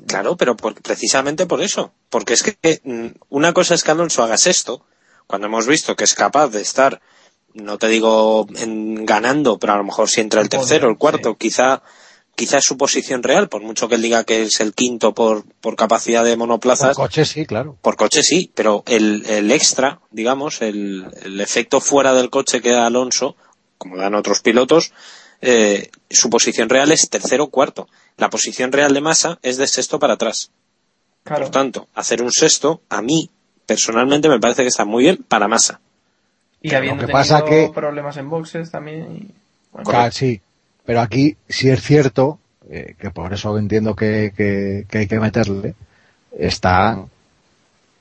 Claro, 0.08 0.36
pero 0.38 0.56
precisamente 0.56 1.46
por 1.46 1.62
eso. 1.62 1.94
Porque 2.10 2.34
es 2.34 2.44
que 2.44 2.82
mm, 2.84 3.08
una 3.30 3.54
cosa 3.54 3.76
es 3.76 3.84
que 3.84 3.92
Alonso 3.92 4.24
hagas 4.24 4.48
esto, 4.48 4.86
cuando 5.28 5.48
hemos 5.48 5.68
visto 5.68 5.96
que 5.96 6.04
es 6.04 6.14
capaz 6.14 6.50
de 6.50 6.62
estar 6.62 7.02
no 7.56 7.78
te 7.78 7.88
digo 7.88 8.48
en 8.58 9.06
ganando, 9.06 9.58
pero 9.58 9.74
a 9.74 9.78
lo 9.78 9.86
mejor 9.86 10.10
si 10.10 10.22
entra 10.22 10.42
el 10.42 10.50
tercero, 10.50 10.90
el 10.90 10.98
cuarto, 10.98 11.38
quizá 11.38 11.82
quizá 12.36 12.58
es 12.58 12.66
su 12.66 12.78
posición 12.78 13.24
real, 13.24 13.48
por 13.48 13.62
mucho 13.62 13.88
que 13.88 13.96
él 13.96 14.02
diga 14.02 14.26
que 14.26 14.44
es 14.44 14.60
el 14.60 14.74
quinto 14.74 15.14
por, 15.14 15.46
por 15.62 15.78
capacidad 15.78 16.24
de 16.26 16.36
monoplazas. 16.36 16.98
Por 16.98 17.06
coche 17.06 17.24
sí, 17.24 17.46
claro. 17.46 17.78
Por 17.82 17.96
coche 17.96 18.24
sí, 18.24 18.52
pero 18.54 18.84
el, 18.88 19.26
el 19.26 19.52
extra, 19.52 20.02
digamos, 20.12 20.62
el, 20.62 21.06
el 21.24 21.40
efecto 21.40 21.80
fuera 21.80 22.14
del 22.14 22.30
coche 22.30 22.62
que 22.62 22.72
da 22.72 22.86
Alonso, 22.86 23.38
como 23.78 23.96
dan 23.96 24.16
otros 24.16 24.42
pilotos, 24.42 24.92
eh, 25.42 25.90
su 26.10 26.30
posición 26.30 26.68
real 26.68 26.92
es 26.92 27.10
tercero 27.10 27.46
o 27.46 27.50
cuarto. 27.50 27.88
La 28.18 28.30
posición 28.30 28.72
real 28.72 28.94
de 28.94 29.02
masa 29.02 29.40
es 29.42 29.58
de 29.58 29.68
sexto 29.68 30.00
para 30.00 30.14
atrás. 30.14 30.52
Por 31.24 31.50
tanto, 31.50 31.88
hacer 31.96 32.22
un 32.22 32.32
sexto, 32.32 32.82
a 32.90 33.02
mí, 33.02 33.30
personalmente, 33.66 34.30
me 34.30 34.40
parece 34.40 34.62
que 34.62 34.68
está 34.68 34.86
muy 34.86 35.04
bien 35.04 35.26
para 35.28 35.48
masa. 35.48 35.80
Y 36.62 36.74
habiendo 36.74 37.06
que 37.06 37.12
pasa 37.12 37.44
que... 37.44 37.72
problemas 37.74 38.18
en 38.18 38.30
boxes 38.30 38.72
también. 38.72 39.32
sí, 40.12 40.42
pero 40.86 41.02
aquí 41.02 41.36
sí 41.50 41.70
es 41.70 41.82
cierto, 41.82 42.40
eh, 42.70 42.96
que 43.00 43.10
por 43.10 43.34
eso 43.34 43.58
entiendo 43.58 43.96
que, 43.96 44.34
que, 44.36 44.98
hay 44.98 45.08
que 45.08 45.20
meterle, 45.20 45.76
está 46.38 47.04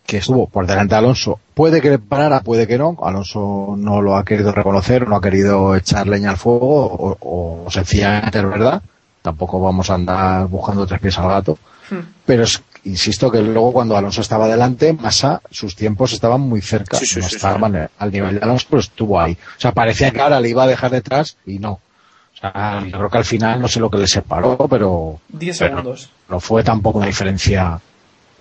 que 0.07 0.19
estuvo 0.19 0.47
por 0.47 0.67
delante 0.67 0.95
de 0.95 0.99
Alonso. 0.99 1.41
Puede 1.55 1.81
que 1.81 1.89
le 1.89 1.99
parara, 1.99 2.41
puede 2.41 2.67
que 2.67 2.77
no. 2.77 2.99
Alonso 3.03 3.75
no 3.79 4.03
lo 4.03 4.17
ha 4.17 4.25
querido 4.25 4.53
reconocer, 4.53 5.09
no 5.09 5.17
ha 5.17 5.21
querido 5.23 5.75
echar 5.75 6.07
leña 6.07 6.31
al 6.31 6.37
fuego, 6.37 6.85
o, 6.87 7.65
o 7.65 7.71
sencillamente 7.71 8.39
es 8.39 8.45
verdad. 8.45 8.83
Tampoco 9.25 9.59
vamos 9.59 9.89
a 9.89 9.95
andar 9.95 10.47
buscando 10.49 10.87
tres 10.87 11.01
pies 11.01 11.19
al 11.19 11.29
gato. 11.29 11.59
Hmm. 11.89 12.01
Pero 12.27 12.45
insisto 12.85 13.31
que 13.31 13.41
luego 13.41 13.73
cuando 13.73 13.97
Alonso 13.97 14.21
estaba 14.21 14.47
delante, 14.47 14.93
Massa, 14.93 15.41
sus 15.51 15.75
tiempos 15.75 16.13
estaban 16.13 16.43
muy 16.43 16.61
cerca. 16.61 16.99
no 16.99 17.27
estaban 17.27 17.89
al 17.97 18.13
nivel 18.13 18.35
de 18.35 18.45
Alonso, 18.45 18.67
pero 18.69 18.81
estuvo 18.81 19.19
ahí. 19.19 19.33
O 19.57 19.61
sea, 19.61 19.73
parecía 19.73 20.11
que 20.11 20.21
ahora 20.21 20.41
le 20.41 20.51
iba 20.51 20.65
a 20.65 20.67
dejar 20.67 20.91
detrás 20.91 21.39
y 21.47 21.59
no. 21.59 21.73
O 21.73 22.37
sea, 22.39 22.85
yo 22.85 22.99
creo 22.99 23.09
que 23.09 23.17
al 23.17 23.25
final 23.25 23.63
no 23.63 23.69
sé 23.69 23.81
lo 23.81 23.89
que 23.89 23.97
le 23.97 24.07
separó, 24.07 24.59
pero. 24.69 25.19
10 25.31 25.57
segundos. 25.57 26.11
No, 26.29 26.39
fue 26.39 26.63
tampoco 26.63 26.99
una 26.99 27.07
diferencia. 27.07 27.81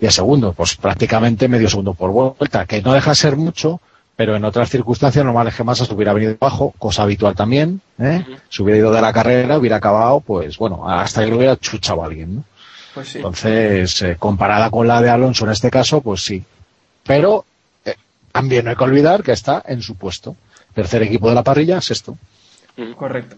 10 0.00 0.14
segundos, 0.14 0.54
pues 0.54 0.76
prácticamente 0.76 1.48
medio 1.48 1.70
segundo 1.70 1.94
por 1.94 2.10
vuelta, 2.10 2.66
que 2.66 2.82
no 2.82 2.92
deja 2.92 3.12
de 3.12 3.16
ser 3.16 3.36
mucho, 3.36 3.80
pero 4.16 4.36
en 4.36 4.44
otras 4.44 4.70
circunstancias 4.70 5.24
normal 5.24 5.48
es 5.48 5.56
que 5.56 5.64
Massa 5.64 5.84
se 5.84 5.92
hubiera 5.92 6.12
venido 6.12 6.36
abajo, 6.40 6.72
cosa 6.78 7.02
habitual 7.02 7.34
también, 7.34 7.80
¿eh? 7.98 8.24
Se 8.48 8.62
hubiera 8.62 8.78
ido 8.78 8.92
de 8.92 9.00
la 9.00 9.12
carrera, 9.12 9.58
hubiera 9.58 9.76
acabado, 9.76 10.20
pues 10.20 10.56
bueno, 10.56 10.88
hasta 10.88 11.24
que 11.24 11.30
lo 11.30 11.38
hubiera 11.38 11.56
chuchado 11.56 12.02
a 12.02 12.06
alguien, 12.06 12.36
¿no? 12.36 12.44
Pues 12.94 13.16
Entonces, 13.16 14.02
eh, 14.02 14.16
comparada 14.16 14.70
con 14.70 14.86
la 14.86 15.02
de 15.02 15.10
Alonso 15.10 15.44
en 15.46 15.50
este 15.50 15.68
caso, 15.68 16.00
pues 16.00 16.22
sí. 16.24 16.44
Pero 17.02 17.44
eh, 17.84 17.96
también 18.30 18.64
no 18.64 18.70
hay 18.70 18.76
que 18.76 18.84
olvidar 18.84 19.24
que 19.24 19.32
está 19.32 19.64
en 19.66 19.82
su 19.82 19.96
puesto. 19.96 20.36
Tercer 20.74 21.02
equipo 21.02 21.28
de 21.28 21.34
la 21.34 21.42
parrilla, 21.42 21.80
sexto. 21.80 22.16
Correcto. 22.96 23.34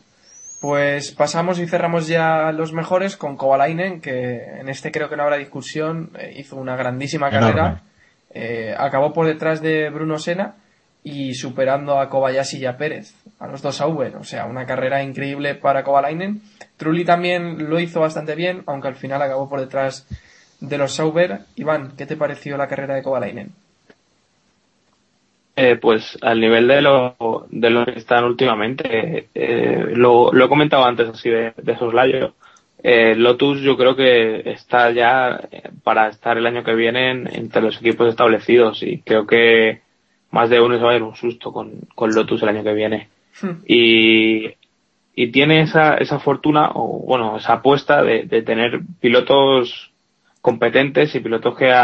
Pues 0.60 1.12
pasamos 1.12 1.58
y 1.58 1.66
cerramos 1.66 2.06
ya 2.06 2.52
los 2.52 2.74
mejores 2.74 3.16
con 3.16 3.36
Kovalainen, 3.38 4.02
que 4.02 4.42
en 4.60 4.68
este 4.68 4.90
creo 4.90 5.08
que 5.08 5.16
no 5.16 5.22
habrá 5.22 5.36
discusión, 5.36 6.10
eh, 6.18 6.34
hizo 6.36 6.56
una 6.56 6.76
grandísima 6.76 7.30
carrera. 7.30 7.82
acabó 8.78 9.14
por 9.14 9.26
detrás 9.26 9.62
de 9.62 9.88
Bruno 9.88 10.18
Sena 10.18 10.56
y 11.08 11.34
superando 11.34 12.00
a 12.00 12.08
Kobayashi 12.08 12.58
y 12.58 12.66
a 12.66 12.76
Pérez, 12.76 13.14
a 13.38 13.46
los 13.46 13.62
dos 13.62 13.76
Sauber. 13.76 14.16
O 14.16 14.24
sea, 14.24 14.46
una 14.46 14.66
carrera 14.66 15.04
increíble 15.04 15.54
para 15.54 15.84
Kovalainen. 15.84 16.42
Trulli 16.76 17.04
también 17.04 17.70
lo 17.70 17.78
hizo 17.78 18.00
bastante 18.00 18.34
bien, 18.34 18.64
aunque 18.66 18.88
al 18.88 18.96
final 18.96 19.22
acabó 19.22 19.48
por 19.48 19.60
detrás 19.60 20.08
de 20.58 20.76
los 20.76 20.96
Sauber. 20.96 21.42
Iván, 21.54 21.92
¿qué 21.96 22.06
te 22.06 22.16
pareció 22.16 22.56
la 22.56 22.66
carrera 22.66 22.96
de 22.96 23.04
Kovalainen? 23.04 23.52
Eh, 25.54 25.76
pues 25.80 26.18
al 26.22 26.40
nivel 26.40 26.66
de 26.66 26.82
lo, 26.82 27.14
de 27.50 27.70
lo 27.70 27.84
que 27.84 27.92
están 27.92 28.24
últimamente, 28.24 29.28
eh, 29.32 29.92
lo, 29.94 30.34
he 30.36 30.48
comentado 30.48 30.84
antes 30.84 31.08
así 31.08 31.30
de, 31.30 31.52
de 31.56 31.78
soslayo. 31.78 32.34
Eh, 32.82 33.14
Lotus 33.14 33.60
yo 33.60 33.76
creo 33.76 33.94
que 33.94 34.42
está 34.50 34.90
ya 34.90 35.40
para 35.84 36.08
estar 36.08 36.36
el 36.36 36.46
año 36.46 36.64
que 36.64 36.74
viene 36.74 37.10
entre 37.12 37.62
los 37.62 37.78
equipos 37.78 38.08
establecidos 38.08 38.82
y 38.82 39.02
creo 39.02 39.24
que 39.24 39.85
más 40.36 40.50
de 40.50 40.60
uno 40.60 40.76
se 40.76 40.84
va 40.84 40.92
a 40.92 40.96
ir 40.96 41.02
un 41.02 41.16
susto 41.16 41.50
con, 41.50 41.80
con 41.94 42.14
Lotus 42.14 42.42
el 42.42 42.50
año 42.50 42.62
que 42.62 42.74
viene. 42.74 43.08
Hmm. 43.40 43.62
Y, 43.66 44.50
y 45.14 45.32
tiene 45.32 45.62
esa, 45.62 45.94
esa 45.94 46.18
fortuna, 46.18 46.70
o 46.74 47.00
bueno, 47.06 47.38
esa 47.38 47.54
apuesta 47.54 48.02
de, 48.02 48.24
de 48.24 48.42
tener 48.42 48.80
pilotos 49.00 49.92
competentes 50.42 51.14
y 51.14 51.20
pilotos 51.20 51.56
que, 51.56 51.74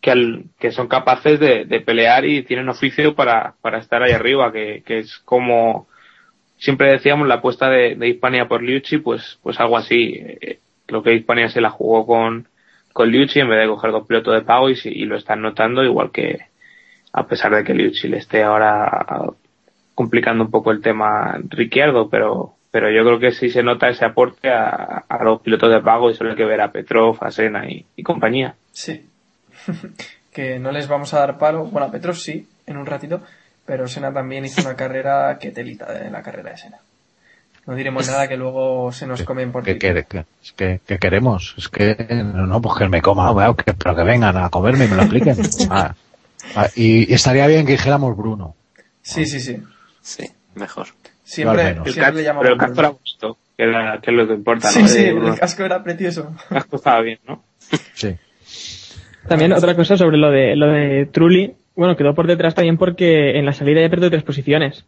que, 0.00 0.44
que 0.60 0.70
son 0.70 0.86
capaces 0.86 1.40
de, 1.40 1.64
de, 1.64 1.80
pelear 1.80 2.24
y 2.24 2.44
tienen 2.44 2.68
oficio 2.68 3.16
para, 3.16 3.54
para 3.60 3.78
estar 3.78 4.00
ahí 4.02 4.12
arriba, 4.12 4.52
que, 4.52 4.84
que 4.86 5.00
es 5.00 5.18
como 5.18 5.88
siempre 6.56 6.92
decíamos 6.92 7.26
la 7.26 7.36
apuesta 7.36 7.68
de, 7.68 7.96
de 7.96 8.08
Hispania 8.08 8.46
por 8.46 8.62
Liucci, 8.62 8.98
pues, 8.98 9.40
pues 9.42 9.58
algo 9.58 9.76
así. 9.76 10.22
Creo 10.86 11.02
que 11.02 11.14
Hispania 11.14 11.48
se 11.48 11.60
la 11.60 11.70
jugó 11.70 12.06
con, 12.06 12.46
con 12.92 13.10
Liucci 13.10 13.40
en 13.40 13.48
vez 13.48 13.60
de 13.60 13.66
coger 13.66 13.90
dos 13.90 14.06
pilotos 14.06 14.34
de 14.34 14.42
pago 14.42 14.70
y, 14.70 14.78
y 14.84 15.04
lo 15.04 15.16
están 15.16 15.42
notando 15.42 15.82
igual 15.82 16.12
que, 16.12 16.49
a 17.12 17.26
pesar 17.26 17.54
de 17.54 17.64
que 17.64 17.74
Liucci 17.74 18.08
le 18.08 18.18
esté 18.18 18.42
ahora 18.42 19.06
complicando 19.94 20.44
un 20.44 20.50
poco 20.50 20.70
el 20.70 20.80
tema 20.80 21.38
Ricciardo, 21.48 22.08
pero, 22.08 22.54
pero 22.70 22.90
yo 22.90 23.04
creo 23.04 23.18
que 23.18 23.32
sí 23.32 23.50
se 23.50 23.62
nota 23.62 23.88
ese 23.88 24.04
aporte 24.04 24.48
a, 24.48 25.04
los 25.22 25.40
pilotos 25.42 25.70
de 25.70 25.80
pago 25.80 26.10
y 26.10 26.14
solo 26.14 26.30
hay 26.30 26.36
que 26.36 26.44
ver 26.44 26.60
a 26.60 26.72
Petrov, 26.72 27.18
a 27.20 27.30
Sena 27.30 27.64
y, 27.68 28.02
compañía. 28.02 28.54
Sí. 28.72 29.06
que 30.32 30.58
no 30.58 30.70
les 30.70 30.88
vamos 30.88 31.12
a 31.12 31.20
dar 31.20 31.38
palo. 31.38 31.64
Bueno, 31.64 31.88
a 31.88 31.90
Petrov 31.90 32.16
sí, 32.16 32.48
en 32.66 32.76
un 32.76 32.86
ratito, 32.86 33.20
pero 33.66 33.86
Sena 33.88 34.12
también 34.12 34.44
hizo 34.44 34.62
una 34.62 34.76
carrera 34.76 35.36
que 35.38 35.50
telita 35.50 35.92
de 35.92 36.10
la 36.10 36.22
carrera 36.22 36.52
de 36.52 36.56
Sena. 36.56 36.78
No 37.66 37.74
diremos 37.74 38.08
nada 38.08 38.26
que 38.26 38.38
luego 38.38 38.90
se 38.90 39.06
nos 39.06 39.22
comen 39.22 39.52
por 39.52 39.62
¿Qué, 39.62 39.78
qué, 39.78 40.06
qué, 40.56 40.98
queremos? 40.98 41.54
Es 41.58 41.68
que 41.68 41.94
no, 42.24 42.60
pues 42.62 42.78
que 42.78 42.88
me 42.88 43.02
coma, 43.02 43.54
pero 43.54 43.94
que 43.94 44.02
vengan 44.02 44.36
a 44.38 44.48
comerme 44.48 44.86
y 44.86 44.88
me 44.88 44.96
lo 44.96 45.02
apliquen. 45.02 45.36
Ah. 45.70 45.94
Ah, 46.54 46.68
y, 46.74 47.12
estaría 47.12 47.46
bien 47.46 47.66
que 47.66 47.72
dijéramos 47.72 48.16
Bruno. 48.16 48.54
Sí, 49.02 49.26
sí, 49.26 49.40
sí. 49.40 49.58
Sí, 50.00 50.30
mejor. 50.54 50.88
Siempre, 51.22 51.76
siempre 51.84 52.14
le 52.14 52.22
llamamos 52.24 52.42
Pero 52.42 52.54
el 52.54 52.60
casco 52.60 52.80
era 52.80 52.88
gusto, 52.88 53.38
que, 53.56 53.62
era, 53.62 54.00
que 54.00 54.10
es 54.10 54.16
lo 54.16 54.26
que 54.26 54.34
importa. 54.34 54.68
Sí, 54.68 54.88
sí, 54.88 55.04
el 55.04 55.38
casco 55.38 55.64
era 55.64 55.82
precioso. 55.82 56.32
El 56.50 56.56
casco 56.56 56.76
estaba 56.76 57.00
bien, 57.02 57.18
¿no? 57.26 57.42
Sí. 57.94 58.16
También 59.28 59.52
otra 59.52 59.76
cosa 59.76 59.96
sobre 59.96 60.16
lo 60.16 60.30
de, 60.30 60.56
lo 60.56 60.66
de 60.66 61.06
Trulli. 61.06 61.54
Bueno, 61.76 61.96
quedó 61.96 62.14
por 62.14 62.26
detrás 62.26 62.54
también 62.54 62.76
porque 62.76 63.38
en 63.38 63.46
la 63.46 63.52
salida 63.52 63.80
ya 63.80 63.88
perdió 63.88 64.10
tres 64.10 64.24
posiciones. 64.24 64.84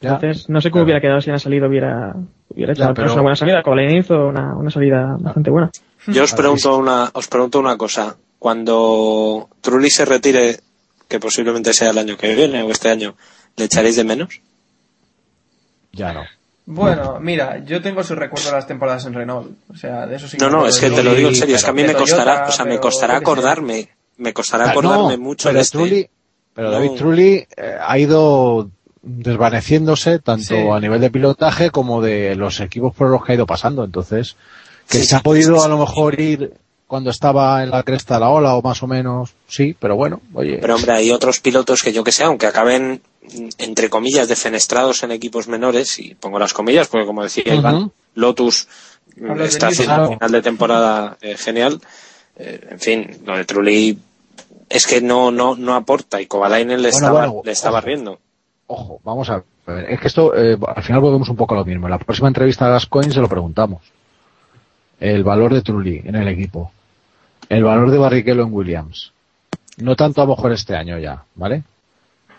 Entonces, 0.00 0.48
no 0.48 0.60
sé 0.60 0.70
cómo 0.70 0.84
hubiera 0.84 1.00
quedado 1.00 1.20
si 1.20 1.30
en 1.30 1.34
la 1.34 1.38
salida 1.38 1.68
hubiera, 1.68 2.14
hubiera 2.48 2.72
hecho 2.72 2.90
una 2.90 3.22
buena 3.22 3.36
salida. 3.36 3.62
Colin 3.62 3.98
hizo 3.98 4.26
una, 4.26 4.56
una 4.56 4.70
salida 4.70 5.16
bastante 5.18 5.50
buena. 5.50 5.70
Yo 6.08 6.24
os 6.24 6.34
pregunto 6.34 6.76
una, 6.76 7.10
os 7.12 7.28
pregunto 7.28 7.60
una 7.60 7.76
cosa. 7.76 8.16
Cuando 8.38 9.48
Trulli 9.60 9.88
se 9.90 10.04
retire, 10.04 10.56
que 11.12 11.20
posiblemente 11.20 11.74
sea 11.74 11.90
el 11.90 11.98
año 11.98 12.16
que 12.16 12.34
viene 12.34 12.62
o 12.62 12.70
este 12.70 12.88
año, 12.88 13.14
¿le 13.56 13.66
echaréis 13.66 13.96
de 13.96 14.04
menos? 14.04 14.40
Ya 15.92 16.14
no. 16.14 16.22
Bueno, 16.64 17.18
mira, 17.20 17.62
yo 17.66 17.82
tengo 17.82 18.02
su 18.02 18.14
recuerdo 18.14 18.46
de 18.46 18.52
las 18.52 18.66
temporadas 18.66 19.04
en 19.04 19.12
Renault. 19.12 19.58
O 19.68 19.76
sea, 19.76 20.06
de 20.06 20.16
eso 20.16 20.26
sí 20.26 20.38
No, 20.40 20.48
no, 20.48 20.66
es 20.66 20.80
que 20.80 20.88
te 20.88 21.02
lo 21.02 21.14
digo 21.14 21.28
en 21.28 21.34
serio, 21.34 21.56
es 21.56 21.64
que 21.64 21.70
a 21.70 21.74
mí 21.74 21.84
me 21.84 21.92
costará, 21.92 22.46
o 22.48 22.52
sea, 22.52 22.64
me 22.64 22.78
costará 22.78 23.18
acordarme, 23.18 23.90
me 24.16 24.32
costará 24.32 24.70
acordarme 24.70 25.18
mucho 25.18 25.52
de 25.52 25.60
este. 25.60 26.10
pero 26.54 26.70
David 26.70 26.92
Trulli 26.92 27.46
eh, 27.56 27.76
ha 27.78 27.98
ido 27.98 28.70
desvaneciéndose 29.02 30.18
tanto 30.18 30.72
a 30.72 30.80
nivel 30.80 31.00
de 31.02 31.10
pilotaje 31.10 31.68
como 31.68 32.00
de 32.00 32.36
los 32.36 32.60
equipos 32.60 32.94
por 32.94 33.10
los 33.10 33.22
que 33.22 33.32
ha 33.32 33.34
ido 33.34 33.46
pasando. 33.46 33.84
Entonces, 33.84 34.36
que 34.88 35.04
se 35.04 35.14
ha 35.14 35.20
podido 35.20 35.62
a 35.62 35.68
lo 35.68 35.76
mejor 35.76 36.18
ir 36.18 36.54
cuando 36.92 37.08
estaba 37.08 37.62
en 37.62 37.70
la 37.70 37.84
cresta 37.84 38.16
de 38.16 38.20
la 38.20 38.28
ola 38.28 38.54
o 38.54 38.60
más 38.60 38.82
o 38.82 38.86
menos, 38.86 39.32
sí, 39.48 39.74
pero 39.80 39.96
bueno, 39.96 40.20
oye. 40.34 40.58
Pero 40.60 40.74
hombre, 40.74 40.92
hay 40.92 41.10
otros 41.10 41.40
pilotos 41.40 41.80
que 41.80 41.90
yo 41.90 42.04
que 42.04 42.12
sé, 42.12 42.22
aunque 42.22 42.44
acaben 42.46 43.00
entre 43.56 43.88
comillas 43.88 44.28
defenestrados 44.28 45.02
en 45.02 45.10
equipos 45.10 45.48
menores, 45.48 45.98
y 45.98 46.14
pongo 46.14 46.38
las 46.38 46.52
comillas 46.52 46.88
porque 46.88 47.06
como 47.06 47.22
decía 47.22 47.54
Iván, 47.54 47.92
Lotus 48.14 48.68
está 49.38 49.68
haciendo 49.68 50.02
un 50.02 50.14
final 50.18 50.32
de 50.32 50.42
temporada 50.42 51.16
eh, 51.22 51.34
genial. 51.38 51.80
Eh, 52.36 52.60
en 52.72 52.78
fin, 52.78 53.22
lo 53.24 53.38
de 53.38 53.46
Trulli 53.46 53.98
es 54.68 54.86
que 54.86 55.00
no, 55.00 55.30
no, 55.30 55.56
no 55.56 55.74
aporta 55.74 56.20
y 56.20 56.26
Kovalainen 56.26 56.82
le, 56.82 56.90
estaba, 56.90 57.26
le 57.42 57.52
estaba 57.52 57.80
riendo. 57.80 58.18
Ojo, 58.66 59.00
vamos 59.02 59.30
a 59.30 59.42
ver. 59.66 59.86
Es 59.88 59.98
que 59.98 60.08
esto, 60.08 60.36
eh, 60.36 60.58
al 60.76 60.82
final 60.82 61.00
volvemos 61.00 61.30
un 61.30 61.36
poco 61.36 61.54
a 61.54 61.56
lo 61.60 61.64
mismo. 61.64 61.86
En 61.86 61.92
la 61.92 61.98
próxima 61.98 62.28
entrevista 62.28 62.66
a 62.66 62.72
Gascoigne 62.72 63.14
se 63.14 63.20
lo 63.22 63.30
preguntamos. 63.30 63.80
El 65.00 65.24
valor 65.24 65.54
de 65.54 65.62
Trulli 65.62 66.02
en 66.04 66.16
el 66.16 66.28
equipo 66.28 66.70
el 67.52 67.64
valor 67.64 67.90
de 67.90 67.98
Barrichello 67.98 68.44
en 68.44 68.52
Williams. 68.52 69.12
No 69.76 69.94
tanto 69.94 70.22
a 70.22 70.24
lo 70.24 70.34
mejor 70.34 70.52
este 70.52 70.74
año 70.74 70.98
ya, 70.98 71.22
¿vale? 71.34 71.62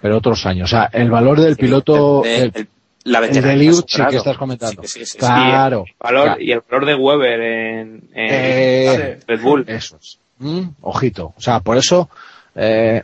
Pero 0.02 0.18
otros 0.18 0.44
años. 0.48 0.72
O 0.72 0.76
sea, 0.76 0.90
el 0.92 1.12
valor 1.12 1.40
del 1.40 1.56
piloto, 1.56 2.24
el, 2.26 2.68
la 3.04 3.22
de 3.22 3.30
que 3.30 4.18
estás 4.18 4.38
comentando. 4.38 4.82
claro. 5.20 5.86
valor, 6.00 6.42
Y 6.42 6.52
el 6.52 6.62
valor 6.68 6.86
de 6.88 6.96
Weber 6.96 7.40
en, 7.42 8.10
eh, 8.16 9.20
Red 9.28 9.42
Bull. 9.42 9.66
Eso 9.68 9.98
es. 9.98 10.18
Mm, 10.40 10.70
ojito. 10.82 11.34
O 11.38 11.42
sea, 11.42 11.60
por 11.60 11.78
eso, 11.78 12.10
eh, 12.56 13.04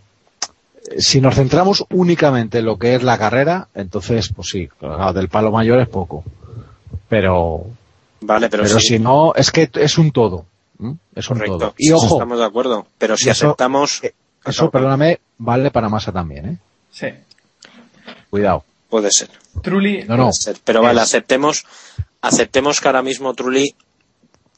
si 0.98 1.22
nos 1.22 1.36
centramos 1.36 1.86
únicamente 1.92 2.60
en 2.60 2.66
lo 2.66 2.78
que 2.78 2.96
es 2.96 3.04
la 3.04 3.20
carrera, 3.20 3.68
entonces, 3.76 4.34
pues 4.36 4.50
sí, 4.50 4.68
del 5.14 5.30
palo 5.30 5.52
mayor 5.52 5.80
es 5.80 5.88
poco. 5.88 6.24
Pero, 7.08 7.66
vale, 8.22 8.50
pero, 8.50 8.64
pero 8.64 8.80
si 8.80 8.98
no, 8.98 9.34
es 9.36 9.52
que 9.52 9.70
es 9.74 9.98
un 10.00 10.12
todo. 10.12 10.46
¿Mm? 10.80 10.94
Eso 11.16 11.34
Correcto. 11.34 11.74
Y 11.78 11.92
ojo. 11.92 12.16
Estamos 12.16 12.40
de 12.40 12.46
acuerdo. 12.46 12.88
Pero 12.98 13.16
si 13.16 13.30
aceptamos. 13.30 14.04
Eh, 14.04 14.14
eso, 14.46 14.72
perdóname, 14.72 15.20
vale 15.38 15.70
para 15.72 15.90
Massa 15.90 16.12
también, 16.12 16.46
¿eh? 16.46 16.58
Sí. 16.92 17.08
Cuidado. 18.30 18.64
Puede 18.90 19.12
ser. 19.12 19.30
Trulli. 19.62 20.04
No, 20.06 20.18
no. 20.18 20.32
Pero 20.64 20.82
vale, 20.82 21.02
aceptemos, 21.02 21.66
aceptemos 22.22 22.82
que 22.82 22.88
ahora 22.88 23.04
mismo 23.04 23.34
Trulli, 23.34 23.76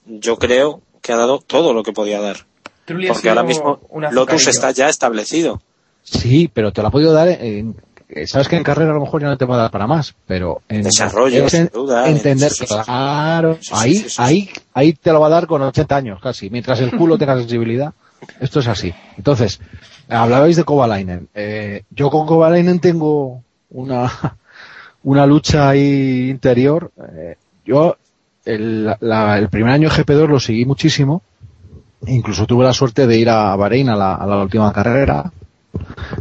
yo 0.05 0.37
creo 0.37 0.81
que 1.01 1.11
ha 1.11 1.17
dado 1.17 1.39
todo 1.39 1.73
lo 1.73 1.83
que 1.83 1.91
podía 1.91 2.21
dar. 2.21 2.45
Porque 2.85 3.29
ahora 3.29 3.43
mismo 3.43 3.79
Lotus 4.11 4.47
está 4.47 4.71
ya 4.71 4.89
establecido. 4.89 5.61
Sí, 6.03 6.49
pero 6.51 6.71
te 6.71 6.81
lo 6.81 6.87
ha 6.87 6.91
podido 6.91 7.13
dar 7.13 7.29
en, 7.29 7.75
sabes 8.25 8.47
que 8.47 8.57
en 8.57 8.63
carrera 8.63 8.91
a 8.91 8.93
lo 8.95 9.01
mejor 9.01 9.21
ya 9.21 9.27
no 9.27 9.37
te 9.37 9.45
va 9.45 9.55
a 9.55 9.59
dar 9.59 9.71
para 9.71 9.87
más, 9.87 10.13
pero 10.27 10.61
en 10.67 10.83
desarrollo, 10.83 11.47
sin 11.49 11.67
duda, 11.67 12.07
entender, 12.09 12.51
claro, 12.67 13.57
ahí, 13.71 14.05
ahí, 14.17 14.49
ahí 14.73 14.93
te 14.93 15.11
lo 15.11 15.21
va 15.21 15.27
a 15.27 15.31
dar 15.31 15.47
con 15.47 15.61
80 15.61 15.95
años 15.95 16.19
casi, 16.21 16.49
mientras 16.49 16.79
el 16.81 16.95
culo 16.95 17.17
tenga 17.17 17.37
sensibilidad. 17.37 17.93
Esto 18.39 18.59
es 18.59 18.67
así. 18.67 18.93
Entonces, 19.17 19.59
hablabais 20.07 20.55
de 20.55 20.63
Kovalainen. 20.63 21.29
Eh, 21.33 21.83
yo 21.89 22.09
con 22.09 22.27
Kovalainen 22.27 22.79
tengo 22.79 23.41
una, 23.71 24.11
una 25.03 25.25
lucha 25.25 25.69
ahí 25.69 26.29
interior. 26.29 26.91
Eh, 27.13 27.35
yo 27.65 27.97
el, 28.45 28.95
el 28.99 29.49
primer 29.49 29.73
año 29.73 29.89
GP2 29.89 30.27
lo 30.27 30.39
seguí 30.39 30.65
muchísimo. 30.65 31.23
Incluso 32.07 32.45
tuve 32.45 32.65
la 32.65 32.73
suerte 32.73 33.05
de 33.07 33.17
ir 33.17 33.29
a 33.29 33.55
Bahrein 33.55 33.89
a 33.89 33.95
la, 33.95 34.15
a 34.15 34.25
la 34.25 34.41
última 34.41 34.71
carrera 34.73 35.31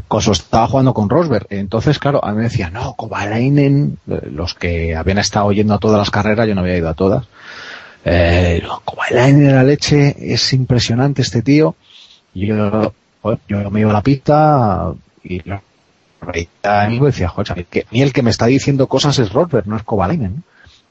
Coso 0.09 0.33
estaba 0.33 0.67
jugando 0.67 0.95
con 0.95 1.09
Rosberg. 1.09 1.47
Entonces, 1.51 1.99
claro, 1.99 2.25
a 2.25 2.31
mí 2.31 2.39
me 2.39 2.45
decía, 2.45 2.71
no, 2.71 2.95
Kovalainen, 2.95 3.99
eh, 4.09 4.29
los 4.31 4.55
que 4.55 4.97
habían 4.97 5.19
estado 5.19 5.53
yendo 5.53 5.75
a 5.75 5.79
todas 5.79 5.99
las 5.99 6.11
carreras, 6.11 6.47
yo 6.47 6.55
no 6.55 6.61
había 6.61 6.77
ido 6.77 6.89
a 6.89 6.95
todas. 6.95 7.27
Eh, 8.05 8.63
Kovalainen 8.85 9.47
en 9.47 9.57
la 9.57 9.65
leche, 9.65 10.17
es 10.19 10.53
impresionante 10.53 11.23
este 11.23 11.43
tío. 11.43 11.75
Y 12.35 12.47
yo, 12.47 12.93
yo 13.49 13.71
me 13.71 13.81
iba 13.81 13.91
a 13.91 13.95
la 13.95 14.03
pista 14.03 14.93
y 15.25 15.41
lo 15.49 15.61
a 16.63 16.89
mí 16.89 17.01
me 17.01 17.07
decía, 17.07 17.29
joder, 17.29 17.65
que 17.67 17.87
ni 17.91 18.03
el 18.03 18.13
que 18.13 18.23
me 18.23 18.31
está 18.31 18.47
diciendo 18.47 18.87
cosas 18.87 19.19
es 19.19 19.33
Rosberg, 19.33 19.67
no 19.67 19.77
es 19.77 19.83
Kovalainen. 19.83 20.45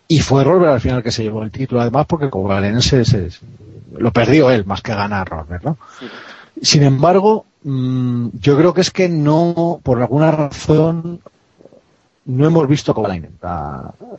Y 0.07 0.21
fue 0.21 0.43
Rosberg 0.43 0.73
al 0.73 0.81
final 0.81 1.03
que 1.03 1.11
se 1.11 1.23
llevó 1.23 1.43
el 1.43 1.51
título, 1.51 1.81
además, 1.81 2.05
porque 2.07 2.29
Kovalainen 2.29 2.81
se, 2.81 3.03
lo 3.95 4.11
perdió 4.11 4.49
él 4.49 4.65
más 4.65 4.81
que 4.81 4.93
ganar 4.93 5.29
Rosberg, 5.29 5.63
¿no? 5.63 5.77
Sin 6.61 6.83
embargo, 6.83 7.45
Mm, 7.63 8.29
yo 8.39 8.57
creo 8.57 8.73
que 8.73 8.81
es 8.81 8.91
que 8.91 9.09
no, 9.09 9.79
por 9.83 10.01
alguna 10.01 10.31
razón, 10.31 11.19
no 12.25 12.45
hemos 12.45 12.67
visto 12.67 12.93
Kovalainen 12.93 13.37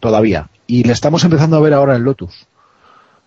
todavía. 0.00 0.48
Y 0.66 0.84
le 0.84 0.92
estamos 0.92 1.24
empezando 1.24 1.56
a 1.56 1.60
ver 1.60 1.74
ahora 1.74 1.96
en 1.96 2.04
Lotus. 2.04 2.46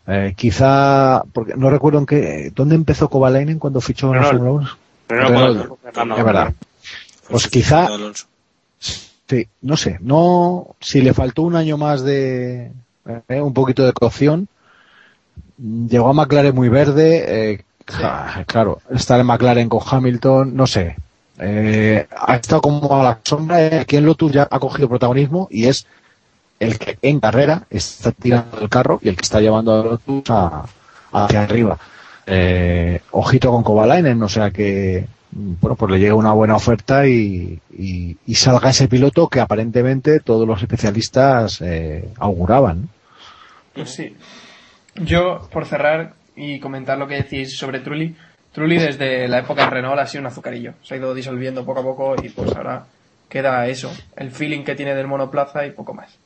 Eh, 0.06 0.34
quizá, 0.36 1.24
porque 1.32 1.56
no 1.56 1.70
recuerdo 1.70 2.00
en 2.00 2.06
qué, 2.06 2.52
¿dónde 2.54 2.76
empezó 2.76 3.10
Kovalainen 3.10 3.58
cuando 3.60 3.82
fichó 3.82 4.14
en 4.14 4.22
la 4.22 4.28
Fórmula 4.28 4.78
es 5.10 6.26
verdad. 6.26 6.54
Pues 7.30 7.48
quizá, 7.48 7.88
sí, 8.80 9.48
no 9.62 9.78
sé, 9.78 9.98
no, 10.02 10.76
si 10.80 11.02
le 11.02 11.14
faltó 11.14 11.44
un 11.44 11.56
año 11.56 11.78
más 11.78 12.04
de, 12.04 12.72
eh, 13.28 13.42
un 13.42 13.54
poquito 13.54 13.86
de 13.86 13.94
cocción, 13.94 14.48
llegó 15.58 16.10
a 16.10 16.14
McLaren 16.14 16.56
muy 16.56 16.70
verde, 16.70 17.52
eh, 17.52 17.64
claro, 18.46 18.82
estar 18.92 19.20
en 19.20 19.26
McLaren 19.26 19.70
con 19.70 19.82
Hamilton, 19.86 20.56
no 20.56 20.68
sé. 20.68 20.96
Eh, 21.40 22.08
ha 22.16 22.36
estado 22.36 22.62
como 22.62 23.00
a 23.00 23.04
la 23.04 23.20
sombra. 23.24 23.58
Aquí 23.82 23.98
en 23.98 24.06
Lotus 24.06 24.32
ya 24.32 24.48
ha 24.50 24.60
cogido 24.60 24.90
protagonismo 24.90 25.48
y 25.50 25.66
es 25.66 25.86
el 26.60 26.78
que 26.78 26.98
en 27.02 27.20
carrera 27.20 27.64
está 27.70 28.12
tirando 28.12 28.60
el 28.60 28.70
carro 28.70 29.00
y 29.02 29.10
el 29.10 29.16
que 29.16 29.24
está 29.24 29.42
llevando 29.42 29.74
a 29.74 29.84
Lotus 29.84 30.24
hacia 31.12 31.42
arriba. 31.42 31.78
Eh, 32.26 33.02
ojito 33.12 33.52
con 33.52 33.64
Kovalainen, 33.64 34.22
o 34.24 34.30
sea 34.30 34.52
que 34.52 35.08
bueno, 35.36 35.76
pues 35.76 35.92
le 35.92 36.00
llega 36.00 36.16
una 36.16 36.32
buena 36.32 36.56
oferta 36.56 37.08
y, 37.08 37.60
salga 38.34 38.70
ese 38.70 38.88
piloto 38.88 39.28
que 39.28 39.40
aparentemente 39.40 40.20
todos 40.20 40.48
los 40.48 40.62
especialistas 40.62 41.60
eh, 41.62 42.10
auguraban. 42.18 42.90
Pues 43.74 43.90
sí. 43.90 44.16
Yo, 44.96 45.48
por 45.52 45.66
cerrar, 45.66 46.14
y 46.36 46.60
comentar 46.60 46.98
lo 46.98 47.08
que 47.08 47.16
decís 47.16 47.58
sobre 47.58 47.80
Trulli. 47.80 48.16
Trulli 48.52 48.78
desde 48.78 49.28
la 49.28 49.40
época 49.40 49.64
en 49.64 49.72
Renault 49.72 50.00
ha 50.00 50.08
sido 50.08 50.22
un 50.22 50.28
azucarillo. 50.28 50.74
Se 50.84 50.94
ha 50.94 50.98
ido 50.98 51.14
disolviendo 51.14 51.66
poco 51.66 51.80
a 51.80 51.84
poco 51.84 52.16
y 52.22 52.30
pues 52.30 52.56
ahora 52.56 52.86
queda 53.30 53.68
eso, 53.68 53.92
el 54.16 54.30
feeling 54.30 54.64
que 54.64 54.76
tiene 54.76 54.94
del 54.94 55.08
monoplaza 55.08 55.66
y 55.66 55.72
poco 55.72 55.96
más. 55.96 56.20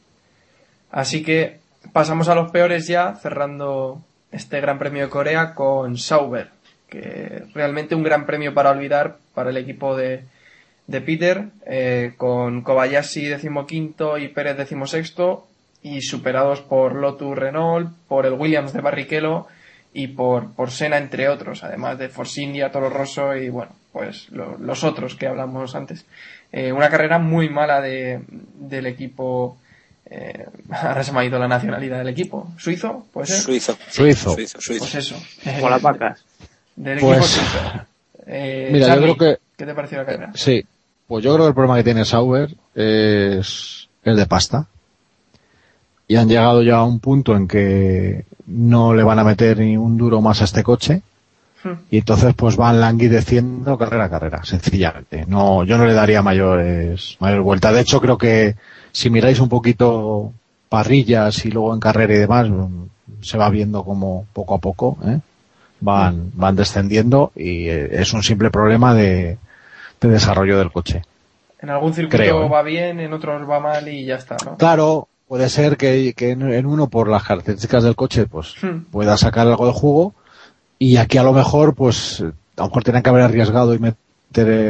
Así 0.92 1.24
que 1.24 1.60
pasamos 1.94 2.28
a 2.28 2.36
los 2.36 2.52
peores 2.52 2.86
ya, 2.88 3.16
cerrando 3.16 4.02
este 4.32 4.60
Gran 4.60 4.78
Premio 4.78 5.04
de 5.04 5.10
Corea 5.10 5.54
con 5.54 5.98
Sauber, 5.98 6.50
que 6.90 7.44
realmente 7.54 7.96
un 7.96 8.04
gran 8.04 8.26
premio 8.26 8.54
para 8.54 8.72
olvidar 8.72 9.18
para 9.34 9.52
el 9.52 9.58
equipo 9.58 9.96
de, 9.96 10.26
de 10.88 11.02
Peter, 11.02 11.46
eh, 11.66 12.14
con 12.18 12.62
Kobayashi 12.62 13.26
decimoquinto 13.26 14.18
y 14.18 14.28
Pérez 14.28 14.58
decimosexto, 14.58 15.48
y 15.82 16.02
superados 16.02 16.62
por 16.62 16.96
Lotus 16.96 17.38
Renault, 17.38 17.90
por 18.10 18.26
el 18.26 18.34
Williams 18.34 18.74
de 18.74 18.82
Barrichello 18.82 19.48
y 19.94 20.08
por, 20.08 20.52
por 20.54 20.72
Sena, 20.72 20.98
entre 20.98 21.30
otros, 21.30 21.64
además 21.64 21.98
de 21.98 22.10
Force 22.10 22.42
India, 22.42 22.72
Toro 22.72 22.90
Rosso 22.90 23.36
y 23.36 23.50
bueno, 23.50 23.72
pues 23.92 24.30
los 24.30 24.84
otros 24.84 25.16
que 25.16 25.28
hablamos 25.28 25.76
antes. 25.76 26.06
Eh, 26.52 26.72
una 26.72 26.90
carrera 26.90 27.20
muy 27.20 27.50
mala 27.50 27.82
de, 27.82 28.22
del 28.30 28.86
equipo. 28.86 29.58
Eh, 30.10 30.46
ahora 30.72 31.04
se 31.04 31.12
me 31.12 31.20
ha 31.20 31.26
ido 31.26 31.40
la 31.40 31.48
nacionalidad 31.48 31.98
del 32.00 32.10
equipo. 32.10 32.52
¿Suizo? 32.58 33.06
¿Puede 33.12 33.28
ser? 33.28 33.42
Suizo. 33.42 33.78
Suizo. 33.90 34.36
Pues 34.36 34.96
eso. 34.96 35.16
Con 35.60 35.72
las 35.72 35.82
vacas. 35.82 36.24
Del 36.76 36.98
equipo 36.98 37.14
pues, 37.14 37.26
suizo. 37.26 37.86
Eh, 38.28 38.70
mira, 38.72 38.96
yo 38.96 39.02
creo 39.02 39.18
que. 39.18 39.38
¿Qué 39.58 39.66
te 39.66 39.74
pareció 39.74 39.98
la 39.98 40.06
carrera? 40.06 40.32
Sí. 40.36 40.64
Pues 41.08 41.24
yo 41.24 41.34
creo 41.34 41.46
que 41.46 41.50
el 41.50 41.56
problema 41.56 41.78
que 41.78 41.84
tiene 41.84 42.06
Sauber 42.06 42.50
es 42.76 43.88
el 44.04 44.16
de 44.16 44.26
pasta. 44.26 44.68
Y 46.08 46.16
han 46.16 46.30
llegado 46.30 46.62
ya 46.64 46.78
a 46.78 46.84
un 46.84 47.00
punto 47.00 47.36
en 47.36 47.48
que 47.48 48.26
no 48.48 48.94
le 48.94 49.04
van 49.04 49.20
a 49.20 49.24
meter 49.24 49.60
ni 49.60 49.78
un 49.78 49.98
duro 49.98 50.22
más 50.22 50.42
a 50.42 50.46
este 50.46 50.64
coche. 50.64 51.02
Hmm. 51.64 51.74
Y 51.92 51.98
entonces 51.98 52.34
pues 52.36 52.56
van 52.56 52.80
languideciendo 52.80 53.78
carrera 53.78 54.06
a 54.06 54.10
carrera, 54.10 54.44
sencillamente. 54.44 55.26
No, 55.28 55.64
yo 55.64 55.78
no 55.78 55.86
le 55.86 55.94
daría 55.94 56.22
mayores, 56.22 57.18
mayor 57.20 57.42
vuelta. 57.42 57.72
De 57.72 57.82
hecho 57.82 58.00
creo 58.00 58.18
que 58.18 58.56
si 58.92 59.10
miráis 59.10 59.40
un 59.40 59.50
poquito 59.50 60.32
parrillas 60.70 61.46
y 61.46 61.52
luego 61.52 61.74
en 61.74 61.80
carrera 61.80 62.14
y 62.14 62.18
demás, 62.18 62.48
se 63.22 63.38
va 63.38 63.50
viendo 63.50 63.84
como 63.84 64.26
poco 64.34 64.56
a 64.56 64.60
poco, 64.60 64.98
¿eh? 65.06 65.20
van, 65.80 66.32
van 66.34 66.56
descendiendo 66.56 67.32
y 67.36 67.68
eh, 67.68 67.90
es 68.02 68.14
un 68.14 68.24
simple 68.24 68.50
problema 68.50 68.94
de, 68.94 69.38
de 70.02 70.10
desarrollo 70.10 70.58
del 70.58 70.72
coche. 70.72 71.04
En 71.60 71.70
algún 71.70 71.94
circuito 71.94 72.44
¿eh? 72.44 72.50
va 72.50 72.62
bien, 72.62 73.00
en 73.00 73.14
otros 73.14 73.50
va 73.50 73.60
mal 73.60 73.88
y 73.88 74.06
ya 74.06 74.16
está, 74.16 74.38
¿no? 74.46 74.58
Claro, 74.58 75.08
puede 75.28 75.50
ser 75.50 75.78
que, 75.78 76.14
que 76.16 76.32
en, 76.32 76.66
uno 76.66 76.88
por 76.88 77.10
las 77.10 77.24
características 77.24 77.84
del 77.84 77.96
coche 77.96 78.26
pues 78.28 78.56
hmm. 78.62 78.92
pueda 78.92 79.18
sacar 79.18 79.48
algo 79.48 79.68
de 79.68 79.74
jugo 79.74 80.14
y 80.80 80.98
aquí 80.98 81.18
a 81.18 81.24
lo 81.24 81.34
mejor 81.34 81.76
pues 81.76 82.22
a 82.22 82.62
lo 82.62 82.68
mejor 82.68 82.84
tienen 82.84 83.04
que 83.04 83.10
haber 83.10 83.24
arriesgado 83.24 83.74
y 83.74 83.80
meter 83.80 83.98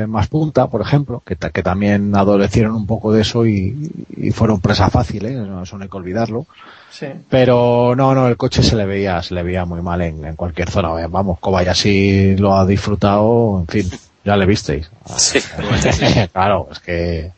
más 0.08 0.28
punta, 0.28 0.68
por 0.68 0.82
ejemplo, 0.82 1.22
que, 1.26 1.36
que 1.36 1.64
también 1.64 2.16
adolecieron 2.16 2.76
un 2.76 2.86
poco 2.86 3.12
de 3.12 3.22
eso 3.22 3.46
y, 3.46 4.06
y 4.16 4.32
fueron 4.32 4.62
presa 4.62 4.90
fácil, 4.90 5.26
¿eh? 5.26 5.48
eso 5.64 5.78
no 5.78 5.84
hay 5.84 5.90
que 5.90 5.98
olvidarlo. 5.98 6.46
Sí. 6.92 7.08
Pero 7.30 7.96
no, 7.96 8.14
no, 8.14 8.28
el 8.28 8.38
coche 8.38 8.64
se 8.64 8.76
le 8.76 8.86
veía, 8.86 9.22
se 9.22 9.34
le 9.34 9.44
veía 9.44 9.66
muy 9.66 9.82
mal 9.82 10.02
en, 10.02 10.24
en 10.26 10.36
cualquier 10.36 10.70
zona. 10.70 11.08
Vamos, 11.08 11.40
Kobayashi 11.40 12.38
lo 12.38 12.56
ha 12.56 12.66
disfrutado, 12.66 13.60
en 13.60 13.68
fin, 13.68 13.90
ya 14.24 14.38
le 14.38 14.46
visteis. 14.46 14.90
Sí. 15.16 15.40
claro, 16.32 16.70
es 16.72 16.80
que 16.80 17.32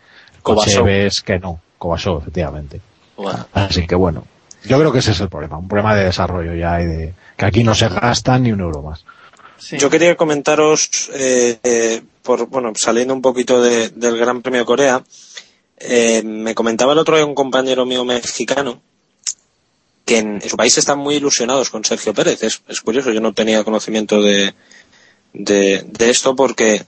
coche 0.43 0.81
ves 0.81 1.21
que 1.21 1.39
no, 1.39 1.59
Kobayashi, 1.77 2.17
efectivamente. 2.17 2.81
Así 3.53 3.87
que 3.87 3.95
bueno, 3.95 4.25
yo 4.63 4.77
creo 4.79 4.91
que 4.91 4.99
ese 4.99 5.11
es 5.11 5.19
el 5.19 5.29
problema, 5.29 5.57
un 5.57 5.67
problema 5.67 5.95
de 5.95 6.05
desarrollo 6.05 6.53
ya 6.53 6.81
y 6.81 6.85
de 6.85 7.13
que 7.37 7.45
aquí 7.45 7.63
no 7.63 7.75
se 7.75 7.89
gasta 7.89 8.37
ni 8.39 8.51
un 8.51 8.59
euro 8.59 8.81
más. 8.81 9.03
Yo 9.71 9.89
quería 9.89 10.15
comentaros, 10.15 11.09
eh, 11.13 11.59
eh, 11.63 12.01
por 12.23 12.47
bueno, 12.47 12.71
saliendo 12.75 13.13
un 13.13 13.21
poquito 13.21 13.61
del 13.61 14.17
Gran 14.17 14.41
Premio 14.41 14.61
de 14.61 14.65
Corea, 14.65 15.03
eh, 15.77 16.21
me 16.23 16.55
comentaba 16.55 16.93
el 16.93 16.99
otro 16.99 17.15
día 17.15 17.25
un 17.25 17.35
compañero 17.35 17.85
mío 17.85 18.03
mexicano 18.03 18.81
que 20.05 20.17
en, 20.17 20.41
su 20.41 20.57
país 20.57 20.77
están 20.77 20.99
muy 20.99 21.15
ilusionados 21.15 21.69
con 21.69 21.85
Sergio 21.85 22.13
Pérez. 22.13 22.41
Es, 22.43 22.81
curioso, 22.81 23.11
yo 23.11 23.21
no 23.21 23.33
tenía 23.33 23.63
conocimiento 23.63 24.21
de, 24.21 24.53
de, 25.33 26.09
esto 26.09 26.35
porque 26.35 26.75
eh, 26.75 26.85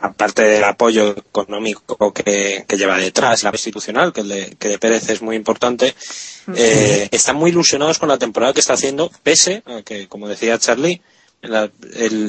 aparte 0.00 0.42
del 0.42 0.64
apoyo 0.64 1.10
económico 1.10 2.12
que, 2.12 2.64
lleva 2.76 2.96
detrás, 2.98 3.42
la 3.42 3.50
institucional, 3.50 4.12
que, 4.12 4.22
de, 4.22 4.56
que 4.58 4.68
de 4.68 4.78
Pérez 4.78 5.08
es 5.10 5.22
muy 5.22 5.36
importante, 5.36 5.94
eh, 6.54 7.08
están 7.10 7.36
muy 7.36 7.50
ilusionados 7.50 7.98
con 7.98 8.08
la 8.08 8.18
temporada 8.18 8.52
que 8.52 8.60
está 8.60 8.74
haciendo, 8.74 9.10
pese 9.22 9.62
a 9.66 9.82
que, 9.82 10.08
como 10.08 10.28
decía 10.28 10.58
Charlie, 10.58 11.02
el, 11.42 11.70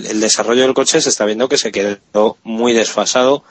el, 0.08 0.20
desarrollo 0.20 0.64
del 0.64 0.74
coche 0.74 1.00
se 1.00 1.10
está 1.10 1.24
viendo 1.24 1.48
que 1.48 1.58
se 1.58 1.72
quedó 1.72 2.38
muy 2.44 2.74
desfasado 2.74 3.44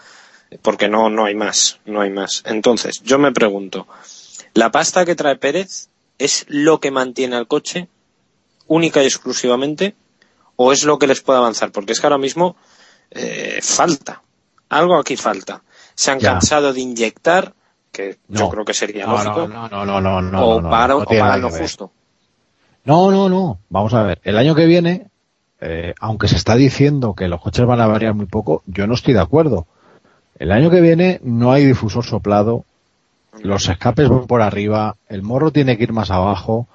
porque 0.60 0.88
no, 0.88 1.08
no 1.08 1.24
hay 1.24 1.34
más, 1.34 1.78
no 1.86 2.02
hay 2.02 2.10
más. 2.10 2.42
Entonces, 2.44 3.00
yo 3.02 3.18
me 3.18 3.32
pregunto, 3.32 3.86
¿La 4.54 4.70
pasta 4.70 5.04
que 5.04 5.16
trae 5.16 5.34
Pérez 5.34 5.88
es 6.18 6.46
lo 6.48 6.78
que 6.78 6.92
mantiene 6.92 7.34
al 7.34 7.48
coche 7.48 7.88
única 8.68 9.02
y 9.02 9.06
exclusivamente 9.06 9.96
o 10.54 10.72
es 10.72 10.84
lo 10.84 11.00
que 11.00 11.08
les 11.08 11.20
puede 11.22 11.40
avanzar? 11.40 11.72
Porque 11.72 11.92
es 11.92 12.00
que 12.00 12.06
ahora 12.06 12.18
mismo 12.18 12.56
eh, 13.10 13.60
falta. 13.62 14.22
Algo 14.68 14.98
aquí 14.98 15.16
falta. 15.16 15.62
Se 15.94 16.10
han 16.10 16.20
cansado 16.20 16.72
de 16.72 16.80
inyectar, 16.80 17.54
que 17.92 18.18
yo 18.28 18.48
creo 18.48 18.64
que 18.64 18.74
sería 18.74 19.06
lógico. 19.06 19.46
No, 19.46 19.68
no, 19.68 19.84
no, 19.84 20.00
no, 20.00 20.20
no. 20.20 20.46
O 20.46 20.62
para, 20.62 20.96
o 20.96 21.04
para 21.04 21.36
lo 21.36 21.50
justo. 21.50 21.92
No, 22.84 23.10
no, 23.10 23.28
no. 23.28 23.58
Vamos 23.68 23.94
a 23.94 24.02
ver. 24.02 24.20
El 24.24 24.36
año 24.36 24.54
que 24.54 24.66
viene, 24.66 25.06
eh, 25.60 25.94
aunque 26.00 26.28
se 26.28 26.36
está 26.36 26.56
diciendo 26.56 27.14
que 27.14 27.28
los 27.28 27.40
coches 27.40 27.64
van 27.66 27.80
a 27.80 27.86
variar 27.86 28.14
muy 28.14 28.26
poco, 28.26 28.62
yo 28.66 28.86
no 28.86 28.94
estoy 28.94 29.14
de 29.14 29.20
acuerdo. 29.20 29.66
El 30.38 30.50
año 30.50 30.70
que 30.70 30.80
viene 30.80 31.20
no 31.22 31.52
hay 31.52 31.64
difusor 31.64 32.04
soplado, 32.04 32.64
los 33.42 33.68
escapes 33.68 34.08
van 34.08 34.26
por 34.26 34.42
arriba, 34.42 34.96
el 35.08 35.22
morro 35.22 35.52
tiene 35.52 35.76
que 35.76 35.84
ir 35.84 35.92
más 35.92 36.10
abajo. 36.10 36.66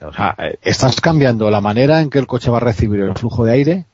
O 0.00 0.12
sea, 0.12 0.36
estás 0.62 1.00
cambiando 1.00 1.50
la 1.50 1.60
manera 1.60 2.00
en 2.00 2.08
que 2.08 2.18
el 2.18 2.26
coche 2.26 2.50
va 2.50 2.58
a 2.58 2.60
recibir 2.60 3.00
el 3.00 3.14
flujo 3.14 3.44
de 3.44 3.52
aire 3.52 3.86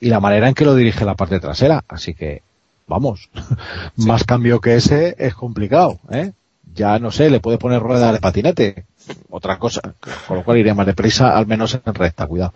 y 0.00 0.08
la 0.08 0.20
manera 0.20 0.48
en 0.48 0.54
que 0.54 0.64
lo 0.64 0.74
dirige 0.74 1.04
la 1.04 1.14
parte 1.14 1.40
trasera. 1.40 1.84
Así 1.88 2.14
que, 2.14 2.42
vamos, 2.86 3.30
más 3.96 4.24
cambio 4.24 4.60
que 4.60 4.76
ese 4.76 5.14
es 5.18 5.34
complicado, 5.34 6.00
¿eh? 6.10 6.32
Ya 6.72 6.98
no 6.98 7.10
sé, 7.10 7.30
le 7.30 7.40
puede 7.40 7.58
poner 7.58 7.80
rueda 7.80 8.12
de 8.12 8.20
patinete, 8.20 8.86
otra 9.28 9.58
cosa, 9.58 9.80
con 10.28 10.36
lo 10.36 10.44
cual 10.44 10.58
iría 10.58 10.74
más 10.74 10.86
deprisa, 10.86 11.36
al 11.36 11.46
menos 11.46 11.74
en 11.74 11.94
recta, 11.94 12.28
cuidado. 12.28 12.54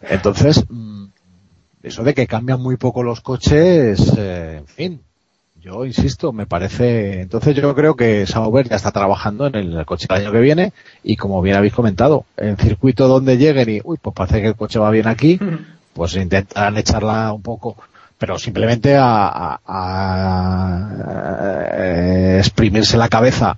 Entonces, 0.00 0.64
mm, 0.68 1.04
eso 1.82 2.02
de 2.02 2.14
que 2.14 2.26
cambian 2.26 2.62
muy 2.62 2.76
poco 2.76 3.02
los 3.02 3.20
coches, 3.20 4.10
eh, 4.16 4.56
en 4.60 4.66
fin, 4.66 5.00
yo 5.60 5.84
insisto, 5.84 6.32
me 6.32 6.46
parece. 6.46 7.20
Entonces 7.20 7.54
yo 7.56 7.74
creo 7.74 7.94
que 7.94 8.26
Sauber 8.26 8.68
ya 8.68 8.76
está 8.76 8.92
trabajando 8.92 9.46
en 9.46 9.56
el 9.56 9.84
coche 9.84 10.06
del 10.08 10.22
año 10.22 10.32
que 10.32 10.40
viene 10.40 10.72
y 11.02 11.16
como 11.16 11.42
bien 11.42 11.56
habéis 11.56 11.74
comentado, 11.74 12.24
en 12.36 12.56
circuito 12.56 13.08
donde 13.08 13.36
lleguen 13.36 13.68
y, 13.68 13.80
uy, 13.82 13.98
pues 14.00 14.14
parece 14.14 14.40
que 14.40 14.48
el 14.48 14.54
coche 14.54 14.78
va 14.78 14.90
bien 14.90 15.08
aquí, 15.08 15.38
pues 15.96 16.14
intentarán 16.14 16.76
echarla 16.76 17.32
un 17.32 17.40
poco, 17.40 17.74
pero 18.18 18.38
simplemente 18.38 18.96
a, 19.00 19.58
exprimirse 22.38 22.98
la 22.98 23.08
cabeza 23.08 23.56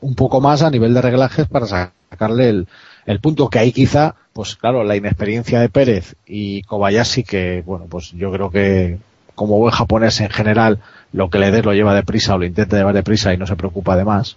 un 0.00 0.16
poco 0.16 0.40
más 0.40 0.62
a 0.62 0.70
nivel 0.70 0.92
de 0.94 1.00
reglajes 1.00 1.46
para 1.46 1.66
sacarle 1.66 2.48
el, 2.48 2.68
el 3.06 3.20
punto 3.20 3.48
que 3.48 3.60
ahí 3.60 3.70
quizá, 3.70 4.16
pues 4.32 4.56
claro, 4.56 4.82
la 4.82 4.96
inexperiencia 4.96 5.60
de 5.60 5.68
Pérez 5.68 6.16
y 6.26 6.62
Kobayashi 6.62 7.22
que, 7.22 7.62
bueno, 7.64 7.86
pues 7.88 8.10
yo 8.10 8.32
creo 8.32 8.50
que 8.50 8.98
como 9.36 9.58
buen 9.58 9.72
japonés 9.72 10.20
en 10.20 10.30
general, 10.30 10.80
lo 11.12 11.30
que 11.30 11.38
le 11.38 11.52
des 11.52 11.64
lo 11.64 11.72
lleva 11.72 11.94
deprisa 11.94 12.34
o 12.34 12.38
lo 12.38 12.46
intenta 12.46 12.76
llevar 12.76 12.94
deprisa 12.94 13.32
y 13.32 13.36
no 13.36 13.46
se 13.46 13.54
preocupa 13.54 13.96
de 13.96 14.04
más. 14.04 14.36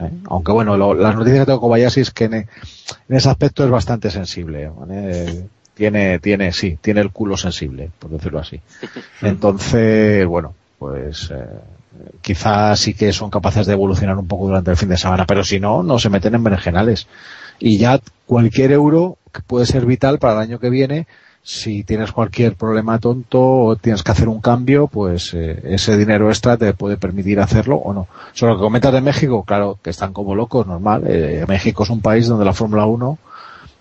¿eh? 0.00 0.10
Aunque 0.24 0.52
bueno, 0.52 0.94
las 0.94 1.16
noticias 1.16 1.40
que 1.40 1.46
tengo 1.46 1.60
Kobayashi 1.60 2.00
es 2.00 2.10
que 2.12 2.24
en, 2.24 2.48
ese 3.10 3.28
aspecto 3.28 3.62
es 3.62 3.70
bastante 3.70 4.10
sensible. 4.10 4.70
Tiene, 5.78 6.18
tiene, 6.18 6.52
sí, 6.52 6.76
tiene 6.80 7.00
el 7.00 7.12
culo 7.12 7.36
sensible, 7.36 7.88
por 8.00 8.10
decirlo 8.10 8.40
así. 8.40 8.60
Entonces, 9.22 10.26
bueno, 10.26 10.56
pues 10.76 11.30
eh, 11.30 11.46
quizás 12.20 12.80
sí 12.80 12.94
que 12.94 13.12
son 13.12 13.30
capaces 13.30 13.64
de 13.64 13.74
evolucionar 13.74 14.16
un 14.16 14.26
poco 14.26 14.48
durante 14.48 14.72
el 14.72 14.76
fin 14.76 14.88
de 14.88 14.96
semana, 14.96 15.24
pero 15.24 15.44
si 15.44 15.60
no, 15.60 15.84
no 15.84 16.00
se 16.00 16.10
meten 16.10 16.34
en 16.34 16.42
berenjenales. 16.42 17.06
Y 17.60 17.78
ya 17.78 18.00
cualquier 18.26 18.72
euro 18.72 19.18
que 19.32 19.40
puede 19.40 19.66
ser 19.66 19.86
vital 19.86 20.18
para 20.18 20.32
el 20.32 20.40
año 20.40 20.58
que 20.58 20.68
viene, 20.68 21.06
si 21.44 21.84
tienes 21.84 22.10
cualquier 22.10 22.56
problema 22.56 22.98
tonto 22.98 23.40
o 23.40 23.76
tienes 23.76 24.02
que 24.02 24.10
hacer 24.10 24.28
un 24.28 24.40
cambio, 24.40 24.88
pues 24.88 25.32
eh, 25.32 25.62
ese 25.62 25.96
dinero 25.96 26.28
extra 26.28 26.56
te 26.56 26.74
puede 26.74 26.96
permitir 26.96 27.38
hacerlo 27.38 27.76
o 27.76 27.92
no. 27.94 28.08
Sobre 28.32 28.54
lo 28.54 28.58
que 28.58 28.64
comentas 28.64 28.92
de 28.92 29.00
México, 29.00 29.44
claro, 29.44 29.78
que 29.80 29.90
están 29.90 30.12
como 30.12 30.34
locos, 30.34 30.66
normal. 30.66 31.04
Eh, 31.06 31.44
México 31.46 31.84
es 31.84 31.90
un 31.90 32.00
país 32.00 32.26
donde 32.26 32.44
la 32.44 32.52
Fórmula 32.52 32.84
1 32.84 33.18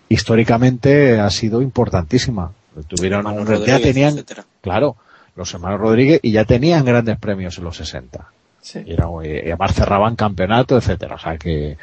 históricamente 0.10 1.20
ha 1.20 1.30
sido 1.30 1.62
importantísima. 1.62 2.52
Tuvieron 2.88 3.26
ya 3.66 3.80
tenían, 3.80 4.24
claro, 4.62 4.96
los 5.36 5.54
hermanos 5.54 5.80
Rodríguez 5.80 6.20
y 6.22 6.32
ya 6.32 6.46
tenían 6.46 6.86
grandes 6.86 7.18
premios 7.18 7.58
en 7.58 7.64
los 7.64 7.78
60. 7.78 8.28
Sí. 8.62 8.80
Y, 8.86 8.94
era, 8.94 9.08
y 9.24 9.50
además 9.50 9.74
cerraban 9.74 10.16
campeonato, 10.16 10.78
etcétera. 10.78 11.16
O 11.16 11.20
sea 11.20 11.38
que, 11.38 11.78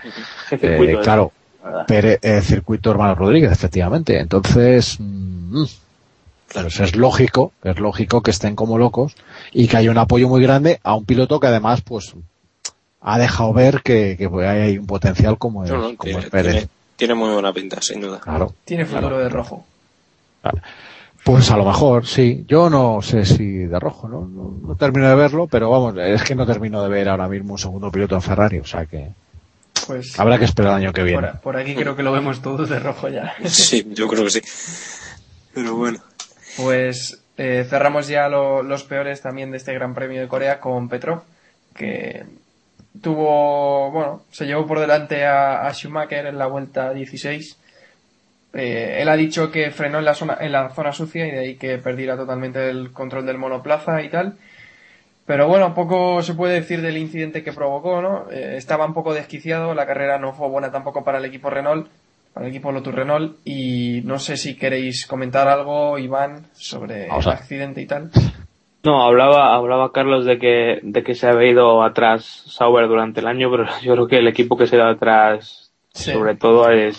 eh, 0.51 0.99
claro, 1.03 1.33
Pere, 1.87 2.18
eh, 2.20 2.43
circuito 2.43 2.91
Hermano 2.91 3.14
Rodríguez, 3.14 3.51
efectivamente. 3.51 4.18
Entonces, 4.18 4.97
mm, 4.99 5.64
pues 6.53 6.81
es 6.81 6.95
lógico, 6.95 7.53
es 7.62 7.79
lógico 7.79 8.22
que 8.22 8.31
estén 8.31 8.55
como 8.55 8.79
locos 8.79 9.16
y 9.53 9.66
que 9.66 9.79
hay 9.79 9.89
un 9.89 9.99
apoyo 9.99 10.29
muy 10.29 10.43
grande 10.43 10.79
a 10.83 10.95
un 10.95 11.05
piloto 11.05 11.41
que 11.41 11.47
además, 11.47 11.81
pues, 11.81 12.14
ha 13.01 13.18
dejado 13.18 13.53
ver 13.53 13.83
que, 13.83 14.16
que 14.16 14.29
hay 14.47 14.79
un 14.79 14.87
potencial 14.87 15.39
como, 15.39 15.64
el, 15.64 15.97
como 15.97 16.20
Pérez. 16.31 16.53
Tiene, 16.53 16.68
muy 17.14 17.32
buena 17.32 17.53
pinta, 17.53 17.80
sin 17.80 18.01
duda. 18.01 18.20
Claro. 18.20 18.55
Tiene 18.64 18.86
futuro 18.86 19.18
de 19.18 19.28
rojo. 19.28 19.64
Pues 21.24 21.51
a 21.51 21.57
lo 21.57 21.64
mejor, 21.64 22.07
sí. 22.07 22.45
Yo 22.47 22.68
no 22.68 23.01
sé 23.01 23.24
si 23.24 23.64
de 23.64 23.80
rojo, 23.80 24.09
¿no? 24.09 24.26
¿no? 24.26 24.55
No, 24.62 24.76
termino 24.76 25.09
de 25.09 25.14
verlo, 25.14 25.47
pero 25.47 25.70
vamos, 25.70 25.95
es 25.99 26.22
que 26.22 26.34
no 26.34 26.47
termino 26.47 26.82
de 26.82 26.88
ver 26.90 27.09
ahora 27.09 27.28
mismo 27.28 27.55
un 27.55 27.59
segundo 27.59 27.90
piloto 27.90 28.14
en 28.14 28.22
Ferrari, 28.22 28.59
o 28.59 28.64
sea 28.64 28.84
que... 28.84 29.09
Pues, 29.86 30.18
Habrá 30.20 30.38
que 30.38 30.45
esperar 30.45 30.72
el 30.72 30.84
año 30.84 30.92
que 30.92 31.03
viene. 31.03 31.28
Por, 31.42 31.57
aquí 31.57 31.74
creo 31.74 31.97
que 31.97 32.03
lo 32.03 32.12
vemos 32.12 32.42
todos 32.42 32.68
de 32.68 32.78
rojo 32.78 33.09
ya. 33.09 33.34
Sí, 33.45 33.86
yo 33.90 34.07
creo 34.07 34.24
que 34.24 34.30
sí. 34.30 34.42
Pero 35.54 35.76
bueno. 35.76 35.99
Pues 36.57 37.22
eh, 37.37 37.66
cerramos 37.68 38.07
ya 38.07 38.29
los 38.29 38.84
peores 38.84 39.21
también 39.21 39.50
de 39.50 39.57
este 39.57 39.75
Gran 39.75 39.95
Premio 39.95 40.21
de 40.21 40.29
Corea 40.29 40.61
con 40.61 40.88
Petrov, 40.88 41.22
que 41.75 42.25
tuvo, 43.00 43.91
bueno, 43.91 44.22
se 44.30 44.46
llevó 44.46 44.66
por 44.66 44.80
delante 44.80 45.25
a, 45.25 45.71
Schumacher 45.72 46.26
en 46.26 46.38
la 46.38 46.46
vuelta 46.46 46.92
16. 46.92 47.58
Eh, 48.54 48.99
él 49.00 49.08
ha 49.08 49.16
dicho 49.16 49.50
que 49.50 49.71
frenó 49.71 49.99
en 49.99 50.04
la, 50.04 50.14
zona, 50.14 50.38
en 50.41 50.53
la 50.53 50.71
zona 50.71 50.92
sucia 50.92 51.26
y 51.26 51.30
de 51.30 51.38
ahí 51.38 51.57
que 51.57 51.79
perdiera 51.79 52.16
totalmente 52.16 52.71
el 52.71 52.92
control 52.92 53.26
del 53.26 53.38
monoplaza 53.38 54.03
y 54.03 54.08
tal. 54.08 54.37
Pero 55.26 55.49
bueno, 55.49 55.75
poco 55.75 56.22
se 56.22 56.34
puede 56.34 56.54
decir 56.54 56.83
del 56.83 56.99
incidente 56.99 57.42
que 57.42 57.53
provocó, 57.53 58.03
¿no? 58.03 58.30
Eh, 58.30 58.57
estaba 58.57 58.87
un 58.87 58.95
poco 58.95 59.14
desquiciado, 59.14 59.75
la 59.75 59.87
carrera 59.87 60.18
no 60.18 60.34
fue 60.34 60.49
buena 60.49 60.71
tampoco 60.71 61.03
para 61.03 61.18
el 61.18 61.25
equipo 61.25 61.50
Renault 61.50 61.88
para 62.34 62.46
el 62.46 62.50
equipo 62.50 62.72
Lotus 62.72 62.95
Renault 62.95 63.38
y 63.45 64.03
no 64.04 64.18
sé 64.18 64.37
si 64.37 64.57
queréis 64.57 65.07
comentar 65.07 65.46
algo, 65.46 65.99
Iván, 66.00 66.46
sobre 66.53 67.07
el 67.07 67.29
accidente 67.29 67.80
y 67.80 67.87
tal. 67.87 68.11
No, 68.85 69.03
hablaba, 69.03 69.55
hablaba 69.55 69.93
Carlos 69.93 70.27
de 70.27 70.39
que, 70.39 70.81
de 70.83 71.03
que 71.03 71.15
se 71.15 71.27
había 71.27 71.51
ido 71.51 71.83
atrás 71.83 72.45
Sauber 72.47 72.87
durante 72.87 73.21
el 73.21 73.27
año, 73.27 73.51
pero 73.51 73.65
yo 73.83 73.95
creo 73.95 74.07
que 74.07 74.19
el 74.19 74.29
equipo 74.29 74.57
que 74.57 74.67
se 74.67 74.77
da 74.77 74.91
atrás, 74.91 75.73
sobre 75.93 76.37
todo, 76.37 76.69
es, 76.71 76.99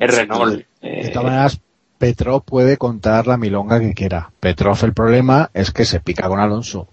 es 0.00 0.16
Renault. 0.16 0.64
De 0.80 1.10
todas 1.10 1.24
maneras, 1.24 1.60
Petrov 1.98 2.44
puede 2.44 2.78
contar 2.78 3.26
la 3.26 3.36
milonga 3.36 3.78
que 3.78 3.92
quiera. 3.92 4.30
Petrov 4.40 4.78
el 4.82 4.94
problema 4.94 5.50
es 5.52 5.70
que 5.70 5.84
se 5.84 6.00
pica 6.00 6.28
con 6.28 6.40
Alonso. 6.40 6.88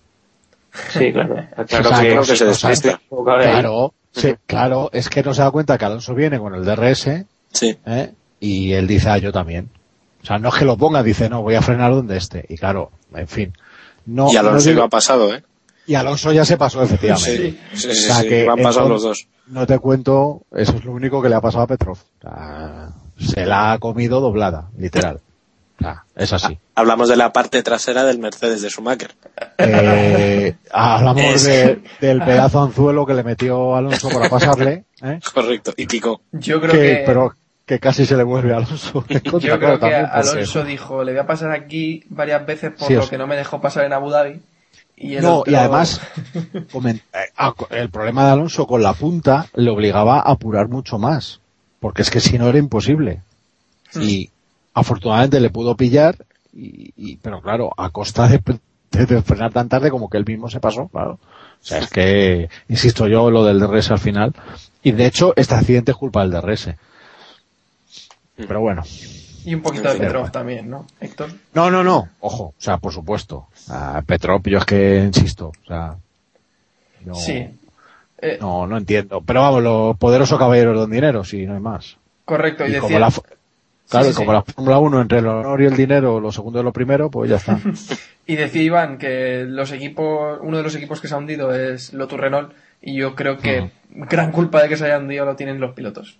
Sí, 0.89 1.13
claro. 1.13 1.35
Claro 1.67 2.21
que, 2.21 2.35
se 2.35 2.45
despiste. 2.45 2.97
Claro, 3.09 3.93
sí, 4.11 4.35
claro, 4.45 4.89
es 4.91 5.09
que 5.09 5.23
no 5.23 5.33
se 5.33 5.43
da 5.43 5.51
cuenta 5.51 5.77
que 5.77 5.85
Alonso 5.85 6.13
viene 6.13 6.39
con 6.39 6.53
el 6.53 6.65
DRS 6.65 7.25
sí. 7.51 7.77
¿eh? 7.85 8.11
y 8.41 8.73
él 8.73 8.85
dice, 8.85 9.09
ah, 9.09 9.17
yo 9.17 9.31
también. 9.31 9.69
O 10.21 10.25
sea, 10.25 10.39
no 10.39 10.49
es 10.49 10.55
que 10.55 10.65
lo 10.65 10.75
ponga, 10.75 11.03
dice, 11.03 11.29
no, 11.29 11.41
voy 11.41 11.55
a 11.55 11.61
frenar 11.61 11.91
donde 11.91 12.17
esté. 12.17 12.45
Y 12.49 12.57
claro, 12.57 12.91
en 13.13 13.27
fin. 13.27 13.53
No, 14.05 14.31
y 14.31 14.37
Alonso 14.37 14.71
lo 14.71 14.83
ha 14.83 14.89
pasado, 14.89 15.33
¿eh? 15.33 15.43
Y 15.87 15.95
Alonso 15.95 16.31
ya 16.31 16.45
se 16.45 16.57
pasó, 16.57 16.81
efectivamente. 16.81 17.51
Sí, 17.51 17.59
sí, 17.73 17.93
sí, 17.93 18.09
o 18.09 18.13
sea, 18.13 18.23
que 18.23 18.45
van 18.45 18.61
pasando 18.61 18.89
los 18.89 19.03
dos. 19.03 19.27
No 19.47 19.67
te 19.67 19.77
cuento, 19.77 20.41
eso 20.55 20.75
es 20.77 20.85
lo 20.85 20.91
único 20.91 21.21
que 21.21 21.29
le 21.29 21.35
ha 21.35 21.41
pasado 21.41 21.63
a 21.63 21.67
Petrov. 21.67 21.97
se 23.19 23.45
la 23.45 23.73
ha 23.73 23.77
comido 23.77 24.19
doblada, 24.19 24.69
literal. 24.77 25.21
es 26.15 26.33
así. 26.33 26.57
Hablamos 26.73 27.07
de 27.09 27.15
la 27.15 27.31
parte 27.31 27.61
trasera 27.61 28.03
del 28.03 28.17
Mercedes 28.17 28.61
de 28.61 28.69
Schumacher. 28.69 29.13
Eh, 29.59 30.55
hablamos 30.71 31.43
del 31.43 32.21
pedazo 32.23 32.63
anzuelo 32.63 33.05
que 33.05 33.13
le 33.13 33.23
metió 33.23 33.75
Alonso 33.75 34.09
para 34.09 34.27
pasarle. 34.27 34.85
¿eh? 35.03 35.19
Correcto, 35.33 35.73
y 35.77 35.85
picó. 35.85 36.21
Yo 36.31 36.59
creo 36.59 36.73
que, 36.73 37.03
Pero 37.05 37.35
que 37.65 37.79
casi 37.79 38.05
se 38.05 38.15
le 38.15 38.23
vuelve 38.23 38.53
a 38.53 38.57
Alonso. 38.57 39.03
Yo 39.39 39.59
creo 39.59 39.79
que 39.79 39.95
Alonso 39.95 40.63
dijo, 40.63 41.03
le 41.03 41.11
voy 41.13 41.21
a 41.21 41.27
pasar 41.27 41.51
aquí 41.51 42.03
varias 42.09 42.45
veces 42.45 42.73
por 42.77 42.91
lo 42.91 43.07
que 43.07 43.17
no 43.17 43.27
me 43.27 43.35
dejó 43.35 43.59
pasar 43.59 43.85
en 43.85 43.93
Abu 43.93 44.09
Dhabi. 44.09 44.41
Y 44.97 45.17
no, 45.17 45.43
y 45.45 45.55
además, 45.55 45.99
eh, 46.53 47.01
ah, 47.37 47.53
el 47.71 47.89
problema 47.89 48.25
de 48.25 48.31
Alonso 48.31 48.65
con 48.65 48.81
la 48.81 48.93
punta 48.93 49.47
le 49.53 49.69
obligaba 49.69 50.19
a 50.19 50.31
apurar 50.31 50.69
mucho 50.69 50.97
más, 50.97 51.41
porque 51.81 52.01
es 52.01 52.09
que 52.09 52.21
si 52.21 52.37
no 52.37 52.47
era 52.47 52.57
imposible. 52.57 53.21
Y 53.99 54.29
afortunadamente 54.73 55.39
le 55.39 55.49
pudo 55.49 55.75
pillar, 55.75 56.15
y, 56.53 57.17
pero 57.17 57.41
claro, 57.41 57.71
a 57.75 57.89
costa 57.89 58.27
de, 58.27 58.41
frenar 59.21 59.51
tan 59.51 59.67
tarde 59.67 59.89
como 59.89 60.09
que 60.09 60.17
él 60.17 60.25
mismo 60.25 60.49
se 60.49 60.61
pasó, 60.61 60.87
claro. 60.87 61.13
O 61.13 61.67
sea, 61.67 61.79
es 61.79 61.89
que, 61.89 62.49
insisto 62.69 63.07
yo, 63.07 63.31
lo 63.31 63.43
del 63.43 63.59
DRS 63.59 63.91
al 63.91 63.99
final, 63.99 64.33
y 64.83 64.91
de 64.91 65.05
hecho, 65.05 65.33
este 65.35 65.55
accidente 65.55 65.91
es 65.91 65.97
culpa 65.97 66.25
del 66.25 66.31
DRS. 66.31 66.69
Pero 68.35 68.59
bueno. 68.59 68.83
Y 69.45 69.53
un 69.53 69.61
poquito 69.61 69.93
de 69.93 69.99
Petrov 69.99 70.31
también, 70.31 70.69
¿no, 70.69 70.87
Héctor? 70.99 71.29
No, 71.53 71.69
no, 71.69 71.83
no. 71.83 72.09
Ojo, 72.19 72.45
o 72.45 72.53
sea, 72.57 72.77
por 72.77 72.91
supuesto. 72.91 73.47
A 73.69 74.01
Petrov, 74.01 74.41
yo 74.43 74.57
es 74.57 74.65
que 74.65 74.97
insisto, 75.05 75.47
o 75.47 75.67
sea. 75.67 75.95
No, 77.05 77.13
sí. 77.13 77.47
Eh, 78.17 78.37
no, 78.41 78.65
no 78.65 78.77
entiendo. 78.77 79.21
Pero 79.21 79.41
vamos, 79.41 79.61
los 79.61 79.97
poderosos 79.97 80.39
caballeros 80.39 80.75
don 80.75 80.89
dinero, 80.89 81.23
sí, 81.23 81.45
no 81.45 81.53
hay 81.53 81.59
más. 81.59 81.97
Correcto, 82.25 82.65
y, 82.65 82.71
decía... 82.71 82.81
como 82.81 82.99
la, 82.99 83.11
Claro, 83.89 84.13
como 84.15 84.33
la 84.33 84.41
Fórmula 84.41 84.79
1 84.79 85.01
entre 85.01 85.19
el 85.19 85.27
honor 85.27 85.61
y 85.61 85.65
el 85.65 85.75
dinero, 85.75 86.19
lo 86.19 86.31
segundo 86.31 86.59
y 86.59 86.63
lo 86.63 86.73
primero, 86.73 87.11
pues 87.11 87.29
ya 87.29 87.35
está. 87.35 87.59
y 88.25 88.35
decía 88.35 88.63
Iván 88.63 88.97
que 88.97 89.45
los 89.47 89.71
equipos, 89.71 90.39
uno 90.41 90.57
de 90.57 90.63
los 90.63 90.75
equipos 90.75 90.99
que 91.01 91.07
se 91.07 91.13
ha 91.13 91.17
hundido 91.17 91.53
es 91.53 91.93
Lotus 91.93 92.19
Renault, 92.19 92.51
y 92.81 92.95
yo 92.95 93.15
creo 93.15 93.37
que 93.37 93.71
gran 93.89 94.31
culpa 94.31 94.61
de 94.61 94.69
que 94.69 94.77
se 94.77 94.85
haya 94.85 94.97
hundido 94.97 95.25
lo 95.25 95.35
tienen 95.35 95.59
los 95.59 95.73
pilotos. 95.73 96.17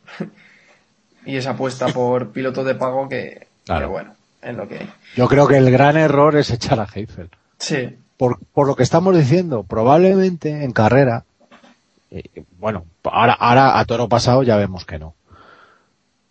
Y 1.25 1.37
esa 1.37 1.51
apuesta 1.51 1.87
por 1.87 2.31
pilotos 2.31 2.65
de 2.65 2.75
pago 2.75 3.09
que, 3.09 3.47
bueno, 3.67 4.13
es 4.41 4.55
lo 4.55 4.67
que 4.67 4.79
hay. 4.79 4.89
Yo 5.15 5.27
creo 5.27 5.47
que 5.47 5.57
el 5.57 5.71
gran 5.71 5.97
error 5.97 6.35
es 6.35 6.51
echar 6.51 6.79
a 6.79 6.87
Heifel. 6.93 7.29
Sí. 7.57 7.97
Por, 8.17 8.39
por 8.53 8.67
lo 8.67 8.75
que 8.75 8.83
estamos 8.83 9.17
diciendo, 9.17 9.63
probablemente 9.63 10.63
en 10.63 10.71
carrera, 10.71 11.25
eh, 12.11 12.43
bueno, 12.59 12.85
ahora, 13.03 13.33
ahora 13.33 13.79
a 13.79 13.85
toro 13.85 14.07
pasado 14.07 14.43
ya 14.43 14.55
vemos 14.55 14.85
que 14.85 14.99
no. 14.99 15.14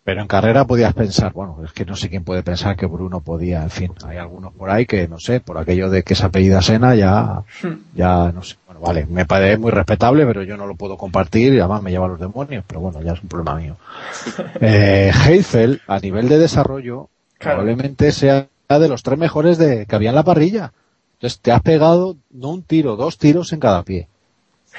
Pero 0.05 0.21
en 0.21 0.29
carrera 0.29 0.67
podías 0.67 0.93
pensar, 0.93 1.33
bueno, 1.33 1.59
es 1.65 1.73
que 1.73 1.87
no 1.87 1.97
sé 1.97 2.11
quién 2.11 2.25
puede 2.25 2.43
pensar 2.43 2.77
que 2.77 2.85
Bruno 2.85 3.21
podía, 3.21 3.63
en 3.63 3.71
fin, 3.71 3.93
hay 4.07 4.19
algunos 4.19 4.53
por 4.53 4.71
ahí 4.71 4.85
que, 4.85 5.09
no 5.09 5.19
sé, 5.19 5.41
por 5.41 5.57
aquello 5.57 5.89
de 5.89 6.03
que 6.03 6.13
esa 6.13 6.27
apellida 6.27 6.61
Sena 6.61 6.95
ya, 6.95 7.43
hmm. 7.63 7.95
ya, 7.95 8.31
no 8.31 8.43
sé, 8.43 8.57
bueno, 8.67 8.81
vale, 8.81 9.07
me 9.07 9.25
parece 9.25 9.57
muy 9.57 9.71
respetable, 9.71 10.27
pero 10.27 10.43
yo 10.43 10.59
no 10.59 10.67
lo 10.67 10.75
puedo 10.75 10.99
compartir 10.99 11.55
y 11.55 11.59
además 11.59 11.83
me 11.83 11.91
lleva 11.91 12.05
a 12.05 12.11
los 12.11 12.21
demonios, 12.21 12.65
pero 12.67 12.81
bueno, 12.81 13.01
ya 13.01 13.15
es 13.15 13.23
un 13.23 13.29
problema 13.29 13.57
mío. 13.57 13.77
eh, 14.61 15.11
Heifel, 15.27 15.81
a 15.87 15.99
nivel 15.99 16.29
de 16.29 16.39
desarrollo, 16.39 17.09
probablemente 17.39 18.13
sea 18.13 18.47
de 18.69 18.89
los 18.89 19.03
tres 19.03 19.19
mejores 19.19 19.57
de, 19.57 19.87
que 19.87 19.97
había 19.97 20.11
en 20.11 20.17
la 20.17 20.25
parrilla. 20.25 20.73
Entonces 21.15 21.41
te 21.41 21.53
has 21.53 21.63
pegado 21.63 22.17
no 22.31 22.51
un 22.51 22.63
tiro, 22.63 22.97
dos 22.97 23.17
tiros 23.17 23.53
en 23.53 23.61
cada 23.61 23.83
pie. 23.83 24.09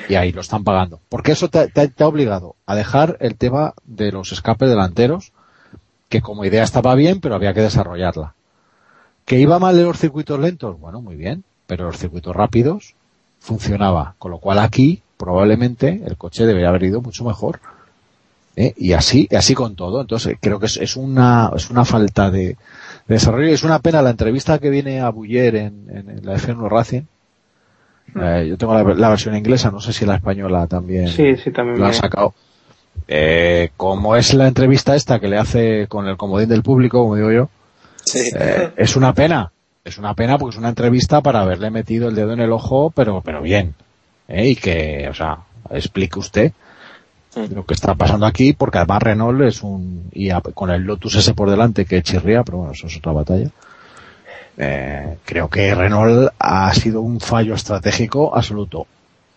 Y 0.09 0.15
ahí 0.15 0.31
lo 0.31 0.41
están 0.41 0.63
pagando. 0.63 0.99
Porque 1.09 1.31
eso 1.31 1.49
te, 1.49 1.71
ha 1.97 2.07
obligado 2.07 2.55
a 2.65 2.75
dejar 2.75 3.17
el 3.19 3.35
tema 3.35 3.73
de 3.85 4.11
los 4.11 4.31
escapes 4.31 4.69
delanteros, 4.69 5.31
que 6.09 6.21
como 6.21 6.45
idea 6.45 6.63
estaba 6.63 6.95
bien, 6.95 7.21
pero 7.21 7.35
había 7.35 7.53
que 7.53 7.61
desarrollarla. 7.61 8.33
¿Que 9.25 9.39
iba 9.39 9.59
mal 9.59 9.77
en 9.77 9.85
los 9.85 9.97
circuitos 9.97 10.39
lentos? 10.39 10.79
Bueno, 10.79 11.01
muy 11.01 11.15
bien, 11.15 11.43
pero 11.65 11.85
los 11.85 11.97
circuitos 11.97 12.35
rápidos 12.35 12.95
funcionaba. 13.39 14.15
Con 14.19 14.31
lo 14.31 14.39
cual 14.39 14.59
aquí, 14.59 15.01
probablemente, 15.17 16.01
el 16.05 16.17
coche 16.17 16.45
debería 16.45 16.69
haber 16.69 16.83
ido 16.83 17.01
mucho 17.01 17.23
mejor. 17.23 17.59
¿eh? 18.55 18.73
Y 18.77 18.93
así, 18.93 19.27
y 19.31 19.35
así 19.35 19.55
con 19.55 19.75
todo. 19.75 20.01
Entonces, 20.01 20.37
creo 20.39 20.59
que 20.59 20.67
es, 20.67 20.95
una, 20.95 21.51
es 21.55 21.69
una 21.69 21.85
falta 21.85 22.29
de, 22.29 22.57
desarrollo. 23.07 23.47
Es 23.47 23.63
una 23.63 23.79
pena 23.79 24.01
la 24.01 24.11
entrevista 24.11 24.59
que 24.59 24.69
viene 24.69 25.01
a 25.01 25.09
Buller 25.09 25.55
en, 25.55 25.89
en 25.89 26.25
la 26.25 26.35
F1 26.35 26.69
Racing, 26.69 27.03
eh, 28.15 28.45
yo 28.47 28.57
tengo 28.57 28.73
la, 28.73 29.09
versión 29.09 29.35
inglesa, 29.35 29.71
no 29.71 29.81
sé 29.81 29.93
si 29.93 30.05
la 30.05 30.15
española 30.15 30.67
también, 30.67 31.07
sí, 31.07 31.35
sí, 31.37 31.51
también 31.51 31.79
la 31.79 31.87
han 31.87 31.93
sacado. 31.93 32.33
Eh, 33.07 33.69
como 33.77 34.15
es 34.15 34.33
la 34.33 34.47
entrevista 34.47 34.95
esta 34.95 35.19
que 35.19 35.27
le 35.27 35.37
hace 35.37 35.87
con 35.87 36.07
el 36.07 36.17
comodín 36.17 36.49
del 36.49 36.63
público, 36.63 36.99
como 36.99 37.15
digo 37.15 37.31
yo, 37.31 37.49
eh, 38.13 38.71
es 38.75 38.95
una 38.95 39.13
pena. 39.13 39.51
Es 39.83 39.99
una 39.99 40.15
pena 40.15 40.39
porque 40.39 40.55
es 40.55 40.59
una 40.59 40.69
entrevista 40.69 41.21
para 41.21 41.41
haberle 41.41 41.69
metido 41.69 42.09
el 42.09 42.15
dedo 42.15 42.33
en 42.33 42.39
el 42.39 42.51
ojo, 42.51 42.91
pero, 42.95 43.21
pero 43.21 43.41
bien. 43.41 43.75
¿eh? 44.27 44.49
Y 44.49 44.55
que, 44.55 45.07
o 45.09 45.13
sea, 45.13 45.39
explique 45.69 46.17
usted 46.17 46.51
lo 47.53 47.65
que 47.65 47.73
está 47.73 47.95
pasando 47.95 48.25
aquí, 48.25 48.53
porque 48.53 48.77
además 48.77 49.03
Renault 49.03 49.41
es 49.41 49.61
un, 49.61 50.09
y 50.13 50.29
con 50.53 50.71
el 50.71 50.83
Lotus 50.83 51.15
ese 51.15 51.33
por 51.33 51.49
delante 51.49 51.85
que 51.85 52.01
chirría, 52.01 52.43
pero 52.43 52.59
bueno, 52.59 52.73
eso 52.73 52.87
es 52.87 52.97
otra 52.97 53.11
batalla. 53.11 53.49
Eh, 54.57 55.17
creo 55.25 55.49
que 55.49 55.75
Renault 55.75 56.33
ha 56.39 56.73
sido 56.73 57.01
un 57.01 57.19
fallo 57.19 57.55
estratégico 57.55 58.35
absoluto. 58.35 58.87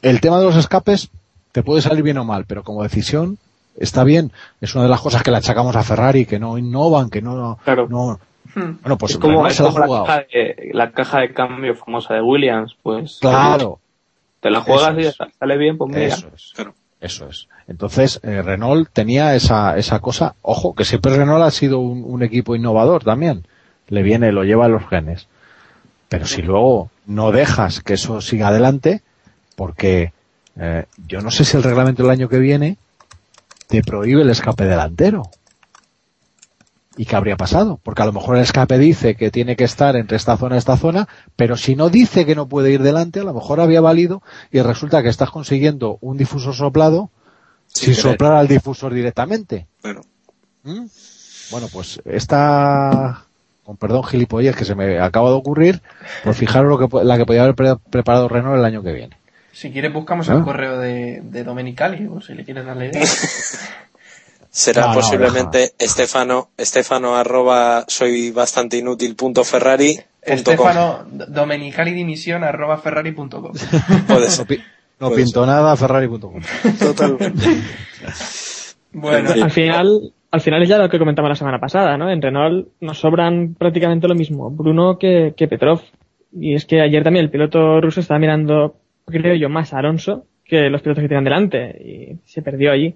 El 0.00 0.20
tema 0.20 0.38
de 0.38 0.44
los 0.44 0.56
escapes 0.56 1.10
te 1.52 1.62
puede 1.62 1.82
salir 1.82 2.02
bien 2.02 2.18
o 2.18 2.24
mal, 2.24 2.44
pero 2.46 2.62
como 2.62 2.82
decisión 2.82 3.38
está 3.76 4.04
bien. 4.04 4.32
Es 4.60 4.74
una 4.74 4.84
de 4.84 4.90
las 4.90 5.00
cosas 5.00 5.22
que 5.22 5.30
le 5.30 5.38
achacamos 5.38 5.74
a 5.74 5.82
Ferrari, 5.82 6.24
que 6.24 6.38
no 6.38 6.58
innovan, 6.58 7.10
que 7.10 7.20
no... 7.20 7.58
Claro. 7.64 7.88
no 7.88 8.20
hmm. 8.54 8.78
bueno, 8.82 8.98
pues 8.98 9.18
como, 9.18 9.42
la, 9.42 9.48
caja 9.48 10.24
de, 10.32 10.70
la, 10.72 10.90
caja 10.92 11.20
de, 11.20 11.32
cambio 11.32 11.74
famosa 11.74 12.14
de 12.14 12.22
Williams, 12.22 12.76
pues... 12.82 13.18
Claro. 13.20 13.80
Te 14.40 14.50
la 14.50 14.60
juegas 14.60 14.96
y 14.98 15.32
sale 15.36 15.58
bien, 15.58 15.76
pues 15.76 15.90
mira. 15.92 16.14
Eso 16.14 16.28
es. 16.32 16.52
Eso 17.00 17.28
es. 17.28 17.48
Entonces, 17.66 18.20
eh, 18.22 18.40
Renault 18.42 18.88
tenía 18.92 19.34
esa, 19.34 19.76
esa 19.76 19.98
cosa, 19.98 20.36
ojo, 20.42 20.74
que 20.74 20.84
siempre 20.84 21.16
Renault 21.16 21.44
ha 21.44 21.50
sido 21.50 21.80
un 21.80 22.22
equipo 22.22 22.54
innovador 22.54 23.02
también 23.02 23.44
le 23.88 24.02
viene, 24.02 24.32
lo 24.32 24.44
lleva 24.44 24.66
a 24.66 24.68
los 24.68 24.86
genes. 24.88 25.28
Pero 26.08 26.26
si 26.26 26.42
luego 26.42 26.90
no 27.06 27.32
dejas 27.32 27.80
que 27.80 27.94
eso 27.94 28.20
siga 28.20 28.48
adelante, 28.48 29.02
porque 29.56 30.12
eh, 30.56 30.86
yo 31.06 31.20
no 31.20 31.30
sé 31.30 31.44
si 31.44 31.56
el 31.56 31.62
reglamento 31.62 32.02
del 32.02 32.12
año 32.12 32.28
que 32.28 32.38
viene 32.38 32.78
te 33.66 33.82
prohíbe 33.82 34.22
el 34.22 34.30
escape 34.30 34.64
delantero. 34.64 35.30
¿Y 36.96 37.04
qué 37.04 37.14
habría 37.14 37.36
pasado? 37.36 37.78
Porque 37.82 38.02
a 38.02 38.06
lo 38.06 38.12
mejor 38.12 38.36
el 38.36 38.42
escape 38.42 38.76
dice 38.76 39.14
que 39.14 39.30
tiene 39.30 39.54
que 39.54 39.62
estar 39.62 39.94
entre 39.94 40.16
esta 40.16 40.36
zona 40.36 40.56
y 40.56 40.58
esta 40.58 40.76
zona, 40.76 41.06
pero 41.36 41.56
si 41.56 41.76
no 41.76 41.90
dice 41.90 42.26
que 42.26 42.34
no 42.34 42.48
puede 42.48 42.72
ir 42.72 42.82
delante, 42.82 43.20
a 43.20 43.24
lo 43.24 43.34
mejor 43.34 43.60
había 43.60 43.80
valido 43.80 44.20
y 44.50 44.60
resulta 44.62 45.02
que 45.02 45.08
estás 45.08 45.30
consiguiendo 45.30 45.98
un 46.00 46.16
difusor 46.16 46.54
soplado 46.54 47.10
sin, 47.68 47.94
soplar 47.94 48.32
al 48.32 48.48
difusor 48.48 48.92
directamente. 48.92 49.68
Bueno. 49.80 50.00
¿Mm? 50.64 50.86
Bueno, 51.52 51.68
pues 51.72 52.00
esta 52.04 53.27
con 53.68 53.76
perdón 53.76 54.02
gilipollas 54.02 54.56
que 54.56 54.64
se 54.64 54.74
me 54.74 54.98
acaba 54.98 55.28
de 55.28 55.36
ocurrir, 55.36 55.82
por 56.24 56.32
fijaros 56.34 56.70
lo 56.70 56.78
que, 56.78 57.04
la 57.04 57.18
que 57.18 57.26
podía 57.26 57.42
haber 57.42 57.54
preparado 57.54 58.26
Renault 58.26 58.58
el 58.58 58.64
año 58.64 58.82
que 58.82 58.94
viene. 58.94 59.18
Si 59.52 59.70
quieres 59.70 59.92
buscamos 59.92 60.26
el 60.30 60.38
¿Ah? 60.38 60.42
correo 60.42 60.78
de, 60.78 61.20
de 61.22 61.44
Domenicali, 61.44 62.06
o 62.06 62.22
si 62.22 62.32
le 62.32 62.46
quieres 62.46 62.64
darle 62.64 62.86
idea. 62.86 63.04
Será 64.50 64.90
posiblemente 64.94 65.72
Estefano, 65.78 66.48
Estefano 66.56 67.14
arroba 67.14 67.84
soy 67.88 68.30
bastante 68.30 68.78
inútil 68.78 69.14
punto 69.16 69.44
Ferrari. 69.44 70.00
Estefano 70.22 71.04
Domenicali 71.06 71.92
dimisión 71.92 72.44
arroba 72.44 72.78
Ferrari 72.78 73.12
punto 73.12 73.52
No, 75.00 75.10
pinto 75.10 75.44
nada 75.44 75.76
Ferrari.com. 75.76 76.40
Totalmente. 76.78 77.62
bueno, 78.92 79.30
al 79.30 79.50
final 79.50 80.12
al 80.30 80.40
final 80.40 80.62
es 80.62 80.68
ya 80.68 80.78
lo 80.78 80.88
que 80.88 80.98
comentaba 80.98 81.28
la 81.28 81.34
semana 81.34 81.58
pasada, 81.58 81.96
¿no? 81.96 82.10
En 82.10 82.20
Renault 82.20 82.68
nos 82.80 82.98
sobran 82.98 83.54
prácticamente 83.54 84.08
lo 84.08 84.14
mismo 84.14 84.50
Bruno 84.50 84.98
que, 84.98 85.34
que 85.36 85.48
Petrov. 85.48 85.80
Y 86.32 86.54
es 86.54 86.66
que 86.66 86.80
ayer 86.82 87.02
también 87.02 87.24
el 87.24 87.30
piloto 87.30 87.80
ruso 87.80 88.00
estaba 88.00 88.20
mirando, 88.20 88.76
creo 89.06 89.34
yo, 89.34 89.48
más 89.48 89.72
a 89.72 89.78
Alonso 89.78 90.26
que 90.44 90.70
los 90.70 90.82
pilotos 90.82 91.02
que 91.02 91.08
tienen 91.08 91.24
delante 91.24 91.58
y 91.82 92.18
se 92.24 92.42
perdió 92.42 92.72
allí. 92.72 92.94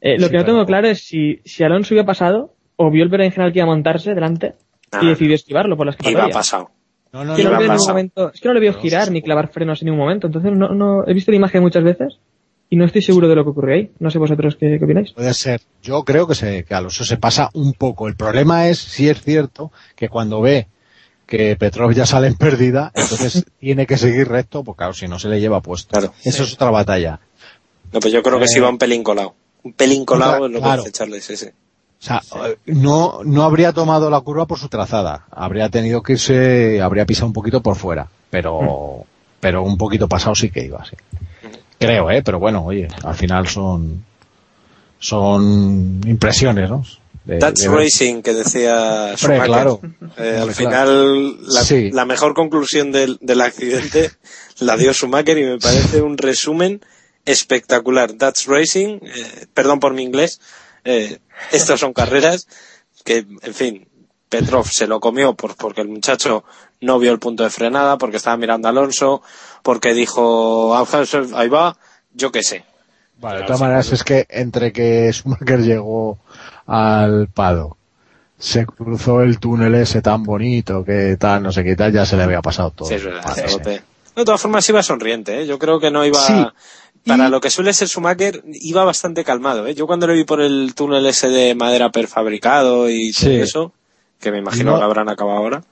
Eh, 0.00 0.18
lo 0.18 0.30
que 0.30 0.36
no 0.38 0.44
tengo 0.44 0.66
claro 0.66 0.88
es 0.88 1.06
si, 1.06 1.40
si 1.44 1.62
Alonso 1.62 1.94
hubiera 1.94 2.06
pasado 2.06 2.54
o 2.76 2.90
vio 2.90 3.04
el 3.04 3.10
general 3.10 3.52
que 3.52 3.58
iba 3.58 3.64
a 3.64 3.70
montarse 3.70 4.14
delante 4.14 4.54
y 5.00 5.06
decidió 5.06 5.34
esquivarlo 5.34 5.76
por 5.76 5.86
las 5.86 5.96
Iba 6.04 6.28
pasado. 6.28 6.70
No, 7.12 7.24
no, 7.24 7.36
no, 7.36 7.76
momento, 7.88 8.32
es 8.32 8.40
que 8.40 8.48
no 8.48 8.54
le 8.54 8.60
veo 8.60 8.72
girar 8.72 9.10
ni 9.10 9.20
clavar 9.20 9.48
frenos 9.48 9.82
en 9.82 9.86
ningún 9.86 10.00
momento. 10.00 10.26
Entonces 10.26 10.50
no, 10.52 10.70
no 10.70 11.06
he 11.06 11.12
visto 11.12 11.30
la 11.30 11.36
imagen 11.36 11.62
muchas 11.62 11.84
veces 11.84 12.18
y 12.72 12.76
no 12.76 12.86
estoy 12.86 13.02
seguro 13.02 13.28
de 13.28 13.34
lo 13.34 13.44
que 13.44 13.50
ocurre 13.50 13.74
ahí. 13.74 13.90
No 13.98 14.10
sé 14.10 14.16
vosotros 14.18 14.56
qué, 14.58 14.80
opináis. 14.82 15.12
Puede 15.12 15.34
ser. 15.34 15.60
Yo 15.82 16.04
creo 16.04 16.26
que, 16.26 16.34
se, 16.34 16.64
que 16.64 16.74
Alonso 16.74 17.04
se 17.04 17.18
pasa 17.18 17.50
un 17.52 17.74
poco. 17.74 18.08
El 18.08 18.16
problema 18.16 18.66
es, 18.68 18.78
si 18.78 19.10
es 19.10 19.20
cierto, 19.20 19.70
que 19.94 20.08
cuando 20.08 20.40
ve 20.40 20.68
que 21.26 21.54
Petrov 21.56 21.92
ya 21.92 22.06
sale 22.06 22.28
en 22.28 22.34
pérdida, 22.34 22.90
entonces 22.94 23.44
tiene 23.60 23.86
que 23.86 23.98
seguir 23.98 24.26
recto, 24.26 24.64
porque 24.64 24.78
claro, 24.78 24.94
si 24.94 25.06
no 25.06 25.18
se 25.18 25.28
le 25.28 25.38
lleva 25.38 25.60
puesto. 25.60 25.90
Claro. 25.90 26.14
Eso 26.24 26.44
es 26.44 26.54
otra 26.54 26.70
batalla. 26.70 27.20
No, 27.92 28.00
pues 28.00 28.10
yo 28.10 28.22
creo 28.22 28.38
que 28.38 28.48
sí 28.48 28.58
va 28.58 28.70
un 28.70 28.78
pelín 28.78 29.02
colado. 29.02 29.34
Un 29.64 29.74
pelín 29.74 30.06
colado 30.06 30.46
es 30.46 30.52
lo 30.52 30.62
que 30.62 30.88
echarle 30.88 31.18
ese. 31.18 31.48
O 31.48 31.52
sea, 31.98 32.22
no, 32.64 33.20
no 33.22 33.42
habría 33.42 33.74
tomado 33.74 34.08
la 34.08 34.22
curva 34.22 34.46
por 34.46 34.58
su 34.58 34.70
trazada. 34.70 35.26
Habría 35.30 35.68
tenido 35.68 36.02
que 36.02 36.14
irse, 36.14 36.80
habría 36.80 37.04
pisado 37.04 37.26
un 37.26 37.34
poquito 37.34 37.60
por 37.60 37.76
fuera. 37.76 38.08
Pero, 38.30 39.04
pero 39.40 39.62
un 39.62 39.76
poquito 39.76 40.08
pasado 40.08 40.34
sí 40.34 40.48
que 40.48 40.64
iba, 40.64 40.82
sí. 40.86 40.96
Creo, 41.86 42.10
eh, 42.10 42.22
pero 42.22 42.38
bueno, 42.38 42.64
oye, 42.64 42.88
al 43.04 43.14
final 43.14 43.48
son, 43.48 44.04
son 44.98 46.00
impresiones, 46.06 46.70
¿no? 46.70 46.84
That's 47.24 47.66
Racing, 47.66 48.22
que 48.22 48.34
decía 48.34 49.14
Schumacher. 49.16 49.46
Claro. 49.46 49.80
Eh, 50.18 50.38
al 50.40 50.52
final, 50.52 51.36
la, 51.46 51.62
la, 51.92 52.04
mejor 52.04 52.34
conclusión 52.34 52.90
del, 52.90 53.18
del 53.20 53.40
accidente 53.40 54.10
la 54.58 54.76
dio 54.76 54.92
Schumacher 54.92 55.38
y 55.38 55.44
me 55.44 55.58
parece 55.58 56.02
un 56.02 56.18
resumen 56.18 56.80
espectacular. 57.24 58.12
That's 58.14 58.46
Racing, 58.46 58.98
eh, 59.02 59.46
perdón 59.54 59.78
por 59.78 59.94
mi 59.94 60.02
inglés, 60.02 60.40
eh, 60.84 61.18
estas 61.52 61.78
son 61.78 61.92
carreras 61.92 62.48
que, 63.04 63.18
en 63.42 63.54
fin, 63.54 63.88
Petrov 64.32 64.66
se 64.66 64.86
lo 64.86 64.98
comió 64.98 65.34
por, 65.34 65.56
porque 65.56 65.82
el 65.82 65.88
muchacho 65.88 66.42
no 66.80 66.98
vio 66.98 67.12
el 67.12 67.18
punto 67.18 67.42
de 67.42 67.50
frenada, 67.50 67.98
porque 67.98 68.16
estaba 68.16 68.38
mirando 68.38 68.66
a 68.66 68.70
Alonso, 68.70 69.20
porque 69.62 69.92
dijo, 69.92 70.74
ah, 70.74 70.86
ahí 71.34 71.48
va, 71.50 71.76
yo 72.14 72.32
qué 72.32 72.42
sé. 72.42 72.64
Vale, 73.20 73.40
de 73.40 73.44
todas 73.44 73.60
maneras 73.60 73.92
es 73.92 74.02
que 74.02 74.26
entre 74.30 74.72
que 74.72 75.12
Schumacher 75.12 75.60
llegó 75.60 76.18
al 76.66 77.28
Pado, 77.28 77.76
se 78.38 78.64
cruzó 78.64 79.20
el 79.20 79.38
túnel 79.38 79.74
ese 79.74 80.00
tan 80.00 80.22
bonito 80.22 80.82
que 80.82 81.18
tal, 81.18 81.42
no 81.42 81.52
sé 81.52 81.62
qué 81.62 81.76
tal, 81.76 81.92
ya 81.92 82.06
se 82.06 82.16
le 82.16 82.22
había 82.22 82.40
pasado 82.40 82.70
todo. 82.70 82.88
Sí, 82.88 82.94
es 82.94 83.04
verdad, 83.04 83.36
De 83.36 84.24
todas 84.24 84.40
formas 84.40 84.66
iba 84.66 84.82
sonriente, 84.82 85.42
¿eh? 85.42 85.46
yo 85.46 85.58
creo 85.58 85.78
que 85.78 85.90
no 85.90 86.06
iba... 86.06 86.54
Para 87.04 87.28
lo 87.28 87.40
que 87.40 87.50
suele 87.50 87.74
ser 87.74 87.88
Schumacher, 87.88 88.44
iba 88.46 88.84
bastante 88.84 89.24
calmado. 89.24 89.66
¿eh? 89.66 89.74
Yo 89.74 89.88
cuando 89.88 90.06
lo 90.06 90.12
vi 90.12 90.22
por 90.22 90.40
el 90.40 90.72
túnel 90.76 91.04
ese 91.06 91.28
de 91.28 91.52
madera 91.56 91.90
perfabricado 91.90 92.88
y 92.88 93.12
todo 93.12 93.30
eso, 93.30 93.72
que 94.22 94.32
me 94.32 94.38
imagino 94.38 94.78
que 94.78 94.84
habrán 94.84 95.10
acabado 95.10 95.36
ahora. 95.36 95.62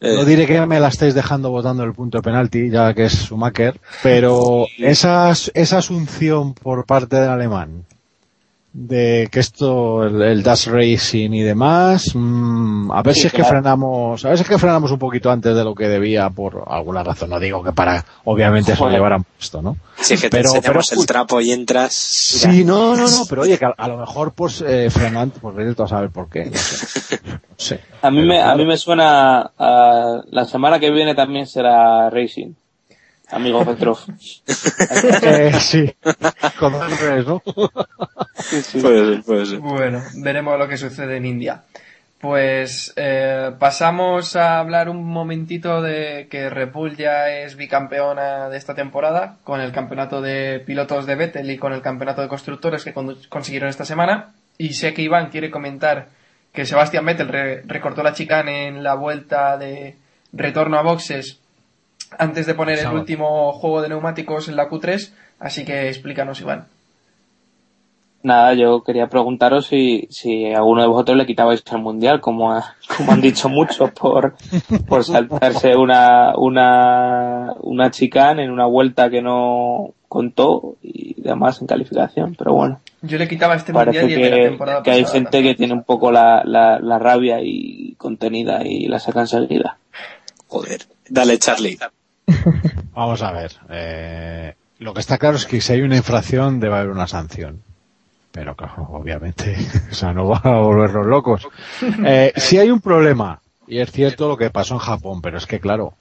No 0.00 0.24
diré 0.24 0.46
que 0.46 0.64
me 0.66 0.78
la 0.78 0.88
estéis 0.88 1.14
dejando 1.14 1.50
votando 1.50 1.82
el 1.82 1.92
punto 1.92 2.18
de 2.18 2.22
penalti, 2.22 2.70
ya 2.70 2.94
que 2.94 3.06
es 3.06 3.12
Schumacher, 3.12 3.80
pero 4.02 4.66
esa, 4.78 5.30
esa 5.30 5.78
asunción 5.78 6.54
por 6.54 6.84
parte 6.84 7.16
del 7.16 7.30
alemán 7.30 7.84
de 8.78 9.28
que 9.32 9.40
esto, 9.40 10.04
el, 10.04 10.20
el 10.20 10.42
Dash 10.42 10.66
Racing 10.66 11.30
y 11.30 11.40
demás, 11.40 12.10
mmm, 12.14 12.92
a 12.92 13.02
ver 13.02 13.14
si 13.14 13.26
es 13.26 13.32
que 13.32 13.42
frenamos, 13.42 14.22
a 14.22 14.28
ver 14.28 14.36
si 14.36 14.42
es 14.42 14.48
que 14.50 14.58
frenamos 14.58 14.92
un 14.92 14.98
poquito 14.98 15.30
antes 15.30 15.56
de 15.56 15.64
lo 15.64 15.74
que 15.74 15.88
debía 15.88 16.28
por 16.28 16.62
alguna 16.66 17.02
razón. 17.02 17.30
No 17.30 17.40
digo 17.40 17.64
que 17.64 17.72
para, 17.72 18.04
obviamente, 18.24 18.72
eso 18.72 18.90
llevaran 18.90 19.24
puesto, 19.24 19.62
¿no? 19.62 19.78
Sí, 19.96 20.18
que 20.18 20.28
pero, 20.28 20.52
te 20.52 20.94
el 20.94 21.06
trapo 21.06 21.40
y 21.40 21.52
entras. 21.52 21.94
Sí, 21.94 22.66
no, 22.66 22.94
no, 22.94 23.08
no, 23.08 23.24
pero 23.26 23.42
oye, 23.42 23.58
que 23.58 23.64
a, 23.64 23.88
lo 23.88 23.96
mejor, 23.96 24.32
pues, 24.32 24.60
eh, 24.60 24.90
frenando, 24.90 25.36
pues 25.40 25.56
vete 25.56 25.82
a 25.82 25.88
saber 25.88 26.10
por 26.10 26.28
qué. 26.28 26.44
No 26.44 27.54
sé. 27.56 27.80
A 28.02 28.10
mí 28.10 28.26
me, 28.26 28.42
a 28.42 28.54
mí 28.56 28.66
me 28.66 28.76
suena, 28.76 29.52
a, 29.58 30.20
la 30.30 30.44
semana 30.44 30.78
que 30.78 30.90
viene 30.90 31.14
también 31.14 31.46
será 31.46 32.10
Racing 32.10 32.52
amigo 33.30 33.64
Petrov. 33.64 33.98
eh, 35.22 35.52
sí, 35.60 35.94
con 36.58 36.74
el 36.74 37.26
¿no? 37.26 37.40
Puede 37.40 39.46
ser, 39.46 39.58
Bueno, 39.58 40.02
veremos 40.16 40.58
lo 40.58 40.68
que 40.68 40.76
sucede 40.76 41.16
en 41.16 41.26
India. 41.26 41.62
Pues 42.20 42.94
eh, 42.96 43.52
pasamos 43.58 44.36
a 44.36 44.58
hablar 44.58 44.88
un 44.88 45.04
momentito 45.04 45.82
de 45.82 46.28
que 46.30 46.48
Red 46.48 46.70
ya 46.96 47.30
es 47.30 47.56
bicampeona 47.56 48.48
de 48.48 48.56
esta 48.56 48.74
temporada 48.74 49.36
con 49.44 49.60
el 49.60 49.70
campeonato 49.70 50.22
de 50.22 50.62
pilotos 50.64 51.06
de 51.06 51.14
Vettel 51.14 51.50
y 51.50 51.58
con 51.58 51.74
el 51.74 51.82
campeonato 51.82 52.22
de 52.22 52.28
constructores 52.28 52.84
que 52.84 52.94
consiguieron 53.28 53.68
esta 53.68 53.84
semana. 53.84 54.32
Y 54.56 54.74
sé 54.74 54.94
que 54.94 55.02
Iván 55.02 55.28
quiere 55.28 55.50
comentar 55.50 56.08
que 56.52 56.64
Sebastián 56.64 57.04
Vettel 57.04 57.62
recortó 57.66 58.02
la 58.02 58.14
chicane 58.14 58.66
en 58.66 58.82
la 58.82 58.94
vuelta 58.94 59.58
de 59.58 59.96
retorno 60.32 60.78
a 60.78 60.82
boxes 60.82 61.38
antes 62.18 62.46
de 62.46 62.54
poner 62.54 62.78
el 62.78 62.88
último 62.88 63.52
juego 63.52 63.82
de 63.82 63.88
neumáticos 63.88 64.48
en 64.48 64.56
la 64.56 64.68
Q3, 64.68 65.12
así 65.38 65.64
que 65.64 65.88
explícanos, 65.88 66.40
Iván. 66.40 66.66
Nada, 68.22 68.54
yo 68.54 68.82
quería 68.82 69.06
preguntaros 69.06 69.68
si, 69.68 70.08
si 70.10 70.46
a 70.52 70.56
alguno 70.56 70.82
de 70.82 70.88
vosotros 70.88 71.16
le 71.16 71.26
quitabais 71.26 71.62
el 71.70 71.78
mundial, 71.78 72.20
como, 72.20 72.60
como 72.96 73.12
han 73.12 73.20
dicho 73.20 73.48
muchos, 73.48 73.92
por, 73.92 74.34
por 74.88 75.04
saltarse 75.04 75.76
una, 75.76 76.32
una, 76.36 77.52
una 77.60 77.90
chicane 77.92 78.42
en 78.42 78.50
una 78.50 78.66
vuelta 78.66 79.10
que 79.10 79.22
no 79.22 79.94
contó 80.08 80.74
y 80.82 81.20
demás 81.22 81.60
en 81.60 81.68
calificación, 81.68 82.34
pero 82.36 82.52
bueno. 82.52 82.80
Yo 83.02 83.16
le 83.16 83.28
quitaba 83.28 83.54
este 83.54 83.72
mundial 83.72 84.10
y 84.10 84.14
que, 84.14 84.30
la 84.30 84.48
temporada 84.48 84.82
que 84.82 84.90
hay 84.90 85.04
gente 85.04 85.42
que 85.42 85.54
tiene 85.54 85.74
un 85.74 85.84
poco 85.84 86.10
la, 86.10 86.42
la, 86.44 86.80
la 86.80 86.98
rabia 86.98 87.38
y 87.40 87.94
contenida 87.96 88.64
y 88.64 88.88
la 88.88 88.98
saca 88.98 89.20
enseguida. 89.20 89.78
Joder, 90.48 90.80
dale 91.08 91.38
Charlie. 91.38 91.78
Vamos 92.94 93.22
a 93.22 93.32
ver. 93.32 93.52
Eh, 93.70 94.54
lo 94.78 94.94
que 94.94 95.00
está 95.00 95.18
claro 95.18 95.36
es 95.36 95.46
que 95.46 95.60
si 95.60 95.72
hay 95.72 95.82
una 95.82 95.96
infracción 95.96 96.60
debe 96.60 96.76
haber 96.76 96.90
una 96.90 97.06
sanción. 97.06 97.62
Pero 98.32 98.54
claro, 98.54 98.88
obviamente, 98.90 99.56
o 99.90 99.94
sea, 99.94 100.12
no 100.12 100.28
va 100.28 100.40
a 100.44 100.60
volvernos 100.60 101.06
locos. 101.06 101.48
Eh, 102.04 102.32
si 102.36 102.58
hay 102.58 102.70
un 102.70 102.80
problema, 102.80 103.40
y 103.66 103.78
es 103.78 103.90
cierto 103.90 104.28
lo 104.28 104.36
que 104.36 104.50
pasó 104.50 104.74
en 104.74 104.80
Japón, 104.80 105.22
pero 105.22 105.38
es 105.38 105.46
que 105.46 105.58
claro, 105.58 105.94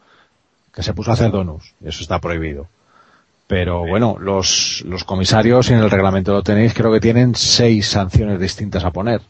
que 0.74 0.84
se 0.84 0.94
puso 0.94 1.12
a 1.12 1.14
hacer 1.14 1.32
donuts, 1.32 1.74
eso 1.84 2.02
está 2.02 2.20
prohibido. 2.20 2.68
Pero 3.48 3.88
bueno, 3.88 4.18
los, 4.20 4.84
los 4.86 5.04
comisarios, 5.04 5.70
y 5.70 5.74
en 5.74 5.80
el 5.80 5.92
reglamento 5.92 6.34
lo 6.34 6.42
tenéis, 6.42 6.74
creo 6.74 6.92
que 6.92 7.00
tienen 7.00 7.36
seis 7.36 7.88
sanciones 7.88 8.40
distintas 8.40 8.84
a 8.84 8.92
poner. 8.92 9.22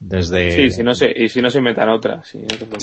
Desde... 0.00 0.56
Sí, 0.56 0.70
si 0.70 0.82
no 0.82 0.94
se, 0.94 1.12
y 1.14 1.28
si 1.28 1.40
no 1.40 1.50
se 1.50 1.58
inventan 1.58 1.90
otras. 1.90 2.34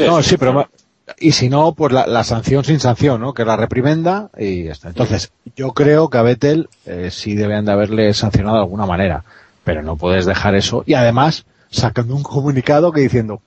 no, 0.06 0.24
sí, 0.24 0.38
pero 0.38 0.70
y 1.18 1.32
si 1.32 1.50
no, 1.50 1.74
pues 1.74 1.94
la, 1.94 2.24
sanción 2.24 2.64
sin 2.64 2.80
sanción, 2.80 3.22
¿no? 3.22 3.34
Que 3.34 3.46
la 3.46 3.56
reprimenda 3.56 4.30
y 4.38 4.66
ya 4.66 4.72
está. 4.72 4.90
Entonces, 4.90 5.32
yo 5.56 5.74
creo 5.74 6.10
que 6.10 6.18
a 6.18 6.22
Vettel 6.22 6.70
eh, 6.86 7.10
sí 7.12 7.36
deben 7.36 7.66
de 7.66 7.72
haberle 7.72 8.14
sancionado 8.14 8.58
de 8.58 8.64
alguna 8.64 8.86
manera, 8.86 9.24
pero 9.64 9.82
no 9.82 9.96
puedes 9.96 10.26
dejar 10.26 10.56
eso 10.56 10.84
y 10.86 10.94
además 10.94 11.46
sacando 11.72 12.16
un 12.16 12.24
comunicado 12.24 12.92
que 12.92 13.02
diciendo, 13.02 13.42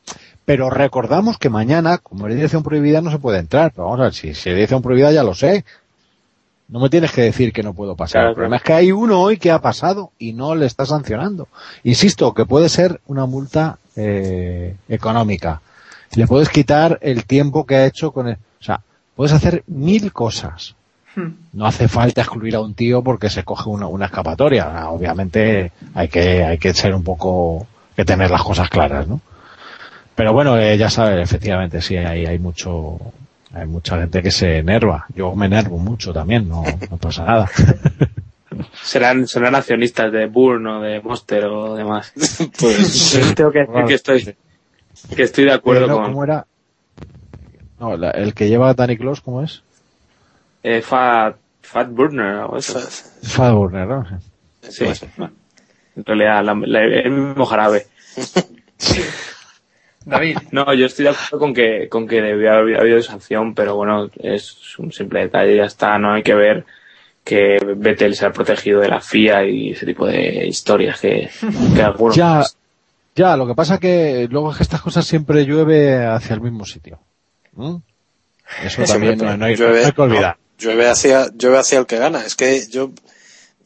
pero 0.44 0.70
recordamos 0.70 1.38
que 1.38 1.50
mañana, 1.50 1.98
como 1.98 2.26
es 2.28 2.34
dirección 2.34 2.62
prohibida, 2.62 3.00
no 3.00 3.10
se 3.10 3.18
puede 3.18 3.38
entrar. 3.38 3.72
Pero 3.72 3.84
vamos 3.84 4.00
a 4.00 4.04
ver, 4.04 4.14
si, 4.14 4.34
si 4.34 4.50
es 4.50 4.54
dirección 4.54 4.82
prohibida 4.82 5.12
ya 5.12 5.22
lo 5.22 5.34
sé. 5.34 5.64
No 6.68 6.80
me 6.80 6.88
tienes 6.88 7.12
que 7.12 7.22
decir 7.22 7.52
que 7.52 7.62
no 7.62 7.74
puedo 7.74 7.96
pasar. 7.96 8.28
el 8.28 8.34
problema 8.34 8.56
es 8.56 8.62
que 8.62 8.72
hay 8.72 8.92
uno 8.92 9.20
hoy 9.20 9.36
que 9.36 9.50
ha 9.50 9.60
pasado 9.60 10.10
y 10.18 10.32
no 10.32 10.54
le 10.54 10.64
está 10.64 10.86
sancionando. 10.86 11.48
Insisto, 11.84 12.32
que 12.32 12.46
puede 12.46 12.70
ser 12.70 13.00
una 13.06 13.26
multa 13.26 13.78
eh, 13.94 14.76
económica 14.88 15.60
le 16.14 16.26
puedes 16.26 16.48
quitar 16.48 16.98
el 17.02 17.24
tiempo 17.24 17.66
que 17.66 17.76
ha 17.76 17.86
hecho 17.86 18.12
con 18.12 18.28
el, 18.28 18.34
o 18.34 18.64
sea, 18.64 18.80
puedes 19.16 19.32
hacer 19.32 19.64
mil 19.66 20.12
cosas. 20.12 20.74
Hmm. 21.14 21.32
No 21.52 21.66
hace 21.66 21.88
falta 21.88 22.22
excluir 22.22 22.56
a 22.56 22.60
un 22.60 22.74
tío 22.74 23.02
porque 23.02 23.28
se 23.28 23.44
coge 23.44 23.68
una, 23.68 23.86
una 23.86 24.06
escapatoria. 24.06 24.88
Obviamente 24.88 25.72
hay 25.94 26.08
que, 26.08 26.44
hay 26.44 26.58
que 26.58 26.72
ser 26.72 26.94
un 26.94 27.04
poco, 27.04 27.66
que 27.94 28.04
tener 28.04 28.30
las 28.30 28.42
cosas 28.42 28.68
claras, 28.68 29.06
¿no? 29.08 29.20
Pero 30.14 30.32
bueno, 30.32 30.58
eh, 30.58 30.76
ya 30.76 30.90
sabes, 30.90 31.22
efectivamente, 31.22 31.80
sí, 31.80 31.96
hay, 31.96 32.26
hay 32.26 32.38
mucho, 32.38 32.98
hay 33.52 33.66
mucha 33.66 33.98
gente 33.98 34.22
que 34.22 34.30
se 34.30 34.58
enerva. 34.58 35.06
Yo 35.14 35.34
me 35.34 35.46
enervo 35.46 35.78
mucho 35.78 36.12
también, 36.12 36.48
no, 36.48 36.62
no 36.90 36.96
pasa 36.98 37.24
nada. 37.24 37.50
serán, 38.82 39.26
serán 39.26 39.54
accionistas 39.54 40.12
de 40.12 40.26
Burn 40.26 40.66
o 40.66 40.82
de 40.82 41.00
Monster 41.00 41.44
o 41.46 41.74
demás. 41.74 42.12
pues 42.58 43.32
tengo 43.34 43.50
que 43.50 43.60
decir 43.60 43.84
que 43.86 43.94
estoy, 43.94 44.36
que 45.14 45.22
estoy 45.22 45.44
de 45.44 45.52
acuerdo 45.52 45.96
con. 45.96 46.04
¿Cómo 46.04 46.24
era? 46.24 46.46
No, 47.78 47.94
el 47.94 48.34
que 48.34 48.48
lleva 48.48 48.74
Danny 48.74 48.96
Close, 48.96 49.22
¿cómo 49.24 49.42
es? 49.42 49.62
Eh, 50.62 50.82
Fat, 50.82 51.36
Fat 51.60 51.90
Burner 51.90 52.44
o 52.48 52.56
eso. 52.56 52.78
Fat 53.22 53.52
Burner, 53.52 53.86
¿no? 53.88 54.06
Sí. 54.60 54.84
En 55.96 56.04
realidad, 56.04 56.40
el 57.04 57.10
mismo 57.10 57.44
jarabe. 57.44 57.86
David. 60.04 60.38
No, 60.50 60.72
yo 60.74 60.86
estoy 60.86 61.04
de 61.04 61.10
acuerdo 61.10 61.38
con 61.38 61.54
que, 61.54 61.88
con 61.88 62.08
que 62.08 62.20
debía 62.20 62.54
haber 62.54 62.80
habido 62.80 63.02
sanción, 63.02 63.54
pero 63.54 63.76
bueno, 63.76 64.10
es 64.16 64.78
un 64.78 64.92
simple 64.92 65.20
detalle, 65.20 65.56
ya 65.56 65.64
está, 65.64 65.98
no 65.98 66.12
hay 66.12 66.22
que 66.22 66.34
ver 66.34 66.64
que 67.24 67.58
Vettel 67.76 68.16
se 68.16 68.26
ha 68.26 68.32
protegido 68.32 68.80
de 68.80 68.88
la 68.88 69.00
FIA 69.00 69.44
y 69.44 69.70
ese 69.70 69.86
tipo 69.86 70.06
de 70.06 70.46
historias 70.46 71.00
que, 71.00 71.30
que 71.74 71.82
algunos... 71.82 72.16
Ya, 72.16 72.42
ya, 73.14 73.36
lo 73.36 73.46
que 73.46 73.54
pasa 73.54 73.78
que 73.78 74.26
luego 74.30 74.50
es 74.50 74.56
que 74.56 74.62
estas 74.62 74.80
cosas 74.80 75.06
siempre 75.06 75.44
llueve 75.44 76.04
hacia 76.06 76.34
el 76.34 76.40
mismo 76.40 76.64
sitio. 76.64 77.00
Eso 78.62 78.84
también 78.84 79.18
no, 79.18 79.44
hay, 79.44 79.54
que 79.54 80.00
olvidar. 80.00 80.38
llueve, 80.58 80.88
hacia, 80.88 81.28
llueve 81.34 81.58
hacia 81.58 81.78
el 81.78 81.86
que 81.86 81.98
gana. 81.98 82.24
Es 82.24 82.36
que 82.36 82.66
yo, 82.68 82.92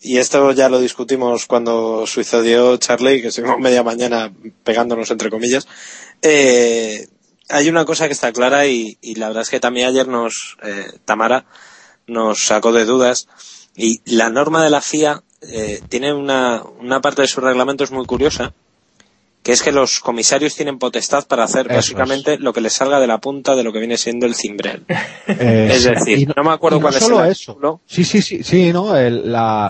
y 0.01 0.19
esto 0.19 0.51
ya 0.53 0.69
lo 0.69 0.81
discutimos 0.81 1.47
cuando 1.47 2.07
sucedió 2.07 2.77
Charlie, 2.77 3.23
que 3.23 3.29
estuvimos 3.29 3.61
media 3.61 3.85
mañana 3.85 4.33
pegándonos 4.65 5.11
entre 5.13 5.31
comillas. 5.31 5.69
Eh, 6.23 7.07
hay 7.49 7.69
una 7.69 7.85
cosa 7.85 8.09
que 8.09 8.15
está 8.15 8.33
clara 8.33 8.67
y, 8.67 8.99
la 9.17 9.29
verdad 9.29 9.43
es 9.43 9.51
que 9.51 9.61
también 9.61 9.89
ayer 9.89 10.09
nos, 10.09 10.57
eh, 10.65 10.91
Tamara, 11.05 11.47
nos 12.09 12.45
sacó 12.45 12.73
de 12.73 12.85
dudas 12.85 13.29
y 13.77 14.01
la 14.05 14.29
norma 14.29 14.65
de 14.65 14.71
la 14.71 14.81
FIA 14.81 15.23
eh, 15.43 15.81
tiene 15.89 16.13
una, 16.13 16.65
una 16.81 17.01
parte 17.01 17.23
de 17.23 17.29
su 17.29 17.41
reglamento 17.41 17.85
es 17.85 17.93
muy 17.93 18.07
curiosa 18.07 18.53
que 19.47 19.53
es 19.53 19.63
que 19.63 19.71
los 19.71 20.01
comisarios 20.01 20.57
tienen 20.57 20.77
potestad 20.77 21.25
para 21.29 21.45
hacer 21.45 21.69
básicamente 21.69 22.37
lo 22.37 22.53
que 22.53 22.61
les 22.61 22.73
salga 22.73 22.99
de 22.99 23.07
la 23.07 23.19
punta 23.19 23.55
de 23.55 23.63
lo 23.63 23.73
que 23.73 23.79
viene 23.79 23.97
siendo 23.97 24.27
el 24.27 24.35
cimbrel. 24.35 24.85
Eh, 25.29 25.69
es 25.73 25.85
decir, 25.85 26.29
no, 26.35 26.43
me 26.43 26.51
acuerdo 26.51 26.81
cuál 26.81 26.97
es 26.97 27.09
el 27.09 27.31
eso. 27.31 27.81
Sí, 27.87 28.03
sí, 28.03 28.23
sí, 28.23 28.43
sí, 28.43 28.73
¿no? 28.73 28.93
la, 28.93 29.69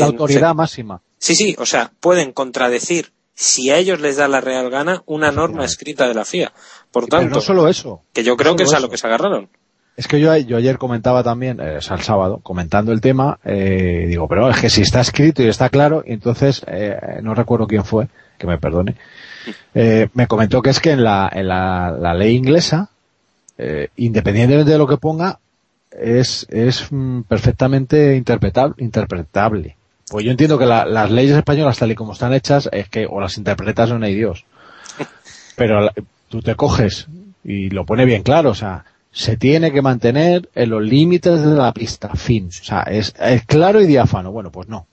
autoridad 0.00 0.54
máxima. 0.54 1.02
Sí, 1.18 1.34
sí, 1.34 1.56
o 1.58 1.66
sea, 1.66 1.90
pueden 1.98 2.30
contradecir 2.30 3.10
si 3.34 3.70
a 3.70 3.78
ellos 3.78 3.98
les 3.98 4.16
da 4.16 4.28
la 4.28 4.40
real 4.40 4.70
gana 4.70 5.02
una 5.06 5.32
norma 5.32 5.64
escrita 5.64 6.06
de 6.06 6.14
la 6.14 6.24
FIA. 6.24 6.52
Por 6.92 7.08
tanto, 7.08 7.34
no 7.34 7.40
solo 7.40 7.66
eso. 7.66 8.02
Que 8.12 8.22
yo 8.22 8.36
creo 8.36 8.54
que 8.54 8.62
es 8.62 8.74
a 8.74 8.78
lo 8.78 8.88
que 8.88 8.96
se 8.96 9.08
agarraron. 9.08 9.48
Es 9.96 10.06
que 10.06 10.20
yo, 10.20 10.36
yo 10.36 10.56
ayer 10.56 10.78
comentaba 10.78 11.24
también, 11.24 11.58
eh, 11.58 11.78
el 11.78 12.02
sábado, 12.02 12.38
comentando 12.44 12.92
el 12.92 13.00
tema, 13.00 13.40
eh, 13.44 14.04
digo, 14.06 14.28
pero 14.28 14.48
es 14.48 14.60
que 14.60 14.70
si 14.70 14.82
está 14.82 15.00
escrito 15.00 15.42
y 15.42 15.48
está 15.48 15.68
claro, 15.68 16.04
y 16.06 16.12
entonces, 16.12 16.62
eh, 16.68 16.96
no 17.24 17.34
recuerdo 17.34 17.66
quién 17.66 17.84
fue, 17.84 18.06
que 18.38 18.46
me 18.46 18.58
perdone, 18.58 18.94
eh, 19.74 20.08
me 20.14 20.26
comentó 20.26 20.62
que 20.62 20.70
es 20.70 20.80
que 20.80 20.92
en 20.92 21.04
la, 21.04 21.30
en 21.32 21.48
la, 21.48 22.14
ley 22.14 22.36
inglesa, 22.36 22.90
eh, 23.58 23.88
independientemente 23.96 24.70
de 24.70 24.78
lo 24.78 24.86
que 24.86 24.96
ponga, 24.96 25.38
es, 25.90 26.46
es 26.50 26.86
mm, 26.90 27.22
perfectamente 27.22 28.16
interpretable, 28.16 28.74
interpretable. 28.78 29.76
Pues 30.10 30.24
yo 30.24 30.30
entiendo 30.30 30.58
que 30.58 30.64
las 30.64 31.10
leyes 31.10 31.36
españolas, 31.36 31.78
tal 31.78 31.90
y 31.90 31.94
como 31.94 32.14
están 32.14 32.32
hechas, 32.32 32.68
es 32.72 32.88
que 32.88 33.06
o 33.06 33.20
las 33.20 33.36
interpretas 33.36 33.90
o 33.90 33.98
no 33.98 34.06
hay 34.06 34.14
Dios. 34.14 34.46
Pero 35.54 35.90
tú 36.28 36.40
te 36.40 36.54
coges 36.54 37.08
y 37.44 37.68
lo 37.68 37.84
pone 37.84 38.06
bien 38.06 38.22
claro, 38.22 38.50
o 38.50 38.54
sea, 38.54 38.84
se 39.12 39.36
tiene 39.36 39.72
que 39.72 39.82
mantener 39.82 40.48
en 40.54 40.70
los 40.70 40.82
límites 40.82 41.42
de 41.42 41.54
la 41.54 41.72
pista, 41.72 42.10
fin. 42.14 42.48
O 42.48 42.64
sea, 42.64 42.82
es, 42.82 43.14
es 43.20 43.44
claro 43.44 43.80
y 43.80 43.86
diáfano. 43.86 44.32
Bueno, 44.32 44.50
pues 44.50 44.68
no. 44.68 44.86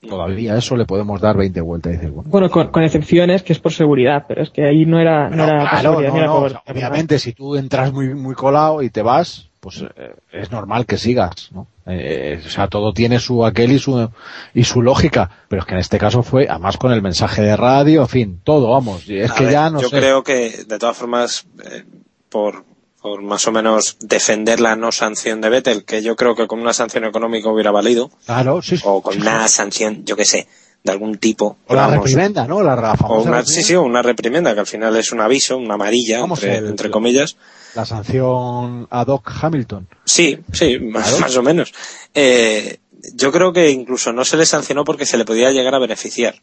Todavía 0.00 0.56
eso 0.56 0.76
le 0.76 0.84
podemos 0.84 1.20
dar 1.20 1.36
20 1.36 1.60
vueltas. 1.60 1.98
Y 2.02 2.06
bueno, 2.06 2.48
con, 2.50 2.84
excepciones 2.84 3.42
que 3.42 3.52
es 3.52 3.58
por 3.58 3.72
seguridad, 3.72 4.26
pero 4.28 4.42
es 4.42 4.50
que 4.50 4.64
ahí 4.64 4.86
no 4.86 5.00
era, 5.00 5.28
no, 5.28 5.44
era 5.44 6.32
obviamente, 6.66 7.18
si 7.18 7.32
tú 7.32 7.56
entras 7.56 7.92
muy, 7.92 8.14
muy 8.14 8.34
colado 8.34 8.82
y 8.82 8.90
te 8.90 9.02
vas, 9.02 9.48
pues 9.58 9.82
eh, 9.82 10.14
es 10.30 10.52
normal 10.52 10.86
que 10.86 10.98
sigas, 10.98 11.50
¿no? 11.52 11.66
Eh, 11.86 12.40
o 12.44 12.48
sea, 12.48 12.68
todo 12.68 12.92
tiene 12.92 13.18
su 13.18 13.44
aquel 13.44 13.72
y 13.72 13.78
su, 13.78 14.08
y 14.54 14.64
su 14.64 14.82
lógica, 14.82 15.30
pero 15.48 15.62
es 15.62 15.66
que 15.66 15.74
en 15.74 15.80
este 15.80 15.98
caso 15.98 16.22
fue, 16.22 16.46
además 16.48 16.76
con 16.76 16.92
el 16.92 17.02
mensaje 17.02 17.42
de 17.42 17.56
radio, 17.56 18.02
en 18.02 18.08
fin, 18.08 18.40
todo, 18.44 18.70
vamos, 18.70 19.08
es 19.08 19.32
que 19.32 19.50
ya 19.50 19.70
no 19.70 19.80
Yo 19.80 19.90
creo 19.90 20.22
que, 20.22 20.64
de 20.66 20.78
todas 20.78 20.96
formas, 20.96 21.46
eh, 21.64 21.84
por, 22.28 22.64
por 23.00 23.22
más 23.22 23.46
o 23.46 23.52
menos 23.52 23.96
defender 24.00 24.60
la 24.60 24.76
no 24.76 24.92
sanción 24.92 25.40
de 25.40 25.48
Vettel, 25.48 25.84
que 25.84 26.02
yo 26.02 26.16
creo 26.16 26.34
que 26.34 26.46
con 26.46 26.60
una 26.60 26.72
sanción 26.72 27.04
económica 27.04 27.48
hubiera 27.48 27.70
valido. 27.70 28.10
Claro, 28.26 28.60
sí, 28.62 28.76
O 28.84 29.02
con 29.02 29.20
una 29.20 29.46
sanción, 29.48 30.04
yo 30.04 30.16
qué 30.16 30.24
sé, 30.24 30.48
de 30.82 30.92
algún 30.92 31.18
tipo. 31.18 31.58
O 31.66 31.74
la 31.74 31.88
reprimenda, 31.88 32.46
¿no? 32.46 32.62
La. 32.62 32.96
O 33.04 33.22
una, 33.22 33.44
sí, 33.44 33.62
sí, 33.62 33.74
una 33.76 34.02
reprimenda, 34.02 34.54
que 34.54 34.60
al 34.60 34.66
final 34.66 34.96
es 34.96 35.12
un 35.12 35.20
aviso, 35.20 35.56
una 35.56 35.74
amarilla, 35.74 36.24
entre, 36.42 36.90
comillas. 36.90 37.36
La 37.74 37.84
sanción 37.84 38.86
ad 38.90 39.06
hoc 39.06 39.30
Hamilton. 39.42 39.88
Sí, 40.04 40.38
sí, 40.52 40.78
más, 40.80 41.36
o 41.36 41.42
menos. 41.42 41.72
Eh, 42.14 42.78
yo 43.14 43.30
creo 43.30 43.52
que 43.52 43.70
incluso 43.70 44.12
no 44.12 44.24
se 44.24 44.36
le 44.36 44.46
sancionó 44.46 44.84
porque 44.84 45.06
se 45.06 45.18
le 45.18 45.24
podía 45.24 45.50
llegar 45.50 45.74
a 45.74 45.78
beneficiar. 45.78 46.36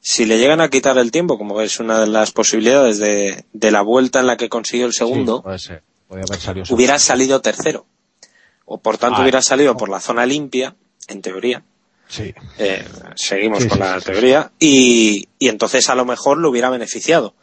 Si 0.00 0.24
le 0.24 0.38
llegan 0.38 0.60
a 0.60 0.70
quitar 0.70 0.96
el 0.98 1.10
tiempo, 1.10 1.36
como 1.36 1.60
es 1.60 1.78
una 1.78 2.00
de 2.00 2.06
las 2.06 2.32
posibilidades 2.32 2.98
de, 2.98 3.44
de 3.52 3.70
la 3.70 3.82
vuelta 3.82 4.20
en 4.20 4.26
la 4.26 4.36
que 4.36 4.48
consiguió 4.48 4.86
el 4.86 4.94
segundo, 4.94 5.44
hubiera 6.70 6.98
salido 6.98 7.40
tercero. 7.40 7.86
O 8.64 8.78
por 8.78 8.98
tanto 8.98 9.18
ah, 9.18 9.22
hubiera 9.22 9.42
salido 9.42 9.76
por 9.76 9.88
la 9.88 10.00
zona 10.00 10.24
limpia, 10.24 10.74
en 11.08 11.20
teoría. 11.20 11.64
Sí. 12.08 12.34
Eh, 12.58 12.84
seguimos 13.14 13.66
con 13.66 13.78
la 13.78 14.00
teoría. 14.00 14.52
Y, 14.58 15.28
y 15.38 15.48
entonces 15.48 15.88
a 15.90 15.94
lo 15.94 16.04
mejor 16.04 16.38
lo 16.38 16.50
hubiera 16.50 16.70
beneficiado. 16.70 17.34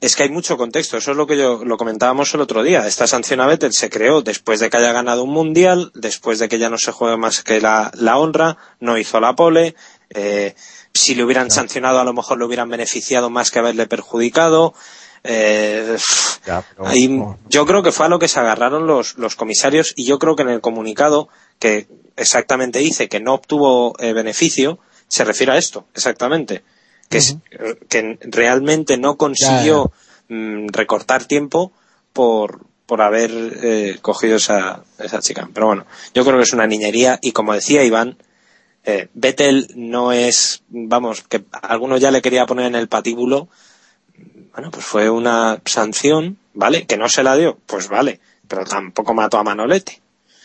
Es 0.00 0.16
que 0.16 0.24
hay 0.24 0.30
mucho 0.30 0.56
contexto, 0.56 0.96
eso 0.96 1.10
es 1.10 1.16
lo 1.16 1.26
que 1.26 1.36
yo 1.36 1.64
lo 1.64 1.76
comentábamos 1.76 2.32
el 2.34 2.40
otro 2.40 2.62
día. 2.62 2.86
Esta 2.86 3.06
sanción 3.06 3.40
a 3.40 3.46
Vettel 3.46 3.72
se 3.72 3.90
creó 3.90 4.22
después 4.22 4.60
de 4.60 4.70
que 4.70 4.76
haya 4.76 4.92
ganado 4.92 5.24
un 5.24 5.30
mundial, 5.30 5.90
después 5.94 6.38
de 6.38 6.48
que 6.48 6.58
ya 6.58 6.68
no 6.68 6.78
se 6.78 6.92
juegue 6.92 7.16
más 7.16 7.42
que 7.42 7.60
la, 7.60 7.90
la 7.94 8.18
honra, 8.18 8.56
no 8.80 8.98
hizo 8.98 9.20
la 9.20 9.34
pole, 9.34 9.74
eh, 10.10 10.54
si 10.94 11.14
le 11.16 11.24
hubieran 11.24 11.50
sancionado 11.50 11.98
a 11.98 12.04
lo 12.04 12.14
mejor 12.14 12.38
le 12.38 12.44
hubieran 12.44 12.70
beneficiado 12.70 13.28
más 13.28 13.50
que 13.50 13.58
haberle 13.58 13.86
perjudicado. 13.86 14.74
Eh, 15.24 15.96
yo 17.48 17.66
creo 17.66 17.82
que 17.82 17.92
fue 17.92 18.06
a 18.06 18.08
lo 18.08 18.18
que 18.18 18.28
se 18.28 18.38
agarraron 18.38 18.86
los, 18.86 19.16
los 19.16 19.36
comisarios 19.36 19.92
y 19.96 20.04
yo 20.04 20.18
creo 20.18 20.36
que 20.36 20.42
en 20.42 20.50
el 20.50 20.60
comunicado 20.60 21.28
que 21.58 21.88
exactamente 22.16 22.78
dice 22.78 23.08
que 23.08 23.20
no 23.20 23.34
obtuvo 23.34 23.94
eh, 23.98 24.12
beneficio 24.12 24.78
se 25.08 25.24
refiere 25.24 25.52
a 25.52 25.58
esto, 25.58 25.86
exactamente. 25.94 26.62
Que, 27.08 27.20
que 27.88 28.18
realmente 28.22 28.96
no 28.96 29.16
consiguió 29.16 29.92
mm, 30.28 30.68
recortar 30.68 31.26
tiempo 31.26 31.72
por, 32.12 32.60
por 32.86 33.02
haber 33.02 33.30
eh, 33.62 33.98
cogido 34.00 34.36
esa, 34.36 34.84
esa 34.98 35.20
chica. 35.20 35.48
Pero 35.52 35.66
bueno, 35.66 35.86
yo 36.14 36.24
creo 36.24 36.36
que 36.36 36.44
es 36.44 36.52
una 36.52 36.66
niñería 36.66 37.18
y 37.22 37.32
como 37.32 37.52
decía 37.52 37.84
Iván, 37.84 38.16
eh, 38.84 39.08
Vettel 39.14 39.68
no 39.76 40.12
es, 40.12 40.62
vamos, 40.68 41.22
que 41.22 41.44
alguno 41.62 41.96
ya 41.96 42.10
le 42.10 42.22
quería 42.22 42.46
poner 42.46 42.66
en 42.66 42.74
el 42.74 42.88
patíbulo. 42.88 43.48
Bueno, 44.52 44.70
pues 44.70 44.84
fue 44.84 45.10
una 45.10 45.58
sanción, 45.64 46.38
¿vale? 46.52 46.86
Que 46.86 46.96
no 46.96 47.08
se 47.08 47.22
la 47.22 47.36
dio, 47.36 47.58
pues 47.66 47.88
vale, 47.88 48.20
pero 48.46 48.64
tampoco 48.64 49.14
mató 49.14 49.38
a 49.38 49.44
Manolete. 49.44 50.00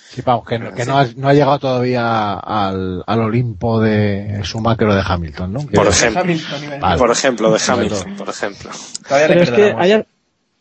Sí, 0.09 0.23
vamos, 0.25 0.47
que, 0.47 0.57
no, 0.57 0.97
ha, 0.97 1.33
llegado 1.33 1.59
todavía 1.59 2.33
al, 2.33 3.03
Olimpo 3.07 3.79
de 3.79 4.41
su 4.43 4.59
macro 4.59 4.95
de 4.95 5.03
Hamilton, 5.05 5.53
¿no? 5.53 5.59
Por 5.67 5.85
ejemplo, 5.85 6.23
por 6.97 7.11
ejemplo, 7.11 7.51
de 7.51 7.59
Hamilton, 7.67 8.15
por 8.15 8.29
ejemplo. 8.29 8.71
Pero 9.07 9.41
es 9.41 9.51
que 9.51 9.75
haya, 9.77 10.05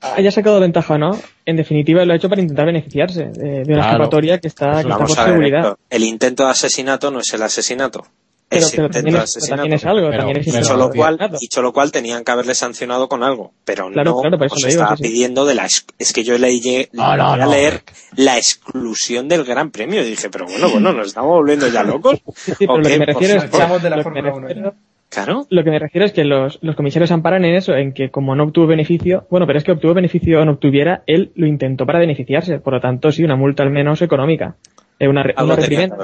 haya 0.00 0.30
sacado 0.30 0.60
ventaja 0.60 0.98
no, 0.98 1.18
en 1.44 1.56
definitiva 1.56 2.04
lo 2.04 2.12
ha 2.12 2.16
hecho 2.16 2.28
para 2.28 2.40
intentar 2.40 2.66
beneficiarse 2.66 3.24
de, 3.24 3.62
una 3.66 3.86
escapatoria 3.86 4.38
que 4.38 4.48
está, 4.48 4.82
que 4.82 4.90
está 4.90 4.98
por 4.98 5.10
seguridad. 5.10 5.76
el 5.90 6.04
intento 6.04 6.44
de 6.44 6.50
asesinato 6.50 7.10
no 7.10 7.20
es 7.20 7.32
el 7.32 7.42
asesinato. 7.42 8.04
Pero, 8.50 8.66
pero 8.74 8.88
también, 8.88 9.16
es, 9.16 9.34
también, 9.46 9.74
es, 9.74 9.84
algo, 9.84 10.08
también 10.08 10.38
es 10.38 10.46
dicho 10.46 10.74
lo 10.74 10.88
cual, 10.88 11.18
dicho 11.38 11.60
lo 11.60 11.70
cual 11.70 11.92
tenían 11.92 12.24
que 12.24 12.32
haberle 12.32 12.54
sancionado 12.54 13.06
con 13.06 13.22
algo, 13.22 13.52
pero 13.66 13.90
no 13.90 13.92
claro, 13.92 14.16
os 14.16 14.64
estaba 14.64 14.96
pidiendo 14.96 15.44
de 15.44 15.54
la 15.54 15.66
es 15.66 16.12
que 16.14 16.24
yo 16.24 16.38
leí 16.38 16.88
no, 16.92 17.14
no, 17.14 17.32
a 17.34 17.46
leer 17.46 17.82
la 18.16 18.38
exclusión 18.38 19.28
del 19.28 19.44
Gran 19.44 19.70
Premio 19.70 20.00
y 20.00 20.08
dije, 20.08 20.30
pero 20.30 20.46
bueno, 20.46 20.70
bueno, 20.70 20.94
nos 20.94 21.08
estamos 21.08 21.28
volviendo 21.28 21.68
ya 21.68 21.82
locos. 21.82 22.20
Sí, 22.36 22.52
sí, 22.56 22.66
pero 22.66 22.78
lo 22.78 22.88
que 22.88 22.98
me 22.98 23.04
refiero 23.04 23.34
es 23.42 23.82
de 23.82 23.90
la 23.90 24.02
Fórmula 24.02 24.32
1. 24.32 24.74
Claro. 25.10 25.46
Lo 25.48 25.64
que 25.64 25.70
me 25.70 25.78
refiero 25.78 26.04
es 26.04 26.12
que 26.12 26.24
los, 26.24 26.58
los 26.62 26.76
comisarios 26.76 27.10
amparan 27.10 27.44
en 27.44 27.54
eso, 27.54 27.74
en 27.74 27.92
que 27.92 28.10
como 28.10 28.34
no 28.34 28.44
obtuvo 28.44 28.66
beneficio, 28.66 29.26
bueno, 29.30 29.46
pero 29.46 29.58
es 29.58 29.64
que 29.64 29.72
obtuvo 29.72 29.94
beneficio 29.94 30.40
o 30.40 30.44
no 30.44 30.52
obtuviera, 30.52 31.02
él 31.06 31.32
lo 31.34 31.46
intentó 31.46 31.86
para 31.86 31.98
beneficiarse. 31.98 32.58
Por 32.58 32.74
lo 32.74 32.80
tanto, 32.80 33.10
sí, 33.10 33.24
una 33.24 33.36
multa 33.36 33.62
al 33.62 33.70
menos 33.70 34.02
económica. 34.02 34.56
Eh, 34.98 35.08
una, 35.08 35.24
una 35.38 35.56
reprimenda. 35.56 35.96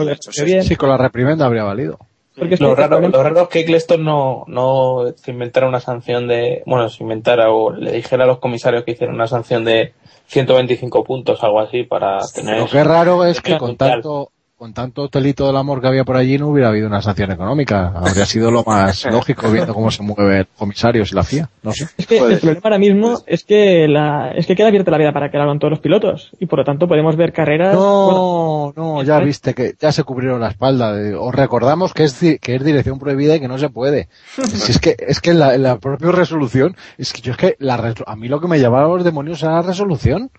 sí. 0.62 0.76
con 0.76 0.88
la 0.88 0.96
reprimenda 0.96 1.46
habría 1.46 1.64
valido. 1.64 1.98
Porque 2.36 2.56
lo, 2.56 2.74
raro, 2.74 3.00
lo 3.00 3.22
raro 3.22 3.42
es 3.42 3.48
que 3.48 3.60
Eccleston 3.60 4.02
no, 4.02 4.44
no 4.48 5.04
se 5.14 5.30
inventara 5.30 5.68
una 5.68 5.78
sanción 5.78 6.26
de, 6.26 6.64
bueno, 6.66 6.88
se 6.88 7.04
inventara 7.04 7.52
o 7.52 7.70
le 7.70 7.92
dijera 7.92 8.24
a 8.24 8.26
los 8.26 8.40
comisarios 8.40 8.82
que 8.82 8.92
hicieran 8.92 9.14
una 9.14 9.28
sanción 9.28 9.64
de 9.64 9.92
125 10.26 11.04
puntos, 11.04 11.44
algo 11.44 11.60
así, 11.60 11.84
para 11.84 12.18
tener... 12.34 12.58
Lo 12.58 12.66
que 12.66 12.80
es 12.80 12.86
raro 12.86 13.24
es 13.24 13.40
que 13.40 13.56
con 13.56 13.76
tanto, 13.76 14.32
con 14.64 14.72
tanto 14.72 15.10
telito 15.10 15.46
del 15.46 15.58
amor 15.58 15.82
que 15.82 15.88
había 15.88 16.04
por 16.04 16.16
allí 16.16 16.38
no 16.38 16.48
hubiera 16.48 16.70
habido 16.70 16.86
una 16.86 17.02
sanción 17.02 17.30
económica. 17.30 17.92
Habría 17.94 18.24
sido 18.24 18.50
lo 18.50 18.64
más 18.64 19.04
lógico 19.12 19.50
viendo 19.50 19.74
cómo 19.74 19.90
se 19.90 20.02
mueve 20.02 20.38
el 20.38 20.46
comisario 20.56 21.02
y 21.02 21.14
la 21.14 21.22
FIA. 21.22 21.50
No 21.62 21.70
sé. 21.74 21.86
Es 21.98 22.06
que 22.06 22.16
el 22.16 22.38
problema 22.38 22.60
ahora 22.64 22.78
mismo 22.78 23.18
es 23.26 23.44
que 23.44 23.86
la, 23.86 24.30
es 24.30 24.46
que 24.46 24.56
queda 24.56 24.68
abierta 24.68 24.90
la 24.90 24.96
vida 24.96 25.12
para 25.12 25.30
que 25.30 25.36
lo 25.36 25.42
hagan 25.42 25.58
todos 25.58 25.72
los 25.72 25.80
pilotos 25.80 26.30
y 26.40 26.46
por 26.46 26.60
lo 26.60 26.64
tanto 26.64 26.88
podemos 26.88 27.14
ver 27.14 27.34
carreras. 27.34 27.74
No, 27.74 28.72
no, 28.74 29.02
ya 29.02 29.18
viste 29.18 29.52
que 29.52 29.74
ya 29.78 29.92
se 29.92 30.02
cubrieron 30.02 30.40
la 30.40 30.48
espalda. 30.48 30.94
Os 31.20 31.34
recordamos 31.34 31.92
que 31.92 32.04
es, 32.04 32.18
que 32.40 32.54
es 32.54 32.64
dirección 32.64 32.98
prohibida 32.98 33.36
y 33.36 33.40
que 33.40 33.48
no 33.48 33.58
se 33.58 33.68
puede. 33.68 34.08
si 34.46 34.72
es 34.72 34.78
que, 34.78 34.96
es 34.98 35.20
que 35.20 35.34
la, 35.34 35.58
la 35.58 35.76
propia 35.76 36.10
resolución, 36.10 36.74
es 36.96 37.12
que 37.12 37.20
yo 37.20 37.32
es 37.32 37.36
que 37.36 37.56
la, 37.58 37.94
a 38.06 38.16
mí 38.16 38.28
lo 38.28 38.40
que 38.40 38.48
me 38.48 38.58
llevaba 38.58 38.86
a 38.86 38.96
los 38.96 39.04
demonios 39.04 39.42
era 39.42 39.56
la 39.56 39.62
resolución. 39.62 40.30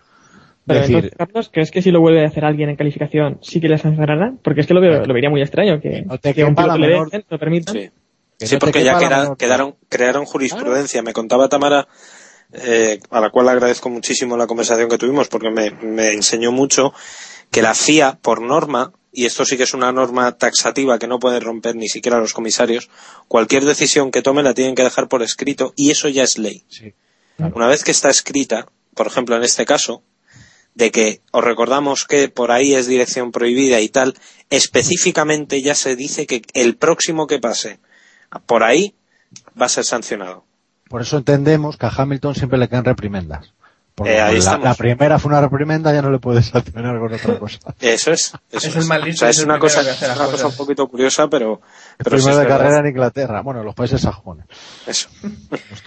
Pero 0.66 0.80
decir, 0.80 1.12
Carlos, 1.16 1.50
¿crees 1.52 1.72
que 1.72 1.82
si 1.82 1.92
lo 1.92 2.02
vuelve 2.02 2.24
a 2.24 2.28
hacer 2.28 2.44
alguien 2.44 2.70
en 2.70 2.76
calificación 2.76 3.38
sí 3.42 3.62
que 3.62 3.68
le 3.68 3.78
sancionarán? 3.78 4.40
Porque 4.44 4.62
es 4.62 4.68
que 4.68 4.74
lo, 4.74 4.82
veo, 4.82 5.06
lo 5.06 5.14
vería 5.14 5.30
muy 5.30 5.42
extraño 5.42 5.80
que, 5.80 6.02
no 6.02 6.18
te 6.18 6.34
que 6.34 6.44
un 6.44 6.56
piloto 6.56 6.78
le 6.78 6.88
den, 6.88 7.26
lo 7.30 7.38
permitan. 7.38 7.76
Sí, 7.76 7.90
sí 8.38 8.58
porque 8.58 8.84
ya 8.84 8.98
quedaron, 9.38 9.76
crearon 9.88 10.26
jurisprudencia. 10.26 11.04
Me 11.04 11.14
contaba 11.14 11.50
Tamara, 11.50 11.88
eh, 12.54 13.00
a 13.12 13.22
la 13.22 13.30
cual 13.30 13.50
agradezco 13.50 13.90
muchísimo 13.90 14.38
la 14.38 14.48
conversación 14.48 14.90
que 14.90 14.98
tuvimos 14.98 15.28
porque 15.28 15.52
me, 15.52 15.72
me 15.72 16.14
enseñó 16.14 16.52
mucho 16.52 16.94
que 17.52 17.62
la 17.62 17.76
FIA, 17.76 18.18
por 18.22 18.42
norma, 18.42 18.92
y 19.16 19.26
esto 19.26 19.46
sí 19.46 19.56
que 19.56 19.64
es 19.64 19.74
una 19.74 19.92
norma 19.92 20.38
taxativa 20.38 21.00
que 21.00 21.08
no 21.08 21.20
puede 21.20 21.40
romper 21.40 21.76
ni 21.76 21.88
siquiera 21.88 22.20
los 22.20 22.34
comisarios, 22.34 22.90
cualquier 23.28 23.64
decisión 23.64 24.12
que 24.12 24.22
tome 24.22 24.44
la 24.44 24.54
tienen 24.54 24.76
que 24.76 24.84
dejar 24.84 25.08
por 25.08 25.24
escrito 25.24 25.74
y 25.76 25.92
eso 25.92 26.10
ya 26.10 26.24
es 26.24 26.38
ley. 26.38 26.66
Una 27.38 27.68
vez 27.68 27.84
que 27.84 27.92
está 27.92 28.10
escrita, 28.10 28.68
por 28.94 29.08
ejemplo 29.08 29.36
en 29.36 29.44
este 29.44 29.66
caso, 29.66 30.04
de 30.76 30.92
que 30.92 31.22
os 31.32 31.44
recordamos 31.44 32.06
que 32.06 32.30
por 32.30 32.52
ahí 32.52 32.74
es 32.74 32.88
dirección 32.88 33.32
prohibida 33.32 33.80
y 33.80 33.90
tal, 33.90 34.14
específicamente 34.50 35.62
ya 35.62 35.74
se 35.74 35.96
dice 35.96 36.28
que 36.28 36.42
el 36.54 36.76
próximo 36.76 37.28
que 37.28 37.40
pase 37.40 37.80
por 38.46 38.64
ahí 38.64 38.94
va 39.60 39.66
a 39.66 39.70
ser 39.70 39.86
sancionado. 39.86 40.44
Por 40.90 41.02
eso 41.02 41.18
entendemos 41.18 41.78
que 41.78 41.86
a 41.86 41.92
Hamilton 41.96 42.36
siempre 42.36 42.60
le 42.60 42.68
quedan 42.68 42.86
reprimendas. 42.86 43.54
Porque 43.96 44.18
eh, 44.18 44.40
la, 44.62 44.74
primera 44.74 45.18
fue 45.20 45.30
una 45.30 45.40
reprimenda, 45.40 45.94
ya 45.94 46.02
no 46.02 46.12
le 46.12 46.20
puedes 46.20 46.48
sancionar 46.48 47.00
con 47.00 47.14
otra 47.14 47.40
cosa. 47.40 47.60
Eso 47.80 48.12
es. 48.12 48.34
Eso 48.52 48.68
es, 48.68 48.76
es. 48.76 49.44
una, 49.46 49.58
cosa, 49.58 49.82
una 49.82 50.26
cosa 50.26 50.48
un 50.48 50.56
poquito 50.58 50.86
curiosa, 50.86 51.30
pero. 51.30 51.62
pero 51.98 52.18
primero 52.18 52.38
de 52.38 52.46
carrera 52.46 52.80
en 52.80 52.88
Inglaterra, 52.88 53.42
bueno, 53.42 53.64
los 53.64 53.74
países 53.74 54.02
sajones. 54.02 54.48
Eso. 54.86 55.08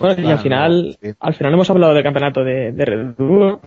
bueno, 0.01 0.27
y 0.27 0.31
al 0.31 0.39
final, 0.39 0.98
al 1.20 1.35
final 1.35 1.52
hemos 1.52 1.69
hablado 1.69 1.93
del 1.93 2.02
campeonato 2.02 2.43
de, 2.43 2.73
de 2.73 2.85
Red 2.86 3.15
Bull 3.19 3.60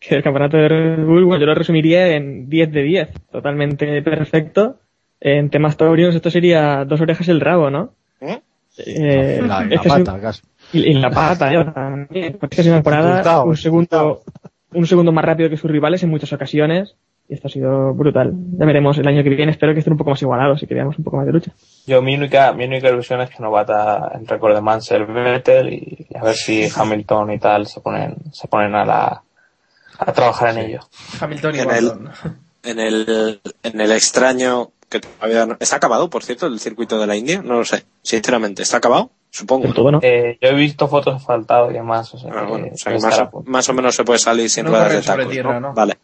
que 0.00 0.14
el 0.14 0.22
campeonato 0.22 0.56
de 0.56 0.68
Red 0.68 1.04
Bull, 1.04 1.24
bueno, 1.24 1.40
yo 1.40 1.46
lo 1.46 1.54
resumiría 1.54 2.14
en 2.14 2.48
10 2.48 2.72
de 2.72 2.82
10, 2.82 3.08
totalmente 3.30 4.02
perfecto. 4.02 4.76
En 5.20 5.50
temas 5.50 5.76
taurinos 5.76 6.14
esto 6.14 6.30
sería 6.30 6.84
dos 6.84 7.00
orejas 7.00 7.26
y 7.26 7.30
el 7.32 7.40
rabo, 7.40 7.70
¿no? 7.70 7.94
¿Eh? 8.20 8.40
eh 8.78 9.40
la, 9.42 9.64
la 9.64 9.82
pata, 9.82 10.32
Y, 10.72 10.92
la 10.94 11.10
pata, 11.10 11.52
yo 11.52 11.72
también. 11.72 12.36
Porque 12.38 12.60
es 12.60 12.66
una 12.66 12.76
temporada 12.76 13.42
un 13.42 13.56
segundo, 13.56 14.22
un 14.72 14.86
segundo 14.86 15.10
más 15.10 15.24
rápido 15.24 15.50
que 15.50 15.56
sus 15.56 15.70
rivales 15.70 16.02
en 16.04 16.10
muchas 16.10 16.32
ocasiones. 16.32 16.94
Y 17.28 17.34
esto 17.34 17.48
ha 17.48 17.50
sido 17.50 17.92
brutal. 17.92 18.32
Ya 18.58 18.64
veremos 18.64 18.96
el 18.96 19.06
año 19.06 19.22
que 19.22 19.28
viene. 19.28 19.50
Espero 19.50 19.74
que 19.74 19.80
estén 19.80 19.92
un 19.92 19.98
poco 19.98 20.10
más 20.10 20.22
igualados 20.22 20.62
y 20.62 20.66
que 20.66 20.74
veamos 20.74 20.96
un 20.96 21.04
poco 21.04 21.18
más 21.18 21.26
de 21.26 21.32
lucha. 21.32 21.52
Yo, 21.86 22.00
mi 22.00 22.14
única, 22.14 22.54
mi 22.54 22.64
única 22.64 22.88
ilusión 22.88 23.20
es 23.20 23.28
que 23.28 23.42
no 23.42 23.50
bata 23.50 24.12
el 24.18 24.26
récord 24.26 24.54
de 24.54 24.62
Mansell 24.62 25.04
Vettel 25.04 25.74
y 25.74 26.06
a 26.14 26.24
ver 26.24 26.34
si 26.34 26.68
Hamilton 26.74 27.32
y 27.32 27.38
tal 27.38 27.66
se 27.66 27.80
ponen, 27.82 28.16
se 28.32 28.48
ponen 28.48 28.74
a 28.74 28.84
la, 28.86 29.22
a 29.98 30.12
trabajar 30.12 30.50
en 30.50 30.58
ello. 30.58 30.80
Hamilton 31.20 31.54
y 31.54 31.58
en 31.58 31.70
el, 31.70 31.92
en 32.62 32.78
el, 32.80 33.40
en 33.62 33.80
el 33.80 33.92
extraño 33.92 34.70
que 34.88 35.00
todavía 35.00 35.46
no, 35.46 35.56
está 35.60 35.76
acabado, 35.76 36.08
por 36.08 36.24
cierto, 36.24 36.46
el 36.46 36.60
circuito 36.60 36.98
de 36.98 37.06
la 37.06 37.16
India, 37.16 37.42
no 37.42 37.58
lo 37.58 37.64
sé, 37.64 37.84
sinceramente, 38.02 38.62
¿está 38.62 38.78
acabado? 38.78 39.10
Supongo. 39.30 39.68
Eh, 40.00 40.38
yo 40.40 40.48
he 40.48 40.54
visto 40.54 40.88
fotos 40.88 41.16
asfaltadas 41.16 41.70
y 41.70 41.74
demás, 41.74 42.14
o 42.14 42.18
sea, 42.18 42.32
ah, 42.34 43.30
más, 43.44 43.68
o 43.68 43.74
menos 43.74 43.94
se 43.94 44.04
puede 44.04 44.18
salir 44.18 44.48
sin 44.48 44.64
ruedas 44.66 44.90
de 44.90 45.02
tacos, 45.02 45.60
¿no? 45.60 45.74
Vale. 45.74 45.98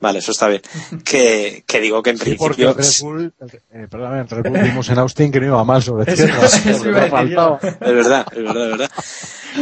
Vale, 0.00 0.20
eso 0.20 0.30
está 0.30 0.46
bien. 0.46 0.62
Que, 1.04 1.64
que 1.66 1.80
digo 1.80 2.02
que 2.02 2.10
en 2.10 2.18
principio. 2.18 2.46
Porque 2.46 2.82
Red 2.82 3.00
Bull, 3.00 3.34
eh, 3.72 3.88
perdón, 3.90 4.18
en 4.18 4.28
Red 4.28 4.50
Bull 4.50 4.62
vimos 4.62 4.88
en 4.90 4.98
Austin 4.98 5.32
que 5.32 5.40
no 5.40 5.46
iba 5.46 5.64
mal 5.64 5.82
sobre 5.82 6.14
tierra. 6.14 6.38
Es, 6.44 6.66
es, 6.66 6.82
verdad, 6.84 7.58
es 7.62 7.80
verdad, 7.80 8.26
es 8.30 8.44
verdad, 8.44 8.90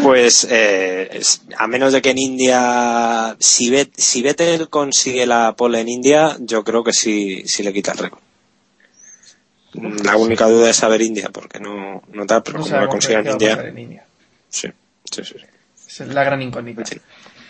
Pues, 0.02 0.46
eh, 0.50 1.20
a 1.56 1.66
menos 1.66 1.92
de 1.92 2.02
que 2.02 2.10
en 2.10 2.18
India, 2.18 3.34
si, 3.38 3.70
Bet, 3.70 3.92
si 3.96 4.20
Vettel 4.20 4.68
consigue 4.68 5.24
la 5.24 5.54
pole 5.56 5.80
en 5.80 5.88
India, 5.88 6.36
yo 6.40 6.62
creo 6.62 6.84
que 6.84 6.92
sí, 6.92 7.42
sí 7.46 7.62
le 7.62 7.72
quita 7.72 7.92
el 7.92 7.98
récord. 7.98 8.20
La 10.04 10.16
única 10.16 10.46
duda 10.46 10.70
es 10.70 10.76
saber 10.76 11.02
India, 11.02 11.30
porque 11.32 11.60
no, 11.60 12.02
no 12.12 12.26
tal, 12.26 12.42
pero 12.42 12.58
no 12.58 12.64
como 12.64 12.76
la 12.76 12.88
consigue 12.88 13.18
en 13.18 13.30
India. 13.30 13.52
En 13.52 13.78
India. 13.78 14.06
Sí, 14.48 14.68
sí, 15.10 15.22
sí, 15.24 16.02
Es 16.02 16.08
la 16.08 16.24
gran 16.24 16.42
incógnita. 16.42 16.84
Sí. 16.84 16.98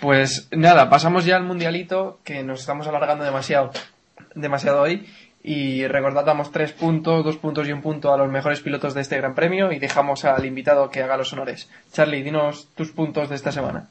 Pues 0.01 0.49
nada, 0.51 0.91
pasamos 0.91 1.25
ya 1.25 1.37
al 1.37 1.45
mundialito, 1.45 2.19
que 2.25 2.43
nos 2.43 2.61
estamos 2.61 2.87
alargando 2.87 3.25
demasiado, 3.25 3.71
demasiado 4.35 4.83
hoy. 4.83 5.07
Y 5.43 5.87
recordamos 5.87 6.51
tres 6.51 6.73
puntos, 6.73 7.25
dos 7.25 7.37
puntos 7.37 7.69
y 7.69 7.73
un 7.73 7.81
punto 7.81 8.13
a 8.13 8.17
los 8.17 8.29
mejores 8.29 8.61
pilotos 8.61 8.95
de 8.95 9.03
este 9.03 9.17
Gran 9.17 9.37
Premio 9.37 9.71
y 9.71 9.79
dejamos 9.79 10.25
al 10.25 10.45
invitado 10.45 10.91
que 10.91 11.03
haga 11.03 11.17
los 11.17 11.33
honores. 11.33 11.69
Charlie, 11.93 12.25
dinos 12.25 12.67
tus 12.75 12.91
puntos 12.91 13.29
de 13.29 13.37
esta 13.37 13.53
semana. 13.53 13.89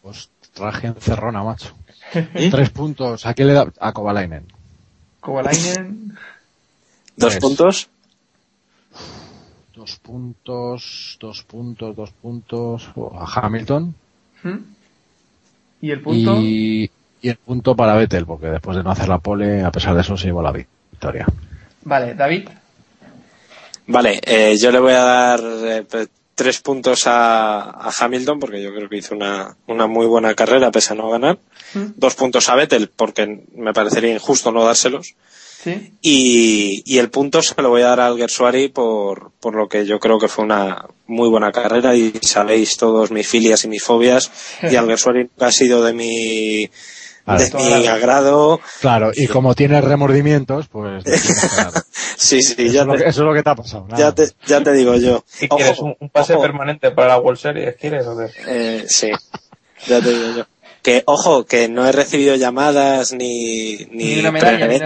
Pues 0.00 0.30
traje 0.54 0.86
encerrona, 0.86 1.42
macho. 1.42 1.74
Tres 2.12 2.70
puntos. 2.70 3.26
¿A 3.26 3.34
quién 3.34 3.48
le 3.48 3.54
da? 3.54 3.66
A 3.80 3.92
Kovalainen. 3.92 4.46
Kovalainen. 5.18 6.16
¿Dos 7.16 7.36
puntos? 7.36 7.90
Dos 9.74 9.96
puntos, 9.96 11.18
dos 11.20 11.42
puntos, 11.42 11.96
dos 11.96 12.10
puntos. 12.12 12.90
A 13.18 13.40
Hamilton. 13.40 13.94
¿Mm? 14.44 14.58
¿Y 15.80 15.90
el 15.90 16.00
punto? 16.00 16.36
Y, 16.40 16.90
el 17.22 17.36
punto 17.36 17.76
para 17.76 17.94
Vettel, 17.94 18.24
porque 18.24 18.46
después 18.46 18.76
de 18.76 18.82
no 18.82 18.90
hacer 18.90 19.08
la 19.08 19.18
pole, 19.18 19.62
a 19.62 19.70
pesar 19.70 19.94
de 19.94 20.00
eso, 20.00 20.16
se 20.16 20.26
llevó 20.26 20.42
la 20.42 20.52
victoria. 20.52 21.26
Vale, 21.82 22.14
David. 22.14 22.48
Vale, 23.86 24.20
eh, 24.24 24.56
yo 24.58 24.70
le 24.70 24.78
voy 24.78 24.92
a 24.92 25.04
dar 25.04 25.40
eh, 25.42 25.84
tres 26.34 26.60
puntos 26.60 27.02
a, 27.06 27.90
Hamilton, 27.98 28.38
porque 28.40 28.62
yo 28.62 28.72
creo 28.74 28.88
que 28.88 28.96
hizo 28.96 29.14
una, 29.14 29.54
una 29.66 29.86
muy 29.86 30.06
buena 30.06 30.34
carrera, 30.34 30.70
pese 30.70 30.94
a 30.94 30.96
no 30.96 31.10
ganar. 31.10 31.38
¿Mm? 31.74 31.86
Dos 31.96 32.14
puntos 32.14 32.48
a 32.48 32.54
Vettel, 32.54 32.88
porque 32.88 33.44
me 33.54 33.74
parecería 33.74 34.14
injusto 34.14 34.50
no 34.50 34.64
dárselos. 34.64 35.14
Y, 36.00 36.98
el 36.98 37.10
punto 37.10 37.42
se 37.42 37.60
lo 37.60 37.70
voy 37.70 37.82
a 37.82 37.88
dar 37.88 38.00
al 38.00 38.16
Gersuari 38.16 38.68
por, 38.68 39.32
por 39.40 39.54
lo 39.54 39.68
que 39.68 39.86
yo 39.86 39.98
creo 39.98 40.18
que 40.18 40.28
fue 40.28 40.44
una 40.44 40.86
muy 41.06 41.28
buena 41.28 41.52
carrera 41.52 41.94
y 41.94 42.12
sabéis 42.22 42.76
todos 42.76 43.10
mis 43.10 43.26
filias 43.26 43.64
y 43.64 43.68
mis 43.68 43.82
fobias 43.82 44.30
y 44.62 44.76
al 44.76 44.86
Gersuari 44.86 45.28
ha 45.40 45.50
sido 45.50 45.82
de 45.82 45.92
mi 45.92 46.70
de 47.26 47.78
mi 47.78 47.86
agrado. 47.86 48.60
Claro, 48.80 49.12
y 49.14 49.26
como 49.28 49.54
tienes 49.54 49.84
remordimientos, 49.84 50.66
pues... 50.68 51.04
sí, 52.16 52.42
sí, 52.42 52.54
eso, 52.66 52.72
ya 52.72 53.04
es 53.06 53.16
lo 53.18 53.32
que 53.32 53.42
te 53.42 53.50
ha 53.50 53.54
pasado. 53.54 53.86
Ya 53.96 54.12
te, 54.12 54.28
ya 54.46 54.62
te 54.62 54.72
digo 54.72 54.96
yo. 54.96 55.24
¿Y 55.40 55.48
quieres 55.48 55.78
un, 55.78 55.94
pase 56.10 56.36
permanente 56.36 56.90
para 56.90 57.08
la 57.08 57.18
World 57.18 57.38
Series? 57.38 57.76
¿Quieres 57.76 58.06
o 58.06 58.16
qué? 58.18 58.30
Eh, 58.48 58.84
sí, 58.88 59.10
ya 59.86 60.00
te 60.00 60.08
digo 60.08 60.36
yo 60.38 60.46
que 60.82 61.02
ojo 61.06 61.44
que 61.44 61.68
no 61.68 61.86
he 61.86 61.92
recibido 61.92 62.36
llamadas 62.36 63.12
ni 63.12 63.76
ni, 63.90 64.16
ni, 64.16 64.30
medalla, 64.30 64.66
ni, 64.66 64.78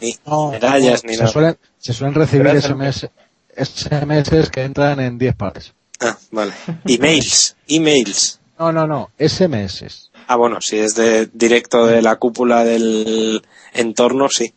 ni 0.00 0.18
medallas 0.52 1.04
ni 1.04 1.16
se 1.16 1.26
suelen, 1.26 1.58
se 1.78 1.92
suelen 1.92 2.14
recibir 2.14 2.48
SMS, 2.60 3.08
SMS 3.56 4.50
que 4.50 4.62
entran 4.62 5.00
en 5.00 5.18
10 5.18 5.34
pares 5.36 5.72
ah 6.00 6.16
vale. 6.30 6.52
Emails 6.86 7.56
emails. 7.68 8.40
No 8.58 8.72
no 8.72 8.86
no 8.86 9.10
SMS 9.18 10.10
ah 10.26 10.36
bueno 10.36 10.60
si 10.60 10.78
es 10.78 10.94
de 10.94 11.28
directo 11.32 11.86
de 11.86 12.02
la 12.02 12.16
cúpula 12.16 12.64
del 12.64 13.42
entorno 13.72 14.28
sí 14.28 14.54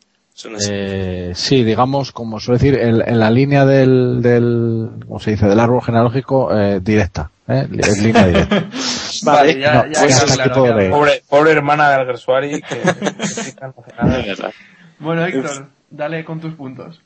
eh, 0.70 1.32
sí, 1.34 1.64
digamos, 1.64 2.12
como 2.12 2.40
suele 2.40 2.60
decir, 2.60 2.80
en, 2.80 3.02
en 3.08 3.20
la 3.20 3.32
línea 3.32 3.66
del, 3.66 4.22
del, 4.22 4.90
¿cómo 5.08 5.20
se 5.20 5.32
dice?, 5.32 5.48
del 5.48 5.60
árbol 5.60 5.82
genealógico 5.82 6.56
eh, 6.56 6.80
directa, 6.82 7.32
¿eh? 7.48 7.68
Es 7.80 8.04
línea 8.04 8.28
directa. 8.28 8.66
vale, 9.24 9.60
ya, 9.60 9.88
ya, 9.90 10.54
pobre, 10.54 11.24
pobre 11.28 11.52
hermana 11.52 11.90
de 11.90 11.96
Alguersuari 11.96 12.62
que... 12.62 12.76
bueno, 15.00 15.26
Héctor, 15.26 15.68
dale 15.90 16.24
con 16.24 16.40
tus 16.40 16.54
puntos. 16.54 17.02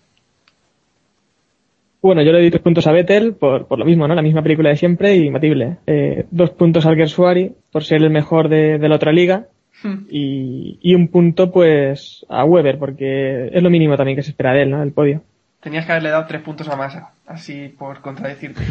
Bueno, 2.01 2.23
yo 2.23 2.31
le 2.31 2.39
di 2.39 2.49
tres 2.49 2.63
puntos 2.63 2.87
a 2.87 2.91
Vettel 2.91 3.35
por, 3.35 3.67
por 3.67 3.77
lo 3.77 3.85
mismo, 3.85 4.07
¿no? 4.07 4.15
La 4.15 4.23
misma 4.23 4.41
película 4.41 4.69
de 4.69 4.75
siempre 4.75 5.15
y 5.15 5.27
imbatible. 5.27 5.77
Eh, 5.85 6.25
dos 6.31 6.49
puntos 6.49 6.85
a 6.85 6.89
Alguersuari 6.89 7.53
por 7.71 7.83
ser 7.83 8.01
el 8.01 8.09
mejor 8.09 8.49
de, 8.49 8.79
de 8.79 8.89
la 8.89 8.95
otra 8.95 9.11
liga 9.11 9.45
Hmm. 9.83 10.05
Y, 10.09 10.93
un 10.95 11.07
punto, 11.07 11.51
pues, 11.51 12.25
a 12.29 12.45
Weber, 12.45 12.77
porque 12.77 13.49
es 13.51 13.63
lo 13.63 13.69
mínimo 13.69 13.97
también 13.97 14.15
que 14.15 14.23
se 14.23 14.31
espera 14.31 14.53
de 14.53 14.63
él, 14.63 14.71
¿no? 14.71 14.83
El 14.83 14.91
podio. 14.91 15.21
Tenías 15.59 15.85
que 15.85 15.91
haberle 15.91 16.09
dado 16.09 16.25
tres 16.27 16.41
puntos 16.41 16.67
a 16.69 16.75
Massa, 16.75 17.11
así 17.25 17.67
por 17.69 18.01
contradecirte. 18.01 18.63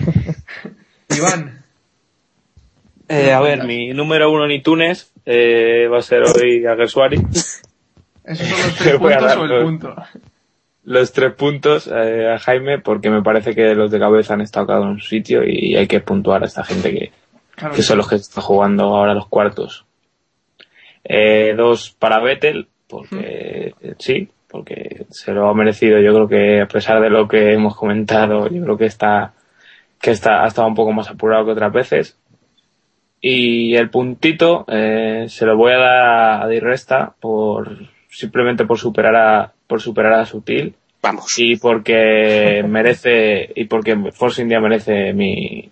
Iván. 1.17 1.65
Eh, 3.09 3.33
a 3.33 3.41
ver, 3.41 3.65
mi 3.65 3.89
número 3.91 4.31
uno 4.31 4.45
en 4.45 4.53
iTunes 4.53 5.13
eh, 5.27 5.89
va 5.89 5.99
a 5.99 6.03
ser 6.03 6.23
hoy 6.23 6.65
Aguersuari. 6.65 7.21
¿Esos 8.25 8.47
son 8.47 8.59
los 8.59 8.75
tres 8.79 8.97
puntos 8.99 9.37
o 9.37 9.45
el 9.45 9.65
punto? 9.65 9.97
Los 10.85 11.13
tres 11.13 11.35
puntos 11.35 11.91
eh, 11.93 12.33
a 12.33 12.39
Jaime 12.39 12.79
porque 12.79 13.11
me 13.11 13.23
parece 13.23 13.55
que 13.55 13.75
los 13.75 13.91
de 13.91 13.99
cabeza 13.99 14.35
han 14.35 14.43
estado 14.43 14.67
cada 14.67 14.81
uno 14.83 14.93
en 14.93 15.01
su 15.01 15.09
sitio 15.09 15.43
y 15.45 15.75
hay 15.77 15.89
que 15.89 16.01
puntuar 16.01 16.43
a 16.43 16.47
esta 16.47 16.65
gente 16.65 16.93
que, 16.93 17.13
que 17.75 17.83
son 17.83 17.99
los 17.99 18.09
que 18.09 18.15
están 18.17 18.45
jugando 18.45 18.85
ahora 18.85 19.15
los 19.15 19.27
cuartos. 19.27 19.87
Eh, 21.05 21.55
dos 21.57 21.95
para 21.99 22.21
Vettel, 22.21 22.69
porque 22.89 23.75
sí, 23.99 24.29
porque 24.49 25.07
se 25.11 25.33
lo 25.33 25.49
ha 25.49 25.55
merecido. 25.55 26.01
Yo 26.01 26.13
creo 26.13 26.29
que 26.29 26.61
a 26.61 26.69
pesar 26.69 27.01
de 27.01 27.11
lo 27.11 27.29
que 27.29 27.53
hemos 27.53 27.77
comentado, 27.77 28.49
yo 28.49 28.63
creo 28.63 28.77
que 28.77 28.87
está, 28.87 29.33
que 30.01 30.11
está, 30.11 30.45
ha 30.45 30.49
estado 30.49 30.69
un 30.69 30.75
poco 30.75 30.93
más 30.93 31.09
apurado 31.11 31.47
que 31.47 31.53
otras 31.53 31.73
veces. 31.73 32.17
Y 33.21 33.75
el 33.77 33.91
puntito 33.91 34.65
eh, 34.69 35.27
se 35.29 35.45
lo 35.45 35.57
voy 35.57 35.73
a 35.73 35.79
dar 35.79 36.43
a 36.43 36.49
Di 36.49 36.59
Resta 36.59 37.15
por 37.21 37.77
simplemente 38.09 38.65
por 38.65 38.79
superar 38.79 39.17
a 39.17 39.53
por 39.67 39.81
superar 39.81 40.15
a 40.15 40.27
Sutil. 40.27 40.75
Vamos. 41.03 41.27
Y 41.39 41.57
porque 41.57 42.65
merece 42.69 43.51
y 43.55 43.65
porque 43.67 43.97
Force 44.13 44.43
India 44.43 44.59
merece 44.59 45.13
mi, 45.13 45.71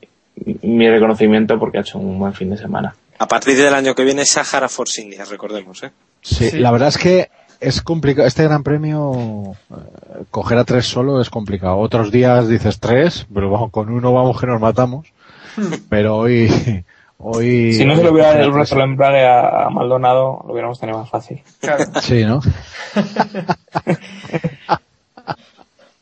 mi 0.62 0.90
reconocimiento 0.90 1.58
porque 1.58 1.78
ha 1.78 1.80
hecho 1.80 1.98
un 1.98 2.18
buen 2.18 2.34
fin 2.34 2.50
de 2.50 2.58
semana. 2.58 2.94
A 3.18 3.26
partir 3.26 3.56
del 3.56 3.74
año 3.74 3.94
que 3.94 4.04
viene 4.04 4.24
Sahara 4.24 4.68
Force 4.68 5.02
India, 5.02 5.24
recordemos, 5.24 5.82
¿eh? 5.82 5.90
Sí, 6.22 6.52
la 6.52 6.70
verdad 6.70 6.88
es 6.88 6.98
que 6.98 7.30
es 7.60 7.82
complicado. 7.82 8.26
Este 8.26 8.44
Gran 8.44 8.62
Premio, 8.62 9.56
eh, 9.70 10.24
coger 10.30 10.58
a 10.58 10.64
tres 10.64 10.86
solo 10.86 11.20
es 11.20 11.30
complicado. 11.30 11.78
Otros 11.78 12.10
días 12.12 12.48
dices 12.48 12.78
tres, 12.78 13.26
pero 13.32 13.50
vamos, 13.50 13.70
con 13.70 13.90
uno 13.90 14.12
vamos 14.12 14.40
que 14.40 14.46
nos 14.46 14.60
matamos. 14.60 15.08
Pero 15.88 16.18
hoy, 16.18 16.84
hoy. 17.18 17.72
Si 17.72 17.84
no 17.84 17.96
se 17.96 18.04
le 18.04 18.10
hubiera 18.10 18.34
dado 18.38 18.62
el 18.62 18.80
embrague 18.80 19.26
a 19.26 19.68
Maldonado, 19.70 20.44
lo 20.46 20.52
hubiéramos 20.52 20.78
tenido 20.78 20.98
más 20.98 21.10
fácil. 21.10 21.42
Claro. 21.60 21.84
Sí, 22.00 22.24
¿no? 22.24 22.40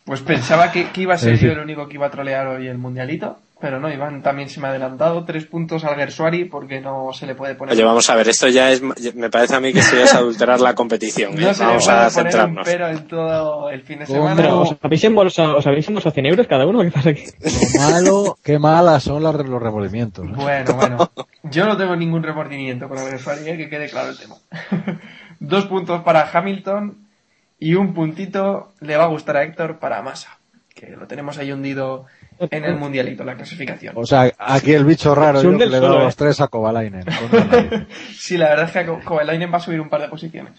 Pues 0.05 0.21
pensaba 0.21 0.71
que, 0.71 0.91
que 0.91 1.01
iba 1.01 1.15
a 1.15 1.19
ser 1.19 1.39
yo 1.39 1.53
el 1.53 1.59
único 1.59 1.89
que 1.89 1.95
iba 1.95 2.07
a 2.07 2.11
trolear 2.11 2.47
hoy 2.47 2.69
el 2.69 2.79
mundialito. 2.79 3.39
Pero 3.59 3.81
no, 3.81 3.91
Iván 3.91 4.23
también 4.23 4.51
se 4.51 4.61
me 4.61 4.67
ha 4.67 4.71
adelantado. 4.71 5.25
Tres 5.25 5.47
puntos 5.47 5.83
al 5.85 5.97
Gersuari 5.97 6.45
porque 6.45 6.79
no 6.83 7.11
se 7.15 7.27
le 7.27 7.35
puede 7.35 7.55
poner. 7.55 7.73
Oye, 7.75 7.85
vamos 7.85 8.09
a 8.11 8.15
ver, 8.15 8.29
esto 8.29 8.49
ya 8.49 8.71
es. 8.71 8.83
Me 9.15 9.31
parece 9.31 9.57
a 9.57 9.61
mí 9.61 9.73
que 9.73 9.79
esto 9.79 9.97
ya 9.97 10.05
es 10.05 10.15
adulterar 10.15 10.61
la 10.61 10.75
competición. 10.75 11.35
No 11.41 11.49
¿eh? 11.49 11.55
se 11.55 11.65
Vamos 11.65 11.87
le 11.87 11.93
puede 11.93 11.99
a 12.07 12.11
poner 12.11 12.13
centrarnos. 12.13 12.59
un 12.59 12.65
pero 12.73 12.89
en 12.89 13.09
todo 13.09 13.71
el 13.71 13.83
fin 13.83 14.01
de 14.01 14.07
semana. 14.07 14.55
¿os 14.55 14.77
habéis 14.83 15.05
embolsado, 15.05 15.57
os 15.57 15.67
habéis 15.67 15.89
embolsado 15.89 16.13
100 16.13 16.27
euros 16.27 16.47
cada 16.47 16.67
uno? 16.67 16.83
¿Qué 16.83 16.91
pasa 16.91 17.11
aquí? 17.11 17.25
Lo 17.41 17.81
malo, 17.81 18.39
qué 18.45 18.59
malas 18.59 19.03
son 19.05 19.23
las, 19.23 19.35
los 19.35 19.63
remordimientos. 19.63 20.27
¿eh? 20.27 20.33
Bueno, 20.35 20.75
bueno. 20.75 21.11
Yo 21.45 21.65
no 21.65 21.79
tengo 21.79 21.97
ningún 21.97 22.23
remordimiento 22.23 22.89
con 22.91 22.99
el 22.99 23.09
Gersuari, 23.09 23.49
¿eh? 23.49 23.57
que 23.57 23.71
quede 23.71 23.89
claro 23.89 24.11
el 24.11 24.19
tema. 24.19 24.35
Dos 25.41 25.65
puntos 25.65 26.03
para 26.03 26.29
Hamilton 26.31 27.07
y 27.59 27.75
un 27.75 27.95
puntito 27.95 28.73
le 28.81 28.99
va 28.99 29.05
a 29.05 29.09
gustar 29.09 29.39
a 29.39 29.45
Héctor 29.45 29.79
para 29.79 30.03
Massa, 30.03 30.39
que 30.75 30.89
lo 30.91 31.07
tenemos 31.07 31.39
ahí 31.39 31.53
hundido 31.53 32.05
en 32.39 32.65
el 32.65 32.77
mundialito, 32.77 33.25
la 33.25 33.35
clasificación. 33.37 33.95
O 33.97 34.05
sea, 34.07 34.33
aquí 34.39 34.73
el 34.73 34.85
bicho 34.85 35.15
raro, 35.15 35.43
yo 35.43 35.57
que 35.57 35.67
le 35.67 35.79
doy 35.79 35.89
suelo, 35.89 36.05
los 36.05 36.15
¿eh? 36.15 36.17
tres 36.19 36.41
a 36.41 36.49
Kovalainen. 36.49 37.05
Sí, 38.17 38.37
la 38.37 38.49
verdad 38.49 38.67
es 38.67 38.73
que 38.73 39.05
Kovalainen 39.05 39.53
va 39.53 39.57
a 39.59 39.61
subir 39.61 39.81
un 39.81 39.89
par 39.89 40.01
de 40.03 40.09
posiciones. 40.09 40.53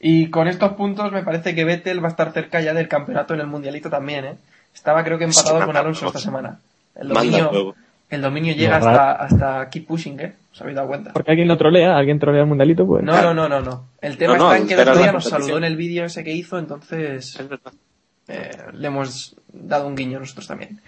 Y 0.00 0.30
con 0.30 0.48
estos 0.48 0.72
puntos 0.72 1.12
me 1.12 1.22
parece 1.22 1.54
que 1.54 1.64
Vettel 1.64 2.02
va 2.02 2.08
a 2.08 2.10
estar 2.10 2.32
cerca 2.32 2.60
ya 2.60 2.74
del 2.74 2.88
campeonato 2.88 3.34
en 3.34 3.40
el 3.40 3.46
mundialito 3.46 3.88
también, 3.88 4.24
¿eh? 4.24 4.34
Estaba 4.74 5.04
creo 5.04 5.18
que 5.18 5.24
empatado 5.24 5.56
Sí, 5.58 5.58
con 5.58 5.66
manda 5.66 5.80
Alonso 5.80 6.06
esta 6.06 6.18
semana. 6.18 6.58
El 6.94 7.08
dominio, 7.08 7.74
el 8.10 8.20
dominio 8.20 8.54
llega 8.54 8.76
hasta, 8.78 9.12
hasta 9.12 9.70
Keep 9.70 9.86
Pushing, 9.86 10.20
¿eh? 10.20 10.32
¿Os 10.52 10.60
habéis 10.60 10.76
dado 10.76 10.88
cuenta? 10.88 11.12
Porque 11.12 11.30
alguien 11.30 11.46
lo 11.48 11.56
trolea, 11.56 11.96
alguien 11.96 12.18
trolea 12.18 12.42
el 12.42 12.48
mundialito, 12.48 12.86
pues. 12.86 13.04
No, 13.04 13.20
no, 13.22 13.32
no, 13.32 13.48
no, 13.48 13.60
no. 13.60 13.84
El 14.00 14.18
tema 14.18 14.36
No, 14.36 14.44
no, 14.44 14.52
está 14.52 14.62
en 14.62 14.68
que 14.68 14.74
el 14.74 14.80
otro 14.80 14.98
día 14.98 15.12
nos 15.12 15.24
saludó 15.24 15.56
en 15.58 15.64
el 15.64 15.76
vídeo 15.76 16.04
ese 16.04 16.24
que 16.24 16.32
hizo, 16.32 16.58
entonces 16.58 17.38
Es 17.38 17.48
verdad. 17.48 17.72
eh, 18.28 18.50
le 18.72 18.88
hemos 18.88 19.36
dado 19.52 19.86
un 19.86 19.94
guiño 19.94 20.18
nosotros 20.18 20.46
también. 20.48 20.80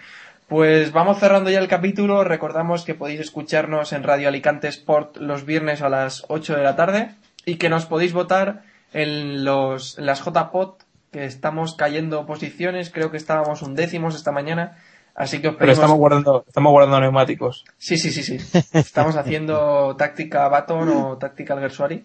Pues 0.49 0.93
vamos 0.93 1.19
cerrando 1.19 1.51
ya 1.51 1.59
el 1.59 1.69
capítulo. 1.69 2.23
Recordamos 2.25 2.85
que 2.85 2.95
podéis 2.95 3.21
escucharnos 3.21 3.93
en 3.93 4.03
Radio 4.03 4.29
Alicante 4.29 4.69
Sport 4.69 5.17
los 5.17 5.45
viernes 5.47 5.83
a 5.83 5.89
las 5.89 6.25
8 6.29 6.57
de 6.57 6.63
la 6.63 6.77
tarde 6.77 7.15
y 7.47 7.57
que 7.57 7.69
nos 7.71 7.87
podéis 7.87 8.13
votar 8.13 8.63
en, 8.93 9.45
los, 9.45 9.99
en 9.99 10.07
las 10.07 10.23
JPOT, 10.23 10.83
que 11.13 11.25
estamos 11.25 11.75
cayendo 11.75 12.27
posiciones. 12.27 12.91
Creo 12.91 13.11
que 13.11 13.17
estábamos 13.17 13.63
undécimos 13.63 14.15
esta 14.15 14.33
mañana. 14.33 14.77
Así 15.15 15.41
que 15.41 15.49
os 15.49 15.55
Pero 15.55 15.61
pedimos... 15.67 15.79
estamos 15.79 15.97
guardando, 15.99 16.45
estamos 16.47 16.71
guardando 16.73 17.01
neumáticos. 17.01 17.65
Sí, 17.79 17.97
sí, 17.97 18.11
sí, 18.11 18.23
sí. 18.23 18.61
Estamos 18.73 19.17
haciendo 19.17 19.97
táctica 19.99 20.47
Baton 20.49 20.89
o 20.91 21.17
táctica 21.19 21.57
Gersuari, 21.59 22.05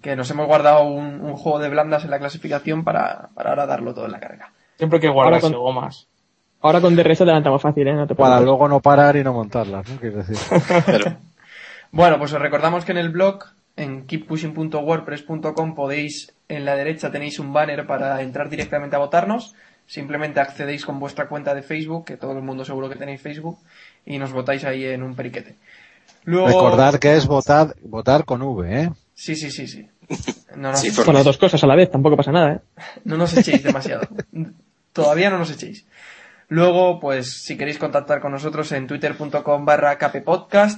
que 0.00 0.14
nos 0.14 0.30
hemos 0.30 0.46
guardado 0.46 0.84
un, 0.84 1.20
un 1.22 1.34
juego 1.36 1.58
de 1.58 1.70
blandas 1.70 2.04
en 2.04 2.10
la 2.10 2.18
clasificación 2.18 2.84
para, 2.84 3.30
para 3.34 3.50
ahora 3.50 3.66
darlo 3.66 3.94
todo 3.94 4.04
en 4.06 4.12
la 4.12 4.20
carrera. 4.20 4.52
Siempre 4.76 4.98
hay 4.98 5.00
que 5.02 5.08
guardarse 5.08 5.50
con- 5.50 5.54
gomas. 5.60 6.06
Ahora 6.64 6.80
con 6.80 6.96
DRS 6.96 7.20
adelantamos 7.20 7.60
fácil, 7.60 7.86
¿eh? 7.88 7.92
No 7.94 8.06
te 8.06 8.14
Para 8.14 8.40
luego 8.40 8.66
no 8.68 8.80
parar 8.80 9.16
y 9.16 9.22
no 9.22 9.34
montarlas, 9.34 9.86
¿no? 9.86 10.00
Quieres 10.00 10.26
decir. 10.26 10.58
Pero, 10.86 11.18
Bueno, 11.92 12.18
pues 12.18 12.32
os 12.32 12.40
recordamos 12.40 12.86
que 12.86 12.92
en 12.92 12.98
el 12.98 13.10
blog, 13.10 13.44
en 13.76 14.06
keeppushing.wordpress.com, 14.06 15.74
podéis, 15.74 16.32
en 16.48 16.64
la 16.64 16.74
derecha 16.74 17.10
tenéis 17.10 17.38
un 17.38 17.52
banner 17.52 17.86
para 17.86 18.22
entrar 18.22 18.48
directamente 18.48 18.96
a 18.96 18.98
votarnos. 18.98 19.54
Simplemente 19.86 20.40
accedéis 20.40 20.86
con 20.86 20.98
vuestra 20.98 21.28
cuenta 21.28 21.54
de 21.54 21.60
Facebook, 21.62 22.06
que 22.06 22.16
todo 22.16 22.32
el 22.32 22.42
mundo 22.42 22.64
seguro 22.64 22.88
que 22.88 22.96
tenéis 22.96 23.20
Facebook, 23.20 23.58
y 24.06 24.16
nos 24.18 24.32
votáis 24.32 24.64
ahí 24.64 24.86
en 24.86 25.02
un 25.02 25.14
periquete. 25.14 25.56
Luego... 26.24 26.48
Recordar 26.48 26.98
que 26.98 27.14
es 27.14 27.26
votar, 27.26 27.76
votar 27.82 28.24
con 28.24 28.40
V, 28.40 28.84
¿eh? 28.84 28.90
Sí, 29.12 29.36
sí, 29.36 29.50
sí, 29.50 29.66
sí. 29.68 29.86
No 30.56 30.70
nos, 30.70 30.80
Sí, 30.80 30.90
por- 30.92 31.04
Con 31.04 31.14
las 31.14 31.24
dos 31.24 31.36
cosas 31.36 31.62
a 31.62 31.66
la 31.66 31.74
vez, 31.76 31.90
tampoco 31.90 32.16
pasa 32.16 32.32
nada, 32.32 32.52
¿eh? 32.54 32.60
no 33.04 33.18
nos 33.18 33.36
echéis 33.36 33.62
demasiado. 33.62 34.08
Todavía 34.94 35.28
no 35.28 35.38
nos 35.38 35.50
echéis. 35.50 35.84
Luego, 36.48 37.00
pues, 37.00 37.42
si 37.42 37.56
queréis 37.56 37.78
contactar 37.78 38.20
con 38.20 38.32
nosotros 38.32 38.70
en 38.72 38.86
twitter.com 38.86 39.64
barra 39.64 39.98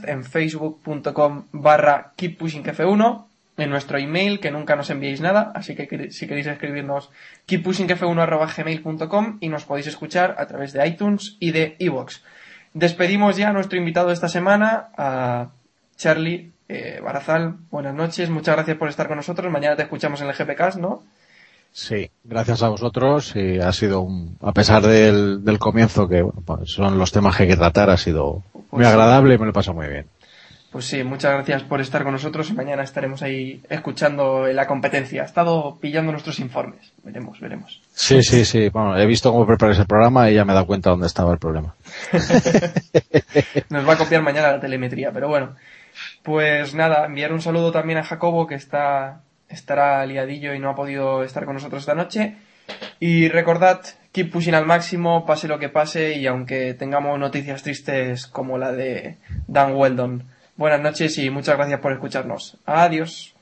en 0.07 0.25
facebook.com 0.25 1.47
barra 1.53 2.13
keeppushingf1, 2.17 3.27
en 3.59 3.71
nuestro 3.71 3.99
email, 3.99 4.39
que 4.41 4.51
nunca 4.51 4.77
nos 4.77 4.91
enviéis 4.91 5.21
nada, 5.21 5.51
así 5.55 5.75
que 5.75 6.11
si 6.11 6.27
queréis 6.27 6.47
escribirnos 6.47 7.11
keeppushingf1 7.49 8.21
arroba 8.21 8.53
gmail.com 8.55 9.39
y 9.41 9.49
nos 9.49 9.65
podéis 9.65 9.87
escuchar 9.87 10.37
a 10.39 10.47
través 10.47 10.73
de 10.73 10.87
iTunes 10.87 11.37
y 11.41 11.53
de 11.53 11.77
iVoox. 11.79 12.23
Despedimos 12.75 13.37
ya 13.37 13.49
a 13.49 13.53
nuestro 13.53 13.79
invitado 13.79 14.09
de 14.09 14.15
esta 14.15 14.29
semana, 14.29 14.89
a 14.99 15.49
Charlie 15.97 16.53
eh, 16.69 17.01
Barazal. 17.03 17.57
Buenas 17.71 17.95
noches, 17.95 18.29
muchas 18.29 18.55
gracias 18.57 18.77
por 18.77 18.89
estar 18.89 19.09
con 19.09 19.17
nosotros. 19.17 19.51
Mañana 19.51 19.77
te 19.77 19.83
escuchamos 19.83 20.21
en 20.21 20.29
el 20.29 20.35
GPcast, 20.35 20.79
¿no? 20.79 21.03
Sí, 21.73 22.11
gracias 22.25 22.63
a 22.63 22.69
vosotros 22.71 23.35
y 23.37 23.61
ha 23.61 23.73
sido 23.73 24.01
un, 24.01 24.39
a 24.41 24.53
pesar 24.53 24.83
del, 24.83 25.45
del 25.45 25.59
comienzo 25.59 26.09
que 26.09 26.23
bueno, 26.23 26.43
pues 26.45 26.71
son 26.71 26.99
los 26.99 27.13
temas 27.13 27.37
que 27.37 27.43
hay 27.43 27.49
que 27.51 27.57
tratar, 27.57 27.91
ha 27.91 27.99
sido 27.99 28.43
muy 28.55 28.65
Pues 28.71 28.87
agradable 28.87 29.35
y 29.35 29.39
me 29.39 29.45
lo 29.45 29.51
he 29.51 29.55
pasado 29.55 29.75
muy 29.77 29.89
bien. 29.89 30.07
Pues 30.77 30.85
sí, 30.87 31.05
muchas 31.05 31.33
gracias 31.33 31.63
por 31.63 31.81
estar 31.81 32.03
con 32.03 32.13
nosotros 32.13 32.51
y 32.51 32.53
mañana 32.53 32.83
estaremos 32.83 33.23
ahí 33.23 33.63
escuchando 33.71 34.47
la 34.49 34.67
competencia. 34.67 35.23
Ha 35.23 35.25
estado 35.25 35.79
pillando 35.81 36.13
nuestros 36.13 36.39
informes. 36.39 36.93
Veremos, 37.03 37.41
veremos. 37.41 37.81
Sí, 37.95 38.23
sí, 38.23 38.45
sí. 38.45 38.69
Bueno, 38.69 38.99
he 38.99 39.07
visto 39.07 39.33
cómo 39.33 39.47
preparáis 39.47 39.79
el 39.79 39.87
programa 39.87 40.31
y 40.31 40.35
ya 40.35 40.45
me 40.45 40.53
he 40.53 40.55
dado 40.55 40.67
cuenta 40.67 40.91
dónde 40.91 41.07
estaba 41.07 41.33
el 41.33 41.39
problema. 41.39 41.75
Nos 43.71 43.89
va 43.89 43.95
a 43.95 43.97
copiar 43.97 44.21
mañana 44.23 44.53
la 44.53 44.61
telemetría, 44.61 45.13
pero 45.13 45.29
bueno. 45.29 45.57
Pues 46.23 46.75
nada, 46.75 47.07
enviar 47.07 47.33
un 47.33 47.41
saludo 47.41 47.73
también 47.73 47.99
a 47.99 48.05
Jacobo 48.05 48.47
que 48.47 48.57
está 48.57 49.23
estará 49.49 50.05
liadillo 50.07 50.55
y 50.55 50.59
no 50.59 50.71
ha 50.71 50.75
podido 50.75 51.23
estar 51.23 51.45
con 51.45 51.55
nosotros 51.55 51.83
esta 51.83 51.95
noche. 51.95 52.37
Y 52.99 53.29
recordad, 53.29 53.81
keep 54.13 54.31
pushing 54.33 54.55
al 54.55 54.67
máximo, 54.67 55.27
pase 55.27 55.49
lo 55.49 55.59
que 55.59 55.69
pase 55.69 56.15
y 56.15 56.27
aunque 56.27 56.75
tengamos 56.75 57.19
noticias 57.19 57.63
tristes 57.63 58.27
como 58.27 58.59
la 58.59 58.73
de 58.73 59.19
Dan 59.47 59.75
Weldon. 59.75 60.25
Buenas 60.57 60.81
noches 60.81 61.19
y 61.19 61.31
muchas 61.31 61.57
gracias 61.57 61.81
por 61.81 61.93
escucharnos. 61.93 62.59
Adiós. 62.65 63.36